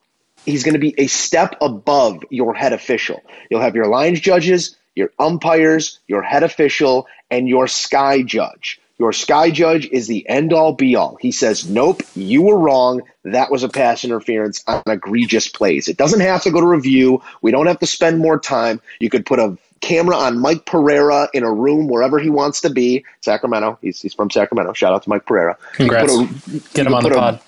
He's 0.47 0.63
going 0.63 0.73
to 0.73 0.79
be 0.79 0.95
a 0.97 1.07
step 1.07 1.55
above 1.61 2.23
your 2.29 2.53
head 2.55 2.73
official. 2.73 3.21
You'll 3.51 3.61
have 3.61 3.75
your 3.75 3.87
lines 3.87 4.19
judges, 4.21 4.75
your 4.95 5.11
umpires, 5.19 5.99
your 6.07 6.21
head 6.23 6.41
official, 6.43 7.05
and 7.29 7.47
your 7.47 7.67
sky 7.67 8.21
judge. 8.23 8.79
Your 8.97 9.13
sky 9.13 9.51
judge 9.51 9.85
is 9.91 10.07
the 10.07 10.27
end 10.27 10.53
all 10.53 10.73
be 10.73 10.95
all. 10.95 11.17
He 11.21 11.31
says, 11.31 11.69
nope, 11.69 12.01
you 12.15 12.41
were 12.41 12.57
wrong. 12.57 13.01
That 13.25 13.51
was 13.51 13.61
a 13.61 13.69
pass 13.69 14.03
interference 14.03 14.63
on 14.65 14.81
egregious 14.87 15.49
plays. 15.49 15.87
It 15.87 15.97
doesn't 15.97 16.21
have 16.21 16.41
to 16.43 16.51
go 16.51 16.61
to 16.61 16.65
review. 16.65 17.21
We 17.43 17.51
don't 17.51 17.67
have 17.67 17.79
to 17.79 17.85
spend 17.85 18.17
more 18.17 18.39
time. 18.39 18.81
You 18.99 19.11
could 19.11 19.25
put 19.25 19.37
a 19.39 19.55
camera 19.81 20.15
on 20.15 20.39
Mike 20.39 20.65
Pereira 20.65 21.29
in 21.33 21.43
a 21.43 21.51
room 21.51 21.87
wherever 21.87 22.17
he 22.17 22.31
wants 22.31 22.61
to 22.61 22.71
be. 22.71 23.05
Sacramento. 23.21 23.77
He's, 23.83 24.01
he's 24.01 24.15
from 24.15 24.31
Sacramento. 24.31 24.73
Shout 24.73 24.93
out 24.93 25.03
to 25.03 25.09
Mike 25.09 25.25
Pereira. 25.27 25.57
Congrats. 25.73 26.11
a- 26.11 26.27
Get 26.73 26.87
him 26.87 26.95
on 26.95 27.03
the 27.03 27.09
a 27.11 27.13
pod. 27.13 27.41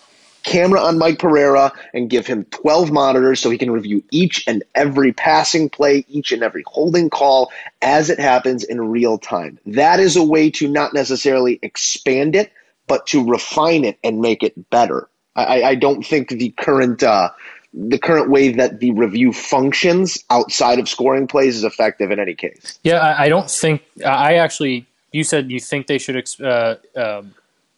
Camera 0.50 0.82
on 0.82 0.98
Mike 0.98 1.20
Pereira 1.20 1.72
and 1.94 2.10
give 2.10 2.26
him 2.26 2.44
12 2.46 2.92
monitors 2.92 3.40
so 3.40 3.50
he 3.50 3.58
can 3.58 3.70
review 3.72 4.04
each 4.12 4.44
and 4.48 4.64
every 4.74 5.14
passing 5.14 5.70
play, 5.70 6.04
each 6.10 6.32
and 6.32 6.42
every 6.42 6.64
holding 6.66 7.10
call 7.10 7.52
as 7.82 8.10
it 8.10 8.20
happens 8.20 8.64
in 8.64 8.90
real 8.90 9.20
time. 9.20 9.60
That 9.68 10.00
is 10.00 10.16
a 10.16 10.24
way 10.24 10.50
to 10.52 10.68
not 10.68 10.94
necessarily 10.94 11.60
expand 11.62 12.36
it, 12.36 12.52
but 12.88 13.06
to 13.08 13.30
refine 13.30 13.86
it 13.86 14.00
and 14.04 14.22
make 14.22 14.42
it 14.42 14.70
better. 14.72 15.08
I, 15.36 15.62
I 15.62 15.76
don't 15.76 16.04
think 16.04 16.30
the 16.30 16.50
current 16.50 17.04
uh, 17.04 17.30
the 17.72 18.00
current 18.00 18.32
way 18.32 18.52
that 18.54 18.80
the 18.80 18.92
review 18.92 19.32
functions 19.32 20.24
outside 20.32 20.80
of 20.80 20.90
scoring 20.90 21.28
plays 21.28 21.56
is 21.56 21.64
effective 21.64 22.10
in 22.10 22.20
any 22.20 22.34
case. 22.34 22.80
Yeah, 22.84 22.98
I, 22.98 23.26
I 23.26 23.30
don't 23.30 23.50
think. 23.50 23.84
I 24.04 24.36
actually. 24.36 24.88
You 25.12 25.24
said 25.24 25.52
you 25.52 25.60
think 25.60 25.88
they 25.88 26.00
should. 26.00 26.28
Uh, 26.42 26.76
um, 26.96 27.36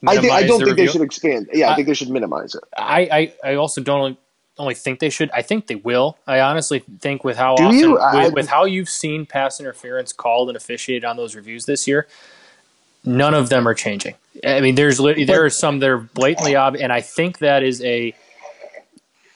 I, 0.07 0.17
think, 0.17 0.33
I 0.33 0.43
don't 0.43 0.63
think 0.63 0.77
they 0.77 0.87
should 0.87 1.01
expand. 1.01 1.49
Yeah, 1.53 1.69
I, 1.69 1.73
I- 1.73 1.75
think 1.75 1.87
they 1.87 1.93
should 1.93 2.09
minimize 2.09 2.55
it. 2.55 2.63
I, 2.77 3.33
I, 3.43 3.51
I 3.51 3.55
also 3.55 3.81
don't 3.81 4.17
only, 4.57 4.73
think 4.75 4.99
they 4.99 5.09
should. 5.09 5.29
I 5.31 5.41
think 5.41 5.67
they 5.67 5.75
will. 5.75 6.17
I 6.27 6.39
honestly 6.39 6.83
think 6.99 7.23
with 7.23 7.37
how 7.37 7.55
Do 7.55 7.63
often, 7.65 7.79
you? 7.79 7.97
I- 7.99 8.25
with, 8.25 8.33
with 8.33 8.47
how 8.47 8.65
you've 8.65 8.89
seen 8.89 9.25
pass 9.25 9.59
interference 9.59 10.13
called 10.13 10.49
and 10.49 10.57
officiated 10.57 11.05
on 11.05 11.17
those 11.17 11.35
reviews 11.35 11.65
this 11.65 11.87
year, 11.87 12.07
none 13.05 13.33
of 13.33 13.49
them 13.49 13.67
are 13.67 13.73
changing. 13.73 14.15
I 14.45 14.61
mean, 14.61 14.75
there's 14.75 14.97
there 14.97 15.45
are 15.45 15.49
some 15.49 15.79
that 15.79 15.89
are 15.89 15.97
blatantly 15.97 16.55
obvious, 16.55 16.83
and 16.83 16.91
I 16.91 17.01
think 17.01 17.39
that 17.39 17.63
is 17.63 17.83
a. 17.83 18.15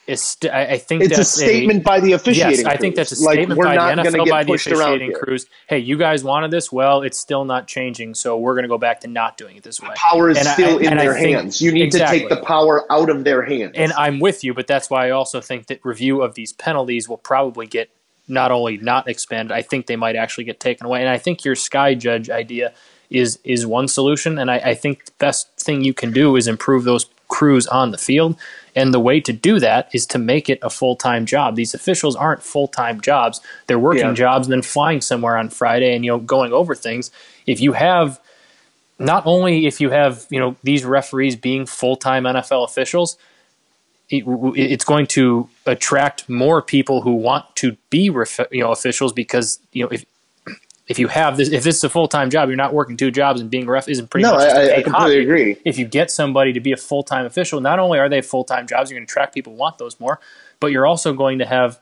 Is 0.06 0.36
I 0.44 0.66
I 0.66 0.78
think 0.78 1.02
It's 1.02 1.18
a 1.18 1.24
statement 1.24 1.82
by 1.82 1.98
the 1.98 2.12
officiating. 2.12 2.64
Yes, 2.64 2.64
I 2.64 2.76
think 2.76 2.94
that's 2.94 3.10
a 3.18 3.24
Like, 3.24 3.34
statement 3.34 3.58
we're 3.58 3.64
by 3.66 3.74
not 3.74 3.96
the 3.96 4.10
NFL, 4.10 4.30
by 4.30 4.44
the 4.44 4.52
officiating 4.52 5.12
crews. 5.12 5.46
Hey, 5.68 5.78
you 5.80 5.98
guys 5.98 6.22
wanted 6.22 6.52
this. 6.52 6.70
Well, 6.70 7.02
it's 7.02 7.18
still 7.18 7.44
not 7.44 7.66
changing, 7.66 8.14
so 8.14 8.38
we're 8.38 8.54
going 8.54 8.62
to 8.62 8.68
go 8.68 8.78
back 8.78 9.00
to 9.00 9.08
not 9.08 9.36
doing 9.36 9.56
it 9.56 9.64
this 9.64 9.80
way. 9.82 9.88
power 9.96 10.30
is 10.30 10.38
And 10.38 10.46
I- 10.46 10.52
still 10.52 10.78
in 10.78 10.90
and 10.90 11.00
their 11.00 11.14
think- 11.14 11.36
hands. 11.36 11.60
You 11.60 11.72
need 11.72 11.90
to 11.92 11.98
take 12.06 12.28
the 12.28 12.36
power 12.36 12.90
out 12.92 13.10
of 13.10 13.24
their 13.24 13.42
hands. 13.42 13.72
And 13.74 13.92
I'm 13.94 14.20
with 14.20 14.44
you, 14.44 14.54
but 14.54 14.68
that's 14.68 14.88
why 14.88 15.08
I 15.08 15.10
also 15.10 15.40
think 15.40 15.66
that 15.66 15.80
review 15.84 16.22
of 16.22 16.34
these 16.36 16.52
penalties 16.52 17.08
will 17.08 17.16
probably 17.18 17.66
get 17.66 17.90
not 18.28 18.52
only 18.52 18.76
not 18.76 19.08
expanded, 19.08 19.50
I 19.52 19.62
think 19.62 19.86
they 19.86 19.96
might 19.96 20.14
actually 20.16 20.44
get 20.44 20.60
taken 20.60 20.86
away. 20.86 21.00
And 21.00 21.08
I 21.08 21.18
think 21.18 21.44
your 21.44 21.54
sky 21.56 21.94
judge 21.94 22.30
idea 22.30 22.72
is 23.10 23.38
is 23.44 23.66
one 23.66 23.86
solution. 23.88 24.38
And 24.38 24.50
I, 24.50 24.56
I 24.58 24.74
think 24.74 25.04
the 25.06 25.12
best 25.18 25.48
thing 25.58 25.82
you 25.84 25.94
can 25.94 26.12
do 26.12 26.34
is 26.36 26.46
improve 26.48 26.84
those 26.84 27.06
crews 27.28 27.66
on 27.68 27.90
the 27.92 27.98
field. 27.98 28.36
And 28.76 28.92
the 28.92 29.00
way 29.00 29.20
to 29.20 29.32
do 29.32 29.58
that 29.58 29.88
is 29.94 30.04
to 30.08 30.18
make 30.18 30.50
it 30.50 30.58
a 30.62 30.68
full 30.70 30.94
time 30.96 31.24
job. 31.24 31.56
These 31.56 31.72
officials 31.74 32.14
aren't 32.14 32.42
full 32.42 32.68
time 32.68 33.00
jobs; 33.00 33.40
they're 33.66 33.78
working 33.78 34.04
Yeah. 34.08 34.12
jobs 34.12 34.46
and 34.46 34.52
then 34.52 34.62
flying 34.62 35.00
somewhere 35.00 35.36
on 35.38 35.48
Friday 35.48 35.96
and 35.96 36.04
you 36.04 36.10
know 36.12 36.18
going 36.18 36.52
over 36.52 36.74
things. 36.74 37.10
If 37.46 37.60
you 37.60 37.72
have 37.72 38.20
not 38.98 39.22
only 39.26 39.66
if 39.66 39.80
you 39.80 39.90
have 39.90 40.26
you 40.30 40.38
know 40.38 40.56
these 40.62 40.84
referees 40.84 41.36
being 41.36 41.64
full 41.66 41.96
time 41.96 42.24
NFL 42.24 42.64
officials, 42.64 43.16
it, 44.10 44.24
it's 44.54 44.84
going 44.84 45.06
to 45.08 45.48
attract 45.64 46.28
more 46.28 46.60
people 46.62 47.00
who 47.00 47.12
want 47.14 47.44
to 47.56 47.76
be 47.90 48.10
ref, 48.10 48.38
you 48.50 48.60
know 48.62 48.72
officials 48.72 49.12
because 49.12 49.58
you 49.72 49.84
know 49.84 49.88
if 49.90 50.04
if 50.88 50.98
you 50.98 51.08
have 51.08 51.36
this 51.36 51.48
if 51.50 51.64
this 51.64 51.76
is 51.76 51.84
a 51.84 51.88
full 51.88 52.08
time 52.08 52.30
job, 52.30 52.48
you're 52.48 52.56
not 52.56 52.72
working 52.72 52.96
two 52.96 53.10
jobs 53.10 53.40
and 53.40 53.50
being 53.50 53.66
ref 53.66 53.88
isn't 53.88 54.08
pretty 54.10 54.22
No, 54.22 54.34
much 54.34 54.42
a 54.44 54.74
I, 54.74 54.78
I 54.78 54.82
completely 54.82 54.92
hobby. 54.92 55.18
agree. 55.22 55.56
If 55.64 55.78
you 55.78 55.84
get 55.84 56.10
somebody 56.10 56.52
to 56.52 56.60
be 56.60 56.72
a 56.72 56.76
full 56.76 57.02
time 57.02 57.26
official, 57.26 57.60
not 57.60 57.78
only 57.78 57.98
are 57.98 58.08
they 58.08 58.20
full 58.22 58.44
time 58.44 58.66
jobs, 58.66 58.90
you're 58.90 58.98
going 58.98 59.06
to 59.06 59.10
attract 59.10 59.34
people 59.34 59.52
who 59.52 59.58
want 59.58 59.78
those 59.78 59.98
more, 59.98 60.20
but 60.60 60.68
you're 60.68 60.86
also 60.86 61.12
going 61.12 61.38
to 61.40 61.46
have 61.46 61.80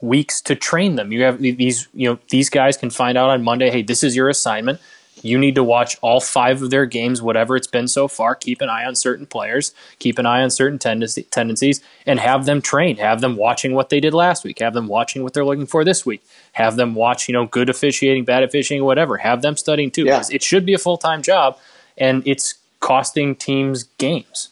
weeks 0.00 0.40
to 0.42 0.54
train 0.54 0.96
them. 0.96 1.10
You 1.10 1.22
have 1.24 1.40
these, 1.40 1.88
you 1.94 2.08
know, 2.08 2.18
these 2.30 2.50
guys 2.50 2.76
can 2.76 2.90
find 2.90 3.16
out 3.18 3.30
on 3.30 3.42
Monday, 3.42 3.70
hey, 3.70 3.82
this 3.82 4.02
is 4.04 4.14
your 4.14 4.28
assignment. 4.28 4.78
You 5.22 5.38
need 5.38 5.54
to 5.56 5.64
watch 5.64 5.96
all 6.00 6.20
five 6.20 6.62
of 6.62 6.70
their 6.70 6.86
games, 6.86 7.20
whatever 7.20 7.56
it's 7.56 7.66
been 7.66 7.88
so 7.88 8.08
far. 8.08 8.34
Keep 8.34 8.60
an 8.60 8.68
eye 8.68 8.84
on 8.84 8.94
certain 8.94 9.26
players, 9.26 9.72
keep 9.98 10.18
an 10.18 10.26
eye 10.26 10.42
on 10.42 10.50
certain 10.50 10.78
tendency, 10.78 11.24
tendencies, 11.24 11.80
and 12.06 12.18
have 12.20 12.46
them 12.46 12.62
trained. 12.62 12.98
Have 12.98 13.20
them 13.20 13.36
watching 13.36 13.74
what 13.74 13.88
they 13.88 14.00
did 14.00 14.14
last 14.14 14.44
week. 14.44 14.58
Have 14.60 14.74
them 14.74 14.88
watching 14.88 15.22
what 15.22 15.34
they're 15.34 15.44
looking 15.44 15.66
for 15.66 15.84
this 15.84 16.04
week. 16.06 16.24
Have 16.52 16.76
them 16.76 16.94
watch, 16.94 17.28
you 17.28 17.32
know, 17.32 17.46
good 17.46 17.68
officiating, 17.68 18.24
bad 18.24 18.42
officiating, 18.42 18.84
whatever. 18.84 19.16
Have 19.16 19.42
them 19.42 19.56
studying 19.56 19.90
too. 19.90 20.04
Yeah. 20.04 20.22
It 20.30 20.42
should 20.42 20.66
be 20.66 20.74
a 20.74 20.78
full 20.78 20.98
time 20.98 21.22
job, 21.22 21.58
and 21.96 22.22
it's 22.26 22.54
costing 22.80 23.34
teams 23.34 23.84
games. 23.98 24.50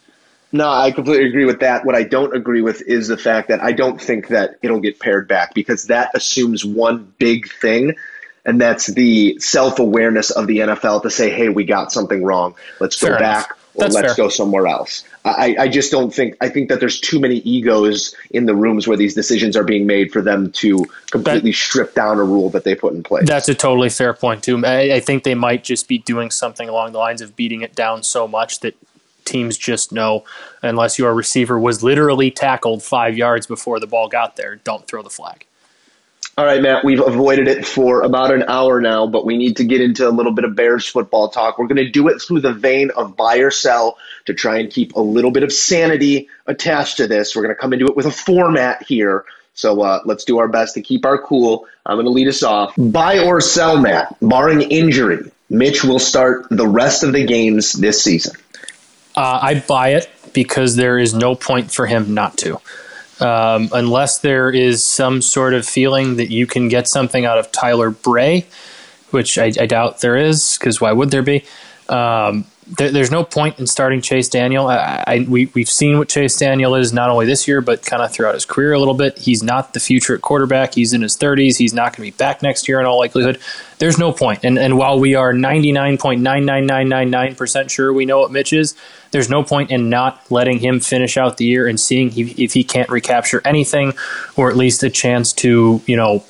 No, 0.53 0.71
I 0.71 0.91
completely 0.91 1.27
agree 1.27 1.45
with 1.45 1.61
that. 1.61 1.85
What 1.85 1.95
I 1.95 2.05
don't 2.05 2.35
agree 2.35 2.63
with 2.63 2.83
is 2.83 3.09
the 3.09 3.17
fact 3.17 3.49
that 3.49 3.63
I 3.63 3.73
don't 3.73 4.01
think 4.01 4.29
that 4.29 4.57
it'll 4.63 4.81
get 4.81 5.01
pared 5.01 5.29
back 5.29 5.55
because 5.55 5.85
that 5.85 6.11
assumes 6.15 6.65
one 6.65 7.13
big 7.19 7.51
thing, 7.61 7.95
and 8.47 8.61
that's 8.61 8.87
the 8.87 9.39
self 9.41 9.79
awareness 9.79 10.31
of 10.31 10.47
the 10.47 10.59
NFL 10.59 11.03
to 11.03 11.11
say, 11.11 11.29
hey, 11.29 11.51
we 11.51 11.65
got 11.65 11.93
something 11.93 12.25
wrong. 12.25 12.55
Let's 12.81 12.99
go 12.99 13.09
Fair 13.09 13.17
enough. 13.19 13.49
back 13.49 13.59
or 13.75 13.81
That's 13.81 13.95
let's 13.95 14.15
fair. 14.15 14.25
go 14.25 14.29
somewhere 14.31 14.67
else. 14.69 15.05
I, 15.25 15.57
I 15.59 15.69
just 15.69 15.91
don't 15.91 16.15
think, 16.15 16.37
I 16.41 16.49
think 16.49 16.69
that 16.69 16.79
there's 16.79 17.01
too 17.01 17.19
many 17.19 17.39
egos 17.39 18.15
in 18.31 18.47
the 18.47 18.55
rooms 18.55 18.87
where 18.87 18.97
these 18.97 19.15
decisions 19.15 19.57
are 19.57 19.65
being 19.65 19.85
made 19.85 20.13
for 20.13 20.23
them 20.23 20.53
to 20.53 20.87
completely 21.11 21.53
strip 21.53 21.95
down 21.95 22.19
a 22.19 22.25
rule 22.25 22.49
that 22.51 22.63
they 22.63 22.77
put 22.77 22.95
in 22.95 23.03
place. 23.03 23.27
That's 23.27 23.49
a 23.49 23.55
totally 23.55 23.91
fair 23.91 24.15
point 24.15 24.45
too. 24.45 24.65
I, 24.65 24.95
I 24.95 25.01
think 25.01 25.25
they 25.25 25.35
might 25.35 25.65
just 25.65 25.89
be 25.89 25.99
doing 25.99 26.31
something 26.31 26.69
along 26.69 26.93
the 26.93 26.99
lines 26.99 27.21
of 27.21 27.35
beating 27.35 27.63
it 27.63 27.75
down 27.75 28.05
so 28.05 28.29
much 28.29 28.61
that 28.61 28.77
teams 29.25 29.59
just 29.59 29.91
know, 29.91 30.25
unless 30.63 30.99
your 30.99 31.13
receiver 31.13 31.59
was 31.59 31.83
literally 31.83 32.31
tackled 32.31 32.85
five 32.85 33.17
yards 33.17 33.49
before 33.49 33.81
the 33.81 33.89
ball 33.89 34.09
got 34.09 34.37
there, 34.37 34.57
don't 34.57 34.87
throw 34.87 35.03
the 35.03 35.11
flag. 35.11 35.45
All 36.39 36.45
right, 36.45 36.61
Matt, 36.61 36.85
we've 36.85 37.01
avoided 37.01 37.49
it 37.49 37.67
for 37.67 38.03
about 38.03 38.31
an 38.31 38.43
hour 38.47 38.79
now, 38.79 39.07
but 39.07 39.25
we 39.25 39.39
need 39.39 39.57
to 39.57 39.65
get 39.65 39.81
into 39.81 40.07
a 40.07 40.11
little 40.11 40.33
bit 40.33 40.45
of 40.45 40.55
Bears 40.55 40.87
football 40.87 41.31
talk. 41.31 41.59
We're 41.59 41.67
going 41.67 41.77
to 41.77 41.91
do 41.91 42.09
it 42.09 42.21
through 42.21 42.41
the 42.41 42.53
vein 42.53 42.91
of 42.91 43.17
buy 43.17 43.39
or 43.39 43.51
sell 43.51 43.97
to 44.27 44.35
try 44.35 44.59
and 44.59 44.71
keep 44.71 44.95
a 44.97 45.01
little 45.01 45.31
bit 45.31 45.45
of 45.45 45.53
sanity 45.53 46.29
attached 46.47 46.99
to 46.99 47.07
this. 47.07 47.35
We're 47.35 47.41
going 47.41 47.55
to 47.55 47.59
come 47.59 47.73
into 47.73 47.87
it 47.87 47.97
with 47.97 48.05
a 48.05 48.11
format 48.11 48.83
here. 48.83 49.25
So 49.55 49.81
uh, 49.81 50.03
let's 50.05 50.25
do 50.25 50.37
our 50.37 50.49
best 50.49 50.75
to 50.75 50.83
keep 50.83 51.07
our 51.07 51.17
cool. 51.17 51.67
I'm 51.87 51.97
going 51.97 52.05
to 52.05 52.13
lead 52.13 52.29
us 52.29 52.43
off. 52.43 52.75
Buy 52.77 53.21
or 53.21 53.41
sell, 53.41 53.81
Matt, 53.81 54.15
barring 54.21 54.61
injury. 54.61 55.33
Mitch 55.49 55.85
will 55.85 55.99
start 55.99 56.49
the 56.51 56.69
rest 56.69 57.03
of 57.03 57.15
the 57.15 57.25
games 57.25 57.73
this 57.73 58.05
season. 58.05 58.37
Uh, 59.15 59.39
I 59.41 59.65
buy 59.67 59.95
it 59.95 60.11
because 60.35 60.77
there 60.77 60.99
is 60.99 61.15
no 61.15 61.35
point 61.35 61.73
for 61.73 61.87
him 61.87 62.13
not 62.13 62.37
to. 62.39 62.61
Um, 63.21 63.71
unless 63.73 64.19
there 64.19 64.51
is 64.51 64.85
some 64.85 65.23
sort 65.23 65.55
of 65.55 65.67
feeling 65.67 66.17
that 66.17 66.31
you 66.31 66.47
can 66.47 66.69
get 66.69 66.87
something 66.87 67.25
out 67.25 67.39
of 67.39 67.51
Tyler 67.51 67.91
Bray, 67.91 68.47
which 69.11 69.39
I, 69.39 69.53
I 69.59 69.67
doubt 69.67 70.01
there 70.01 70.17
is, 70.17 70.59
because 70.59 70.81
why 70.81 70.93
would 70.93 71.11
there 71.11 71.23
be? 71.23 71.45
Um, 71.89 72.45
there, 72.67 72.91
there's 72.91 73.13
no 73.13 73.23
point 73.23 73.61
in 73.61 73.67
starting 73.67 74.01
Chase 74.01 74.29
Daniel. 74.29 74.67
I, 74.67 75.05
I, 75.07 75.27
we, 75.29 75.47
we've 75.55 75.69
seen 75.69 75.99
what 75.99 76.09
Chase 76.09 76.37
Daniel 76.37 76.75
is 76.75 76.93
not 76.93 77.11
only 77.11 77.25
this 77.25 77.47
year, 77.47 77.61
but 77.61 77.85
kind 77.85 78.03
of 78.03 78.13
throughout 78.13 78.35
his 78.35 78.45
career 78.45 78.73
a 78.73 78.79
little 78.79 78.95
bit. 78.95 79.19
He's 79.19 79.43
not 79.43 79.73
the 79.73 79.81
future 79.81 80.17
at 80.17 80.23
quarterback. 80.23 80.75
He's 80.75 80.93
in 80.93 81.03
his 81.03 81.17
30s. 81.17 81.59
He's 81.59 81.73
not 81.73 81.97
going 81.97 82.11
to 82.11 82.13
be 82.13 82.17
back 82.17 82.43
next 82.43 82.67
year 82.67 82.81
in 82.81 82.87
all 82.87 82.99
likelihood. 82.99 83.39
There's 83.79 83.99
no 83.99 84.11
point. 84.11 84.41
And, 84.43 84.59
and 84.59 84.77
while 84.77 84.99
we 84.99 85.15
are 85.15 85.33
99.99999% 85.33 87.71
sure 87.71 87.93
we 87.93 88.05
know 88.05 88.19
what 88.21 88.33
Mitch 88.33 88.53
is, 88.53 88.75
there's 89.13 89.31
no 89.31 89.45
point 89.45 89.71
in 89.71 89.89
not 89.89 90.21
letting 90.31 90.59
him 90.59 90.81
finish 90.81 91.17
out 91.17 91.37
the 91.37 91.45
year 91.45 91.69
and 91.69 91.79
seeing 91.79 92.11
he, 92.11 92.23
if 92.43 92.53
he 92.53 92.65
can't 92.65 92.89
recapture 92.89 93.41
anything 93.45 93.93
or 94.35 94.51
at 94.51 94.57
least 94.57 94.83
a 94.83 94.91
chance 94.91 95.33
to, 95.35 95.81
you 95.87 95.97
know, 95.97 96.25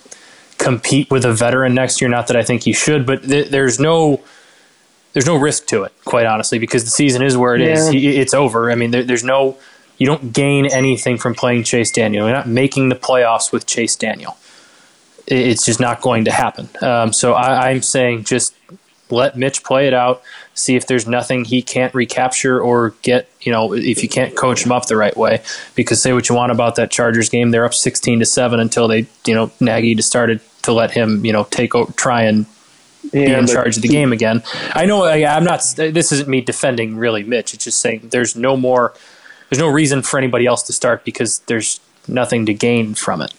compete 0.59 1.11
with 1.11 1.25
a 1.25 1.33
veteran 1.33 1.75
next 1.75 1.99
year. 2.01 2.11
Not 2.11 2.27
that 2.27 2.37
I 2.37 2.43
think 2.43 2.65
he 2.65 2.73
should, 2.73 3.07
but 3.07 3.23
th- 3.23 3.51
there's 3.51 3.81
no 3.81 4.21
there's 5.17 5.25
no 5.25 5.37
risk 5.37 5.65
to 5.69 5.83
it, 5.85 5.95
quite 6.05 6.27
honestly, 6.27 6.59
because 6.59 6.85
the 6.85 6.91
season 6.91 7.23
is 7.23 7.39
where 7.39 7.55
it 7.55 7.63
is. 7.63 7.87
Yeah. 7.87 7.99
He, 7.99 8.17
it's 8.19 8.35
over. 8.35 8.71
I 8.71 8.75
mean, 8.75 8.91
there, 8.91 9.03
there's 9.03 9.25
no 9.25 9.57
you 9.97 10.07
don't 10.07 10.31
gain 10.31 10.67
anything 10.67 11.17
from 11.17 11.35
playing 11.35 11.65
Chase 11.65 11.91
Daniel. 11.91 12.27
You're 12.27 12.37
not 12.37 12.47
making 12.47 12.91
the 12.91 12.97
playoffs 12.97 13.51
with 13.51 13.65
Chase 13.65 13.97
Daniel. 13.97 14.37
It's 15.27 15.65
just 15.65 15.81
not 15.81 16.03
going 16.03 16.27
to 16.27 16.31
happen. 16.31 16.69
Um, 16.83 17.15
so 17.15 17.33
I, 17.33 17.71
I'm 17.71 17.81
saying 17.81 18.25
just 18.25 18.55
let 19.09 19.39
Mitch 19.39 19.65
play 19.65 19.87
it 19.87 19.95
out. 19.95 20.21
See 20.53 20.77
if 20.77 20.87
there's 20.87 21.07
nothing 21.07 21.47
he 21.47 21.63
can't 21.63 21.95
recapture 21.95 22.61
or 22.61 22.91
get. 23.01 23.27
You 23.41 23.53
know, 23.53 23.73
if 23.73 24.03
you 24.03 24.11
can't 24.11 24.37
coach 24.37 24.67
him 24.67 24.73
up 24.73 24.85
the 24.85 24.97
right 24.97 25.17
way. 25.17 25.43
Because 25.75 26.03
say 26.03 26.13
what 26.13 26.29
you 26.29 26.35
want 26.35 26.53
about 26.53 26.77
that 26.77 26.91
Chargers 26.91 27.31
game, 27.31 27.53
they're 27.53 27.65
up 27.65 27.73
16 27.73 28.19
to 28.19 28.27
seven 28.27 28.61
until 28.61 28.87
they, 28.87 29.07
you 29.25 29.33
know, 29.33 29.51
Nagy 29.61 29.99
started 30.03 30.43
to 30.65 30.75
let 30.75 30.91
him, 30.91 31.25
you 31.25 31.33
know, 31.33 31.45
take 31.45 31.75
over, 31.75 31.91
try 31.93 32.25
and 32.25 32.45
be 33.13 33.25
in 33.25 33.47
charge 33.47 33.77
of 33.77 33.83
the 33.83 33.89
game 33.89 34.13
again. 34.13 34.43
I 34.75 34.87
know 34.87 35.05
I, 35.05 35.25
I'm 35.25 35.45
not. 35.45 35.65
This 35.77 36.13
isn't 36.13 36.29
me 36.29 36.41
defending 36.41 36.97
really 36.97 37.25
Mitch. 37.25 37.55
It's 37.55 37.65
just 37.65 37.81
saying 37.81 38.09
there's 38.11 38.37
no 38.37 38.57
more. 38.57 38.95
There's 39.49 39.61
no 39.61 39.69
reason 39.69 40.03
for 40.03 40.19
anybody 40.19 40.47
else 40.47 40.65
to 40.65 40.73
start 40.73 41.05
because 41.05 41.39
there's 41.41 41.81
nothing 42.09 42.47
to 42.47 42.55
gain 42.55 42.95
from 42.95 43.23
it. 43.23 43.33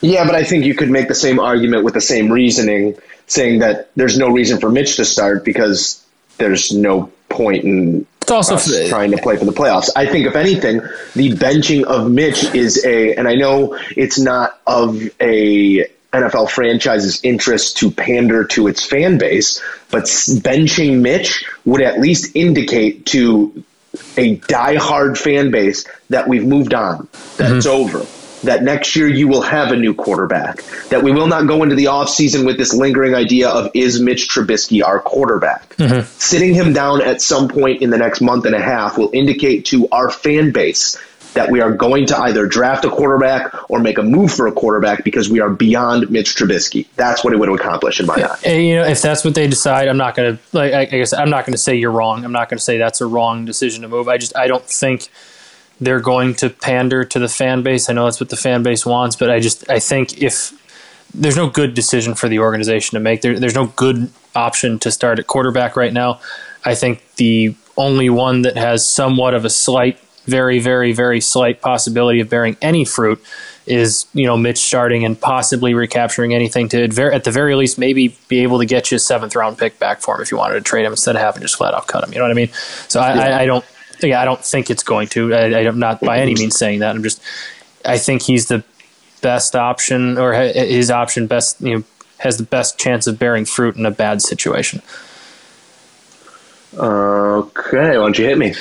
Yeah, 0.00 0.24
but 0.24 0.34
I 0.34 0.44
think 0.44 0.64
you 0.64 0.74
could 0.74 0.90
make 0.90 1.08
the 1.08 1.14
same 1.14 1.38
argument 1.38 1.84
with 1.84 1.94
the 1.94 2.00
same 2.00 2.30
reasoning, 2.30 2.96
saying 3.26 3.58
that 3.58 3.90
there's 3.96 4.16
no 4.16 4.28
reason 4.28 4.58
for 4.58 4.70
Mitch 4.70 4.96
to 4.96 5.04
start 5.04 5.44
because 5.44 6.04
there's 6.38 6.72
no 6.72 7.12
point 7.28 7.64
in 7.64 8.06
It's 8.22 8.30
also 8.30 8.88
trying 8.88 9.10
to 9.10 9.18
play 9.18 9.36
for 9.36 9.44
the 9.44 9.52
playoffs. 9.52 9.90
I 9.94 10.06
think, 10.06 10.26
if 10.26 10.36
anything, 10.36 10.80
the 11.14 11.32
benching 11.32 11.84
of 11.84 12.10
Mitch 12.10 12.44
is 12.54 12.84
a, 12.84 13.14
and 13.14 13.28
I 13.28 13.34
know 13.34 13.78
it's 13.96 14.18
not 14.18 14.58
of 14.66 15.00
a 15.20 15.86
NFL 16.12 16.50
franchise's 16.50 17.20
interest 17.22 17.78
to 17.78 17.90
pander 17.90 18.44
to 18.44 18.66
its 18.66 18.84
fan 18.84 19.18
base, 19.18 19.62
but 19.90 20.04
benching 20.04 21.00
Mitch 21.00 21.44
would 21.64 21.82
at 21.82 22.00
least 22.00 22.34
indicate 22.34 23.06
to 23.06 23.64
a 24.16 24.36
diehard 24.36 25.16
fan 25.16 25.50
base 25.50 25.86
that 26.10 26.28
we've 26.28 26.44
moved 26.44 26.74
on, 26.74 27.08
that 27.36 27.52
it's 27.52 27.66
mm-hmm. 27.66 27.92
over. 27.92 28.06
That 28.44 28.62
next 28.62 28.96
year 28.96 29.06
you 29.06 29.28
will 29.28 29.42
have 29.42 29.70
a 29.70 29.76
new 29.76 29.92
quarterback. 29.92 30.62
That 30.88 31.02
we 31.02 31.12
will 31.12 31.26
not 31.26 31.46
go 31.46 31.62
into 31.62 31.74
the 31.74 31.86
offseason 31.86 32.46
with 32.46 32.56
this 32.56 32.72
lingering 32.72 33.14
idea 33.14 33.50
of 33.50 33.70
is 33.74 34.00
Mitch 34.00 34.28
Trubisky 34.28 34.82
our 34.82 34.98
quarterback? 34.98 35.76
Mm-hmm. 35.76 36.06
Sitting 36.18 36.54
him 36.54 36.72
down 36.72 37.02
at 37.02 37.20
some 37.20 37.48
point 37.48 37.82
in 37.82 37.90
the 37.90 37.98
next 37.98 38.22
month 38.22 38.46
and 38.46 38.54
a 38.54 38.60
half 38.60 38.96
will 38.96 39.10
indicate 39.12 39.66
to 39.66 39.88
our 39.90 40.10
fan 40.10 40.52
base 40.52 40.96
that 41.34 41.50
we 41.50 41.60
are 41.60 41.72
going 41.72 42.06
to 42.06 42.18
either 42.18 42.46
draft 42.46 42.84
a 42.84 42.90
quarterback 42.90 43.70
or 43.70 43.78
make 43.78 43.98
a 43.98 44.02
move 44.02 44.32
for 44.32 44.46
a 44.46 44.52
quarterback 44.52 45.04
because 45.04 45.30
we 45.30 45.40
are 45.40 45.50
beyond 45.50 46.10
Mitch 46.10 46.34
Trubisky. 46.34 46.86
That's 46.96 47.22
what 47.22 47.32
it 47.32 47.38
would 47.38 47.48
accomplish 47.48 48.00
in 48.00 48.06
my 48.06 48.14
eyes. 48.14 48.42
And, 48.44 48.66
you 48.66 48.76
know, 48.76 48.84
if 48.84 49.00
that's 49.02 49.24
what 49.24 49.34
they 49.34 49.46
decide, 49.46 49.88
I'm 49.88 49.96
not 49.96 50.14
going 50.14 50.36
to 50.36 50.42
like. 50.52 50.72
I 50.72 50.80
I 50.80 50.84
guess 50.86 51.12
I'm 51.12 51.30
not 51.30 51.46
going 51.46 51.52
to 51.52 51.58
say 51.58 51.76
you're 51.76 51.90
wrong. 51.90 52.24
I'm 52.24 52.32
not 52.32 52.48
going 52.48 52.58
to 52.58 52.64
say 52.64 52.78
that's 52.78 53.00
a 53.00 53.06
wrong 53.06 53.44
decision 53.44 53.82
to 53.82 53.88
move. 53.88 54.08
I 54.08 54.18
just 54.18 54.36
I 54.36 54.46
don't 54.46 54.64
think 54.64 55.08
they're 55.80 56.00
going 56.00 56.34
to 56.36 56.50
pander 56.50 57.04
to 57.04 57.18
the 57.18 57.28
fan 57.28 57.62
base. 57.62 57.88
I 57.88 57.94
know 57.94 58.04
that's 58.04 58.20
what 58.20 58.28
the 58.28 58.36
fan 58.36 58.62
base 58.62 58.84
wants, 58.84 59.16
but 59.16 59.30
I 59.30 59.40
just 59.40 59.68
I 59.70 59.78
think 59.78 60.20
if 60.22 60.52
there's 61.14 61.36
no 61.36 61.48
good 61.48 61.74
decision 61.74 62.14
for 62.14 62.28
the 62.28 62.38
organization 62.38 62.96
to 62.96 63.00
make, 63.00 63.22
there, 63.22 63.38
there's 63.38 63.54
no 63.54 63.66
good 63.66 64.10
option 64.34 64.78
to 64.80 64.90
start 64.90 65.18
at 65.18 65.26
quarterback 65.26 65.76
right 65.76 65.92
now. 65.92 66.20
I 66.64 66.74
think 66.74 67.02
the 67.16 67.54
only 67.76 68.10
one 68.10 68.42
that 68.42 68.56
has 68.56 68.86
somewhat 68.86 69.34
of 69.34 69.44
a 69.44 69.50
slight, 69.50 69.98
very, 70.24 70.60
very, 70.60 70.92
very 70.92 71.20
slight 71.20 71.60
possibility 71.60 72.20
of 72.20 72.28
bearing 72.28 72.56
any 72.62 72.84
fruit 72.84 73.22
is 73.66 74.06
you 74.14 74.26
know 74.26 74.36
Mitch 74.36 74.58
starting 74.58 75.04
and 75.04 75.20
possibly 75.20 75.74
recapturing 75.74 76.34
anything 76.34 76.68
to 76.68 76.82
at 76.82 76.98
at 76.98 77.24
the 77.24 77.30
very 77.30 77.54
least 77.54 77.78
maybe 77.78 78.16
be 78.28 78.40
able 78.40 78.58
to 78.58 78.66
get 78.66 78.90
you 78.90 78.96
a 78.96 78.98
seventh 78.98 79.36
round 79.36 79.58
pick 79.58 79.78
back 79.78 80.00
for 80.00 80.16
him 80.16 80.22
if 80.22 80.30
you 80.30 80.36
wanted 80.36 80.54
to 80.54 80.60
trade 80.60 80.84
him 80.84 80.92
instead 80.92 81.14
of 81.14 81.22
having 81.22 81.40
to 81.40 81.44
just 81.44 81.56
flat 81.56 81.74
out 81.74 81.86
cut 81.86 82.02
him. 82.02 82.12
You 82.12 82.18
know 82.18 82.24
what 82.24 82.30
I 82.30 82.34
mean? 82.34 82.48
So 82.88 83.00
I, 83.00 83.10
I, 83.10 83.40
I 83.40 83.46
don't. 83.46 83.64
Yeah, 84.02 84.20
I 84.20 84.24
don't 84.24 84.42
think 84.42 84.70
it's 84.70 84.82
going 84.82 85.08
to. 85.08 85.34
I, 85.34 85.66
I'm 85.66 85.78
not 85.78 86.00
by 86.00 86.18
any 86.18 86.34
means 86.34 86.56
saying 86.56 86.80
that. 86.80 86.94
I'm 86.94 87.02
just. 87.02 87.22
I 87.84 87.98
think 87.98 88.22
he's 88.22 88.46
the 88.46 88.64
best 89.20 89.54
option, 89.54 90.18
or 90.18 90.32
his 90.32 90.90
option 90.90 91.26
best. 91.26 91.60
You 91.60 91.78
know, 91.78 91.84
has 92.18 92.38
the 92.38 92.44
best 92.44 92.78
chance 92.78 93.06
of 93.06 93.18
bearing 93.18 93.44
fruit 93.44 93.76
in 93.76 93.86
a 93.86 93.90
bad 93.90 94.22
situation. 94.22 94.82
Okay, 96.74 97.76
why 97.76 97.92
don't 97.92 98.18
you 98.18 98.24
hit 98.24 98.38
me? 98.38 98.54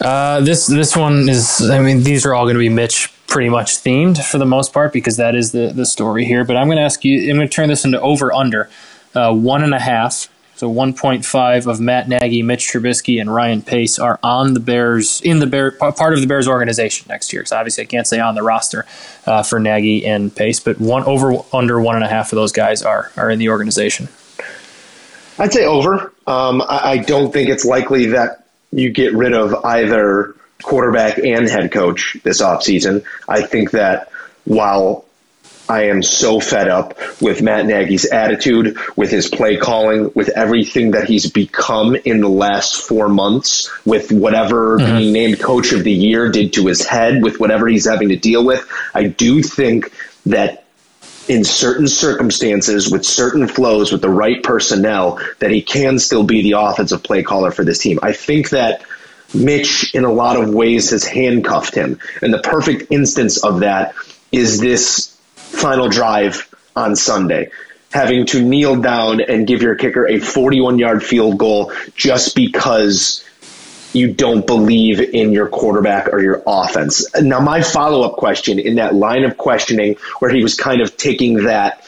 Uh, 0.00 0.40
this 0.40 0.66
this 0.66 0.96
one 0.96 1.28
is. 1.28 1.68
I 1.70 1.80
mean, 1.80 2.02
these 2.02 2.26
are 2.26 2.34
all 2.34 2.44
going 2.44 2.54
to 2.54 2.60
be 2.60 2.68
Mitch 2.68 3.12
pretty 3.26 3.48
much 3.48 3.76
themed 3.76 4.22
for 4.24 4.38
the 4.38 4.46
most 4.46 4.72
part 4.72 4.92
because 4.92 5.16
that 5.16 5.34
is 5.34 5.52
the 5.52 5.72
the 5.74 5.86
story 5.86 6.24
here. 6.24 6.44
But 6.44 6.56
I'm 6.56 6.66
going 6.66 6.78
to 6.78 6.84
ask 6.84 7.04
you. 7.04 7.30
I'm 7.30 7.36
going 7.36 7.48
to 7.48 7.54
turn 7.54 7.68
this 7.68 7.84
into 7.84 8.00
over 8.00 8.32
under 8.32 8.68
uh, 9.14 9.34
one 9.34 9.62
and 9.62 9.74
a 9.74 9.80
half. 9.80 10.28
So 10.56 10.72
1.5 10.72 11.66
of 11.66 11.80
Matt 11.80 12.08
Nagy, 12.08 12.42
Mitch 12.42 12.72
Trubisky, 12.72 13.20
and 13.20 13.32
Ryan 13.32 13.60
Pace 13.60 13.98
are 13.98 14.18
on 14.22 14.54
the 14.54 14.60
Bears 14.60 15.20
in 15.20 15.38
the 15.38 15.46
Bear 15.46 15.72
part 15.72 16.14
of 16.14 16.22
the 16.22 16.26
Bears 16.26 16.48
organization 16.48 17.06
next 17.10 17.30
year. 17.30 17.44
So 17.44 17.58
obviously, 17.58 17.84
I 17.84 17.86
can't 17.86 18.06
say 18.06 18.20
on 18.20 18.34
the 18.34 18.42
roster 18.42 18.86
uh, 19.26 19.42
for 19.42 19.60
Nagy 19.60 20.06
and 20.06 20.34
Pace, 20.34 20.58
but 20.58 20.80
one 20.80 21.04
over 21.04 21.34
under 21.52 21.78
one 21.78 21.94
and 21.94 22.04
a 22.06 22.08
half 22.08 22.32
of 22.32 22.36
those 22.36 22.52
guys 22.52 22.82
are 22.82 23.12
are 23.18 23.28
in 23.28 23.38
the 23.38 23.50
organization. 23.50 24.08
I'd 25.38 25.52
say 25.52 25.66
over. 25.66 26.14
Um, 26.26 26.62
I, 26.62 26.92
I 26.92 26.98
don't 26.98 27.32
think 27.32 27.50
it's 27.50 27.66
likely 27.66 28.06
that 28.06 28.45
you 28.72 28.90
get 28.90 29.14
rid 29.14 29.32
of 29.32 29.64
either 29.64 30.34
quarterback 30.62 31.18
and 31.18 31.48
head 31.48 31.72
coach 31.72 32.16
this 32.22 32.42
offseason. 32.42 33.04
I 33.28 33.42
think 33.42 33.72
that 33.72 34.10
while 34.44 35.04
I 35.68 35.84
am 35.84 36.02
so 36.02 36.40
fed 36.40 36.68
up 36.68 36.98
with 37.20 37.42
Matt 37.42 37.66
Nagy's 37.66 38.06
attitude, 38.06 38.78
with 38.94 39.10
his 39.10 39.28
play 39.28 39.56
calling, 39.56 40.12
with 40.14 40.28
everything 40.28 40.92
that 40.92 41.08
he's 41.08 41.30
become 41.30 41.96
in 41.96 42.20
the 42.20 42.28
last 42.28 42.76
four 42.82 43.08
months, 43.08 43.70
with 43.84 44.12
whatever 44.12 44.78
mm-hmm. 44.78 44.98
being 44.98 45.12
named 45.12 45.40
coach 45.40 45.72
of 45.72 45.82
the 45.82 45.92
year 45.92 46.30
did 46.30 46.52
to 46.54 46.66
his 46.66 46.86
head, 46.86 47.22
with 47.22 47.40
whatever 47.40 47.66
he's 47.66 47.88
having 47.88 48.10
to 48.10 48.16
deal 48.16 48.44
with. 48.44 48.66
I 48.94 49.04
do 49.04 49.42
think 49.42 49.92
that 50.26 50.65
in 51.28 51.44
certain 51.44 51.88
circumstances, 51.88 52.90
with 52.90 53.04
certain 53.04 53.48
flows, 53.48 53.92
with 53.92 54.00
the 54.00 54.10
right 54.10 54.42
personnel, 54.42 55.20
that 55.38 55.50
he 55.50 55.62
can 55.62 55.98
still 55.98 56.24
be 56.24 56.42
the 56.42 56.52
offensive 56.52 57.02
play 57.02 57.22
caller 57.22 57.50
for 57.50 57.64
this 57.64 57.78
team. 57.78 57.98
I 58.02 58.12
think 58.12 58.50
that 58.50 58.84
Mitch, 59.34 59.94
in 59.94 60.04
a 60.04 60.12
lot 60.12 60.40
of 60.40 60.54
ways, 60.54 60.90
has 60.90 61.04
handcuffed 61.04 61.74
him. 61.74 61.98
And 62.22 62.32
the 62.32 62.38
perfect 62.38 62.92
instance 62.92 63.42
of 63.42 63.60
that 63.60 63.94
is 64.30 64.60
this 64.60 65.16
final 65.34 65.88
drive 65.88 66.48
on 66.74 66.96
Sunday. 66.96 67.50
Having 67.92 68.26
to 68.26 68.42
kneel 68.42 68.80
down 68.80 69.20
and 69.20 69.46
give 69.46 69.62
your 69.62 69.74
kicker 69.74 70.06
a 70.06 70.18
41 70.18 70.78
yard 70.78 71.02
field 71.02 71.38
goal 71.38 71.72
just 71.94 72.34
because 72.36 73.24
you 73.96 74.12
don't 74.12 74.46
believe 74.46 75.00
in 75.00 75.32
your 75.32 75.48
quarterback 75.48 76.12
or 76.12 76.20
your 76.20 76.42
offense. 76.46 77.04
Now, 77.20 77.40
my 77.40 77.62
follow 77.62 78.02
up 78.02 78.16
question 78.16 78.58
in 78.58 78.76
that 78.76 78.94
line 78.94 79.24
of 79.24 79.36
questioning 79.36 79.96
where 80.18 80.30
he 80.30 80.42
was 80.42 80.54
kind 80.54 80.80
of 80.80 80.96
taking 80.96 81.44
that 81.44 81.82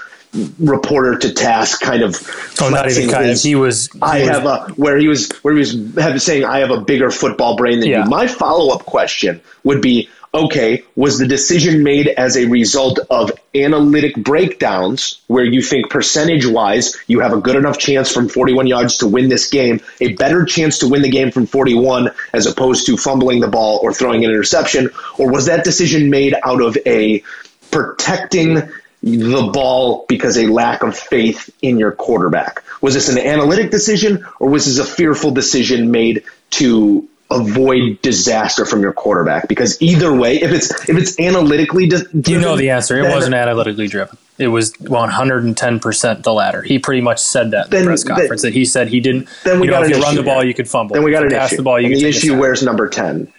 reporter 0.59 1.19
to 1.19 1.33
task 1.33 1.81
kind 1.81 2.03
of 2.03 2.15
oh 2.61 2.69
not 2.69 2.91
even 2.91 3.09
kind 3.09 3.27
his, 3.27 3.43
of 3.43 3.49
he 3.49 3.55
was 3.55 3.91
he 3.91 3.99
I 4.03 4.21
was, 4.21 4.29
have 4.29 4.45
a 4.45 4.59
where 4.75 4.99
he 4.99 5.09
was 5.09 5.31
where 5.41 5.55
he 5.55 5.59
was 5.59 5.95
have, 5.97 6.21
saying 6.21 6.45
I 6.45 6.59
have 6.59 6.71
a 6.71 6.83
bigger 6.83 7.11
football 7.11 7.57
brain 7.57 7.81
than 7.81 7.89
yeah. 7.89 8.05
you 8.05 8.11
my 8.11 8.27
follow-up 8.27 8.85
question 8.85 9.41
would 9.65 9.81
be 9.81 10.11
okay, 10.33 10.85
was 10.95 11.19
the 11.19 11.27
decision 11.27 11.83
made 11.83 12.09
as 12.09 12.37
a 12.37 12.47
result 12.47 12.99
of 13.11 13.33
analytic 13.55 14.17
breakdowns 14.17 15.21
where 15.27 15.45
you 15.45 15.63
think 15.63 15.91
percentage 15.91 16.47
wise 16.47 16.97
you 17.07 17.21
have 17.21 17.33
a 17.33 17.41
good 17.41 17.57
enough 17.57 17.79
chance 17.79 18.13
from 18.13 18.29
41 18.29 18.67
yards 18.67 18.99
to 18.99 19.07
win 19.07 19.29
this 19.29 19.49
game, 19.49 19.81
a 20.01 20.13
better 20.15 20.45
chance 20.45 20.79
to 20.79 20.89
win 20.89 21.03
the 21.03 21.11
game 21.11 21.31
from 21.31 21.47
41 21.47 22.11
as 22.33 22.47
opposed 22.47 22.87
to 22.87 22.97
fumbling 22.97 23.41
the 23.41 23.49
ball 23.49 23.81
or 23.83 23.93
throwing 23.93 24.25
an 24.25 24.31
interception? 24.31 24.91
Or 25.19 25.31
was 25.31 25.47
that 25.47 25.65
decision 25.65 26.11
made 26.11 26.35
out 26.43 26.63
of 26.63 26.77
a 26.87 27.23
protecting 27.71 28.63
the 29.03 29.51
ball 29.53 30.05
because 30.09 30.37
a 30.37 30.47
lack 30.47 30.83
of 30.83 30.99
faith 30.99 31.55
in 31.63 31.79
your 31.79 31.93
quarterback? 31.93 32.65
Was 32.81 32.95
this 32.95 33.09
an 33.09 33.19
analytic 33.19 33.71
decision 33.71 34.27
or 34.39 34.51
was 34.51 34.67
this 34.67 34.79
a 34.79 34.91
fearful 34.91 35.31
decision 35.31 35.91
made 35.91 36.25
to 36.51 37.09
avoid 37.31 38.01
disaster 38.01 38.65
from 38.65 38.81
your 38.81 38.93
quarterback 38.93 39.49
because 39.49 39.81
either 39.83 40.15
way 40.15 40.37
if 40.37 40.51
it's 40.51 40.71
if 40.89 40.97
it's 40.97 41.19
analytically 41.21 41.87
driven, 41.87 42.23
you 42.27 42.41
know 42.41 42.57
the 42.57 42.71
answer? 42.71 42.97
It 42.99 43.11
wasn't 43.11 43.35
analytically 43.35 43.87
driven. 43.87 44.17
It 44.39 44.49
was 44.49 44.73
110% 44.73 46.23
the 46.23 46.33
latter. 46.33 46.63
He 46.63 46.79
pretty 46.79 47.01
much 47.01 47.19
said 47.19 47.51
that 47.51 47.67
in 47.67 47.71
then, 47.71 47.81
the 47.83 47.87
press 47.89 48.05
conference 48.05 48.43
then, 48.43 48.53
that 48.53 48.59
he 48.59 48.65
said 48.65 48.89
he 48.89 49.01
didn't 49.01 49.29
then 49.45 49.61
we 49.61 49.67
you 49.67 49.73
know, 49.73 49.83
if 49.83 49.91
you 49.91 50.01
run 50.01 50.15
the 50.15 50.23
ball 50.23 50.45
you 50.45 50.55
could 50.55 50.69
fumble. 50.69 50.95
Then 50.95 51.03
we 51.03 51.11
got 51.11 51.25
an 51.25 51.31
pass 51.31 51.53
issue. 51.53 51.57
the 51.57 51.63
ball 51.65 51.81
you 51.81 51.87
and 51.87 51.97
the 51.97 52.09
issue 52.09 52.39
where's 52.39 52.63
number 52.63 52.89
10 52.89 53.33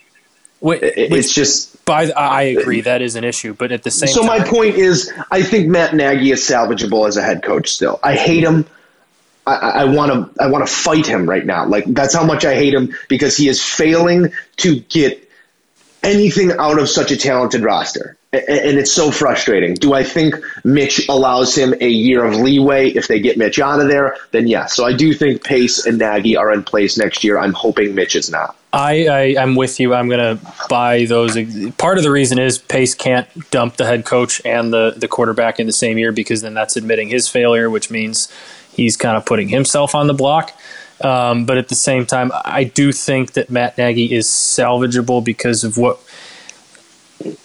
Wait, 0.61 0.83
it's 0.83 1.33
just 1.33 1.83
by 1.85 2.11
I 2.11 2.43
agree 2.43 2.81
that 2.81 3.01
is 3.01 3.15
an 3.15 3.23
issue, 3.23 3.53
but 3.53 3.71
at 3.71 3.83
the 3.83 3.91
same 3.91 4.09
so 4.09 4.21
time, 4.21 4.27
my 4.27 4.43
point 4.45 4.75
is, 4.75 5.11
I 5.31 5.41
think 5.41 5.67
Matt 5.67 5.95
Nagy 5.95 6.31
is 6.31 6.41
salvageable 6.41 7.07
as 7.07 7.15
a 7.15 7.21
head 7.21 7.43
coach. 7.43 7.69
Still, 7.69 7.99
I 8.03 8.15
hate 8.15 8.43
him. 8.43 8.65
I 9.55 9.85
want 9.85 10.35
to 10.35 10.43
I 10.43 10.47
want 10.47 10.67
to 10.67 10.73
fight 10.73 11.05
him 11.05 11.29
right 11.29 11.45
now. 11.45 11.65
Like 11.65 11.85
that's 11.85 12.13
how 12.13 12.25
much 12.25 12.45
I 12.45 12.55
hate 12.55 12.73
him 12.73 12.95
because 13.07 13.37
he 13.37 13.47
is 13.47 13.63
failing 13.63 14.31
to 14.57 14.79
get 14.79 15.29
anything 16.03 16.51
out 16.51 16.79
of 16.79 16.89
such 16.89 17.11
a 17.11 17.17
talented 17.17 17.61
roster. 17.61 18.17
And 18.31 18.77
it's 18.77 18.91
so 18.91 19.09
frustrating. 19.09 19.73
Do 19.73 19.93
I 19.93 20.03
think 20.03 20.35
Mitch 20.63 21.09
allows 21.09 21.55
him 21.55 21.73
a 21.81 21.89
year 21.89 22.23
of 22.23 22.35
leeway 22.35 22.89
if 22.89 23.07
they 23.07 23.19
get 23.19 23.39
Mitch 23.39 23.59
out 23.59 23.79
of 23.81 23.87
there? 23.87 24.17
Then 24.31 24.47
yes. 24.47 24.75
So 24.75 24.85
I 24.85 24.93
do 24.93 25.15
think 25.15 25.43
Pace 25.43 25.83
and 25.83 25.97
Nagy 25.97 26.37
are 26.37 26.53
in 26.53 26.63
place 26.63 26.95
next 26.95 27.23
year. 27.23 27.39
I'm 27.39 27.53
hoping 27.53 27.95
Mitch 27.95 28.15
is 28.15 28.29
not. 28.29 28.55
I, 28.71 29.07
I 29.07 29.21
am 29.41 29.55
with 29.55 29.79
you. 29.79 29.95
I'm 29.95 30.09
going 30.09 30.37
to 30.37 30.53
buy 30.69 31.05
those. 31.05 31.35
Part 31.77 31.97
of 31.97 32.03
the 32.03 32.11
reason 32.11 32.37
is 32.37 32.59
Pace 32.59 32.93
can't 32.93 33.27
dump 33.49 33.77
the 33.77 33.85
head 33.85 34.05
coach 34.05 34.43
and 34.45 34.71
the 34.71 34.93
the 34.95 35.07
quarterback 35.07 35.59
in 35.59 35.65
the 35.65 35.73
same 35.73 35.97
year 35.97 36.11
because 36.11 36.43
then 36.43 36.53
that's 36.53 36.77
admitting 36.77 37.09
his 37.09 37.27
failure, 37.27 37.67
which 37.67 37.89
means 37.89 38.31
he's 38.79 38.97
kind 38.97 39.17
of 39.17 39.25
putting 39.25 39.49
himself 39.49 39.95
on 39.95 40.07
the 40.07 40.13
block. 40.13 40.51
Um, 41.01 41.45
but 41.45 41.57
at 41.57 41.69
the 41.69 41.75
same 41.75 42.05
time, 42.05 42.31
I 42.33 42.65
do 42.65 42.91
think 42.91 43.33
that 43.33 43.49
Matt 43.49 43.77
Nagy 43.77 44.13
is 44.13 44.27
salvageable 44.27 45.23
because 45.23 45.63
of 45.63 45.77
what 45.77 45.99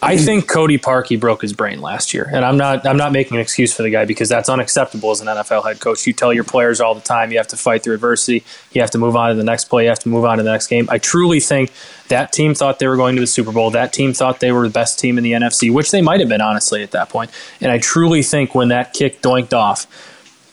I 0.01 0.17
think 0.17 0.49
Cody 0.49 0.79
Parkey 0.79 1.19
broke 1.19 1.43
his 1.43 1.53
brain 1.53 1.81
last 1.81 2.15
year, 2.15 2.31
and 2.33 2.45
I'm 2.45 2.57
not 2.57 2.87
I'm 2.87 2.97
not 2.97 3.11
making 3.11 3.37
an 3.37 3.41
excuse 3.41 3.75
for 3.75 3.83
the 3.83 3.91
guy 3.91 4.05
because 4.05 4.29
that's 4.29 4.49
unacceptable 4.49 5.11
as 5.11 5.21
an 5.21 5.27
NFL 5.27 5.65
head 5.65 5.81
coach. 5.81 6.07
You 6.07 6.13
tell 6.13 6.33
your 6.33 6.45
players 6.45 6.81
all 6.81 6.95
the 6.95 7.01
time 7.01 7.33
you 7.33 7.39
have 7.39 7.49
to 7.49 7.57
fight 7.57 7.83
through 7.83 7.95
adversity, 7.95 8.45
you 8.71 8.81
have 8.81 8.93
to 8.93 8.99
move 8.99 9.17
on 9.17 9.31
to 9.31 9.35
the 9.35 9.43
next 9.43 9.65
play, 9.65 9.85
you 9.85 9.89
have 9.89 9.99
to 10.01 10.09
move 10.09 10.25
on 10.25 10.37
to 10.39 10.45
the 10.45 10.51
next 10.51 10.69
game. 10.69 10.87
I 10.91 10.99
truly 10.99 11.41
think 11.41 11.73
that 12.09 12.33
team 12.33 12.55
thought 12.55 12.79
they 12.79 12.87
were 12.87 12.97
going 12.97 13.17
to 13.17 13.21
the 13.21 13.27
Super 13.27 13.51
Bowl. 13.51 13.73
That 13.73 13.93
team 13.93 14.13
thought 14.13 14.39
they 14.39 14.53
were 14.53 14.63
the 14.63 14.73
best 14.73 15.01
team 15.01 15.19
in 15.19 15.25
the 15.25 15.33
NFC, 15.33 15.73
which 15.73 15.91
they 15.91 16.01
might 16.01 16.21
have 16.21 16.29
been 16.29 16.41
honestly 16.41 16.85
at 16.85 16.93
that 16.93 17.09
point. 17.09 17.33
And 17.61 17.73
I 17.73 17.79
truly 17.79 18.23
think 18.23 18.55
when 18.55 18.69
that 18.69 18.93
kick 18.93 19.23
doinked 19.23 19.53
off, 19.53 19.89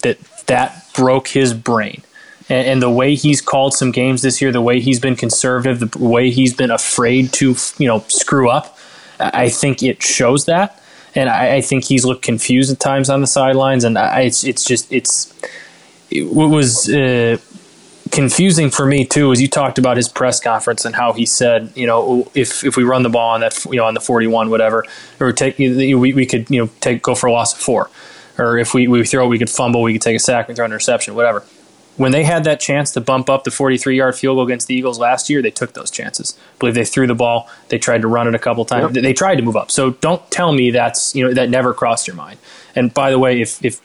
that 0.01 0.17
that 0.47 0.87
broke 0.93 1.27
his 1.29 1.53
brain. 1.53 2.01
And, 2.49 2.67
and, 2.67 2.81
the 2.81 2.89
way 2.89 3.15
he's 3.15 3.41
called 3.41 3.73
some 3.73 3.91
games 3.91 4.21
this 4.21 4.41
year, 4.41 4.51
the 4.51 4.61
way 4.61 4.79
he's 4.79 4.99
been 4.99 5.15
conservative, 5.15 5.91
the 5.91 5.97
way 5.97 6.31
he's 6.31 6.53
been 6.53 6.71
afraid 6.71 7.31
to, 7.33 7.55
you 7.77 7.87
know, 7.87 8.03
screw 8.07 8.49
up, 8.49 8.77
I 9.19 9.49
think 9.49 9.83
it 9.83 10.01
shows 10.01 10.45
that. 10.45 10.81
And 11.13 11.29
I, 11.29 11.55
I 11.55 11.61
think 11.61 11.85
he's 11.85 12.05
looked 12.05 12.23
confused 12.23 12.71
at 12.71 12.79
times 12.79 13.09
on 13.09 13.21
the 13.21 13.27
sidelines. 13.27 13.83
And 13.83 13.97
I, 13.97 14.21
it's, 14.21 14.43
it's 14.43 14.63
just, 14.63 14.91
it's, 14.91 15.33
it 16.09 16.23
was 16.33 16.89
uh, 16.89 17.37
confusing 18.11 18.69
for 18.69 18.85
me 18.85 19.05
too, 19.05 19.31
is 19.31 19.41
you 19.41 19.47
talked 19.47 19.77
about 19.77 19.97
his 19.97 20.09
press 20.09 20.39
conference 20.39 20.85
and 20.85 20.95
how 20.95 21.13
he 21.13 21.25
said, 21.25 21.71
you 21.75 21.87
know, 21.87 22.29
if, 22.33 22.63
if 22.63 22.75
we 22.75 22.83
run 22.83 23.03
the 23.03 23.09
ball 23.09 23.31
on 23.31 23.41
that, 23.41 23.63
you 23.65 23.77
know, 23.77 23.85
on 23.85 23.93
the 23.93 24.01
41, 24.01 24.49
whatever, 24.49 24.85
or 25.19 25.31
take, 25.31 25.57
we, 25.57 25.93
we 25.93 26.25
could, 26.25 26.49
you 26.49 26.63
know, 26.63 26.69
take, 26.81 27.01
go 27.01 27.15
for 27.15 27.27
a 27.27 27.31
loss 27.31 27.53
of 27.53 27.59
four 27.59 27.89
or 28.41 28.57
if 28.57 28.73
we, 28.73 28.87
we 28.87 29.05
throw, 29.05 29.27
we 29.27 29.37
could 29.37 29.49
fumble, 29.49 29.81
we 29.83 29.93
could 29.93 30.01
take 30.01 30.15
a 30.15 30.19
sack 30.19 30.47
and 30.49 30.55
throw 30.55 30.65
an 30.65 30.71
interception, 30.71 31.13
whatever. 31.13 31.43
When 31.97 32.11
they 32.11 32.23
had 32.23 32.45
that 32.45 32.59
chance 32.59 32.91
to 32.93 33.01
bump 33.01 33.29
up 33.29 33.43
the 33.43 33.51
43 33.51 33.95
yard 33.95 34.15
field 34.15 34.37
goal 34.37 34.45
against 34.45 34.67
the 34.67 34.73
Eagles 34.73 34.97
last 34.97 35.29
year, 35.29 35.41
they 35.41 35.51
took 35.51 35.73
those 35.73 35.91
chances. 35.91 36.37
I 36.55 36.57
believe 36.57 36.73
they 36.73 36.85
threw 36.85 37.05
the 37.05 37.15
ball. 37.15 37.49
They 37.67 37.77
tried 37.77 38.01
to 38.01 38.07
run 38.07 38.27
it 38.27 38.33
a 38.33 38.39
couple 38.39 38.65
times. 38.65 38.95
Yep. 38.95 39.03
They 39.03 39.13
tried 39.13 39.35
to 39.35 39.43
move 39.43 39.55
up. 39.55 39.69
So 39.69 39.91
don't 39.91 40.29
tell 40.31 40.53
me 40.53 40.71
that's 40.71 41.13
you 41.13 41.23
know 41.23 41.33
that 41.33 41.49
never 41.49 41.73
crossed 41.73 42.07
your 42.07 42.15
mind. 42.15 42.39
And 42.75 42.93
by 42.93 43.11
the 43.11 43.19
way, 43.19 43.41
if 43.41 43.63
if 43.63 43.81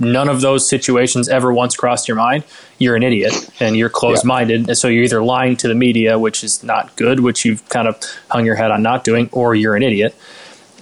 none 0.00 0.28
of 0.28 0.40
those 0.40 0.68
situations 0.68 1.28
ever 1.28 1.52
once 1.52 1.76
crossed 1.76 2.08
your 2.08 2.16
mind, 2.16 2.42
you're 2.78 2.96
an 2.96 3.02
idiot 3.02 3.32
and 3.60 3.76
you're 3.76 3.90
closed 3.90 4.24
minded. 4.24 4.68
And 4.68 4.76
so 4.76 4.88
you're 4.88 5.04
either 5.04 5.22
lying 5.22 5.56
to 5.58 5.68
the 5.68 5.74
media, 5.74 6.18
which 6.18 6.42
is 6.42 6.64
not 6.64 6.96
good, 6.96 7.20
which 7.20 7.44
you've 7.44 7.66
kind 7.68 7.86
of 7.86 8.00
hung 8.30 8.44
your 8.44 8.56
head 8.56 8.70
on 8.70 8.82
not 8.82 9.04
doing, 9.04 9.28
or 9.30 9.54
you're 9.54 9.76
an 9.76 9.82
idiot. 9.82 10.16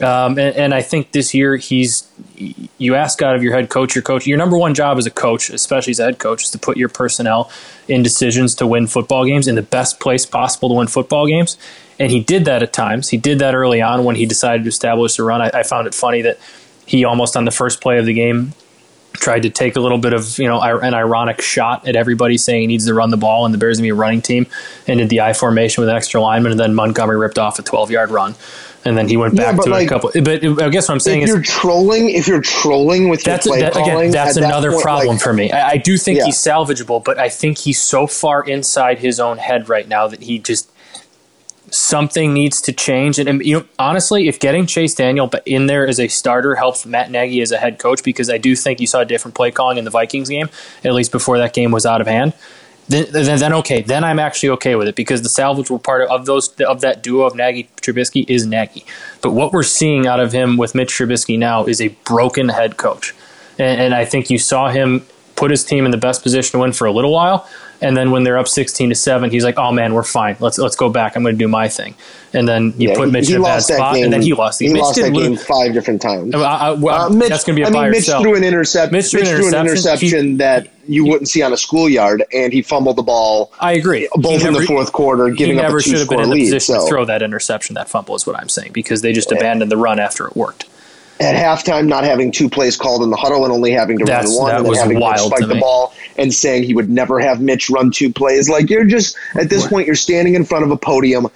Um, 0.00 0.38
and, 0.38 0.56
and, 0.56 0.74
I 0.74 0.80
think 0.80 1.12
this 1.12 1.34
year 1.34 1.56
he's 1.56 2.10
you 2.78 2.94
ask 2.94 3.20
out 3.20 3.36
of 3.36 3.42
your 3.42 3.54
head 3.54 3.68
coach, 3.68 3.94
your 3.94 4.00
coach, 4.00 4.26
your 4.26 4.38
number 4.38 4.56
one 4.56 4.72
job 4.72 4.96
as 4.96 5.04
a 5.04 5.10
coach, 5.10 5.50
especially 5.50 5.90
as 5.90 6.00
a 6.00 6.04
head 6.04 6.18
coach, 6.18 6.44
is 6.44 6.50
to 6.52 6.58
put 6.58 6.78
your 6.78 6.88
personnel 6.88 7.50
in 7.86 8.02
decisions 8.02 8.54
to 8.54 8.66
win 8.66 8.86
football 8.86 9.26
games 9.26 9.46
in 9.46 9.56
the 9.56 9.62
best 9.62 10.00
place 10.00 10.24
possible 10.24 10.70
to 10.70 10.74
win 10.76 10.86
football 10.86 11.26
games. 11.26 11.58
And 11.98 12.10
he 12.10 12.20
did 12.20 12.46
that 12.46 12.62
at 12.62 12.72
times. 12.72 13.10
He 13.10 13.18
did 13.18 13.40
that 13.40 13.54
early 13.54 13.82
on 13.82 14.04
when 14.04 14.16
he 14.16 14.24
decided 14.24 14.62
to 14.62 14.68
establish 14.70 15.16
the 15.16 15.22
run. 15.22 15.42
I, 15.42 15.50
I 15.52 15.62
found 15.64 15.86
it 15.86 15.94
funny 15.94 16.22
that 16.22 16.38
he 16.86 17.04
almost 17.04 17.36
on 17.36 17.44
the 17.44 17.50
first 17.50 17.82
play 17.82 17.98
of 17.98 18.06
the 18.06 18.14
game 18.14 18.54
tried 19.12 19.42
to 19.42 19.50
take 19.50 19.76
a 19.76 19.80
little 19.80 19.98
bit 19.98 20.12
of 20.12 20.38
you 20.38 20.46
know 20.46 20.60
an 20.60 20.94
ironic 20.94 21.42
shot 21.42 21.86
at 21.86 21.96
everybody 21.96 22.38
saying 22.38 22.62
he 22.62 22.66
needs 22.66 22.86
to 22.86 22.94
run 22.94 23.10
the 23.10 23.16
ball 23.16 23.44
and 23.44 23.52
the 23.52 23.58
Bears 23.58 23.78
gonna 23.78 23.86
be 23.86 23.90
a 23.90 23.94
running 23.94 24.22
team 24.22 24.46
and 24.86 24.98
did 24.98 25.08
the 25.08 25.20
I 25.20 25.32
formation 25.32 25.82
with 25.82 25.88
an 25.88 25.96
extra 25.96 26.20
lineman 26.20 26.52
and 26.52 26.60
then 26.60 26.74
Montgomery 26.74 27.18
ripped 27.18 27.38
off 27.38 27.58
a 27.58 27.62
12 27.62 27.90
yard 27.90 28.10
run 28.10 28.34
and 28.84 28.96
then 28.96 29.08
he 29.08 29.16
went 29.16 29.36
back 29.36 29.56
yeah, 29.56 29.62
to 29.62 29.70
like, 29.70 29.86
a 29.86 29.88
couple. 29.88 30.10
But 30.22 30.44
I 30.44 30.68
guess 30.70 30.88
what 30.88 30.94
I'm 30.94 31.00
saying 31.00 31.22
if 31.22 31.28
is, 31.28 31.34
you're 31.34 31.42
trolling. 31.42 32.10
If 32.10 32.26
you're 32.26 32.40
trolling 32.40 33.08
with 33.08 33.22
that's 33.22 33.46
your 33.46 33.54
play 33.54 33.60
that, 33.62 33.72
calling, 33.72 34.08
again, 34.08 34.10
that's 34.10 34.36
another 34.36 34.70
that 34.70 34.74
point, 34.74 34.84
problem 34.84 35.16
like, 35.16 35.22
for 35.22 35.32
me. 35.32 35.52
I, 35.52 35.70
I 35.70 35.76
do 35.76 35.98
think 35.98 36.18
yeah. 36.18 36.24
he's 36.26 36.36
salvageable, 36.36 37.04
but 37.04 37.18
I 37.18 37.28
think 37.28 37.58
he's 37.58 37.80
so 37.80 38.06
far 38.06 38.42
inside 38.42 38.98
his 38.98 39.20
own 39.20 39.38
head 39.38 39.68
right 39.68 39.86
now 39.86 40.06
that 40.08 40.22
he 40.22 40.38
just 40.38 40.70
something 41.70 42.32
needs 42.34 42.60
to 42.62 42.72
change. 42.72 43.18
And, 43.18 43.28
and, 43.28 43.44
you 43.44 43.58
know, 43.58 43.64
honestly, 43.78 44.28
if 44.28 44.40
getting 44.40 44.66
Chase 44.66 44.94
Daniel 44.94 45.30
in 45.46 45.66
there 45.66 45.86
as 45.86 46.00
a 46.00 46.08
starter 46.08 46.56
helps 46.56 46.84
Matt 46.84 47.10
Nagy 47.10 47.40
as 47.42 47.52
a 47.52 47.58
head 47.58 47.78
coach, 47.78 48.02
because 48.02 48.28
I 48.28 48.38
do 48.38 48.56
think 48.56 48.80
you 48.80 48.86
saw 48.86 49.00
a 49.00 49.04
different 49.04 49.34
play 49.34 49.50
calling 49.50 49.78
in 49.78 49.84
the 49.84 49.90
Vikings 49.90 50.28
game, 50.28 50.48
at 50.84 50.92
least 50.94 51.12
before 51.12 51.38
that 51.38 51.52
game 51.52 51.70
was 51.70 51.86
out 51.86 52.00
of 52.00 52.06
hand. 52.06 52.32
Then, 52.90 53.06
then, 53.12 53.38
then 53.38 53.52
okay, 53.52 53.82
then 53.82 54.02
I'm 54.02 54.18
actually 54.18 54.48
okay 54.50 54.74
with 54.74 54.88
it 54.88 54.96
because 54.96 55.22
the 55.22 55.28
salvageable 55.28 55.80
part 55.80 56.08
of 56.10 56.26
those 56.26 56.52
of 56.62 56.80
that 56.80 57.04
duo 57.04 57.24
of 57.24 57.36
Nagy 57.36 57.68
Trubisky 57.80 58.28
is 58.28 58.46
Nagy. 58.46 58.84
But 59.22 59.30
what 59.30 59.52
we're 59.52 59.62
seeing 59.62 60.08
out 60.08 60.18
of 60.18 60.32
him 60.32 60.56
with 60.56 60.74
Mitch 60.74 60.90
Trubisky 60.90 61.38
now 61.38 61.66
is 61.66 61.80
a 61.80 61.88
broken 62.04 62.48
head 62.48 62.78
coach, 62.78 63.14
and, 63.60 63.80
and 63.80 63.94
I 63.94 64.04
think 64.04 64.28
you 64.28 64.38
saw 64.38 64.70
him 64.70 65.06
put 65.40 65.50
his 65.50 65.64
team 65.64 65.84
in 65.86 65.90
the 65.90 65.96
best 65.96 66.22
position 66.22 66.52
to 66.52 66.58
win 66.58 66.72
for 66.72 66.86
a 66.86 66.92
little 66.92 67.12
while. 67.12 67.48
And 67.82 67.96
then 67.96 68.10
when 68.10 68.24
they're 68.24 68.36
up 68.36 68.46
sixteen 68.46 68.90
to 68.90 68.94
seven, 68.94 69.30
he's 69.30 69.42
like, 69.42 69.58
"Oh 69.58 69.72
man, 69.72 69.94
we're 69.94 70.02
fine. 70.02 70.36
Let's 70.38 70.58
let's 70.58 70.76
go 70.76 70.90
back. 70.90 71.16
I'm 71.16 71.22
going 71.22 71.34
to 71.34 71.38
do 71.38 71.48
my 71.48 71.66
thing." 71.68 71.94
And 72.34 72.46
then 72.46 72.74
you 72.76 72.90
Yeah, 72.90 72.94
put 72.96 73.06
he- 73.06 73.12
Mitch 73.12 73.28
he 73.28 73.34
in 73.36 73.40
a 73.40 73.44
bad 73.44 73.62
spot, 73.62 73.94
game. 73.94 74.04
and 74.04 74.12
then 74.12 74.20
he 74.20 74.34
lost. 74.34 74.60
He 74.60 74.68
Mitch 74.70 74.82
lost 74.82 74.96
that 75.00 75.12
didn't 75.14 75.18
game 75.18 75.36
five 75.38 75.72
different 75.72 76.02
times. 76.02 76.34
I, 76.34 76.38
I, 76.42 76.70
well, 76.72 77.06
Uh, 77.06 77.08
Mitch, 77.08 77.30
that's 77.30 77.42
going 77.44 77.56
to 77.56 77.60
be 77.60 77.64
a 77.64 77.68
I 77.68 77.82
mean, 77.84 77.90
Mitch 77.90 78.04
threw 78.04 78.34
an 78.36 78.44
intercept. 78.44 78.92
Mitch 78.92 79.14
Mitch, 79.14 79.24
threw 79.28 79.30
an 79.32 79.36
threw 79.40 79.48
an 79.48 79.66
interception. 79.66 80.08
interception 80.08 80.36
that 80.36 80.68
you 80.86 81.06
wouldn't 81.06 81.30
see 81.30 81.40
on 81.40 81.54
a 81.54 81.56
schoolyard, 81.56 82.22
and 82.34 82.52
he 82.52 82.60
fumbled 82.60 82.96
the 82.96 83.02
ball 83.02 83.50
I 83.60 83.72
agree. 83.72 84.06
both 84.14 84.42
He 84.42 84.46
in 84.48 84.52
the 84.52 84.62
fourth 84.64 84.92
quarter, 84.92 85.28
He 85.30 85.36
giving 85.36 85.56
up 85.58 85.62
never 85.64 85.78
a 85.78 85.82
should 85.82 86.00
have 86.00 86.08
been 86.10 86.20
in 86.20 86.28
the 86.28 86.38
position 86.38 86.74
So 86.74 86.82
to 86.82 86.86
throw 86.86 87.06
that 87.06 87.22
interception, 87.22 87.74
that 87.76 87.88
fumble 87.88 88.14
is 88.14 88.26
what 88.26 88.36
I'm 88.38 88.50
saying, 88.50 88.72
because 88.74 89.00
they 89.00 89.14
just 89.14 89.32
abandoned 89.32 89.70
the 89.70 89.78
run 89.78 89.98
after 89.98 90.26
it 90.26 90.36
worked. 90.36 90.66
At 91.20 91.34
halftime, 91.34 91.86
not 91.86 92.04
having 92.04 92.32
two 92.32 92.48
plays 92.48 92.76
called 92.76 93.02
in 93.02 93.10
the 93.10 93.16
huddle 93.16 93.44
and 93.44 93.52
only 93.52 93.72
having 93.72 93.98
to 93.98 94.04
That's- 94.06 94.26
run 94.28 94.36
one, 94.36 94.48
that 94.50 94.56
and 94.56 94.64
then 94.64 94.70
was 94.70 94.78
having 94.78 94.94
Mitch 94.96 95.02
wild 95.02 95.26
spike 95.32 95.40
to 95.40 95.46
the 95.46 95.54
ball 95.56 95.92
and 96.16 96.32
saying 96.32 96.62
he 96.64 96.74
would 96.74 96.88
never 96.88 97.20
have 97.20 97.40
Mitch 97.40 97.68
run 97.68 97.90
two 97.90 98.10
plays. 98.12 98.48
Like 98.48 98.70
you're 98.70 98.84
just 98.86 99.16
at 99.34 99.50
this 99.50 99.66
point, 99.66 99.86
you're 99.86 99.96
standing 99.96 100.34
in 100.34 100.44
front 100.44 100.64
of 100.64 100.70
a 100.70 100.76
podium, 100.78 101.26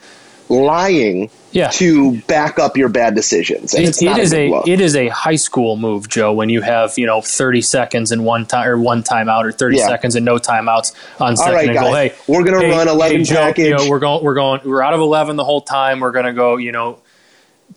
lying 0.48 1.30
Yeah. 1.52 1.68
to 1.68 2.16
back 2.22 2.58
up 2.58 2.76
your 2.76 2.88
bad 2.88 3.14
decisions. 3.14 3.74
And 3.74 3.84
It, 3.84 4.02
it 4.02 4.18
is 4.18 4.34
a, 4.34 4.48
look. 4.50 4.66
it 4.68 4.80
is 4.80 4.96
a 4.96 5.08
high 5.08 5.36
school 5.36 5.76
move, 5.76 6.08
Joe. 6.08 6.32
When 6.32 6.48
you 6.48 6.60
have 6.62 6.94
you 6.96 7.06
know 7.06 7.20
thirty 7.20 7.60
seconds 7.62 8.10
and 8.12 8.24
one 8.24 8.44
time 8.46 8.68
or 8.68 8.78
one 8.78 9.02
timeout 9.02 9.44
or 9.44 9.52
thirty 9.52 9.76
Yeah. 9.78 9.86
seconds 9.88 10.16
and 10.16 10.24
no 10.24 10.36
timeouts 10.36 10.92
on 11.20 11.36
second 11.36 11.54
right, 11.54 11.68
and 11.68 11.74
guys. 11.78 11.94
Hey, 11.94 12.12
We're 12.26 12.42
gonna 12.44 12.60
hey, 12.60 12.70
run 12.70 12.88
11 12.88 13.18
hey, 13.18 13.22
Joe, 13.24 13.52
You 13.56 13.70
know, 13.76 13.88
we're 13.88 14.00
going 14.00 14.24
we're 14.24 14.34
going 14.34 14.60
we're 14.64 14.82
out 14.82 14.94
of 14.94 15.00
eleven 15.00 15.36
the 15.36 15.44
whole 15.44 15.60
time. 15.60 16.00
We're 16.00 16.12
gonna 16.12 16.32
go 16.34 16.56
you 16.56 16.72
know 16.72 16.98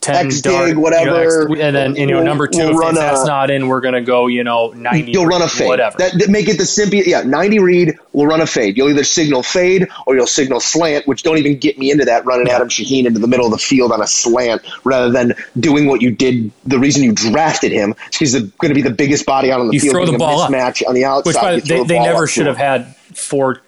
ten 0.02 0.28
X 0.28 0.42
dart, 0.42 0.60
dig, 0.60 0.68
you 0.70 0.74
know, 0.76 0.82
whatever. 0.82 1.52
X- 1.52 1.62
and 1.62 1.76
then 1.76 1.96
you 1.96 2.06
know 2.08 2.18
We'll- 2.18 2.26
number 2.26 2.48
2 2.48 2.58
we'll 2.58 2.90
if, 2.90 2.96
that's 2.96 3.24
a- 3.24 3.28
not 3.28 3.50
in, 3.50 3.68
we're 3.68 3.82
gonna 3.82 4.02
go 4.02 4.28
you 4.28 4.44
know 4.44 4.72
ninety. 4.76 5.12
You'll 5.12 5.26
run 5.26 5.42
a 5.42 5.48
fade. 5.48 5.68
whatever. 5.68 5.96
That, 5.98 6.14
that 6.20 6.30
make 6.30 6.48
it 6.50 6.58
the 6.58 6.66
simple. 6.66 7.00
Yeah, 7.00 7.24
ninety 7.24 7.60
read. 7.60 7.98
We'll 8.14 8.28
run 8.28 8.42
a 8.42 8.48
fade. 8.48 8.78
You'll 8.78 8.90
either 8.90 9.04
signal 9.04 9.44
fade 9.44 9.88
or 10.06 10.16
you'll 10.16 10.28
signal 10.28 10.60
slant, 10.60 11.08
which 11.08 11.24
don't 11.24 11.38
even 11.38 11.58
get 11.58 11.78
me 11.78 11.92
into 11.92 12.06
that 12.06 12.26
running 12.26 12.48
Adam 12.50 12.70
Shaheen 12.70 13.06
into 13.06 13.20
the 13.20 13.28
middle 13.28 13.46
of 13.46 13.52
the 13.52 13.58
field 13.58 13.92
on 13.92 14.02
a 14.02 14.08
slant 14.08 14.62
rather 14.84 15.12
than 15.12 15.34
doing 15.60 15.88
what 15.88 16.02
you 16.02 16.12
did. 16.12 16.52
The 16.66 16.80
reason 16.80 17.04
you 17.04 17.12
drafted 17.12 17.72
him 17.72 17.96
is 18.12 18.18
he's 18.18 18.34
going 18.34 18.70
to 18.70 18.74
be 18.76 18.82
the 18.82 18.90
biggest 18.92 19.26
body 19.26 19.52
out 19.52 19.60
on 19.60 19.68
the 19.68 19.74
You 19.74 19.80
field. 19.82 19.94
throw 19.94 20.06
the 20.06 20.18
ball 20.18 20.40
up. 20.42 20.48
on 20.52 20.94
the 20.96 21.06
outside. 21.06 21.26
Which 21.28 21.36
by 21.36 21.56
the, 21.56 21.62
they, 21.62 21.78
the 21.80 21.84
they 21.86 22.00
never 22.00 22.28
should 22.28 22.48
have 22.48 22.58
had 22.58 22.96
four. 23.14 23.62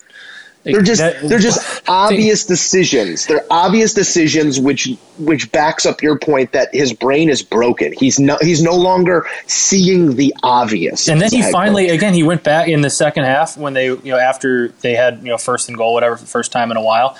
They're 0.74 0.82
just 0.82 1.00
that- 1.02 1.22
they're 1.28 1.40
just 1.40 1.82
obvious 1.88 2.46
decisions. 2.46 3.26
They're 3.26 3.46
obvious 3.50 3.94
decisions 3.94 4.60
which 4.60 4.90
which 5.18 5.52
backs 5.52 5.86
up 5.86 6.02
your 6.02 6.18
point 6.18 6.52
that 6.54 6.74
his 6.74 6.94
brain 6.94 7.30
is 7.30 7.42
broken. 7.44 7.94
He's 7.94 8.20
no 8.20 8.38
he's 8.42 8.62
no 8.62 8.76
longer 8.76 9.26
seeing 9.48 10.16
the 10.16 10.34
obvious. 10.44 11.08
And 11.08 11.22
then 11.22 11.30
he 11.32 11.42
finally, 11.52 11.88
coach. 11.88 11.96
again, 11.98 12.14
he 12.14 12.24
went 12.24 12.44
back 12.44 12.68
in 12.68 12.82
the 12.82 12.90
second 12.90 13.24
half 13.26 13.58
when 13.58 13.74
they, 13.74 13.86
you 13.88 14.00
know, 14.06 14.18
after 14.18 14.70
they 14.82 14.96
had, 14.96 15.20
you 15.20 15.30
know, 15.30 15.38
first 15.38 15.68
and 15.70 15.78
goal, 15.78 15.94
whatever, 15.94 16.16
for 16.16 16.22
the 16.24 16.30
first 16.30 16.52
time 16.52 16.72
in 16.72 16.78
a 16.78 16.82
while, 16.82 17.18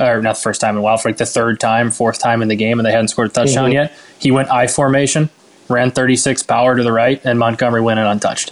or 0.00 0.20
not 0.22 0.34
the 0.36 0.40
first 0.42 0.60
time 0.60 0.74
in 0.74 0.78
a 0.78 0.82
while, 0.82 0.96
for 0.98 1.08
like 1.08 1.18
the 1.18 1.26
third 1.26 1.60
time, 1.60 1.90
fourth 1.90 2.18
time 2.18 2.42
in 2.42 2.48
the 2.48 2.56
game, 2.56 2.78
and 2.78 2.86
they 2.86 2.90
hadn't 2.92 3.08
scored 3.08 3.28
a 3.28 3.32
touchdown 3.32 3.70
Mhm. 3.70 3.74
yet. 3.74 3.92
He 4.18 4.30
went 4.30 4.50
I 4.50 4.66
formation, 4.66 5.30
ran 5.68 5.90
36 5.90 6.42
power 6.42 6.76
to 6.76 6.82
the 6.82 6.92
right, 6.92 7.20
and 7.24 7.38
Montgomery 7.38 7.80
went 7.80 7.98
in 8.00 8.06
untouched. 8.06 8.50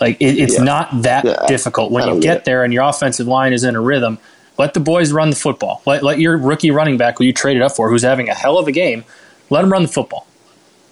Like 0.00 0.16
it, 0.20 0.38
it's 0.38 0.56
Yeah. 0.58 0.64
not 0.64 1.02
that 1.02 1.24
Yeah, 1.24 1.36
difficult 1.46 1.90
when 1.90 2.06
you 2.08 2.20
get 2.20 2.44
there 2.44 2.62
and 2.64 2.72
your 2.72 2.84
offensive 2.84 3.26
line 3.26 3.52
is 3.52 3.64
in 3.64 3.74
a 3.76 3.80
rhythm. 3.80 4.18
Let 4.58 4.74
the 4.74 4.80
boys 4.80 5.12
run 5.12 5.30
the 5.30 5.36
football. 5.36 5.82
Let, 5.86 6.02
let 6.02 6.18
your 6.18 6.36
rookie 6.36 6.70
running 6.70 6.96
back, 6.96 7.18
who 7.18 7.24
you 7.24 7.32
traded 7.32 7.62
up 7.62 7.72
for, 7.76 7.90
who's 7.90 8.02
having 8.02 8.28
a 8.28 8.34
hell 8.34 8.58
of 8.58 8.66
a 8.68 8.72
game, 8.72 9.04
let 9.50 9.62
him 9.64 9.70
run 9.72 9.82
the 9.82 9.88
football. 9.88 10.26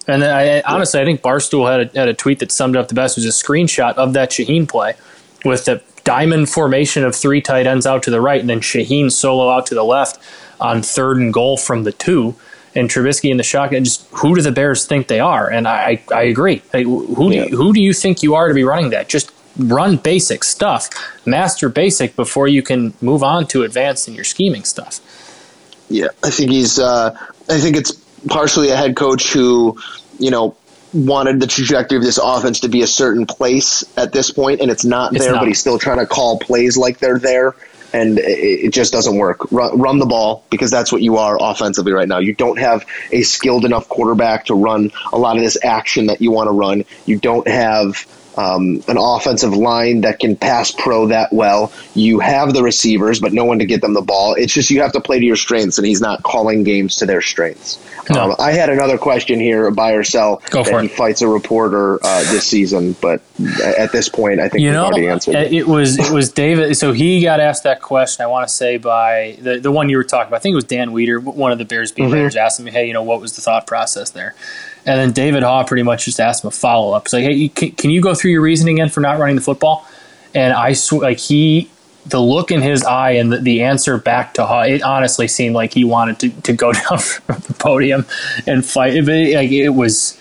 And 0.07 0.21
then 0.21 0.33
I, 0.33 0.59
I- 0.59 0.63
honestly, 0.65 1.01
I 1.01 1.05
think 1.05 1.21
Barstool 1.21 1.69
had 1.69 1.93
a, 1.95 1.99
had 1.99 2.07
a 2.07 2.13
tweet 2.13 2.39
that 2.39 2.51
summed 2.51 2.77
up 2.77 2.87
the 2.87 2.93
best. 2.95 3.17
It 3.17 3.25
was 3.25 3.41
a 3.41 3.45
screenshot 3.45 3.93
of 3.95 4.13
that 4.13 4.31
Shaheen 4.31 4.67
play 4.67 4.93
with 5.43 5.65
the 5.65 5.81
diamond 6.05 6.49
formation 6.49 7.03
of 7.03 7.13
three 7.15 7.41
tight 7.41 7.67
ends 7.67 7.85
out 7.85 8.03
to 8.03 8.11
the 8.11 8.21
right, 8.21 8.39
and 8.39 8.49
then 8.49 8.61
Shaheen 8.61 9.11
solo 9.11 9.49
out 9.49 9.65
to 9.67 9.75
the 9.75 9.83
left 9.83 10.17
on 10.61 10.81
third 10.81 11.17
and 11.17 11.33
goal 11.33 11.57
from 11.57 11.83
the 11.83 11.91
two, 11.91 12.35
and 12.77 12.89
Trubisky 12.89 13.29
in 13.31 13.37
the 13.37 13.43
shotgun. 13.43 13.83
Just 13.83 14.07
who 14.11 14.35
do 14.35 14.41
the 14.41 14.51
Bears 14.51 14.85
think 14.85 15.07
they 15.07 15.19
are? 15.19 15.49
And 15.49 15.67
I, 15.67 16.01
I, 16.13 16.23
agree. 16.23 16.61
Like, 16.73 16.85
who 16.85 17.29
do 17.29 17.35
Yeah. 17.35 17.45
you, 17.45 17.57
who 17.57 17.73
do 17.73 17.81
you 17.81 17.93
think 17.93 18.23
you 18.23 18.35
are 18.35 18.47
to 18.47 18.53
be 18.53 18.63
running 18.63 18.91
that? 18.91 19.09
Just 19.09 19.31
run 19.57 19.97
basic 19.97 20.43
stuff, 20.43 20.89
master 21.25 21.67
basic 21.67 22.15
before 22.15 22.47
you 22.47 22.61
can 22.61 22.93
move 23.01 23.23
on 23.23 23.47
to 23.47 23.63
advanced 23.63 24.07
in 24.07 24.13
your 24.13 24.23
scheming 24.23 24.63
stuff. 24.63 24.99
Yeah, 25.89 26.07
I 26.23 26.29
think 26.29 26.51
he's. 26.51 26.79
Uh, 26.79 27.17
I 27.49 27.59
think 27.59 27.77
it's 27.77 27.91
partially 28.27 28.69
a 28.69 28.75
head 28.75 28.95
coach 28.95 29.31
who, 29.33 29.77
you 30.19 30.29
know, 30.31 30.55
wanted 30.93 31.39
the 31.39 31.47
trajectory 31.47 31.97
of 31.97 32.03
this 32.03 32.17
offense 32.21 32.59
to 32.61 32.67
be 32.69 32.81
a 32.81 32.87
certain 32.87 33.25
place 33.25 33.83
at 33.97 34.11
this 34.11 34.29
point, 34.31 34.61
and 34.61 34.69
it's 34.69 34.83
not 34.85 35.15
It's 35.15 35.23
there. 35.23 35.33
not. 35.33 35.39
But 35.41 35.47
he's 35.47 35.59
still 35.59 35.79
trying 35.79 35.99
to 35.99 36.05
call 36.05 36.39
plays 36.39 36.77
like 36.77 36.99
they're 36.99 37.19
there, 37.19 37.55
and 37.93 38.19
it, 38.19 38.73
just 38.73 38.91
doesn't 38.91 39.17
work. 39.17 39.51
Run, 39.51 39.79
run 39.79 39.99
the 39.99 40.05
ball 40.05 40.43
because 40.49 40.71
that's 40.71 40.91
what 40.91 41.01
you 41.01 41.17
are 41.17 41.37
offensively 41.39 41.93
right 41.93 42.07
now. 42.07 42.19
You 42.19 42.33
don't 42.33 42.59
have 42.59 42.85
a 43.11 43.21
skilled 43.23 43.65
enough 43.65 43.87
quarterback 43.89 44.45
to 44.45 44.55
run 44.55 44.91
a 45.13 45.17
lot 45.17 45.37
of 45.37 45.43
this 45.43 45.57
action 45.63 46.07
that 46.07 46.21
you 46.21 46.31
want 46.31 46.47
to 46.47 46.51
run. 46.51 46.85
You 47.05 47.17
don't 47.17 47.47
have. 47.47 48.05
Um, 48.37 48.83
an 48.87 48.97
offensive 48.97 49.53
line 49.55 50.01
that 50.01 50.19
can 50.19 50.35
pass 50.35 50.71
pro 50.71 51.07
that 51.07 51.33
well. 51.33 51.71
You 51.95 52.19
have 52.19 52.53
the 52.53 52.61
receivers, 52.61 53.19
but 53.19 53.33
no 53.33 53.45
one 53.45 53.57
to 53.59 53.65
get 53.65 53.81
them 53.81 53.93
the 53.93 54.01
ball. 54.01 54.35
It's 54.35 54.53
just 54.53 54.69
you 54.69 54.79
have 54.81 54.91
to 54.93 55.01
play 55.01 55.19
to 55.19 55.25
your 55.25 55.35
strengths, 55.35 55.77
and 55.79 55.87
he's 55.87 56.01
not 56.01 56.21
calling 56.23 56.63
games 56.63 56.95
to 56.97 57.05
their 57.07 57.21
strengths. 57.21 57.79
No. 58.09 58.21
Um, 58.31 58.35
I 58.39 58.51
had 58.51 58.69
another 58.69 58.97
question 58.97 59.39
here, 59.39 59.69
buy 59.71 59.91
or 59.91 60.03
sell, 60.03 60.41
Go 60.49 60.63
that 60.63 60.69
for 60.71 60.81
he 60.81 60.87
fights 60.87 61.21
a 61.21 61.27
reporter 61.27 61.99
uh, 62.05 62.21
this 62.31 62.45
season, 62.47 62.95
but 63.01 63.21
at 63.61 63.91
this 63.91 64.07
point, 64.07 64.39
I 64.39 64.47
think 64.47 64.61
You 64.61 64.71
know, 64.71 64.85
already 64.85 65.07
answered. 65.07 65.35
it. 65.35 65.51
it 65.51 65.67
was 65.67 65.97
it 65.99 66.11
was 66.13 66.31
David. 66.31 66.77
So 66.77 66.93
he 66.93 67.21
got 67.21 67.39
asked 67.39 67.63
that 67.63 67.81
question. 67.81 68.23
I 68.23 68.27
want 68.27 68.47
to 68.47 68.53
say 68.53 68.77
by 68.77 69.37
the 69.41 69.59
the 69.59 69.71
one 69.71 69.89
you 69.89 69.97
were 69.97 70.03
talking 70.05 70.27
about. 70.27 70.37
I 70.37 70.39
think 70.39 70.53
it 70.53 70.57
was 70.57 70.63
Dan 70.65 70.91
Wiederer, 70.91 71.21
one 71.21 71.51
of 71.51 71.57
the 71.57 71.65
Bears 71.65 71.91
beat 71.91 72.05
Mm-hmm. 72.05 72.37
asked 72.37 72.59
him, 72.59 72.67
"Hey, 72.67 72.87
you 72.87 72.93
know, 72.93 73.03
what 73.03 73.19
was 73.19 73.35
the 73.35 73.41
thought 73.41 73.67
process 73.67 74.11
there?" 74.11 74.35
And 74.87 74.97
then 74.99 75.11
David 75.11 75.43
Haugh 75.43 75.67
pretty 75.67 75.83
much 75.83 76.05
just 76.05 76.19
asked 76.19 76.43
him 76.43 76.47
a 76.47 76.51
follow 76.51 76.93
up. 76.93 77.03
It's 77.05 77.13
like, 77.13 77.23
"Hey, 77.25 77.49
can, 77.49 77.71
can 77.71 77.89
you 77.89 78.01
go 78.01 78.15
through 78.15 78.31
your 78.31 78.41
reasoning 78.41 78.79
again 78.79 78.89
for 78.89 79.01
not 79.01 79.19
running 79.19 79.35
the 79.35 79.41
football?" 79.41 79.85
And 80.33 80.53
I 80.53 80.73
sw- 80.73 80.93
like 80.93 81.19
he. 81.19 81.69
The 82.09 82.21
look 82.21 82.51
in 82.51 82.61
his 82.61 82.85
eye 82.85 83.11
and 83.11 83.33
the, 83.33 83.37
the 83.39 83.63
answer 83.63 83.97
back 83.97 84.35
to 84.35 84.45
Haugh, 84.45 84.61
it 84.69 84.81
honestly 84.81 85.27
seemed 85.27 85.55
like 85.55 85.73
he 85.73 85.83
wanted 85.83 86.19
to, 86.19 86.29
to 86.43 86.53
go 86.53 86.71
down 86.89 86.99
from 86.99 87.35
the 87.41 87.53
podium 87.59 88.05
and 88.47 88.65
fight. 88.65 88.95
It, 88.95 89.03
like 89.35 89.51
it 89.51 89.67
was, 89.71 90.17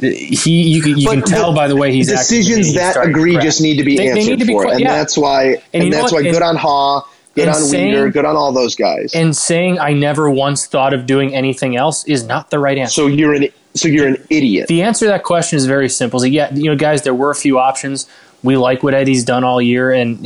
he 0.00 0.62
you 0.62 0.82
can, 0.82 0.98
you 0.98 1.06
But 1.06 1.12
can 1.12 1.22
tell 1.22 1.54
by 1.54 1.68
the 1.68 1.76
way 1.76 1.92
he's 1.92 2.10
acting, 2.10 2.38
decisions 2.40 2.66
he's 2.66 2.74
that 2.74 2.96
egregious 2.96 3.60
need 3.60 3.76
to 3.76 3.84
be 3.84 3.96
They- 3.96 4.06
they 4.06 4.10
answered 4.10 4.30
need 4.30 4.38
to 4.40 4.44
be 4.44 4.52
for, 4.54 4.64
que- 4.64 4.70
and 4.72 4.80
yeah. 4.80 4.96
that's 4.96 5.16
why. 5.16 5.62
And, 5.72 5.88
know 5.90 5.96
that's 6.00 6.12
why. 6.12 6.18
And- 6.22 6.32
good 6.32 6.42
on 6.42 6.56
Haugh, 6.56 7.04
good 7.36 7.46
and 7.46 7.56
on 7.56 7.62
saying- 7.62 7.94
Wiederer, 7.94 8.12
good 8.12 8.24
on 8.24 8.34
all 8.34 8.50
those 8.52 8.74
guys. 8.74 9.12
and 9.14 9.36
saying 9.36 9.78
I 9.78 9.92
never 9.92 10.28
once 10.28 10.66
thought 10.66 10.92
of 10.94 11.06
doing 11.06 11.32
anything 11.32 11.76
else 11.76 12.04
is 12.06 12.24
not 12.24 12.50
the 12.50 12.58
right 12.58 12.76
answer. 12.76 12.92
so 13.02 13.06
you're 13.06 13.34
an 13.34 13.46
so 13.74 13.88
you're 13.88 14.06
an 14.06 14.24
idiot. 14.30 14.68
the 14.68 14.82
answer 14.82 15.06
to 15.06 15.10
that 15.10 15.22
question 15.24 15.56
is 15.56 15.66
very 15.66 15.88
simple. 15.88 16.18
It's 16.18 16.24
like, 16.24 16.32
yeah, 16.32 16.52
you 16.54 16.70
know, 16.70 16.76
guys, 16.76 17.02
there 17.02 17.14
were 17.14 17.30
a 17.30 17.34
few 17.34 17.58
options. 17.58 18.08
We 18.42 18.56
like 18.56 18.82
what 18.82 18.94
Eddie's 18.94 19.24
done 19.24 19.42
all 19.42 19.60
year, 19.60 19.90
and 19.90 20.18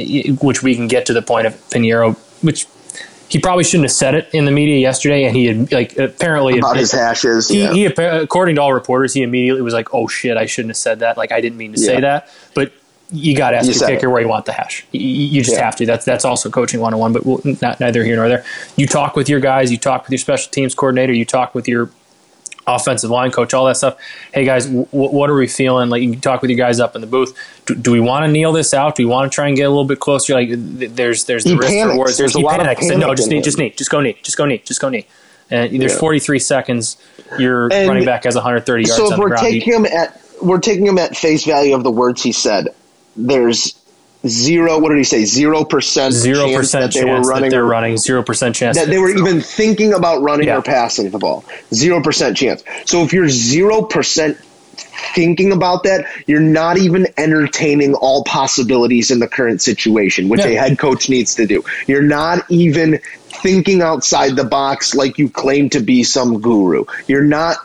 which 0.42 0.62
we 0.62 0.74
can 0.74 0.88
get 0.88 1.06
to 1.06 1.12
the 1.12 1.22
point 1.22 1.46
of 1.46 1.54
Pineiro, 1.70 2.16
which 2.42 2.66
he 3.28 3.38
probably 3.38 3.62
shouldn't 3.62 3.84
have 3.84 3.92
said 3.92 4.14
it 4.14 4.28
in 4.32 4.44
the 4.44 4.50
media 4.50 4.78
yesterday, 4.78 5.24
and 5.24 5.36
he 5.36 5.46
had 5.46 5.70
like 5.72 5.96
apparently 5.98 6.58
about 6.58 6.76
his 6.76 6.92
hashes. 6.92 7.48
he, 7.48 7.62
yeah. 7.62 7.72
he 7.72 7.84
according 7.86 8.56
to 8.56 8.62
all 8.62 8.72
reporters, 8.72 9.14
he 9.14 9.22
immediately 9.22 9.62
was 9.62 9.74
like, 9.74 9.94
"Oh 9.94 10.08
shit, 10.08 10.36
I 10.36 10.46
shouldn't 10.46 10.70
have 10.70 10.76
said 10.78 10.98
that. 11.00 11.16
Like 11.16 11.30
I 11.30 11.40
didn't 11.40 11.58
mean 11.58 11.72
to 11.72 11.78
say 11.78 12.00
that." 12.00 12.28
But 12.54 12.72
you 13.10 13.36
got 13.36 13.50
to 13.50 13.58
ask 13.58 13.66
You 13.66 13.74
your 13.74 13.88
kicker 13.88 14.06
it. 14.08 14.10
where 14.10 14.20
you 14.20 14.28
want 14.28 14.46
the 14.46 14.52
hash. 14.52 14.84
You, 14.92 15.00
you 15.00 15.42
just 15.42 15.56
Yeah. 15.56 15.64
have 15.64 15.76
to. 15.76 15.86
That's 15.86 16.04
that's 16.04 16.24
also 16.24 16.50
coaching 16.50 16.80
one 16.80 16.92
on 16.94 17.00
one. 17.00 17.12
But 17.12 17.24
we'll, 17.24 17.40
not 17.62 17.80
neither 17.80 18.02
here 18.04 18.16
nor 18.16 18.28
there. 18.28 18.44
You 18.76 18.86
talk 18.86 19.14
with 19.14 19.28
your 19.28 19.40
guys. 19.40 19.70
You 19.70 19.78
talk 19.78 20.04
with 20.04 20.10
your 20.10 20.18
special 20.18 20.50
teams 20.50 20.74
coordinator. 20.74 21.12
You 21.12 21.24
talk 21.24 21.54
with 21.54 21.68
your 21.68 21.90
offensive 22.68 23.10
line 23.10 23.30
coach, 23.30 23.54
all 23.54 23.64
that 23.66 23.76
stuff. 23.76 23.96
Hey 24.32 24.44
guys, 24.44 24.66
w- 24.66 24.86
what 24.90 25.30
are 25.30 25.34
we 25.34 25.46
feeling? 25.48 25.88
Like 25.88 26.02
you 26.02 26.10
can 26.12 26.20
talk 26.20 26.42
with 26.42 26.50
you 26.50 26.56
guys 26.56 26.78
up 26.80 26.94
in 26.94 27.00
the 27.00 27.06
booth. 27.06 27.36
Do, 27.66 27.74
do 27.74 27.90
we 27.90 28.00
want 28.00 28.24
to 28.26 28.30
kneel 28.30 28.52
this 28.52 28.74
out? 28.74 28.94
Do 28.96 29.06
we 29.06 29.10
want 29.10 29.30
to 29.30 29.34
try 29.34 29.48
and 29.48 29.56
get 29.56 29.64
a 29.64 29.68
little 29.70 29.84
bit 29.84 30.00
closer? 30.00 30.34
Like 30.34 30.48
th- 30.48 30.90
there's 30.92 31.24
there's 31.24 31.44
the 31.44 31.50
He 31.50 31.56
risk 31.56 31.68
panics. 31.70 31.92
rewards. 31.92 32.18
There's 32.18 32.34
a 32.36 32.38
he 32.38 32.44
lot 32.44 32.60
of 32.60 32.66
panics. 32.66 32.86
Said, 32.86 32.98
no, 32.98 33.14
just 33.14 33.30
knee, 33.30 33.40
just 33.40 33.58
knee, 33.58 33.70
just 33.70 33.90
go 33.90 34.00
knee, 34.00 34.16
just 34.22 34.36
go 34.36 34.44
knee, 34.44 34.58
just 34.64 34.80
go 34.80 34.88
knee. 34.88 35.06
And 35.50 35.80
there's 35.80 35.94
Yeah. 35.94 35.98
43 35.98 36.38
seconds. 36.40 36.96
Your 37.38 37.72
And 37.72 37.88
running 37.88 38.04
back 38.04 38.24
has 38.24 38.34
130 38.34 38.82
yards 38.84 38.96
so 38.96 39.12
if 39.12 39.18
we're 39.18 39.28
ground. 39.28 39.46
taking 39.46 39.72
him 39.72 39.86
at 39.86 40.20
we're 40.42 40.58
taking 40.60 40.86
him 40.86 40.98
at 40.98 41.16
face 41.16 41.44
value 41.44 41.74
of 41.74 41.82
the 41.84 41.90
words 41.90 42.22
he 42.22 42.32
said. 42.32 42.68
There's 43.16 43.74
zero. 44.26 44.78
What 44.78 44.90
did 44.90 44.98
he 44.98 45.04
say? 45.04 45.24
Zero 45.24 45.64
percent. 45.64 46.14
Zero 46.14 46.46
chance 46.46 46.56
percent 46.56 46.92
that 46.92 47.00
they 47.00 47.04
were 47.04 47.20
running. 47.20 47.50
they're 47.50 47.64
running. 47.64 47.96
Zero 47.96 48.22
percent 48.22 48.54
chance 48.56 48.76
that 48.76 48.88
they 48.88 48.98
were 48.98 49.10
even 49.10 49.40
thinking 49.40 49.92
about 49.92 50.22
running 50.22 50.48
Yeah. 50.48 50.58
or 50.58 50.62
passing 50.62 51.10
the 51.10 51.18
ball. 51.18 51.44
Zero 51.72 52.02
percent 52.02 52.36
chance. 52.36 52.62
So 52.86 53.02
if 53.02 53.12
you're 53.12 53.28
zero 53.28 53.82
percent 53.82 54.38
thinking 55.14 55.52
about 55.52 55.84
that, 55.84 56.04
you're 56.26 56.40
not 56.40 56.78
even 56.78 57.06
entertaining 57.16 57.94
all 57.94 58.24
possibilities 58.24 59.10
in 59.10 59.18
the 59.20 59.28
current 59.28 59.60
situation, 59.62 60.28
which 60.28 60.40
Yeah. 60.40 60.46
a 60.48 60.54
head 60.56 60.78
coach 60.78 61.08
needs 61.08 61.34
to 61.36 61.46
do. 61.46 61.64
You're 61.86 62.02
not 62.02 62.44
even 62.48 63.00
thinking 63.42 63.82
outside 63.82 64.34
the 64.36 64.44
box 64.44 64.94
like 64.94 65.18
you 65.18 65.28
claim 65.28 65.70
to 65.70 65.80
be 65.80 66.02
some 66.02 66.40
guru. 66.40 66.84
You're 67.06 67.22
not 67.22 67.56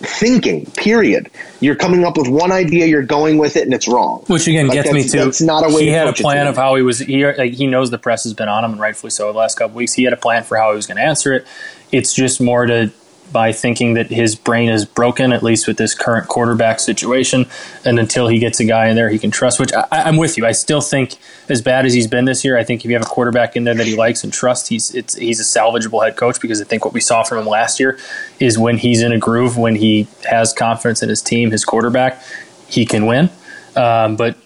thinking, 0.00 0.66
period. 0.72 1.30
You're 1.60 1.76
coming 1.76 2.04
up 2.04 2.16
with 2.16 2.28
one 2.28 2.52
idea, 2.52 2.86
you're 2.86 3.02
going 3.02 3.38
with 3.38 3.56
it, 3.56 3.64
and 3.64 3.74
it's 3.74 3.86
wrong. 3.86 4.24
Which 4.26 4.46
again 4.46 4.68
Like, 4.68 4.82
gets 4.82 4.92
me 4.92 5.06
to 5.08 5.28
it's 5.28 5.42
not 5.42 5.70
a 5.70 5.74
way 5.74 5.84
he 5.84 5.88
had 5.88 6.08
a 6.08 6.12
plan 6.12 6.46
of 6.46 6.56
how 6.56 6.74
he 6.74 6.82
was 6.82 7.00
he 7.00 7.24
like, 7.26 7.52
he 7.52 7.66
knows 7.66 7.90
the 7.90 7.98
press 7.98 8.24
has 8.24 8.34
been 8.34 8.48
on 8.48 8.64
him 8.64 8.72
and 8.72 8.80
rightfully 8.80 9.10
so 9.10 9.30
the 9.32 9.38
last 9.38 9.58
couple 9.58 9.76
weeks. 9.76 9.92
He 9.92 10.04
had 10.04 10.12
a 10.12 10.16
plan 10.16 10.42
for 10.44 10.56
how 10.56 10.70
he 10.70 10.76
was 10.76 10.86
going 10.86 10.96
to 10.96 11.04
answer 11.04 11.34
it. 11.34 11.46
It's 11.92 12.14
just 12.14 12.40
more 12.40 12.66
to 12.66 12.90
by 13.32 13.52
thinking 13.52 13.94
that 13.94 14.08
his 14.08 14.34
brain 14.34 14.68
is 14.68 14.84
broken, 14.84 15.32
at 15.32 15.42
least 15.42 15.66
with 15.66 15.76
this 15.76 15.94
current 15.94 16.28
quarterback 16.28 16.80
situation, 16.80 17.46
and 17.84 17.98
until 17.98 18.28
he 18.28 18.38
gets 18.38 18.60
a 18.60 18.64
guy 18.64 18.88
in 18.88 18.96
there 18.96 19.08
he 19.08 19.18
can 19.18 19.30
trust. 19.30 19.60
Which 19.60 19.72
I, 19.72 19.86
I'm 19.90 20.16
with 20.16 20.36
you. 20.36 20.46
I 20.46 20.52
still 20.52 20.80
think, 20.80 21.16
as 21.48 21.62
bad 21.62 21.86
as 21.86 21.92
he's 21.92 22.06
been 22.06 22.24
this 22.24 22.44
year, 22.44 22.56
I 22.56 22.64
think 22.64 22.84
if 22.84 22.90
you 22.90 22.94
have 22.94 23.02
a 23.02 23.08
quarterback 23.08 23.56
in 23.56 23.64
there 23.64 23.74
that 23.74 23.86
he 23.86 23.96
likes 23.96 24.24
and 24.24 24.32
trusts, 24.32 24.68
he's 24.68 24.90
he's 25.14 25.40
a 25.40 25.44
salvageable 25.44 26.04
head 26.04 26.16
coach 26.16 26.40
because 26.40 26.60
I 26.60 26.64
think 26.64 26.84
what 26.84 26.94
we 26.94 27.00
saw 27.00 27.22
from 27.22 27.38
him 27.38 27.46
last 27.46 27.80
year 27.80 27.98
is 28.38 28.58
when 28.58 28.78
he's 28.78 29.02
in 29.02 29.12
a 29.12 29.18
groove, 29.18 29.56
when 29.56 29.76
he 29.76 30.08
has 30.28 30.52
confidence 30.52 31.02
in 31.02 31.08
his 31.08 31.22
team, 31.22 31.50
his 31.50 31.64
quarterback, 31.64 32.22
he 32.68 32.84
can 32.84 33.06
win. 33.06 33.30
Um, 33.76 34.16
but 34.16 34.36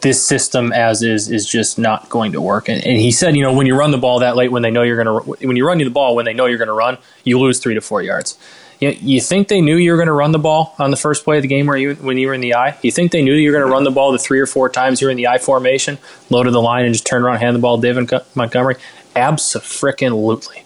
this 0.00 0.24
system 0.24 0.72
as 0.72 1.02
is 1.02 1.30
is 1.30 1.46
just 1.46 1.78
not 1.78 2.08
going 2.08 2.32
to 2.32 2.40
work. 2.40 2.68
And, 2.68 2.84
and 2.84 2.98
he 2.98 3.10
said, 3.10 3.36
you 3.36 3.42
know, 3.42 3.52
when 3.52 3.66
you 3.66 3.76
run 3.76 3.90
the 3.90 3.98
ball 3.98 4.20
that 4.20 4.36
late, 4.36 4.50
when 4.50 4.62
they 4.62 4.70
know 4.70 4.82
you're 4.82 5.02
going 5.02 5.22
to, 5.24 5.46
when 5.46 5.56
you 5.56 5.66
run 5.66 5.78
the 5.78 5.88
ball 5.88 6.14
when 6.14 6.24
they 6.24 6.34
know 6.34 6.46
you're 6.46 6.58
going 6.58 6.68
to 6.68 6.74
run, 6.74 6.98
you 7.24 7.38
lose 7.38 7.58
three 7.58 7.74
to 7.74 7.80
four 7.80 8.02
yards. 8.02 8.38
You, 8.80 8.90
you 8.90 9.20
think 9.20 9.48
they 9.48 9.60
knew 9.60 9.76
you 9.76 9.90
were 9.90 9.96
going 9.96 10.06
to 10.08 10.12
run 10.12 10.32
the 10.32 10.38
ball 10.38 10.74
on 10.78 10.90
the 10.90 10.96
first 10.96 11.24
play 11.24 11.36
of 11.36 11.42
the 11.42 11.48
game 11.48 11.66
where 11.66 11.76
you 11.76 11.94
when 11.94 12.18
you 12.18 12.28
were 12.28 12.34
in 12.34 12.40
the 12.42 12.54
I? 12.54 12.78
You 12.82 12.92
think 12.92 13.12
they 13.12 13.22
knew 13.22 13.34
you 13.34 13.50
were 13.50 13.58
going 13.58 13.66
to 13.66 13.72
run 13.72 13.84
the 13.84 13.90
ball 13.90 14.12
the 14.12 14.18
three 14.18 14.40
or 14.40 14.46
four 14.46 14.68
times 14.68 15.00
you 15.00 15.06
were 15.06 15.10
in 15.10 15.16
the 15.16 15.28
I 15.28 15.38
formation, 15.38 15.98
loaded 16.28 16.52
the 16.52 16.60
line, 16.60 16.84
and 16.84 16.92
just 16.92 17.06
turn 17.06 17.22
around, 17.22 17.38
hand 17.38 17.56
the 17.56 17.60
ball 17.60 17.80
to 17.80 17.82
David 17.82 18.10
Montgomery? 18.34 18.76
Absolutely. 19.14 20.65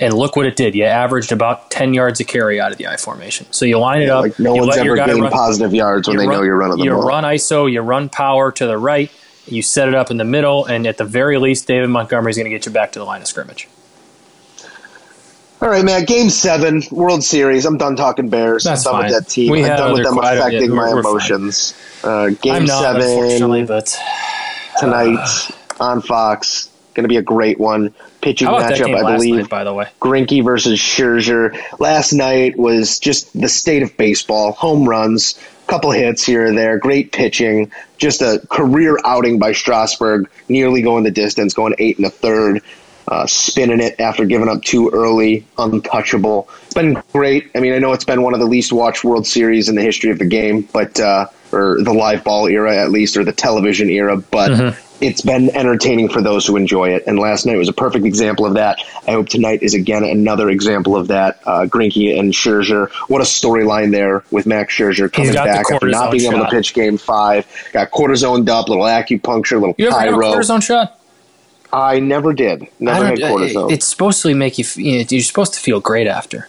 And 0.00 0.14
look 0.14 0.36
what 0.36 0.46
it 0.46 0.54
did. 0.54 0.76
You 0.76 0.84
averaged 0.84 1.32
about 1.32 1.70
10 1.72 1.92
yards 1.92 2.20
a 2.20 2.24
carry 2.24 2.60
out 2.60 2.70
of 2.70 2.78
the 2.78 2.86
I 2.86 2.96
formation. 2.96 3.46
So 3.50 3.64
you 3.64 3.78
line 3.78 4.00
it 4.02 4.08
up. 4.10 4.22
Like 4.22 4.38
no 4.38 4.54
one's 4.54 4.76
ever 4.76 4.94
gained 4.94 5.20
run- 5.22 5.32
positive 5.32 5.74
yards 5.74 6.06
when 6.06 6.16
they 6.18 6.26
run- 6.26 6.36
know 6.36 6.42
you're 6.44 6.56
running 6.56 6.78
the 6.78 6.84
you 6.84 6.90
ball. 6.92 7.02
run 7.06 7.24
ISO, 7.24 7.70
you 7.70 7.80
run 7.80 8.08
power 8.08 8.52
to 8.52 8.66
the 8.66 8.78
right, 8.78 9.10
you 9.46 9.60
set 9.60 9.88
it 9.88 9.94
up 9.96 10.12
in 10.12 10.16
the 10.16 10.24
middle, 10.24 10.64
and 10.66 10.86
at 10.86 10.98
the 10.98 11.04
very 11.04 11.38
least, 11.38 11.66
David 11.66 11.88
Montgomery 11.90 12.30
is 12.30 12.36
going 12.36 12.44
to 12.44 12.50
get 12.50 12.64
you 12.64 12.70
back 12.70 12.92
to 12.92 13.00
the 13.00 13.04
line 13.04 13.22
of 13.22 13.26
scrimmage. 13.26 13.66
All 15.60 15.68
right, 15.68 15.84
man. 15.84 16.04
Game 16.04 16.30
seven, 16.30 16.82
World 16.92 17.24
Series. 17.24 17.66
I'm 17.66 17.76
done 17.78 17.96
talking 17.96 18.28
Bears. 18.28 18.62
That's 18.62 18.86
I'm 18.86 18.92
done 18.92 19.02
fine. 19.02 19.12
with 19.12 19.24
that 19.24 19.28
team. 19.30 19.50
We 19.50 19.64
I'm 19.64 19.76
done 19.76 19.92
with 19.94 20.04
them 20.04 20.18
affecting 20.18 20.70
my 20.72 20.88
we're- 20.90 21.00
emotions. 21.00 21.74
Uh, 22.04 22.28
game 22.40 22.52
I'm 22.52 22.64
not, 22.66 22.94
unfortunately, 22.94 23.66
seven 23.66 23.66
but 23.66 23.96
tonight 24.78 25.50
on 25.80 26.00
Fox. 26.02 26.70
Going 26.94 27.02
to 27.02 27.08
be 27.08 27.16
a 27.16 27.22
great 27.22 27.58
one. 27.58 27.92
Pitching 28.20 28.48
how 28.48 28.56
about 28.56 28.70
that 28.70 28.78
matchup, 28.78 29.04
I 29.04 29.16
believe. 29.16 29.34
night, 29.36 29.48
by 29.48 29.64
the 29.64 29.72
way? 29.72 29.86
Greinke 30.00 30.42
versus 30.42 30.78
Scherzer. 30.78 31.56
Last 31.78 32.12
night 32.12 32.58
was 32.58 32.98
just 32.98 33.38
the 33.38 33.48
state 33.48 33.82
of 33.82 33.96
baseball. 33.96 34.52
Home 34.52 34.88
runs, 34.88 35.38
couple 35.68 35.92
hits 35.92 36.24
here 36.24 36.44
and 36.44 36.58
there, 36.58 36.78
great 36.78 37.12
pitching. 37.12 37.70
Just 37.96 38.20
a 38.22 38.40
career 38.50 38.98
outing 39.04 39.38
by 39.38 39.52
Strasburg, 39.52 40.28
nearly 40.48 40.82
going 40.82 41.04
the 41.04 41.10
distance, 41.10 41.54
going 41.54 41.74
eight 41.78 41.98
and 41.98 42.06
a 42.06 42.10
third, 42.10 42.62
uh, 43.06 43.26
spinning 43.26 43.80
it 43.80 44.00
after 44.00 44.24
giving 44.24 44.48
up 44.48 44.62
too 44.62 44.90
early, 44.92 45.46
untouchable. 45.56 46.48
It's 46.64 46.74
been 46.74 47.00
great. 47.12 47.50
I 47.54 47.60
mean, 47.60 47.72
I 47.72 47.78
know 47.78 47.92
it's 47.92 48.04
been 48.04 48.22
one 48.22 48.34
of 48.34 48.40
the 48.40 48.46
least 48.46 48.72
watched 48.72 49.04
World 49.04 49.26
Series 49.26 49.68
in 49.68 49.76
the 49.76 49.82
history 49.82 50.10
of 50.10 50.18
the 50.18 50.26
game, 50.26 50.68
but 50.72 50.98
uh, 50.98 51.26
or 51.52 51.78
the 51.82 51.92
live 51.92 52.24
ball 52.24 52.48
era 52.48 52.76
at 52.76 52.90
least, 52.90 53.16
or 53.16 53.24
the 53.24 53.32
television 53.32 53.88
era, 53.90 54.16
but 54.16 54.76
it's 55.00 55.20
been 55.20 55.54
entertaining 55.54 56.08
for 56.08 56.20
those 56.20 56.46
who 56.46 56.56
enjoy 56.56 56.90
it. 56.90 57.04
And 57.06 57.18
last 57.18 57.46
night 57.46 57.56
was 57.56 57.68
a 57.68 57.72
perfect 57.72 58.04
example 58.04 58.46
of 58.46 58.54
that. 58.54 58.78
I 59.06 59.12
hope 59.12 59.28
tonight 59.28 59.62
is 59.62 59.74
again 59.74 60.02
another 60.04 60.48
example 60.50 60.96
of 60.96 61.08
that. 61.08 61.40
Uh, 61.46 61.66
Greinke 61.66 62.18
and 62.18 62.32
Scherzer, 62.32 62.90
what 63.08 63.20
a 63.20 63.24
storyline 63.24 63.92
there 63.92 64.24
with 64.30 64.46
Max 64.46 64.74
Scherzer 64.74 65.12
coming 65.12 65.32
back 65.34 65.70
after 65.70 65.88
not 65.88 66.10
being 66.12 66.32
able 66.32 66.44
to 66.44 66.50
pitch 66.50 66.74
Game 66.74 66.98
Five. 66.98 67.46
Got 67.72 67.90
cortisoned 67.90 68.48
up, 68.48 68.68
little 68.68 68.84
acupuncture, 68.84 69.60
little 69.60 69.74
You 69.78 69.88
ever 69.88 69.98
had 70.00 70.08
a 70.08 70.12
pyro. 70.12 70.32
cortisone 70.34 70.62
shot? 70.62 70.94
I 71.72 72.00
never 72.00 72.32
did. 72.32 72.66
Never 72.80 73.04
had 73.06 73.18
cortisone. 73.18 73.70
It's 73.70 73.86
supposed 73.86 74.22
to 74.22 74.34
make 74.34 74.58
you. 74.58 74.64
You 74.76 74.98
know, 75.00 75.04
you're 75.10 75.20
supposed 75.22 75.54
to 75.54 75.60
feel 75.60 75.80
great 75.80 76.06
after. 76.06 76.48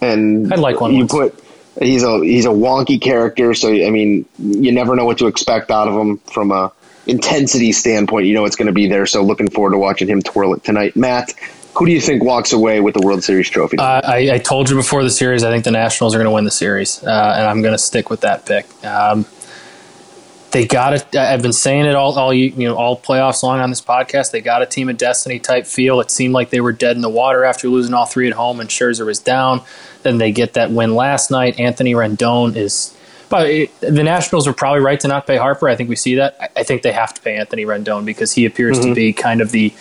and 0.00 0.52
I'd 0.52 0.58
like 0.58 0.80
one 0.80 0.92
You 0.92 1.00
once. 1.00 1.12
put 1.12 1.44
he's 1.80 2.02
a 2.02 2.18
he's 2.18 2.46
a 2.46 2.50
wonky 2.50 3.00
character, 3.00 3.54
so 3.54 3.68
I 3.70 3.90
mean, 3.90 4.26
you 4.38 4.72
never 4.72 4.96
know 4.96 5.04
what 5.04 5.18
to 5.18 5.26
expect 5.28 5.70
out 5.70 5.88
of 5.88 5.94
him 5.94 6.18
from 6.18 6.50
a 6.50 6.72
intensity 7.06 7.72
standpoint. 7.72 8.26
You 8.26 8.34
know 8.34 8.44
it's 8.44 8.56
going 8.56 8.66
to 8.66 8.72
be 8.72 8.88
there. 8.88 9.06
So 9.06 9.22
looking 9.22 9.50
forward 9.50 9.72
to 9.72 9.78
watching 9.78 10.08
him 10.08 10.22
twirl 10.22 10.54
it 10.54 10.64
tonight. 10.64 10.96
Matt, 10.96 11.32
who 11.74 11.86
do 11.86 11.92
you 11.92 12.00
think 12.00 12.22
walks 12.22 12.52
away 12.52 12.80
with 12.80 12.94
the 12.94 13.00
World 13.00 13.22
Series 13.22 13.48
trophy? 13.48 13.78
Uh, 13.78 14.00
I, 14.04 14.32
I 14.32 14.38
told 14.38 14.70
you 14.70 14.76
before 14.76 15.02
the 15.02 15.10
series, 15.10 15.44
I 15.44 15.50
think 15.50 15.64
the 15.64 15.70
Nationals 15.70 16.14
are 16.14 16.18
going 16.18 16.26
to 16.26 16.34
win 16.34 16.44
the 16.44 16.50
series, 16.50 17.02
uh, 17.02 17.34
and 17.36 17.46
I'm 17.46 17.62
going 17.62 17.74
to 17.74 17.78
stick 17.78 18.10
with 18.10 18.22
that 18.22 18.44
pick. 18.46 18.66
Um, 18.84 19.24
they 20.50 20.66
got 20.66 20.94
it. 20.94 21.14
I've 21.14 21.42
been 21.42 21.52
saying 21.52 21.86
it 21.86 21.94
all, 21.94 22.18
all 22.18 22.34
you 22.34 22.50
know, 22.68 22.74
all 22.74 22.98
playoffs 22.98 23.44
long 23.44 23.60
on 23.60 23.70
this 23.70 23.80
podcast. 23.80 24.32
They 24.32 24.40
got 24.40 24.62
a 24.62 24.66
team 24.66 24.88
of 24.88 24.98
destiny 24.98 25.38
type 25.38 25.64
feel. 25.64 26.00
It 26.00 26.10
seemed 26.10 26.34
like 26.34 26.50
they 26.50 26.60
were 26.60 26.72
dead 26.72 26.96
in 26.96 27.02
the 27.02 27.08
water 27.08 27.44
after 27.44 27.68
losing 27.68 27.94
all 27.94 28.06
three 28.06 28.26
at 28.26 28.32
home, 28.34 28.58
and 28.58 28.68
Scherzer 28.68 29.06
was 29.06 29.20
down. 29.20 29.62
Then 30.02 30.18
they 30.18 30.32
get 30.32 30.54
that 30.54 30.72
win 30.72 30.96
last 30.96 31.30
night. 31.30 31.60
Anthony 31.60 31.94
Rendon 31.94 32.56
is. 32.56 32.96
But 33.30 33.48
it, 33.48 33.80
the 33.80 34.02
Nationals 34.02 34.46
were 34.46 34.52
probably 34.52 34.80
right 34.80 35.00
to 35.00 35.08
not 35.08 35.26
pay 35.26 35.38
Harper. 35.38 35.68
I 35.68 35.76
think 35.76 35.88
we 35.88 35.96
see 35.96 36.16
that. 36.16 36.36
I, 36.40 36.48
I 36.56 36.62
think 36.64 36.82
they 36.82 36.92
have 36.92 37.14
to 37.14 37.22
pay 37.22 37.36
Anthony 37.36 37.64
Rendon 37.64 38.04
because 38.04 38.32
he 38.32 38.44
appears 38.44 38.78
to 38.80 38.94
be 38.94 39.12
kind 39.14 39.40
of 39.40 39.52
the 39.52 39.72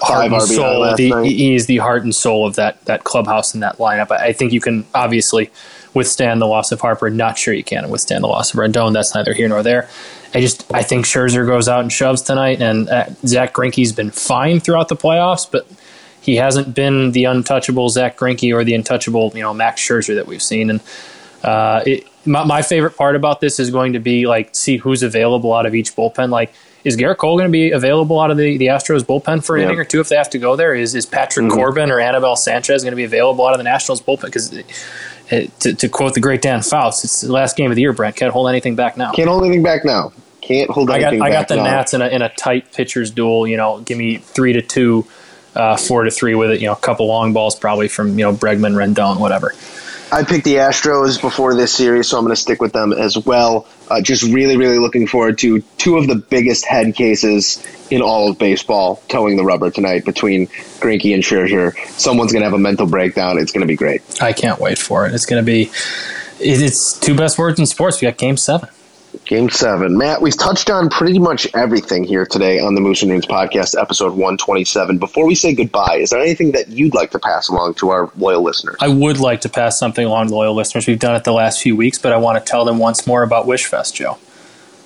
heart 0.00 0.30
Five 0.30 0.32
and 0.32 0.42
soul. 0.42 0.96
The, 0.96 1.24
he 1.24 1.54
is 1.54 1.66
the 1.66 1.78
heart 1.78 2.04
and 2.04 2.14
soul 2.14 2.46
of 2.46 2.54
that 2.56 2.84
that 2.86 3.04
clubhouse 3.04 3.52
and 3.52 3.62
that 3.62 3.78
lineup. 3.78 4.10
I, 4.10 4.28
I 4.28 4.32
think 4.32 4.52
you 4.52 4.60
can 4.60 4.86
obviously 4.94 5.50
withstand 5.94 6.40
the 6.40 6.46
loss 6.46 6.72
of 6.72 6.80
Harper. 6.80 7.10
Not 7.10 7.36
sure 7.38 7.52
you 7.52 7.64
can 7.64 7.90
withstand 7.90 8.22
the 8.22 8.28
loss 8.28 8.54
of 8.54 8.60
Rendon. 8.60 8.92
That's 8.92 9.14
neither 9.14 9.34
here 9.34 9.48
nor 9.48 9.62
there. 9.62 9.88
I 10.34 10.40
just 10.40 10.72
I 10.72 10.82
think 10.82 11.04
Scherzer 11.04 11.46
goes 11.46 11.68
out 11.68 11.80
and 11.80 11.92
shoves 11.92 12.22
tonight, 12.22 12.60
and 12.60 12.88
uh, 12.88 13.06
Zack 13.26 13.54
Greinke's 13.54 13.92
been 13.92 14.10
fine 14.10 14.60
throughout 14.60 14.88
the 14.88 14.96
playoffs, 14.96 15.50
but 15.50 15.66
he 16.20 16.36
hasn't 16.36 16.74
been 16.74 17.12
the 17.12 17.24
untouchable 17.24 17.88
Zack 17.88 18.18
Greinke 18.18 18.54
or 18.54 18.64
the 18.64 18.74
untouchable 18.74 19.32
you 19.34 19.42
know 19.42 19.54
Max 19.54 19.80
Scherzer 19.80 20.14
that 20.14 20.26
we've 20.26 20.42
seen. 20.42 20.70
And 20.70 20.80
uh, 21.42 21.82
it, 21.86 22.06
my, 22.28 22.44
my 22.44 22.62
favorite 22.62 22.96
part 22.96 23.16
about 23.16 23.40
this 23.40 23.58
is 23.58 23.70
going 23.70 23.94
to 23.94 23.98
be 23.98 24.26
like 24.26 24.54
see 24.54 24.76
who's 24.76 25.02
available 25.02 25.52
out 25.52 25.66
of 25.66 25.74
each 25.74 25.94
bullpen. 25.96 26.30
Like, 26.30 26.52
is 26.84 26.96
Gerrit 26.96 27.16
Cole 27.16 27.36
going 27.36 27.48
to 27.48 27.52
be 27.52 27.72
available 27.72 28.20
out 28.20 28.30
of 28.30 28.36
the, 28.36 28.56
the 28.56 28.66
Astros 28.66 29.02
bullpen 29.02 29.44
for 29.44 29.56
an 29.56 29.64
inning 29.64 29.78
or 29.78 29.84
two 29.84 30.00
if 30.00 30.08
they 30.08 30.16
have 30.16 30.30
to 30.30 30.38
go 30.38 30.54
there? 30.54 30.74
Is 30.74 30.94
is 30.94 31.06
Patrick 31.06 31.50
Corbin 31.50 31.90
or 31.90 32.00
Anibal 32.00 32.36
Sanchez 32.36 32.82
going 32.82 32.92
to 32.92 32.96
be 32.96 33.04
available 33.04 33.46
out 33.46 33.52
of 33.52 33.58
the 33.58 33.64
Nationals 33.64 34.00
bullpen? 34.00 34.26
Because 34.26 34.50
to, 35.28 35.74
to 35.74 35.88
quote 35.88 36.14
the 36.14 36.20
great 36.20 36.40
Dan 36.42 36.62
Faust, 36.62 37.04
it's 37.04 37.22
the 37.22 37.32
last 37.32 37.56
game 37.56 37.70
of 37.70 37.76
the 37.76 37.82
year. 37.82 37.92
Brent 37.92 38.16
can't 38.16 38.32
hold 38.32 38.48
anything 38.48 38.76
back 38.76 38.96
now. 38.96 39.12
Can't 39.12 39.28
hold 39.28 39.44
anything 39.44 39.62
back 39.62 39.84
now. 39.84 40.12
Can't 40.40 40.70
hold 40.70 40.90
I 40.90 41.00
got 41.00 41.14
I 41.14 41.30
got 41.30 41.48
the 41.48 41.56
now. 41.56 41.64
Nats 41.64 41.94
in 41.94 42.00
a 42.00 42.08
in 42.08 42.22
a 42.22 42.28
tight 42.30 42.72
pitchers 42.72 43.10
duel. 43.10 43.46
You 43.46 43.56
know, 43.56 43.80
give 43.80 43.98
me 43.98 44.16
three 44.16 44.52
to 44.54 44.62
two, 44.62 45.06
uh, 45.54 45.76
four 45.76 46.04
to 46.04 46.10
three 46.10 46.34
with 46.34 46.52
it. 46.52 46.60
You 46.60 46.68
know, 46.68 46.72
a 46.72 46.76
couple 46.76 47.06
long 47.06 47.32
balls 47.32 47.54
probably 47.54 47.88
from 47.88 48.18
you 48.18 48.24
know 48.24 48.32
Bregman, 48.32 48.74
Rendon, 48.74 49.20
whatever. 49.20 49.52
I 50.10 50.24
picked 50.24 50.44
the 50.44 50.54
Astros 50.54 51.20
before 51.20 51.54
this 51.54 51.72
series, 51.72 52.08
so 52.08 52.16
I'm 52.16 52.24
going 52.24 52.34
to 52.34 52.40
stick 52.40 52.62
with 52.62 52.72
them 52.72 52.92
as 52.92 53.18
well. 53.18 53.66
Uh, 53.90 54.00
just 54.00 54.22
really, 54.22 54.56
really 54.56 54.78
looking 54.78 55.06
forward 55.06 55.38
to 55.38 55.60
two 55.76 55.98
of 55.98 56.06
the 56.06 56.14
biggest 56.14 56.64
head 56.64 56.94
cases 56.94 57.62
in 57.90 58.00
all 58.00 58.30
of 58.30 58.38
baseball 58.38 59.02
toeing 59.08 59.36
the 59.36 59.44
rubber 59.44 59.70
tonight 59.70 60.04
between 60.06 60.46
Greinke 60.80 61.12
and 61.12 61.22
Scherzer. 61.22 61.76
Someone's 61.98 62.32
going 62.32 62.40
to 62.40 62.46
have 62.46 62.54
a 62.54 62.58
mental 62.58 62.86
breakdown. 62.86 63.38
It's 63.38 63.52
going 63.52 63.60
to 63.60 63.66
be 63.66 63.76
great. 63.76 64.02
I 64.20 64.32
can't 64.32 64.58
wait 64.58 64.78
for 64.78 65.06
it. 65.06 65.14
It's 65.14 65.26
going 65.26 65.42
to 65.42 65.46
be. 65.46 65.70
It's 66.40 66.98
two 66.98 67.14
best 67.14 67.36
words 67.36 67.58
in 67.58 67.66
sports. 67.66 68.00
We 68.00 68.06
got 68.06 68.16
Game 68.16 68.36
Seven. 68.36 68.68
Game 69.24 69.48
seven. 69.48 69.96
Matt, 69.96 70.22
we've 70.22 70.36
touched 70.36 70.70
on 70.70 70.90
pretty 70.90 71.18
much 71.18 71.46
everything 71.54 72.04
here 72.04 72.26
today 72.26 72.60
on 72.60 72.74
the 72.74 72.80
Moose 72.80 73.02
and 73.02 73.10
News 73.10 73.26
podcast, 73.26 73.78
episode 73.80 74.10
127. 74.10 74.98
Before 74.98 75.26
we 75.26 75.34
say 75.34 75.54
goodbye, 75.54 75.96
is 75.96 76.10
there 76.10 76.20
anything 76.20 76.52
that 76.52 76.68
you'd 76.68 76.94
like 76.94 77.10
to 77.12 77.18
pass 77.18 77.48
along 77.48 77.74
to 77.74 77.90
our 77.90 78.10
loyal 78.16 78.42
listeners? 78.42 78.76
I 78.80 78.88
would 78.88 79.18
like 79.18 79.42
to 79.42 79.48
pass 79.48 79.78
something 79.78 80.04
along 80.04 80.28
to 80.28 80.34
loyal 80.34 80.54
listeners. 80.54 80.86
We've 80.86 80.98
done 80.98 81.14
it 81.14 81.24
the 81.24 81.32
last 81.32 81.62
few 81.62 81.76
weeks, 81.76 81.98
but 81.98 82.12
I 82.12 82.16
want 82.18 82.44
to 82.44 82.50
tell 82.50 82.64
them 82.64 82.78
once 82.78 83.06
more 83.06 83.22
about 83.22 83.46
Wishfest, 83.46 83.94
Joe. 83.94 84.18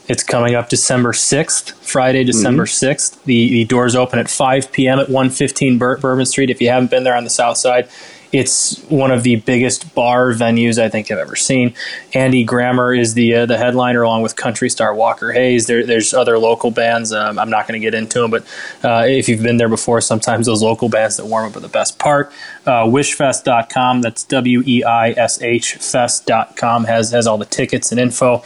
It's 0.08 0.22
coming 0.22 0.54
up 0.54 0.68
December 0.68 1.12
6th, 1.12 1.72
Friday, 1.74 2.24
December 2.24 2.64
mm-hmm. 2.64 2.86
6th. 2.86 3.22
The, 3.24 3.50
the 3.50 3.64
doors 3.64 3.94
open 3.94 4.18
at 4.18 4.28
5 4.28 4.72
p.m. 4.72 4.98
at 4.98 5.08
115 5.08 5.78
Bur- 5.78 5.98
Bourbon 5.98 6.26
Street. 6.26 6.50
If 6.50 6.60
you 6.60 6.68
haven't 6.68 6.90
been 6.90 7.04
there 7.04 7.16
on 7.16 7.24
the 7.24 7.30
south 7.30 7.58
side, 7.58 7.88
It's 8.32 8.80
one 8.84 9.10
of 9.10 9.22
the 9.24 9.36
biggest 9.36 9.94
bar 9.94 10.32
venues 10.32 10.80
I 10.80 10.88
think 10.88 11.10
I've 11.10 11.18
ever 11.18 11.36
seen. 11.36 11.74
Andy 12.14 12.44
Grammer 12.44 12.94
is 12.94 13.12
the 13.12 13.34
uh, 13.34 13.46
the 13.46 13.58
headliner, 13.58 14.02
along 14.02 14.22
with 14.22 14.36
country 14.36 14.70
star 14.70 14.94
Walker 14.94 15.32
Hayes. 15.32 15.66
There, 15.66 15.84
there's 15.84 16.14
other 16.14 16.38
local 16.38 16.70
bands. 16.70 17.12
Um, 17.12 17.38
I'm 17.38 17.50
not 17.50 17.68
going 17.68 17.78
to 17.78 17.84
get 17.84 17.94
into 17.94 18.20
them, 18.20 18.30
but 18.30 18.42
uh, 18.82 19.04
if 19.06 19.28
you've 19.28 19.42
been 19.42 19.58
there 19.58 19.68
before, 19.68 20.00
sometimes 20.00 20.46
those 20.46 20.62
local 20.62 20.88
bands 20.88 21.18
that 21.18 21.26
warm 21.26 21.46
up 21.46 21.56
are 21.56 21.60
the 21.60 21.68
best 21.68 21.98
part. 21.98 22.32
Uh, 22.64 22.84
wishfest.com, 22.84 24.00
that's 24.00 24.24
W 24.24 24.62
E 24.66 24.82
I 24.82 25.10
S 25.10 25.42
H 25.42 25.74
fest.com, 25.74 26.84
has, 26.84 27.10
has 27.10 27.26
all 27.26 27.36
the 27.36 27.44
tickets 27.44 27.92
and 27.92 28.00
info 28.00 28.42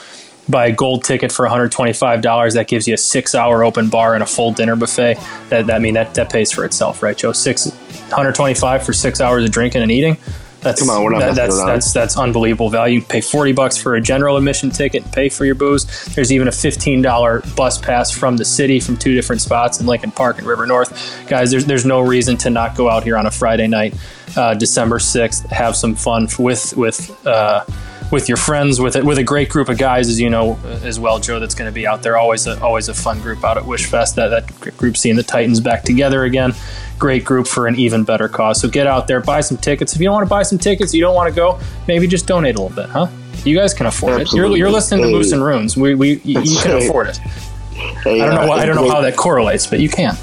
buy 0.49 0.67
a 0.67 0.73
gold 0.73 1.05
ticket 1.05 1.33
for 1.33 1.47
$125 1.47 2.55
that 2.55 2.69
gives 2.69 2.87
you 2.87 2.95
a 2.95 2.99
six 2.99 3.35
hour 3.35 3.65
open 3.65 3.89
bar 3.89 4.15
and 4.15 4.23
a 4.23 4.27
full 4.27 4.53
dinner 4.53 4.77
buffet. 4.77 5.15
That, 5.49 5.67
that 5.67 5.77
I 5.77 5.79
mean 5.79 5.95
that, 5.95 6.15
that 6.15 6.31
pays 6.31 6.53
for 6.53 6.65
itself 6.65 7.03
right 7.03 7.17
joe? 7.17 7.33
Six 7.33 7.71
125 7.71 8.85
for 8.85 8.93
six 8.93 9.21
hours 9.21 9.45
of 9.45 9.51
drinking 9.51 9.83
and 9.83 9.91
eating? 9.91 10.17
That's 10.61 10.81
Come 10.81 10.91
on, 10.91 11.05
we're 11.05 11.11
not 11.11 11.21
that, 11.21 11.35
that's, 11.37 11.57
around. 11.57 11.67
that's 11.69 11.93
that's 11.93 12.17
unbelievable 12.17 12.71
value. 12.71 13.01
Pay 13.01 13.21
40 13.21 13.53
bucks 13.53 13.77
for 13.77 13.95
a 13.95 14.01
general 14.01 14.37
admission 14.37 14.71
ticket 14.71 15.05
and 15.05 15.13
pay 15.13 15.29
for 15.29 15.45
your 15.45 15.55
booze. 15.55 15.85
There's 16.15 16.33
even 16.33 16.49
a 16.49 16.51
$15 16.51 17.55
bus 17.55 17.79
pass 17.79 18.11
from 18.11 18.37
the 18.37 18.45
city 18.45 18.81
from 18.81 18.97
two 18.97 19.15
different 19.15 19.43
spots 19.43 19.81
in 19.81 19.87
lincoln 19.87 20.11
park 20.11 20.39
and 20.39 20.47
river 20.47 20.67
north. 20.67 21.25
Guys 21.29 21.53
there's, 21.53 21.67
there's 21.67 21.85
no 21.85 22.01
reason 22.01 22.37
to 22.39 22.51
not 22.51 22.75
go 22.75 22.89
out 22.89 23.05
here 23.05 23.17
on 23.17 23.27
a 23.27 23.31
friday 23.31 23.67
night 23.69 23.95
uh, 24.37 24.55
december 24.55 24.99
6th 24.99 25.47
have 25.47 25.77
some 25.77 25.95
fun 25.95 26.27
with 26.39 26.77
with 26.77 27.27
uh, 27.27 27.65
with 28.13 28.29
your 28.29 28.37
friends, 28.37 28.81
with 28.81 28.97
it, 28.97 29.05
with 29.05 29.19
a 29.19 29.25
great 29.25 29.49
group 29.49 29.69
of 29.69 29.79
guys, 29.79 30.09
as 30.09 30.21
you 30.21 30.31
know 30.31 30.59
as 30.85 30.99
well, 31.01 31.19
Joe. 31.19 31.41
That's 31.41 31.55
going 31.55 31.69
to 31.71 31.75
be 31.75 31.87
out 31.87 32.03
there. 32.03 32.17
Always, 32.17 32.47
a, 32.47 32.61
always 32.63 32.89
a 32.89 32.95
fun 32.95 33.21
group 33.21 33.45
out 33.45 33.57
at 33.57 33.67
Wish 33.67 33.87
Fest. 33.87 34.17
That 34.17 34.29
that 34.29 34.77
group 34.77 34.97
seeing 34.97 35.17
the 35.17 35.23
Titans 35.23 35.61
back 35.61 35.83
together 35.83 36.25
again. 36.25 36.55
Great 36.99 37.25
group 37.25 37.47
for 37.47 37.67
an 37.67 37.77
even 37.77 38.05
better 38.05 38.29
cause. 38.29 38.61
So 38.61 38.69
get 38.69 38.87
out 38.87 39.07
there, 39.07 39.21
buy 39.21 39.41
some 39.41 39.59
tickets. 39.59 39.95
If 39.95 40.01
you 40.01 40.07
don't 40.07 40.15
want 40.15 40.27
to 40.27 40.31
buy 40.31 40.43
some 40.45 40.59
tickets, 40.59 40.95
you 40.95 41.01
don't 41.03 41.15
want 41.15 41.29
to 41.29 41.35
go, 41.37 41.59
maybe 41.89 42.07
just 42.07 42.27
donate 42.27 42.57
a 42.57 42.63
little 42.63 42.75
bit, 42.75 42.89
huh? 42.89 43.09
You 43.45 43.55
guys 43.57 43.75
can 43.75 43.87
afford 43.87 44.23
it. 44.23 44.33
You're, 44.33 44.57
you're 44.57 44.71
listening 44.71 45.03
to 45.03 45.09
Hey. 45.09 45.13
Moose 45.15 45.33
and 45.33 45.45
Runes. 45.45 45.77
We, 45.77 45.95
we 45.95 46.15
you, 46.25 46.41
you 46.41 46.59
can 46.61 46.73
right. 46.73 46.83
afford 46.85 47.09
it. 47.09 47.19
Hey, 47.19 48.23
I 48.23 48.25
don't 48.27 48.35
know. 48.35 48.41
uh, 48.43 48.49
Why, 48.49 48.59
I 48.63 48.67
don't 48.67 48.77
know 48.77 48.89
how 48.89 49.03
that 49.03 49.17
correlates, 49.17 49.67
but 49.67 49.81
you 49.81 49.89
can. 49.91 50.17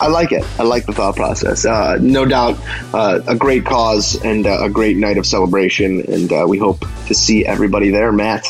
I 0.00 0.08
like 0.08 0.32
it. 0.32 0.44
I 0.58 0.62
like 0.64 0.86
the 0.86 0.92
thought 0.92 1.16
process. 1.16 1.64
Uh, 1.64 1.98
no 2.00 2.24
doubt, 2.24 2.58
uh, 2.94 3.20
a 3.26 3.34
great 3.36 3.64
cause 3.64 4.22
and 4.24 4.46
uh, 4.46 4.64
a 4.64 4.70
great 4.70 4.96
night 4.96 5.18
of 5.18 5.26
celebration, 5.26 6.00
and 6.12 6.32
uh, 6.32 6.44
we 6.48 6.58
hope 6.58 6.84
to 7.06 7.14
see 7.14 7.44
everybody 7.46 7.90
there. 7.90 8.12
Matt, 8.12 8.46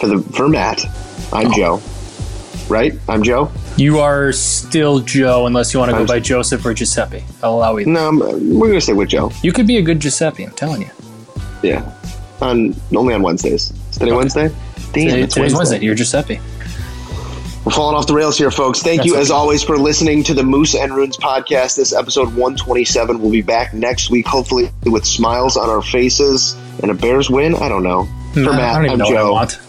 for 0.00 0.06
the 0.08 0.18
for 0.34 0.48
Matt, 0.48 0.84
I'm 1.32 1.52
Joe. 1.52 1.80
Right? 2.68 2.92
I'm 3.08 3.22
Joe. 3.22 3.50
You 3.78 4.00
are 4.00 4.30
still 4.32 4.98
Joe, 5.00 5.46
unless 5.46 5.72
you 5.72 5.78
want 5.80 5.88
to 5.90 5.94
go 5.94 5.98
I'm- 6.00 6.06
by 6.06 6.20
Joseph 6.20 6.64
or 6.66 6.74
Giuseppe. 6.74 7.24
I'll 7.42 7.54
allow 7.54 7.76
you. 7.78 7.86
No, 7.86 8.08
I'm, 8.08 8.18
we're 8.58 8.68
gonna 8.68 8.80
stick 8.80 8.96
with 8.96 9.08
Joe. 9.08 9.30
You 9.42 9.52
could 9.52 9.66
be 9.66 9.78
a 9.78 9.82
good 9.82 10.00
Giuseppe. 10.00 10.44
I'm 10.44 10.52
telling 10.52 10.82
you. 10.82 10.90
Yeah, 11.62 11.90
on 12.42 12.74
only 12.94 13.14
on 13.14 13.22
Wednesdays. 13.22 13.70
Is 13.90 13.96
today 13.98 14.12
Wednesday? 14.12 14.48
Damn, 14.92 15.08
Today- 15.08 15.22
it's 15.22 15.34
today's 15.34 15.54
Wednesday. 15.54 15.80
You're 15.80 15.94
Giuseppe. 15.94 16.40
We're 17.68 17.74
falling 17.74 17.96
off 17.98 18.06
the 18.06 18.14
rails 18.14 18.38
here, 18.38 18.50
folks. 18.50 18.80
Thank 18.80 19.00
That's 19.00 19.08
you, 19.08 19.12
okay. 19.12 19.20
as 19.20 19.30
always, 19.30 19.62
for 19.62 19.76
listening 19.76 20.22
to 20.22 20.32
the 20.32 20.42
Moose 20.42 20.74
and 20.74 20.90
Runes 20.90 21.18
podcast. 21.18 21.76
This 21.76 21.92
episode 21.92 22.28
127. 22.28 23.20
We'll 23.20 23.30
be 23.30 23.42
back 23.42 23.74
next 23.74 24.08
week, 24.08 24.26
hopefully, 24.26 24.70
with 24.86 25.04
smiles 25.04 25.58
on 25.58 25.68
our 25.68 25.82
faces 25.82 26.56
and 26.80 26.90
a 26.90 26.94
Bears 26.94 27.28
win. 27.28 27.54
I 27.56 27.68
don't 27.68 27.82
know. 27.82 28.08
For 28.32 28.40
Nah, 28.40 28.52
Matt, 28.52 28.70
I 28.70 28.74
don't 28.76 28.84
even 28.86 28.92
I'm 28.92 28.98
know 29.00 29.04
what 29.04 29.16
I 29.16 29.20
Joe. 29.20 29.32
want. 29.34 29.60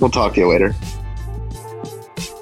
We'll 0.00 0.08
talk 0.10 0.32
to 0.36 0.40
you 0.40 0.48
later. 0.48 0.74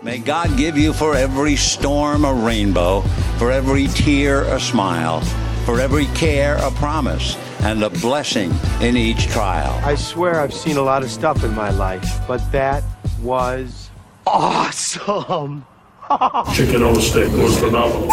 May 0.04 0.18
God 0.18 0.56
give 0.56 0.78
you 0.78 0.92
for 0.92 1.16
every 1.16 1.56
storm 1.56 2.24
a 2.24 2.32
rainbow, 2.32 3.00
for 3.38 3.50
every 3.50 3.88
tear 3.88 4.42
a 4.54 4.60
smile, 4.60 5.20
for 5.64 5.80
every 5.80 6.06
care 6.14 6.58
a 6.58 6.70
promise, 6.70 7.36
and 7.62 7.82
a 7.82 7.90
blessing 7.90 8.54
in 8.80 8.96
each 8.96 9.26
trial. 9.26 9.76
I 9.84 9.96
swear 9.96 10.38
I've 10.38 10.54
seen 10.54 10.76
a 10.76 10.82
lot 10.82 11.02
of 11.02 11.10
stuff 11.10 11.42
in 11.42 11.52
my 11.56 11.70
life, 11.70 12.20
but 12.28 12.38
that 12.52 12.84
was 13.20 13.81
awesome. 14.32 15.64
Chicken 16.54 16.82
on 16.82 16.96
a 16.96 17.00
stick 17.00 17.30
was 17.32 17.58
phenomenal. 17.58 18.08